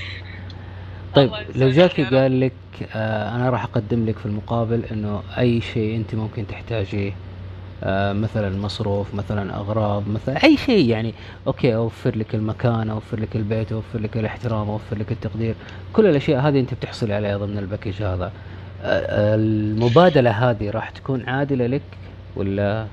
طيب 1.15 1.31
لو 1.55 1.71
جاكي. 1.71 2.05
قال 2.05 2.41
لك 2.41 2.53
آه 2.95 3.37
أنا 3.37 3.51
راح 3.51 3.65
أقدم 3.65 4.07
لك 4.07 4.19
في 4.19 4.27
المقابل 4.27 4.85
إنه 4.93 5.23
أي 5.39 5.61
شيء 5.61 5.97
أنت 5.97 6.15
ممكن 6.15 6.47
تحتاجيه 6.47 7.13
آه 7.85 8.13
مثلا 8.13 8.59
مصروف 8.59 9.15
مثلا 9.15 9.57
أغراض 9.57 10.09
مثلا 10.09 10.45
أي 10.45 10.57
شيء 10.57 10.89
يعني 10.91 11.15
أوكي 11.47 11.75
أوفر 11.75 12.17
لك 12.19 12.35
المكان 12.35 12.91
أوفر 12.91 13.21
لك 13.21 13.37
البيت 13.37 13.73
أوفر 13.73 13.99
لك 13.99 14.17
الاحترام 14.17 14.69
أوفر 14.69 14.99
لك 14.99 15.13
التقدير. 15.13 15.55
كل 15.93 16.07
الأشياء 16.07 16.41
هذه 16.41 16.61
أنت 16.61 16.75
بتحصلي 16.75 17.15
عليها 17.15 17.37
ضمن 17.37 17.59
الباكج 17.59 18.03
هذا. 18.03 18.33
آه 18.83 19.35
المبادلة 19.35 20.31
هذه 20.51 20.71
راح 20.71 20.91
تكون 20.91 21.29
عادلة 21.29 21.67
لك 21.67 21.83
ولا؟ 22.37 22.89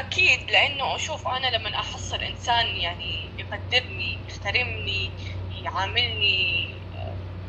أكيد 0.00 0.50
لأنه 0.50 0.96
شوف 0.96 1.28
أنا 1.28 1.46
لما 1.56 1.74
أحصل 1.80 2.16
إنسان 2.16 2.66
يعني 2.76 3.34
يقدرني 3.38 4.24
يحترمني 4.28 5.16
يعاملني 5.64 6.80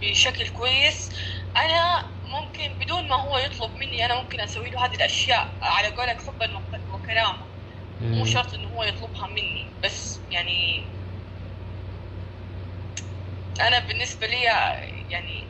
بشكل 0.01 0.47
كويس 0.47 1.09
أنا 1.57 2.03
ممكن 2.25 2.77
بدون 2.79 3.07
ما 3.07 3.15
هو 3.15 3.37
يطلب 3.37 3.71
مني 3.75 4.05
أنا 4.05 4.21
ممكن 4.21 4.39
أسوي 4.41 4.69
له 4.69 4.85
هذه 4.85 4.95
الأشياء 4.95 5.57
على 5.61 5.87
قولك 5.87 6.21
حبا 6.21 6.57
وكرامه 6.93 7.47
مو 8.01 8.25
شرط 8.25 8.53
إنه 8.53 8.67
هو 8.67 8.83
يطلبها 8.83 9.27
مني 9.27 9.79
بس 9.83 10.21
يعني 10.29 10.83
أنا 13.61 13.79
بالنسبة 13.79 14.27
لي 14.27 14.43
يعني 15.09 15.47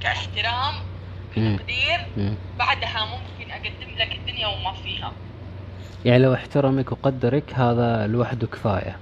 كاحترام. 0.00 0.74
كتقدير 1.32 1.98
مم. 2.16 2.38
بعدها 2.58 3.04
ممكن 3.04 3.50
أقدم 3.50 3.90
لك 3.98 4.16
الدنيا 4.16 4.46
وما 4.46 4.72
فيها 4.72 5.27
يعني 6.04 6.22
لو 6.22 6.34
احترمك 6.34 6.92
وقدرك 6.92 7.54
هذا 7.54 8.06
لوحده 8.06 8.46
كفاية. 8.46 8.96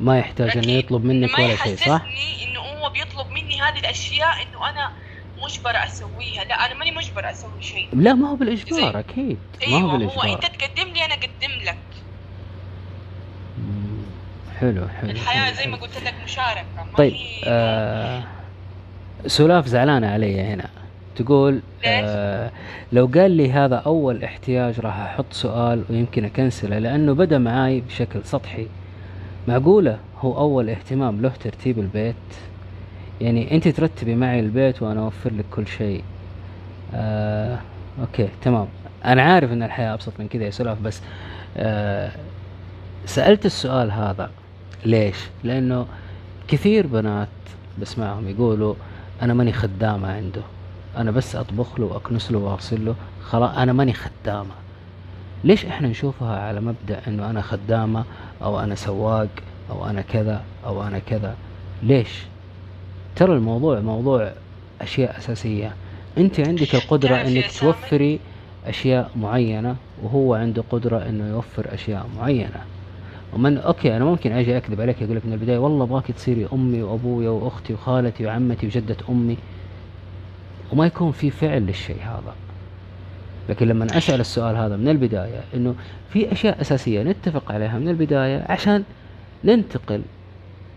ما 0.00 0.18
يحتاج 0.18 0.56
إنه. 0.56 0.72
يطلب 0.72 1.04
منك 1.04 1.38
ولا 1.38 1.56
شيء 1.56 1.76
صح؟ 1.76 2.02
إنه 2.48 2.60
هو 2.60 2.90
بيطلب 2.90 3.26
مني 3.30 3.60
هذه 3.60 3.78
الأشياء 3.78 4.42
إنه 4.42 4.70
أنا 4.70 4.92
مجبرة 5.42 5.84
أسويها. 5.84 6.44
لا 6.44 6.66
أنا 6.66 6.74
ماني 6.74 6.90
مجبرة 6.90 7.30
أسوي 7.30 7.62
شيء. 7.62 7.88
لا 7.92 8.14
ما 8.14 8.28
هو 8.28 8.36
بالإجبار 8.36 8.98
أكيد. 8.98 9.38
ما 9.68 9.76
هو 9.76 9.76
أيوه 9.76 9.92
هو 9.92 9.98
بالإجبار. 9.98 10.32
إنت 10.34 10.46
تقدم 10.46 10.92
لي 10.92 11.04
أنا 11.04 11.14
أقدم 11.14 11.64
لك. 11.64 11.76
حلو 14.60 14.88
حلو 14.88 15.10
الحياة 15.10 15.44
حلو، 15.44 15.54
زي 15.54 15.66
ما. 15.66 15.76
قلت 15.76 15.98
لك 16.04 16.14
مشاركة 16.24 16.66
طيب 16.96 17.14
آه 17.44 18.22
سلاف 19.26 19.66
زعلانة 19.66 20.10
علي 20.10 20.40
هنا. 20.40 20.68
تقول 21.16 21.60
آه 21.84 22.50
لو 22.92 23.06
قال 23.14 23.30
لي 23.30 23.52
هذا 23.52 23.76
أول 23.76 24.24
احتياج 24.24 24.80
راح 24.80 24.98
أحط 25.00 25.32
سؤال 25.32 25.84
ويمكن 25.90 26.24
أكنسله 26.24 26.78
لأنه 26.78 27.12
بدأ 27.12 27.38
معاي 27.38 27.80
بشكل 27.80 28.20
سطحي. 28.24 28.66
معقولة 29.48 29.98
هو 30.20 30.38
أول 30.38 30.70
اهتمام 30.70 31.22
له 31.22 31.28
ترتيب 31.28 31.78
البيت؟ 31.78 32.14
يعني 33.20 33.54
أنت 33.54 33.68
ترتبي 33.68 34.14
معي 34.14 34.40
البيت 34.40 34.82
وأنا 34.82 35.00
أوفر 35.00 35.32
لك 35.32 35.44
كل 35.50 35.66
شيء. 35.66 36.04
آه 36.94 37.58
okay 38.00 38.28
تمام. 38.42 38.66
أنا 39.04 39.22
عارف 39.22 39.52
أن 39.52 39.62
الحياة 39.62 39.94
أبسط 39.94 40.12
من 40.18 40.28
كذا 40.28 40.44
يا 40.44 40.50
سلاف 40.50 40.80
بس 40.80 41.00
آه 41.56 42.10
سألت 43.06 43.46
السؤال 43.46 43.90
هذا. 43.90 44.30
ليش؟ 44.86 45.16
لأنه 45.44 45.86
كثير 46.48 46.86
بنات 46.86 47.28
بسمعهم 47.80 48.28
يقولوا 48.28 48.74
أنا 49.22 49.34
ماني 49.34 49.52
خدامة 49.52 50.12
عنده. 50.12 50.42
أنا 50.96 51.10
بس 51.10 51.36
أطبخ 51.36 51.80
له 51.80 51.86
وأكنس 51.86 52.32
له 52.32 52.38
وأغسل 52.38 52.84
له. 52.84 52.94
خلاص 53.22 53.56
أنا 53.56 53.72
ماني 53.72 53.92
خدامة. 53.92 54.54
ليش 55.44 55.66
إحنا 55.66 55.88
نشوفها 55.88 56.40
على 56.40 56.60
مبدأ 56.60 57.00
إنه 57.08 57.30
أنا 57.30 57.42
خدامة 57.42 58.04
أو 58.42 58.60
أنا 58.60 58.74
سواق 58.74 59.28
أو 59.70 59.86
أنا 59.86 60.00
كذا 60.00 60.42
أو 60.66 60.82
أنا 60.82 60.98
كذا؟ 60.98 61.36
ليش؟ 61.82 62.22
ترى 63.16 63.32
الموضوع 63.32 63.80
موضوع 63.80 64.32
أشياء 64.80 65.18
أساسية. 65.18 65.74
أنت 66.18 66.40
عندك 66.40 66.74
إنك 66.74 67.08
سامي؟ 67.10 67.42
توفري 67.42 68.20
أشياء 68.66 69.10
معينة 69.16 69.76
وهو 70.02 70.34
عنده 70.34 70.64
قدرة 70.70 70.98
إنه 70.98 71.28
يوفر 71.28 71.74
أشياء 71.74 72.06
معينة. 72.18 72.64
ومن 73.32 73.58
أوكي 73.58 73.96
أنا 73.96 74.04
ممكن 74.04 74.32
أجي 74.32 74.56
أكذب 74.56 74.80
عليك 74.80 75.02
أقول 75.02 75.16
لك 75.16 75.26
من 75.26 75.32
البداية 75.32 75.58
والله 75.58 75.84
ابغاك 75.84 76.12
تصيري 76.12 76.48
أمي 76.52 76.82
وأبويا 76.82 77.30
وأختي 77.30 77.74
وخالتي 77.74 78.26
وعمتي 78.26 78.66
وجدة 78.66 78.96
أمي. 79.08 79.36
وما 80.74 80.86
يكون 80.86 81.12
في 81.12 81.30
فعل 81.30 81.62
للشيء 81.62 81.96
هذا. 82.02 82.34
لكن 83.48 83.68
لما 83.68 83.98
أسأل 83.98 84.20
السؤال 84.20 84.56
هذا 84.56 84.76
من 84.76 84.88
البداية 84.88 85.40
إنه 85.54 85.74
في 86.10 86.32
أشياء 86.32 86.60
أساسية 86.60 87.02
نتفق 87.02 87.52
عليها 87.52 87.78
من 87.78 87.88
البداية 87.88 88.44
عشان 88.48 88.84
ننتقل 89.44 90.02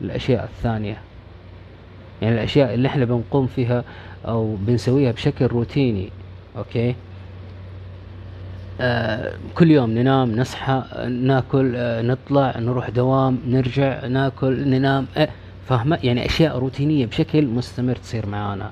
للأشياء 0.01 0.43
الثانية. 0.43 0.97
يعني 2.21 2.35
الأشياء 2.35 2.73
اللي 2.73 2.87
إحنا 2.87 3.05
بنقوم 3.05 3.47
فيها 3.47 3.83
أو 4.27 4.55
بنسويها 4.55 5.11
بشكل 5.11 5.45
روتيني 5.45 6.09
أوكي؟ 6.57 6.95
آه 8.81 9.33
كل 9.55 9.71
يوم 9.71 9.89
ننام 9.91 10.35
نصحى 10.35 10.83
ناكل 11.09 11.73
آه 11.75 12.01
نطلع 12.01 12.53
نروح 12.59 12.89
دوام 12.89 13.39
نرجع 13.47 14.05
ناكل 14.07 14.67
ننام 14.69 15.05
آه 15.17 15.29
فاهمة؟ 15.67 15.99
يعني 16.03 16.25
أشياء 16.25 16.57
روتينية 16.57 17.05
بشكل 17.05 17.45
مستمر 17.45 17.95
تصير 17.95 18.25
معانا. 18.25 18.71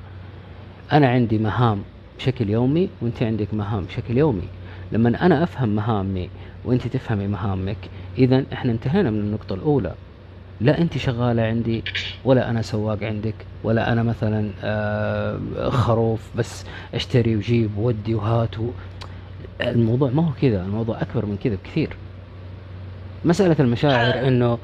أنا 0.93 1.07
عندي 1.09 1.37
مهام 1.37 1.83
بشكل 2.17 2.49
يومي 2.49 2.89
وأنت 3.01 3.23
عندك 3.23 3.53
مهام 3.53 3.83
بشكل 3.85 4.17
يومي. 4.17 4.47
لما 4.91 5.25
أنا 5.25 5.43
أفهم 5.43 5.69
مهامي 5.69 6.29
وأنت 6.65 6.87
تفهمي 6.87 7.27
مهامك 7.27 7.77
إذا 8.17 8.45
إحنا 8.53 8.71
انتهينا 8.71 9.09
من 9.11 9.19
النقطة 9.19 9.53
الأولى. 9.53 9.95
لا 10.61 10.81
أنت 10.81 10.97
شغالة 10.97 11.43
عندي 11.43 11.83
ولا 12.25 12.49
أنا 12.49 12.61
سواق 12.61 13.03
عندك 13.03 13.35
ولا 13.63 13.91
أنا 13.91 14.03
مثلا 14.03 14.51
آه 14.63 15.69
خروف 15.69 16.21
بس 16.35 16.65
أشتري 16.93 17.35
وجيب 17.35 17.77
ودي 17.77 18.15
وهات. 18.15 18.55
الموضوع 19.61 20.09
ما 20.09 20.27
هو 20.27 20.31
كذا 20.41 20.65
الموضوع 20.65 21.01
أكبر 21.01 21.25
من 21.25 21.37
كذا 21.37 21.55
بكثير. 21.55 21.89
مسألة 23.25 23.55
المشاعر 23.59 24.27
إنه 24.27 24.57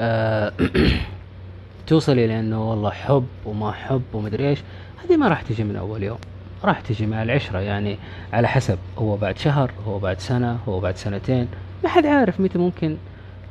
آه 0.00 0.52
توصلي 1.86 2.26
لأنه 2.26 2.70
والله 2.70 2.90
حب 2.90 3.26
وما 3.46 3.72
حب 3.72 4.02
ومدري 4.12 4.48
إيش. 4.48 4.58
هذه 5.04 5.16
ما 5.16 5.28
راح 5.28 5.42
تجي 5.42 5.64
من 5.64 5.76
أول 5.76 6.02
يوم. 6.02 6.18
راح 6.64 6.80
تجي 6.80 7.06
مع 7.06 7.22
العشرة 7.22 7.58
يعني 7.58 7.98
على 8.32 8.48
حسب 8.48 8.78
هو 8.98 9.16
بعد 9.16 9.38
شهر 9.38 9.72
هو 9.86 9.98
بعد 9.98 10.20
سنة 10.20 10.58
هو 10.68 10.80
بعد 10.80 10.96
سنتين. 10.96 11.48
ما 11.84 11.90
حد 11.90 12.06
عارف 12.06 12.40
متى 12.40 12.58
ممكن 12.58 12.96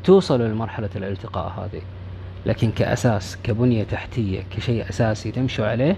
توصلوا 0.03 0.47
لمرحلة 0.47 0.89
الالتقاء 0.95 1.47
هذه. 1.47 1.81
لكن 2.45 2.71
كأساس 2.71 3.37
كبنية 3.43 3.83
تحتية 3.83 4.43
كشيء 4.57 4.89
أساسي 4.89 5.31
تمشوا 5.31 5.67
عليه 5.67 5.97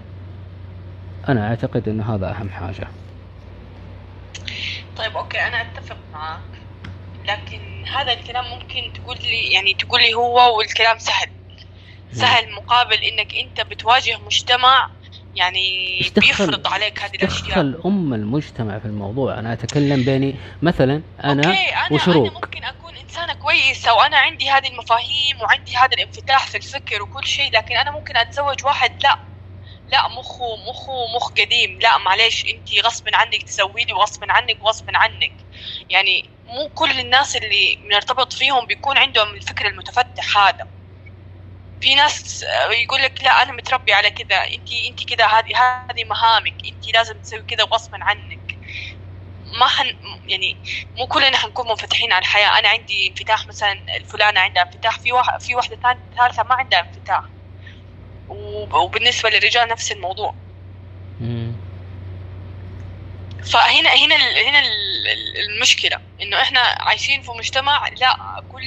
أنا 1.30 1.48
أعتقد 1.48 1.90
أنه 1.90 2.15
هذا 2.15 2.30
أهم 2.30 2.49
حاجة. 2.49 2.88
طيب 4.98 5.18
أوكي 5.18 5.38
أنا 5.38 5.61
أتفق 5.61 5.98
معك. 6.14 6.40
لكن 7.26 7.86
هذا 7.86 8.14
الكلام 8.14 8.45
ممكن 8.45 8.94
تقول 8.94 9.18
لي 9.18 9.53
يعني 9.53 9.74
تقول 9.74 10.02
لي 10.02 10.14
هو 10.14 10.57
والكلام 10.57 10.98
سهل. 10.98 11.30
سهل 12.11 12.52
مقابل 12.52 12.94
إنك 12.94 13.36
أنت 13.36 13.68
بتواجه 13.68 14.18
مجتمع 14.26 14.90
يعني 15.38 16.00
بيفرض 16.16 16.68
عليك 16.68 17.00
هذه 17.00 17.16
الأشياء. 17.16 17.50
دخل 17.50 17.82
أم 17.86 18.14
المجتمع 18.14 18.80
في 18.80 18.86
الموضوع؟ 18.86 19.40
أنا 19.40 19.54
أتكلم 19.54 20.04
بيني 20.04 20.36
مثلا 20.62 21.02
أنا 21.24 21.48
أوكي 21.48 21.76
أنا 21.76 21.94
وشروق. 21.94 22.26
أنا 22.26 22.34
ممكن 22.34 22.64
أكون 22.64 22.94
إنسانة 22.96 23.34
كويسة 23.34 23.94
وأنا 23.94 24.18
عندي 24.18 24.50
هذه 24.50 24.68
المفاهيم 24.68 25.42
وعندي 25.42 25.76
هذا 25.76 25.94
الانفتاح 25.94 26.48
في 26.48 26.58
الفكر 26.58 27.02
وكل 27.02 27.28
شيء 27.28 27.52
لكن 27.54 27.76
أنا 27.76 27.92
ممكن 27.92 28.18
أتزوج 28.18 28.66
واحد 28.66 29.04
لا. 29.04 29.20
لا 29.92 30.08
مخه 30.08 30.56
مخه 30.70 31.16
مخ 31.16 31.32
قديم. 31.32 31.80
لا 31.80 31.98
معلش 31.98 32.46
انت 32.46 32.86
غصب 32.86 33.08
عنك 33.14 33.44
تسوي 33.44 33.86
لي 33.86 33.94
وغصب 33.94 34.24
عنك 34.30 34.64
وغصب 34.64 34.86
عنك. 34.94 35.34
يعني 35.90 36.30
مو 36.46 36.70
كل 36.70 37.00
الناس 37.00 37.36
اللي 37.36 37.78
بنرتبط 37.84 38.34
فيهم 38.34 38.66
بيكون 38.66 38.98
عندهم 38.98 39.28
الفكر 39.36 39.68
المتفتح 39.68 40.38
هذا. 40.38 40.77
في 41.82 41.95
ناس 41.95 42.45
يقول 42.84 43.02
لك 43.04 43.24
لا 43.24 43.41
أنا 43.41 43.52
متربي 43.52 43.94
على 43.94 44.10
كذا. 44.12 44.38
انت 44.38 44.68
انت 44.90 45.04
كذا 45.14 45.26
هذه 45.28 45.58
هذه 45.91 46.04
مهامك. 46.10 46.54
انت 46.66 46.94
لازم 46.95 47.14
تسوي 47.20 47.41
كذا 47.44 47.64
غصبا 47.64 47.98
عنك. 48.02 48.58
ما 49.60 49.68
حن 49.68 49.94
يعني 50.28 50.58
مو 50.98 51.08
كلنا 51.08 51.38
حنكون 51.38 51.68
منفتحين 51.70 52.14
على 52.14 52.22
الحياة. 52.22 52.60
أنا 52.60 52.70
عندي 52.70 53.08
انفتاح 53.08 53.48
مثلا 53.48 53.76
الفلانة 53.98 54.40
عندها 54.40 54.64
انفتاح. 54.64 54.99
في 54.99 55.12
واحد 55.12 55.41
في 55.41 55.56
واحدة 55.56 55.76
ثانية 55.84 55.99
ثالثة 56.18 56.44
ما 56.44 56.56
عندها 56.56 56.80
انفتاح. 56.80 57.24
وب- 58.30 58.74
وبالنسبة 58.74 59.30
للرجال 59.30 59.68
نفس 59.70 59.91
الموضوع. 59.91 60.36
فهنا 63.44 63.90
هنا 63.90 64.16
هنا 64.16 64.60
ال- 64.60 65.08
ال- 65.08 65.49
المشكلة. 65.49 65.99
إنه 66.22 66.41
إحنا 66.41 66.60
عايشين 66.60 67.22
في 67.22 67.32
مجتمع 67.32 67.88
لا 68.02 68.18
كل 68.49 68.62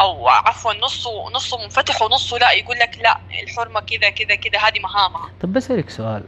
أو 0.00 0.28
عفوا 0.28 0.72
نصه 0.72 1.30
نصه 1.30 1.62
منفتح 1.62 2.02
ونصه 2.02 2.38
لا 2.38 2.50
يقول 2.52 2.78
لك 2.78 2.98
لا 3.02 3.18
الحرمة 3.42 3.80
كذا 3.80 4.10
كذا 4.10 4.34
كذا 4.34 4.58
هذه 4.60 4.80
مهامها 4.80 5.30
طب 5.40 5.52
بسألك 5.52 5.90
سؤال. 5.90 6.24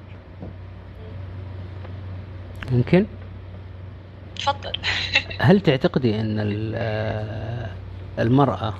ممكن؟ 2.70 3.06
تفضل. 4.36 4.72
هل 5.40 5.60
تعتقدي 5.60 6.20
أن 6.20 6.40
ال- 6.40 6.74
آه، 6.76 7.70
المرأة 8.22 8.74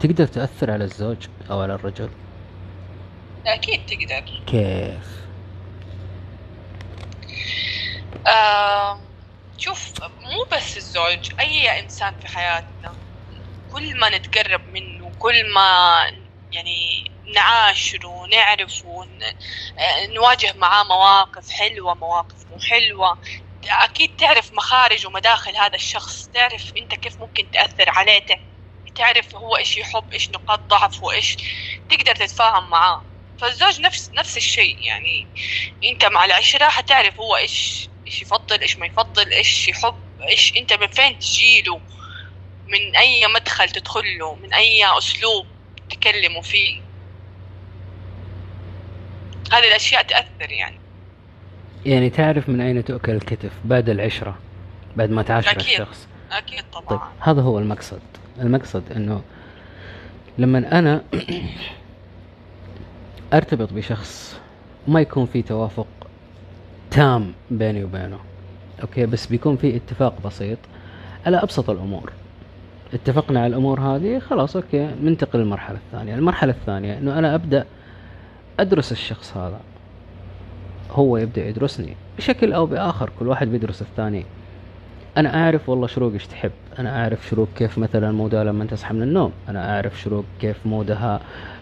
تقدر 0.00 0.26
تأثر 0.26 0.70
على 0.70 0.84
الزوج 0.84 1.16
أو 1.50 1.60
على 1.60 1.74
الرجل؟ 1.74 2.08
أكيد 3.46 3.80
تقدر. 3.86 4.42
كيف؟ 4.46 5.18
آه 8.26 8.98
شوف 9.58 9.92
مو 10.02 10.44
بس 10.56 10.76
الزوج 10.76 11.30
أي 11.40 11.80
إنسان 11.80 12.14
في 12.20 12.28
حياتنا. 12.28 12.92
كل 13.72 13.98
ما 13.98 14.08
نتقرب 14.18 14.60
منه 14.68 15.12
كل 15.18 15.52
ما 15.54 16.00
يعني 16.52 17.04
نعاشره 17.34 18.06
ونعرفه 18.08 18.88
ون... 18.88 19.22
آه، 19.78 20.06
نواجه 20.06 20.52
معاه 20.56 20.84
مواقف 20.84 21.50
حلوة 21.50 21.94
مواقف 21.94 22.50
مو 22.50 22.58
حلوة. 22.58 23.18
أكيد 23.64 24.16
تعرف 24.16 24.52
مخارج 24.52 25.06
ومداخل 25.06 25.56
هذا 25.56 25.74
الشخص 25.74 26.28
تعرف 26.34 26.72
أنت 26.76 26.94
كيف 26.94 27.20
ممكن 27.20 27.50
تأثر 27.50 27.90
عليه 27.90 28.18
تع- 28.18 28.38
تعرف 28.94 29.34
هو 29.36 29.56
إيش 29.56 29.76
يحب 29.78 30.12
إيش 30.12 30.30
نقاط 30.30 30.60
ضعف 30.60 31.02
وإيش 31.02 31.36
تقدر 31.90 32.14
تتفاهم 32.16 32.70
معاه. 32.70 33.04
فالزوج 33.38 33.80
نفس 33.80 34.10
نفس 34.14 34.36
الشيء 34.36 34.76
يعني 34.82 35.26
أنت 35.84 36.04
مع 36.04 36.24
العشرة 36.24 36.68
حتعرف 36.68 37.20
هو 37.20 37.36
إيش 37.36 37.88
إيش 38.06 38.22
يفضل 38.22 38.60
إيش 38.60 38.78
ما 38.78 38.86
يفضل 38.86 39.32
إيش 39.32 39.68
يحب 39.68 39.94
إيش 40.28 40.52
أنت 40.56 40.72
من 40.72 40.86
فين 40.86 41.18
تجيله. 41.18 41.80
من 42.68 42.96
أي 42.96 43.26
مدخل 43.34 43.68
تدخله 43.68 44.34
من 44.34 44.54
أي 44.54 44.98
أسلوب 44.98 45.46
تكلموا 45.90 46.42
فيه. 46.42 46.80
هذه 49.52 49.68
الأشياء 49.68 50.02
تأثر 50.02 50.50
يعني. 50.50 50.78
يعني 51.86 52.10
تعرف 52.10 52.48
من 52.48 52.60
أين 52.60 52.84
تؤكل 52.84 53.12
الكتف 53.12 53.50
بعد 53.64 53.88
العشرة 53.88 54.38
بعد 54.96 55.10
ما 55.10 55.22
تعاشر 55.22 55.50
أكيد. 55.50 55.80
الشخص؟ 55.80 56.06
أكيد 56.32 56.64
طيب 56.72 56.82
طبعا 56.82 57.08
هذا 57.20 57.42
هو 57.42 57.58
المقصد. 57.58 58.00
المقصد 58.40 58.92
إنه 58.92 59.22
لما 60.38 60.78
أنا 60.78 61.04
أرتبط 63.34 63.72
بشخص 63.72 64.36
ما 64.88 65.00
يكون 65.00 65.26
في 65.26 65.42
توافق 65.42 65.86
تام 66.90 67.34
بيني 67.50 67.84
وبينه. 67.84 68.20
okay 68.82 69.06
بس 69.06 69.26
بيكون 69.26 69.56
في 69.56 69.76
اتفاق 69.76 70.20
بسيط 70.24 70.58
على 71.26 71.36
أبسط 71.36 71.70
الأمور. 71.70 72.12
اتفقنا 72.94 73.40
على 73.40 73.46
الأمور 73.46 73.80
هذه 73.80 74.18
خلاص 74.18 74.56
okay 74.56 74.90
ننتقل 75.02 75.38
للمرحلة 75.38 75.78
الثانية. 75.86 76.14
المرحلة 76.14 76.52
الثانية 76.52 76.98
إنه 76.98 77.18
أنا 77.18 77.34
أبدأ 77.34 77.64
أدرس 78.60 78.92
الشخص 78.92 79.36
هذا. 79.36 79.60
هو 80.90 81.16
يبدأ 81.16 81.48
يدرسني 81.48 81.96
بشكل 82.18 82.52
أو 82.52 82.66
بآخر 82.66 83.10
كل 83.18 83.28
واحد 83.28 83.48
بيدرس 83.48 83.82
الثاني. 83.82 84.24
أنا 85.16 85.44
أعرف 85.44 85.68
والله 85.68 85.86
شروق 85.86 86.12
إيش 86.12 86.26
تحب. 86.26 86.50
أنا 86.78 87.02
أعرف 87.02 87.26
شروق 87.28 87.48
كيف 87.56 87.78
مثلا 87.78 88.12
mood 88.12 88.38
ها 88.38 88.44
لما 88.44 88.64
تصحى 88.64 88.94
من 88.94 89.02
النوم. 89.02 89.32
أنا 89.48 89.74
أعرف 89.74 90.00
شروق 90.00 90.24
كيف 90.40 90.66
mood 90.66 91.09
ها 91.09 91.20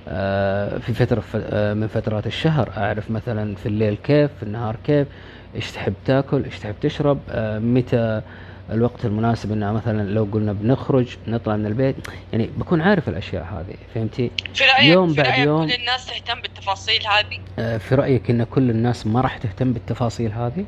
آه، 0.09 0.79
في 0.79 0.95
فترة 0.95 1.21
ف- 1.21 1.37
آه، 1.37 1.75
من 1.75 1.87
فترات 1.87 2.27
الشهر. 2.27 2.71
أعرف 2.77 3.11
مثلا 3.11 3.55
في 3.55 3.67
الليل 3.67 3.95
كيف 4.05 4.31
في 4.37 4.43
النهار 4.43 4.77
كيف. 4.85 5.07
إيش 5.55 5.73
تحب 5.73 5.95
تاكل 6.05 6.45
إيش 6.45 6.59
تحب 6.59 6.75
تشرب 6.81 7.19
آه، 7.31 7.59
متى 7.59 8.23
الوقت 8.71 9.05
المناسب 9.05 9.53
انها 9.53 9.73
مثلا 9.73 10.11
لو 10.11 10.29
قلنا 10.33 10.53
بنخرج 10.53 11.17
نطلع 11.29 11.57
من 11.57 11.67
البيت 11.67 11.97
يعني 12.33 12.47
بكون 12.57 12.81
عارف 12.81 13.09
الأشياء 13.09 13.45
هذه 13.45 13.75
فهمتي؟ 13.95 14.31
في 14.55 14.65
رايك 14.65 14.85
يوم 14.85 15.09
في 15.09 15.17
بعد 15.17 15.27
رأيك 15.27 15.39
يوم. 15.47 15.67
كل 15.69 15.73
الناس 15.75 16.07
تهتم 16.07 16.41
بالتفاصيل 16.41 17.07
هذه؟ 17.07 17.39
آه، 17.59 17.79
في 17.79 17.95
رأيك 17.95 18.31
إن 18.31 18.45
كل 18.45 18.71
الناس 18.71 19.07
ما 19.07 19.21
راح 19.21 19.37
تهتم 19.39 19.73
بالتفاصيل 19.73 20.33
هذه؟ 20.33 20.65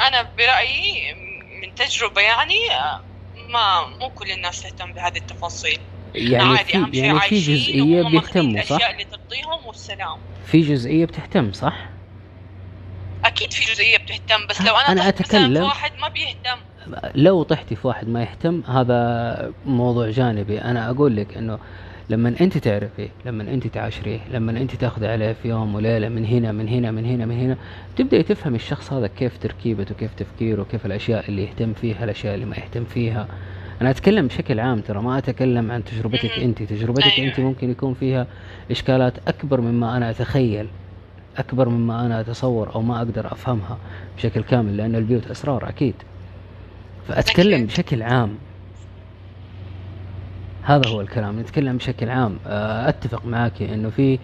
أنا 0.00 0.28
برأيي 0.38 1.14
من 1.62 1.74
تجربة 1.74 2.20
يعني 2.20 2.70
آه، 2.72 3.00
ما 3.48 3.86
مو 4.00 4.10
كل 4.10 4.30
الناس 4.30 4.62
تهتم 4.62 4.92
بهذه 4.92 5.16
التفاصيل. 5.18 5.78
يعني 6.14 6.44
عادي 6.58 6.64
في 6.92 6.98
يعني 6.98 7.20
في 7.20 7.38
جزئية 7.38 8.02
بيهتموا 8.02 8.62
صح؟ 8.62 8.70
الأشياء 8.70 8.92
اللي 8.92 9.04
ترضيهم 9.04 9.66
والسلام. 9.66 10.18
في 10.46 10.60
جزئية 10.60 11.04
بتهتم 11.06 11.52
صح؟ 11.52 11.88
أكيد 13.24 13.52
في 13.52 13.72
جزئية 13.72 13.98
بتهتم 13.98 14.46
بس 14.50 14.62
لو 14.62 14.76
أنا, 14.76 14.92
أنا 14.92 15.10
أتكلم- 15.10 15.62
واحد 15.62 15.90
ما 16.00 16.08
بيهتم. 16.08 16.58
لو 17.14 17.42
طحتي 17.42 17.74
في 17.76 17.86
واحد 17.86 18.08
ما 18.08 18.22
يهتم 18.22 18.62
هذا 18.68 19.52
موضوع 19.66 20.10
جانبي 20.10 20.58
أنا 20.58 20.90
أقول 20.90 21.16
لك 21.16 21.36
إنه 21.36 21.58
لما 22.10 22.34
أنت 22.40 22.58
تعرفي 22.58 23.08
لما 23.26 23.42
أنت 23.42 23.66
تعاشريه 23.66 24.20
لما 24.32 24.52
أنت 24.52 24.74
تاخذي 24.74 25.08
عليه 25.08 25.32
في 25.32 25.48
يوم 25.48 25.74
وليلة 25.74 26.08
من 26.08 26.24
هنا 26.24 26.52
من 26.52 26.68
هنا 26.68 26.90
من 26.90 27.04
هنا 27.04 27.26
من 27.26 27.38
هنا 27.38 27.56
تبدأي 27.96 28.22
تفهم 28.22 28.54
الشخص 28.54 28.92
هذا 28.92 29.06
كيف 29.06 29.38
تركيبته 29.38 29.94
كيف 29.94 30.14
تفكيره 30.14 30.66
كيف 30.70 30.86
الأشياء 30.86 31.28
اللي 31.28 31.42
يهتم 31.42 31.72
فيها 31.72 32.04
الأشياء 32.04 32.34
اللي 32.34 32.46
ما 32.46 32.56
يهتم 32.56 32.84
فيها 32.84 33.28
أنا 33.80 33.90
أتكلم 33.90 34.26
بشكل 34.26 34.60
عام 34.60 34.80
ترى 34.80 35.02
ما 35.02 35.18
أتكلم 35.18 35.70
عن 35.70 35.84
تجربتك. 35.84 36.38
أنت 36.38 36.62
تجربتك 36.62 37.18
أيوة. 37.18 37.28
أنت 37.28 37.40
ممكن 37.40 37.70
يكون 37.70 37.94
فيها 37.94 38.26
إشكالات 38.70 39.12
أكبر 39.28 39.60
مما 39.60 39.96
أنا 39.96 40.10
أتخيل 40.10 40.66
أكبر 41.36 41.68
مما 41.68 42.06
أنا 42.06 42.20
أتصور 42.20 42.74
أو 42.74 42.82
ما 42.82 42.98
أقدر 42.98 43.26
أفهمها 43.26 43.78
بشكل 44.16 44.42
كامل 44.42 44.76
لأن 44.76 44.94
البيوت 44.94 45.30
أسرار 45.30 45.68
أكيد 45.68 45.94
فأتكلم. 47.08 47.66
بشكل 47.66 48.02
عام 48.02 48.38
هذا 50.62 50.88
هو 50.88 51.00
الكلام 51.00 51.40
نتكلم 51.40 51.76
بشكل 51.76 52.08
عام 52.08 52.38
آه، 52.46 52.88
أتفق 52.88 53.24
معك 53.24 53.62
إنه 53.62 53.90
في 53.90 54.18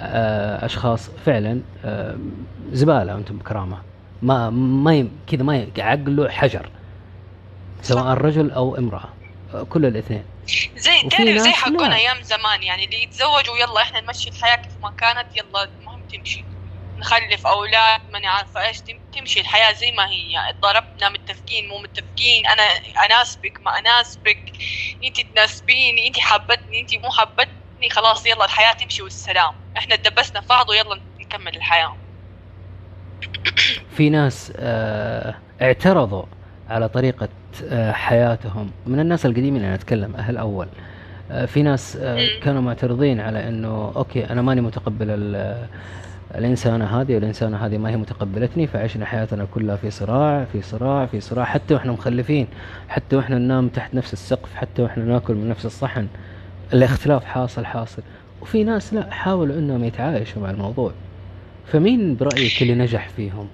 آه، 0.00 0.64
أشخاص 0.66 1.10
فعلا 1.10 1.60
آه، 1.84 2.16
زبالة 2.72 3.14
أنتم 3.14 3.38
بكرامة 3.38 3.78
ما 4.22 4.50
ما 4.50 5.08
كذا 5.26 5.42
ما 5.42 5.66
عقله 5.78 6.28
حجر 6.28 6.68
سواء. 7.82 8.14
رجل 8.14 8.50
أو 8.50 8.76
امرأة 8.76 9.08
كل 9.68 9.86
الاثنين 9.86 10.24
زي 10.76 11.08
تعرف 11.10 11.28
زي 11.28 11.52
لا. 11.78 11.94
أيام 11.94 12.22
زمان 12.22 12.62
يعني 12.62 12.84
اللي 12.84 13.02
يتزوجوا 13.02 13.56
يلا 13.60 13.82
إحنا 13.82 14.00
نمشي 14.00 14.30
الحياة 14.30 14.56
كيف 14.56 14.72
ما 14.82 14.90
كانت 14.90 15.26
يلا 15.36 15.64
المهم 15.64 16.00
تمشي 16.12 16.44
نخلف 17.00 17.46
أولاد 17.46 18.00
ماني 18.12 18.26
عارفة 18.26 18.68
إيش 18.68 18.80
تم- 18.80 19.00
تمشي 19.18 19.40
الحياة 19.40 19.72
زي 19.72 19.92
ما 19.92 20.08
هي. 20.10 20.36
ضربنا 20.62 21.08
متفقين 21.08 21.68
مو 21.68 21.78
متفقين. 21.78 22.46
أنا 22.46 22.62
أناسبك 23.06 23.60
ما 23.64 23.78
أناسبك. 23.78 24.52
أنت 25.04 25.20
تناسبيني 25.20 26.06
أنت 26.06 26.18
حبتني 26.18 26.80
أنت 26.80 26.94
مو 26.94 27.10
حبتني. 27.10 27.90
خلاص 27.90 28.26
يلا 28.26 28.44
الحياة 28.44 28.72
تمشي 28.72 29.02
والسلام. 29.02 29.54
إحنا 29.76 29.94
اتدبسنا 29.94 30.40
في 30.40 30.46
بعض 30.48 30.68
ويلا 30.68 31.00
نكمل 31.20 31.56
الحياة. 31.56 31.96
في 33.96 34.10
ناس 34.10 34.52
آه، 34.56 35.34
اعترضوا 35.62 36.22
على 36.68 36.88
طريقة 36.88 37.28
آه، 37.64 37.92
حياتهم. 37.92 38.70
من 38.86 39.00
الناس 39.00 39.26
القديمين 39.26 39.64
أنا 39.64 39.74
أتكلم 39.74 40.16
أهل 40.16 40.36
أول. 40.36 40.68
آه، 41.30 41.46
في 41.46 41.62
ناس 41.62 41.96
آه،. 41.96 42.40
كانوا 42.44 42.62
معترضين 42.62 43.20
على 43.20 43.48
أنه 43.48 43.92
أوكي 43.96 44.30
أنا 44.30 44.42
ماني 44.42 44.60
متقبل 44.60 45.06
الإنسانة 46.34 47.00
هذه 47.00 47.14
والإنسانة 47.14 47.66
هذه 47.66 47.78
ما 47.78 47.90
هي 47.90 47.96
متقبلتني 47.96 48.66
فعشنا 48.66 49.06
حياتنا 49.06 49.44
كلها 49.44 49.76
في 49.76 49.90
صراع 49.90 50.44
في 50.52 50.62
صراع 50.62 51.06
في 51.06 51.20
صراع 51.20 51.44
حتى 51.44 51.74
وإحنا 51.74 51.92
مخلفين 51.92 52.48
حتى 52.88 53.16
وإحنا 53.16 53.38
ننام 53.38 53.68
تحت 53.68 53.94
نفس 53.94 54.12
السقف 54.12 54.54
حتى 54.54 54.82
وإحنا 54.82 55.04
ناكل 55.04 55.34
من 55.34 55.48
نفس 55.48 55.66
الصحن. 55.66 56.08
الاختلاف 56.72 57.24
حاصل 57.24 57.66
حاصل. 57.66 58.02
وفي 58.42 58.64
ناس 58.64 58.94
لا 58.94 59.10
حاولوا 59.10 59.56
إنهم 59.56 59.84
يتعايشوا 59.84 60.42
مع 60.42 60.50
الموضوع. 60.50 60.92
فمين 61.66 62.16
برأيك 62.16 62.62
اللي 62.62 62.74
نجح 62.74 63.08
فيهم؟ 63.08 63.48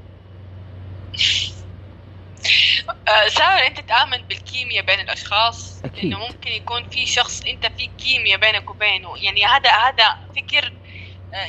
آه، 3.08 3.28
سارة 3.28 3.66
أنت 3.66 3.80
تآمن 3.80 4.18
بالكيمياء 4.28 4.84
بين 4.84 5.00
الأشخاص؟ 5.00 5.84
أكيد. 5.84 6.04
إنه 6.04 6.18
ممكن 6.18 6.50
يكون 6.50 6.88
في 6.90 7.06
شخص 7.06 7.42
أنت 7.44 7.66
في 7.78 7.90
كيمياء 7.98 8.40
بينك 8.40 8.70
وبينه. 8.70 9.08
يعني 9.16 9.44
هذا 9.44 9.70
هذا 9.70 10.16
فكر 10.36 10.72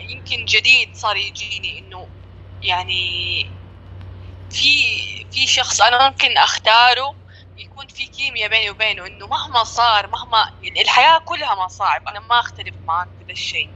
يمكن 0.10 0.46
جديد 0.46 0.90
صار 0.96 1.18
يجيني 1.18 1.80
إنه 1.80 2.10
يعني 2.62 3.44
في 4.50 4.70
في 5.32 5.48
شخص 5.48 5.82
أنا 5.82 6.08
ممكن 6.08 6.38
أختاره 6.38 7.16
يكون 7.58 7.88
في 7.88 8.08
كيمياء 8.08 8.50
بيني 8.50 8.70
وبينه 8.70 9.06
إنه 9.08 9.28
مهما 9.28 9.64
صار 9.64 10.08
مهما 10.08 10.46
الحياة 10.82 11.18
كلها 11.26 11.56
مصاعب 11.66 12.02
أنا 12.08 12.20
ما 12.20 12.40
أختلف 12.40 12.76
معك 12.88 13.08
بهذا 13.20 13.32
الشيء. 13.32 13.70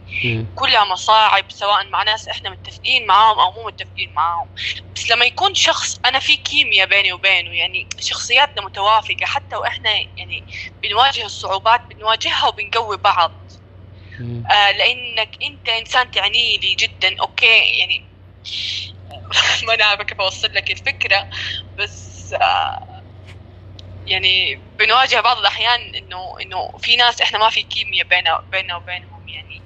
كلها 0.56 0.84
مصاعب 0.86 1.46
سواء 1.50 1.86
مع 1.90 2.04
ناس 2.04 2.28
إحنا 2.28 2.50
متفقين 2.50 3.08
معاهم 3.08 3.40
أو 3.40 3.52
مو 3.52 3.68
متفقين 3.68 4.14
معاهم 4.14 4.50
بس 4.96 5.10
لما 5.12 5.26
يكون 5.26 5.54
شخص 5.56 6.00
أنا 6.06 6.20
في 6.20 6.38
كيمياء 6.38 6.88
بيني 6.88 7.14
وبينه 7.14 7.52
يعني 7.58 7.88
شخصياتنا 8.00 8.66
متوافقة 8.66 9.26
حتى 9.26 9.56
وإحنا 9.56 9.92
يعني 10.18 10.46
بنواجه 10.84 11.26
الصعوبات 11.26 11.82
بنواجهها 11.90 12.48
وبنقوي 12.48 12.98
بعض. 12.98 13.41
آه 14.52 14.72
لأنك 14.72 15.38
أنت 15.43 15.69
إنسان 15.69 16.11
تعني 16.11 16.57
لي 16.57 16.76
جدا. 16.76 17.15
أوكي 17.22 17.80
يعني 17.80 18.06
ما 19.68 19.73
أنا 19.73 20.03
كيف 20.03 20.22
أوصل 20.22 20.48
لك 20.53 20.72
الفكرة 20.72 21.30
بس 21.77 22.34
آه 22.41 23.03
يعني 24.07 24.56
بنواجه 24.80 25.22
بعض 25.22 25.38
الأحيان 25.38 25.95
إنه 25.95 26.35
إنه 26.41 26.77
في 26.80 26.95
ناس 26.95 27.22
إحنا 27.22 27.39
ما 27.39 27.49
في 27.49 27.64
كيمياء 27.64 28.07
بيننا 28.07 28.41
بيننا 28.52 28.76
وبينهم 28.76 29.27
يعني 29.30 29.61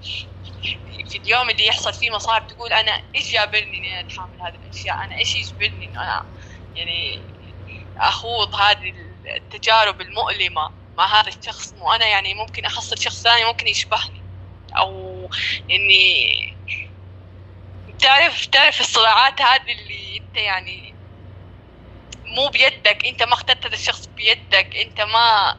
في 1.10 1.18
اليوم 1.18 1.50
اللي 1.50 1.68
يحصل 1.68 1.94
فيه 1.94 2.12
مصاعب 2.12 2.48
تقول 2.48 2.74
أنا 2.74 2.92
إيش 3.16 3.34
جابرني 3.34 3.78
إني 3.78 3.94
أنا 3.94 4.00
أتحمل 4.08 4.42
هذه 4.42 4.56
الأشياء؟ 4.56 4.96
أنا 5.06 5.18
إيش 5.18 5.36
يجبرني 5.36 5.86
إنه 5.86 6.04
أنا 6.04 6.26
يعني 6.76 7.28
أخوض 7.98 8.56
هذه 8.56 8.94
التجارب 9.38 10.02
المؤلمة 10.02 10.72
مع 10.98 11.22
هذا 11.22 11.30
الشخص؟ 11.30 11.74
وأنا 11.78 12.08
يعني 12.08 12.34
ممكن 12.34 12.66
احصل 12.66 12.98
شخص 12.98 13.24
ثاني 13.24 13.46
ممكن 13.46 13.68
يشبهني. 13.68 14.25
أو 14.78 15.30
إني 15.72 16.54
تعرف 18.00 18.46
تعرف 18.46 18.80
الصراعات 18.80 19.42
هذه 19.42 19.72
اللي 19.72 20.18
أنت 20.18 20.38
يعني 20.38 20.94
مو 22.26 22.50
بيدك 22.50 23.06
أنت 23.06 23.24
ما 23.24 23.34
اخترت 23.34 23.66
هذا 23.66 23.74
الشخص 23.74 24.10
بيدك 24.18 24.76
أنت 24.76 25.02
ما 25.02 25.58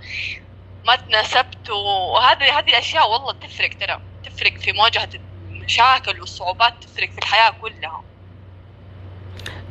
ما 0.87 0.97
تناسبته. 0.97 1.75
وهذه 1.75 2.59
هذه 2.59 2.69
الأشياء 2.69 3.11
والله 3.11 3.33
تفرق 3.33 3.71
ترى 3.81 4.01
تفرق 4.25 4.59
في 4.59 4.73
مواجهة 4.73 5.09
المشاكل 5.51 6.21
والصعوبات 6.21 6.85
تفرق 6.85 7.11
في 7.11 7.19
الحياة 7.19 7.53
كلها. 7.61 8.03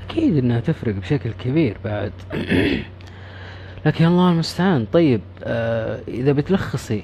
أكيد 0.09 0.37
إنها 0.37 0.59
تفرق 0.59 0.93
بشكل 0.93 1.31
كبير 1.31 1.77
بعد. 1.83 2.13
لكن 3.85 4.05
الله 4.05 4.31
المستعان. 4.31 4.85
طيب 4.85 5.21
آه 5.43 6.01
إذا 6.07 6.31
بتلخصي 6.31 7.03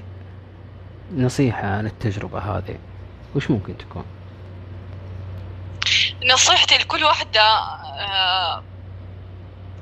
نصيحة 1.15 1.67
عن 1.67 1.85
التجربة 1.85 2.39
هذه 2.39 2.77
وش 3.35 3.51
ممكن 3.51 3.77
تكون؟ 3.77 4.05
نصيحتي 6.33 6.77
لكل 6.77 7.03
واحدة 7.03 7.41
آه، 7.41 8.63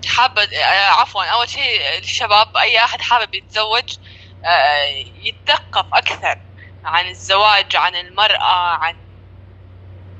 حابة 0.07 0.41
آه، 0.43 0.89
عفوا 0.89 1.23
أول 1.25 1.49
شيء 1.49 1.97
الشباب 1.99 2.57
أي 2.57 2.77
أحد 2.83 3.01
حابب 3.01 3.33
يتزوج 3.33 3.97
آه، 4.45 4.83
يتثقف 5.23 5.85
أكثر 5.93 6.39
عن 6.85 7.07
الزواج 7.07 7.75
عن 7.75 7.95
المرأة 7.95 8.69
عن 8.77 8.95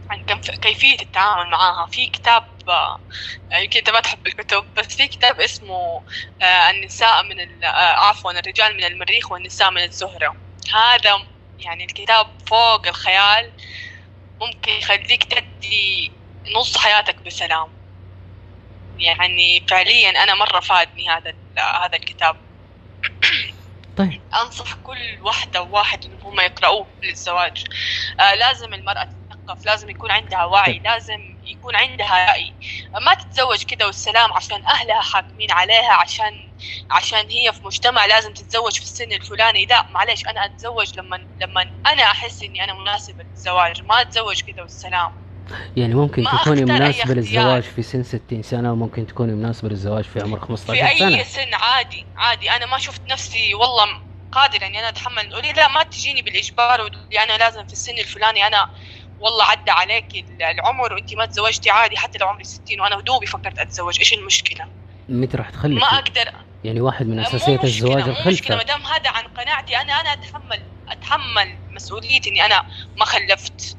عن 0.10 0.26
كيف- 0.26 0.52
كيفية 0.60 1.02
التعامل 1.02 1.50
معها 1.52 1.86
في 1.86 2.08
كتاب 2.08 2.44
يمكن 3.54 3.80
أنت 3.80 3.90
ما 3.90 4.00
تحب 4.00 4.28
الكتب 4.28 4.74
بس 4.78 4.86
في 4.96 5.08
كتاب 5.08 5.40
اسمه 5.42 6.02
النساء 6.70 7.24
من 7.24 7.64
عفوا 7.98 8.32
الرجال 8.32 8.78
من 8.78 8.84
المريخ 8.84 9.32
والنساء 9.32 9.72
من 9.72 9.84
الزهرة 9.84 10.36
هذا 10.74 11.26
يعني 11.60 11.84
الكتاب 11.84 12.28
فوق 12.48 12.88
الخيال 12.88 13.52
ممكن 14.42 14.72
يخليك 14.72 15.24
تدي 15.24 16.12
نص 16.56 16.78
حياتك 16.78 17.16
بسلام. 17.16 17.68
يعني 18.98 19.64
فعليا 19.70 20.24
أنا 20.24 20.36
مرة 20.36 20.60
فادني 20.60 21.10
هذا 21.10 21.34
هذا 21.58 21.96
الكتاب. 21.96 22.36
طيب. 23.98 24.22
أنصح 24.42 24.74
كل 24.74 25.18
واحدة 25.22 25.62
وواحد 25.62 26.06
ان 26.06 26.18
هم 26.24 26.40
يقرأوه 26.40 26.88
للزواج. 27.04 27.64
آه 28.20 28.36
لازم 28.36 28.74
المرأة 28.74 29.04
تتثقف 29.04 29.66
لازم 29.66 29.90
يكون 29.90 30.12
عندها 30.12 30.46
وعي 30.46 30.74
طيب. 30.74 30.84
لازم 30.84 31.36
يكون 31.52 31.76
عندها 31.76 32.32
رأي. 32.32 32.54
ما 33.06 33.14
تتزوج 33.14 33.64
كده 33.64 33.86
والسلام 33.86 34.34
عشان 34.34 34.66
أهلها 34.66 35.02
حاكمين 35.02 35.52
عليها 35.52 35.94
عشان 35.94 36.32
عشان 36.92 37.30
هي 37.30 37.54
في 37.54 37.66
مجتمع 37.66 38.06
لازم 38.06 38.34
تتزوج 38.34 38.74
في 38.74 38.84
السن 38.84 39.12
الفلاني 39.14 39.66
لا 39.66 39.86
معلش 39.94 40.24
أنا 40.28 40.46
أتزوج 40.46 41.00
لما 41.00 41.18
لما 41.42 41.66
أنا 41.88 42.04
أحس 42.04 42.44
إني 42.44 42.64
أنا 42.64 42.74
مناسبة 42.74 43.24
للزواج 43.24 43.82
ما 43.84 44.02
أتزوج 44.02 44.42
كده 44.42 44.62
والسلام. 44.62 45.12
يعني 45.78 45.94
ممكن 45.94 46.24
تكوني 46.24 46.90
اختيار. 46.90 47.16
للزواج 47.18 47.64
في 47.64 47.82
سن 47.84 48.04
60 48.04 48.44
سنة 48.44 48.72
وممكن 48.72 49.08
تكوني 49.08 49.32
مناسبة 49.32 49.70
للزواج 49.70 50.04
في 50.04 50.22
عمر 50.22 50.40
15 50.40 50.88
في 50.88 50.98
سنة. 51.00 51.18
اي 51.20 51.24
سن 51.24 51.54
عادي 51.54 52.06
عادي. 52.18 52.52
أنا 52.52 52.66
ما 52.66 52.78
شفت 52.78 53.02
نفسي 53.12 53.54
والله 53.56 53.86
قادرة 54.32 54.66
إني 54.66 54.80
أنا 54.80 54.90
أتحمل. 54.90 55.30
تقولي 55.30 55.54
لا 55.54 55.68
ما 55.68 55.84
تجيني 55.84 56.22
بالإجبار 56.22 56.82
وتقولي 56.82 57.24
أنا 57.24 57.38
لازم 57.38 57.64
في 57.66 57.74
السن 57.74 57.98
الفلاني 57.98 58.48
أنا 58.48 58.68
والله 59.20 59.46
عدى 59.46 59.72
عليك 59.72 60.26
العمر 60.42 60.94
وانت 60.94 61.14
ما 61.14 61.26
تزوجتي 61.26 61.70
عادي 61.70 61.98
حتى 61.98 62.18
لو 62.18 62.28
عمري 62.28 62.44
60 62.44 62.82
وأنا 62.82 63.02
دوبي 63.02 63.26
فكرت 63.26 63.60
أتزوج. 63.60 64.00
إيش 64.00 64.14
المشكلة؟ 64.14 64.66
متى 65.10 65.38
راح 65.38 65.50
تخلفي؟ 65.50 65.76
ما 65.76 65.88
أقدر. 65.88 66.32
يعني 66.64 66.82
واحد 66.82 67.06
من 67.08 67.22
مشكلة، 67.22 67.64
الزواج 67.64 68.10
مو 68.10 68.16
مشكلة. 68.26 68.58
ما 68.58 68.64
دام 68.64 68.82
هذا 68.86 69.10
عن 69.10 69.24
قناعتي 69.24 69.78
أنا 69.78 69.94
أنا 69.94 70.14
اتحمل 70.14 70.60
أتحمل 70.90 71.56
مسؤوليتي 71.76 72.30
إني 72.30 72.46
أنا 72.46 72.64
ما 72.98 73.06
خلفت. 73.06 73.78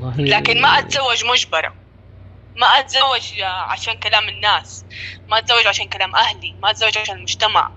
والله 0.00 0.38
لكن 0.38 0.60
ما 0.60 0.78
أتزوج 0.78 1.24
مجبرة. 1.24 1.74
ما 2.56 2.66
أتزوج 2.66 3.42
عشان 3.42 3.94
كلام 3.94 4.28
الناس. 4.28 4.84
ما 5.28 5.38
أتزوج 5.38 5.66
عشان 5.66 5.86
كلام 5.88 6.16
أهلي. 6.16 6.54
ما 6.62 6.70
أتزوج 6.70 6.98
عشان 6.98 7.16
المجتمع. 7.16 7.70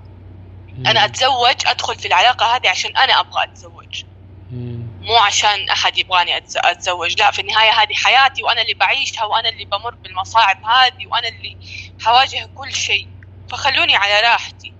مم. 0.77 0.87
أنا 0.87 1.05
أتزوج 1.05 1.55
أدخل 1.65 1.95
في 1.95 2.07
العلاقة 2.07 2.55
هذه 2.55 2.69
عشان 2.69 2.91
أنا 2.91 3.19
أبغى 3.19 3.43
أتزوج. 3.43 4.03
مم. 4.51 4.76
مو 5.07 5.15
عشان 5.15 5.69
أحد 5.69 5.97
يبغاني 5.97 6.37
أتزوج 6.55 7.19
لا 7.19 7.31
في 7.31 7.41
النهاية 7.41 7.71
هذه 7.71 7.93
حياتي 7.93 8.43
وأنا 8.43 8.61
اللي 8.61 8.73
بعيشها 8.79 9.25
وأنا 9.25 9.49
اللي 9.49 9.65
بمر 9.65 9.95
بالمصاعب 10.03 10.57
هذه 10.65 11.07
وأنا 11.11 11.27
اللي 11.27 11.57
حواجه 11.99 12.49
كل 12.55 12.71
شيء. 12.71 13.07
فخلوني 13.49 13.95
على 13.95 14.21
راحتي. 14.21 14.73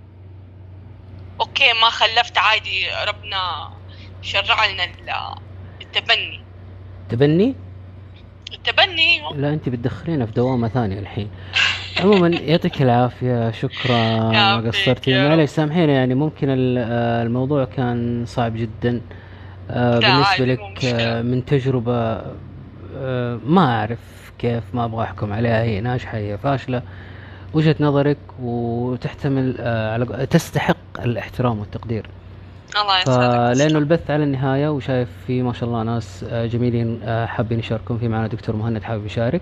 أوكي 1.40 1.74
ما 1.74 1.90
خلفت 1.90 2.38
عادي 2.38 2.86
ربنا 3.08 3.70
شرع 4.22 4.66
لنا 4.66 4.84
ال- 4.84 5.36
التبني. 5.82 6.42
تبني؟ 7.10 7.56
التبني. 8.54 9.22
لا 9.36 9.50
أنت 9.50 9.70
بتدخلينا 9.70 10.26
في 10.26 10.32
دوامة 10.32 10.68
ثانية 10.68 11.00
الحين. 11.00 11.32
عموما 12.00 12.28
يعطيك 12.28 12.82
العافية 12.82 13.52
شكرا 13.52 14.20
ما 14.32 14.68
قصرتي. 14.68 15.28
معلش 15.28 15.52
سامحيني 15.52 15.94
يعني 15.94 16.16
ممكن 16.16 16.50
ال- 16.50 16.78
الموضوع 17.28 17.66
كان 17.66 18.26
صعب 18.28 18.58
جدا. 18.58 19.02
آه، 19.70 20.00
مو 20.00 20.46
لك. 20.46 20.86
آه، 20.86 21.22
من 21.22 21.46
تجربة 21.46 22.22
آه، 22.98 23.40
ما 23.46 23.80
أعرف 23.80 24.00
كيف 24.40 24.64
ما 24.74 24.86
أبغى 24.86 25.04
أحكم 25.04 25.34
عليها 25.34 25.64
هي 25.64 25.82
ناجحة 25.82 26.18
هي 26.18 26.38
فاشلة. 26.38 26.82
وجهة 27.54 27.76
نظرك 27.80 28.18
وتحتمل 28.42 29.56
على 29.62 30.28
تستحق 30.30 30.78
الاحترام 31.00 31.60
والتقدير. 31.60 32.10
الله 32.82 33.02
يسعدك 33.02 33.58
فلأنه 33.58 33.80
البث 33.80 34.12
على 34.12 34.24
النهاية 34.24 34.70
وشايف 34.70 35.10
في 35.28 35.42
ما 35.42 35.54
شاء 35.54 35.70
الله 35.70 35.84
ناس 35.84 36.26
جميلين 36.32 37.00
حابين 37.28 37.60
يشاركون 37.60 37.98
في 37.98 38.08
معنا 38.08 38.28
دكتور 38.28 38.56
مهند 38.56 38.84
حابب 38.84 39.06
يشارك. 39.06 39.42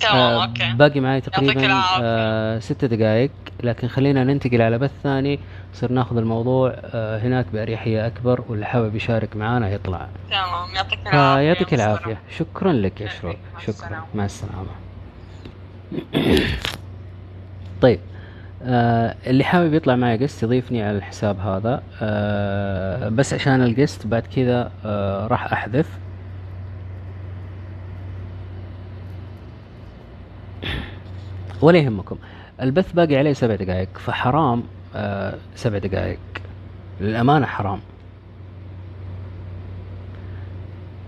تمام 0.00 0.16
آه، 0.16 0.44
أوكي. 0.44 0.72
باقي 0.72 1.00
معي 1.00 1.14
يعطيك 1.14 1.34
تقريبا. 1.34 1.82
آه، 2.02 2.58
ست 2.58 2.84
دقائق 2.84 3.30
لكن 3.62 3.88
خلينا 3.88 4.24
ننتقل 4.24 4.62
على 4.62 4.78
بث 4.78 4.90
ثاني. 5.02 5.38
نصير 5.74 5.92
ناخذ 5.92 6.16
الموضوع 6.16 6.74
آه، 6.84 7.18
هناك 7.18 7.46
بأريحية 7.52 8.06
أكبر 8.06 8.44
واللي 8.48 8.66
حابب 8.66 8.94
يشارك 8.96 9.36
معنا 9.36 9.68
يطلع. 9.70 10.08
تمام 10.30 10.74
يعطيك 10.74 10.98
العافية. 11.06 11.34
فيعطيك 11.42 11.72
مع 11.74 11.78
السلامة. 11.78 11.94
العافية. 12.06 12.18
شكرا 12.38 12.72
لك 12.72 13.00
يا. 13.00 13.08
شروق 13.08 13.36
شكرا. 13.66 14.04
مع 14.14 14.24
السلامة. 14.24 14.66
طيب 17.80 18.00
آه 18.64 19.14
اللي 19.26 19.44
حابب 19.44 19.74
يطلع 19.74 19.96
معي 19.96 20.16
قست 20.18 20.42
يضيفني 20.42 20.82
على 20.82 20.96
الحساب 20.96 21.40
هذا. 21.40 21.82
آه 22.02 23.08
بس 23.08 23.34
عشان 23.34 23.62
القست 23.62 24.06
بعد 24.06 24.22
كذا 24.36 24.70
آه 24.84 25.26
راح 25.26 25.52
أحذف. 25.52 25.88
ولا 31.62 31.78
يهمكم. 31.78 32.16
البث 32.62 32.92
باقي 32.92 33.16
عليه 33.16 33.32
سبع 33.32 33.54
دقائق 33.54 33.88
فحرام 33.98 34.62
آه 34.94 35.34
سبع 35.54 35.78
دقائق. 35.78 36.18
للأمانة 37.00 37.46
حرام. 37.46 37.80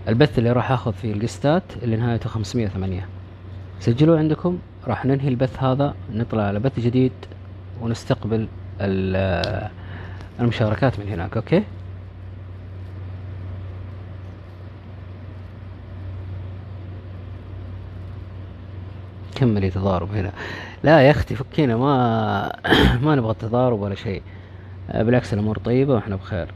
البث 0.09 0.39
اللي 0.39 0.53
راح 0.53 0.73
أخذ 0.73 0.93
فيه 0.93 1.13
القستات 1.13 1.63
اللي 1.83 1.97
نهايته 1.97 2.29
508 2.29 3.07
سجلوا 3.81 4.19
عندكم 4.19 4.59
راح 4.87 5.05
ننهي 5.05 5.29
البث 5.29 5.63
هذا 5.63 5.95
نطلع 6.13 6.43
على 6.43 6.59
بث 6.59 6.81
جديد 6.81 7.13
ونستقبل 7.83 8.49
ال- 8.81 9.71
المشاركات 10.41 11.01
من 11.01 11.09
هناك 11.09 11.37
أوكي؟ 11.37 11.63
كملي 19.35 19.71
تضارب 19.71 20.15
هنا. 20.15 20.33
لا 20.85 21.01
يا 21.03 21.11
أختي 21.11 21.35
فكينا 21.37 21.77
ما 21.77 22.53
ما 23.05 23.15
نبغى 23.15 23.35
تضارب 23.35 23.81
ولا 23.81 23.95
شيء. 23.95 24.23
آه، 24.91 25.03
بالعكس 25.03 25.35
الأمور 25.35 25.59
طيبة 25.59 25.95
وإحنا 25.95 26.17
بخير. 26.17 26.55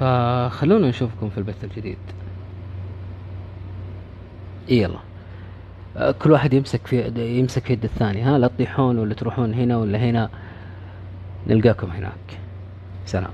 فخلونا 0.00 0.88
نشوفكم 0.88 1.30
في 1.30 1.38
البث 1.38 1.64
الجديد. 1.64 1.98
يلا. 4.68 5.07
كل 6.18 6.30
واحد 6.30 6.52
يمسك 6.52 6.86
في 6.86 7.12
يمسك 7.38 7.64
في 7.64 7.72
يد 7.72 7.84
الثاني. 7.84 8.22
ها 8.22 8.38
لا 8.38 8.46
تطيحون 8.46 8.98
ولا 8.98 9.14
تروحون 9.14 9.54
هنا 9.54 9.76
ولا 9.76 9.98
هنا. 9.98 10.30
نلقاكم 11.46 11.90
هناك. 11.90 12.40
سلام. 13.06 13.30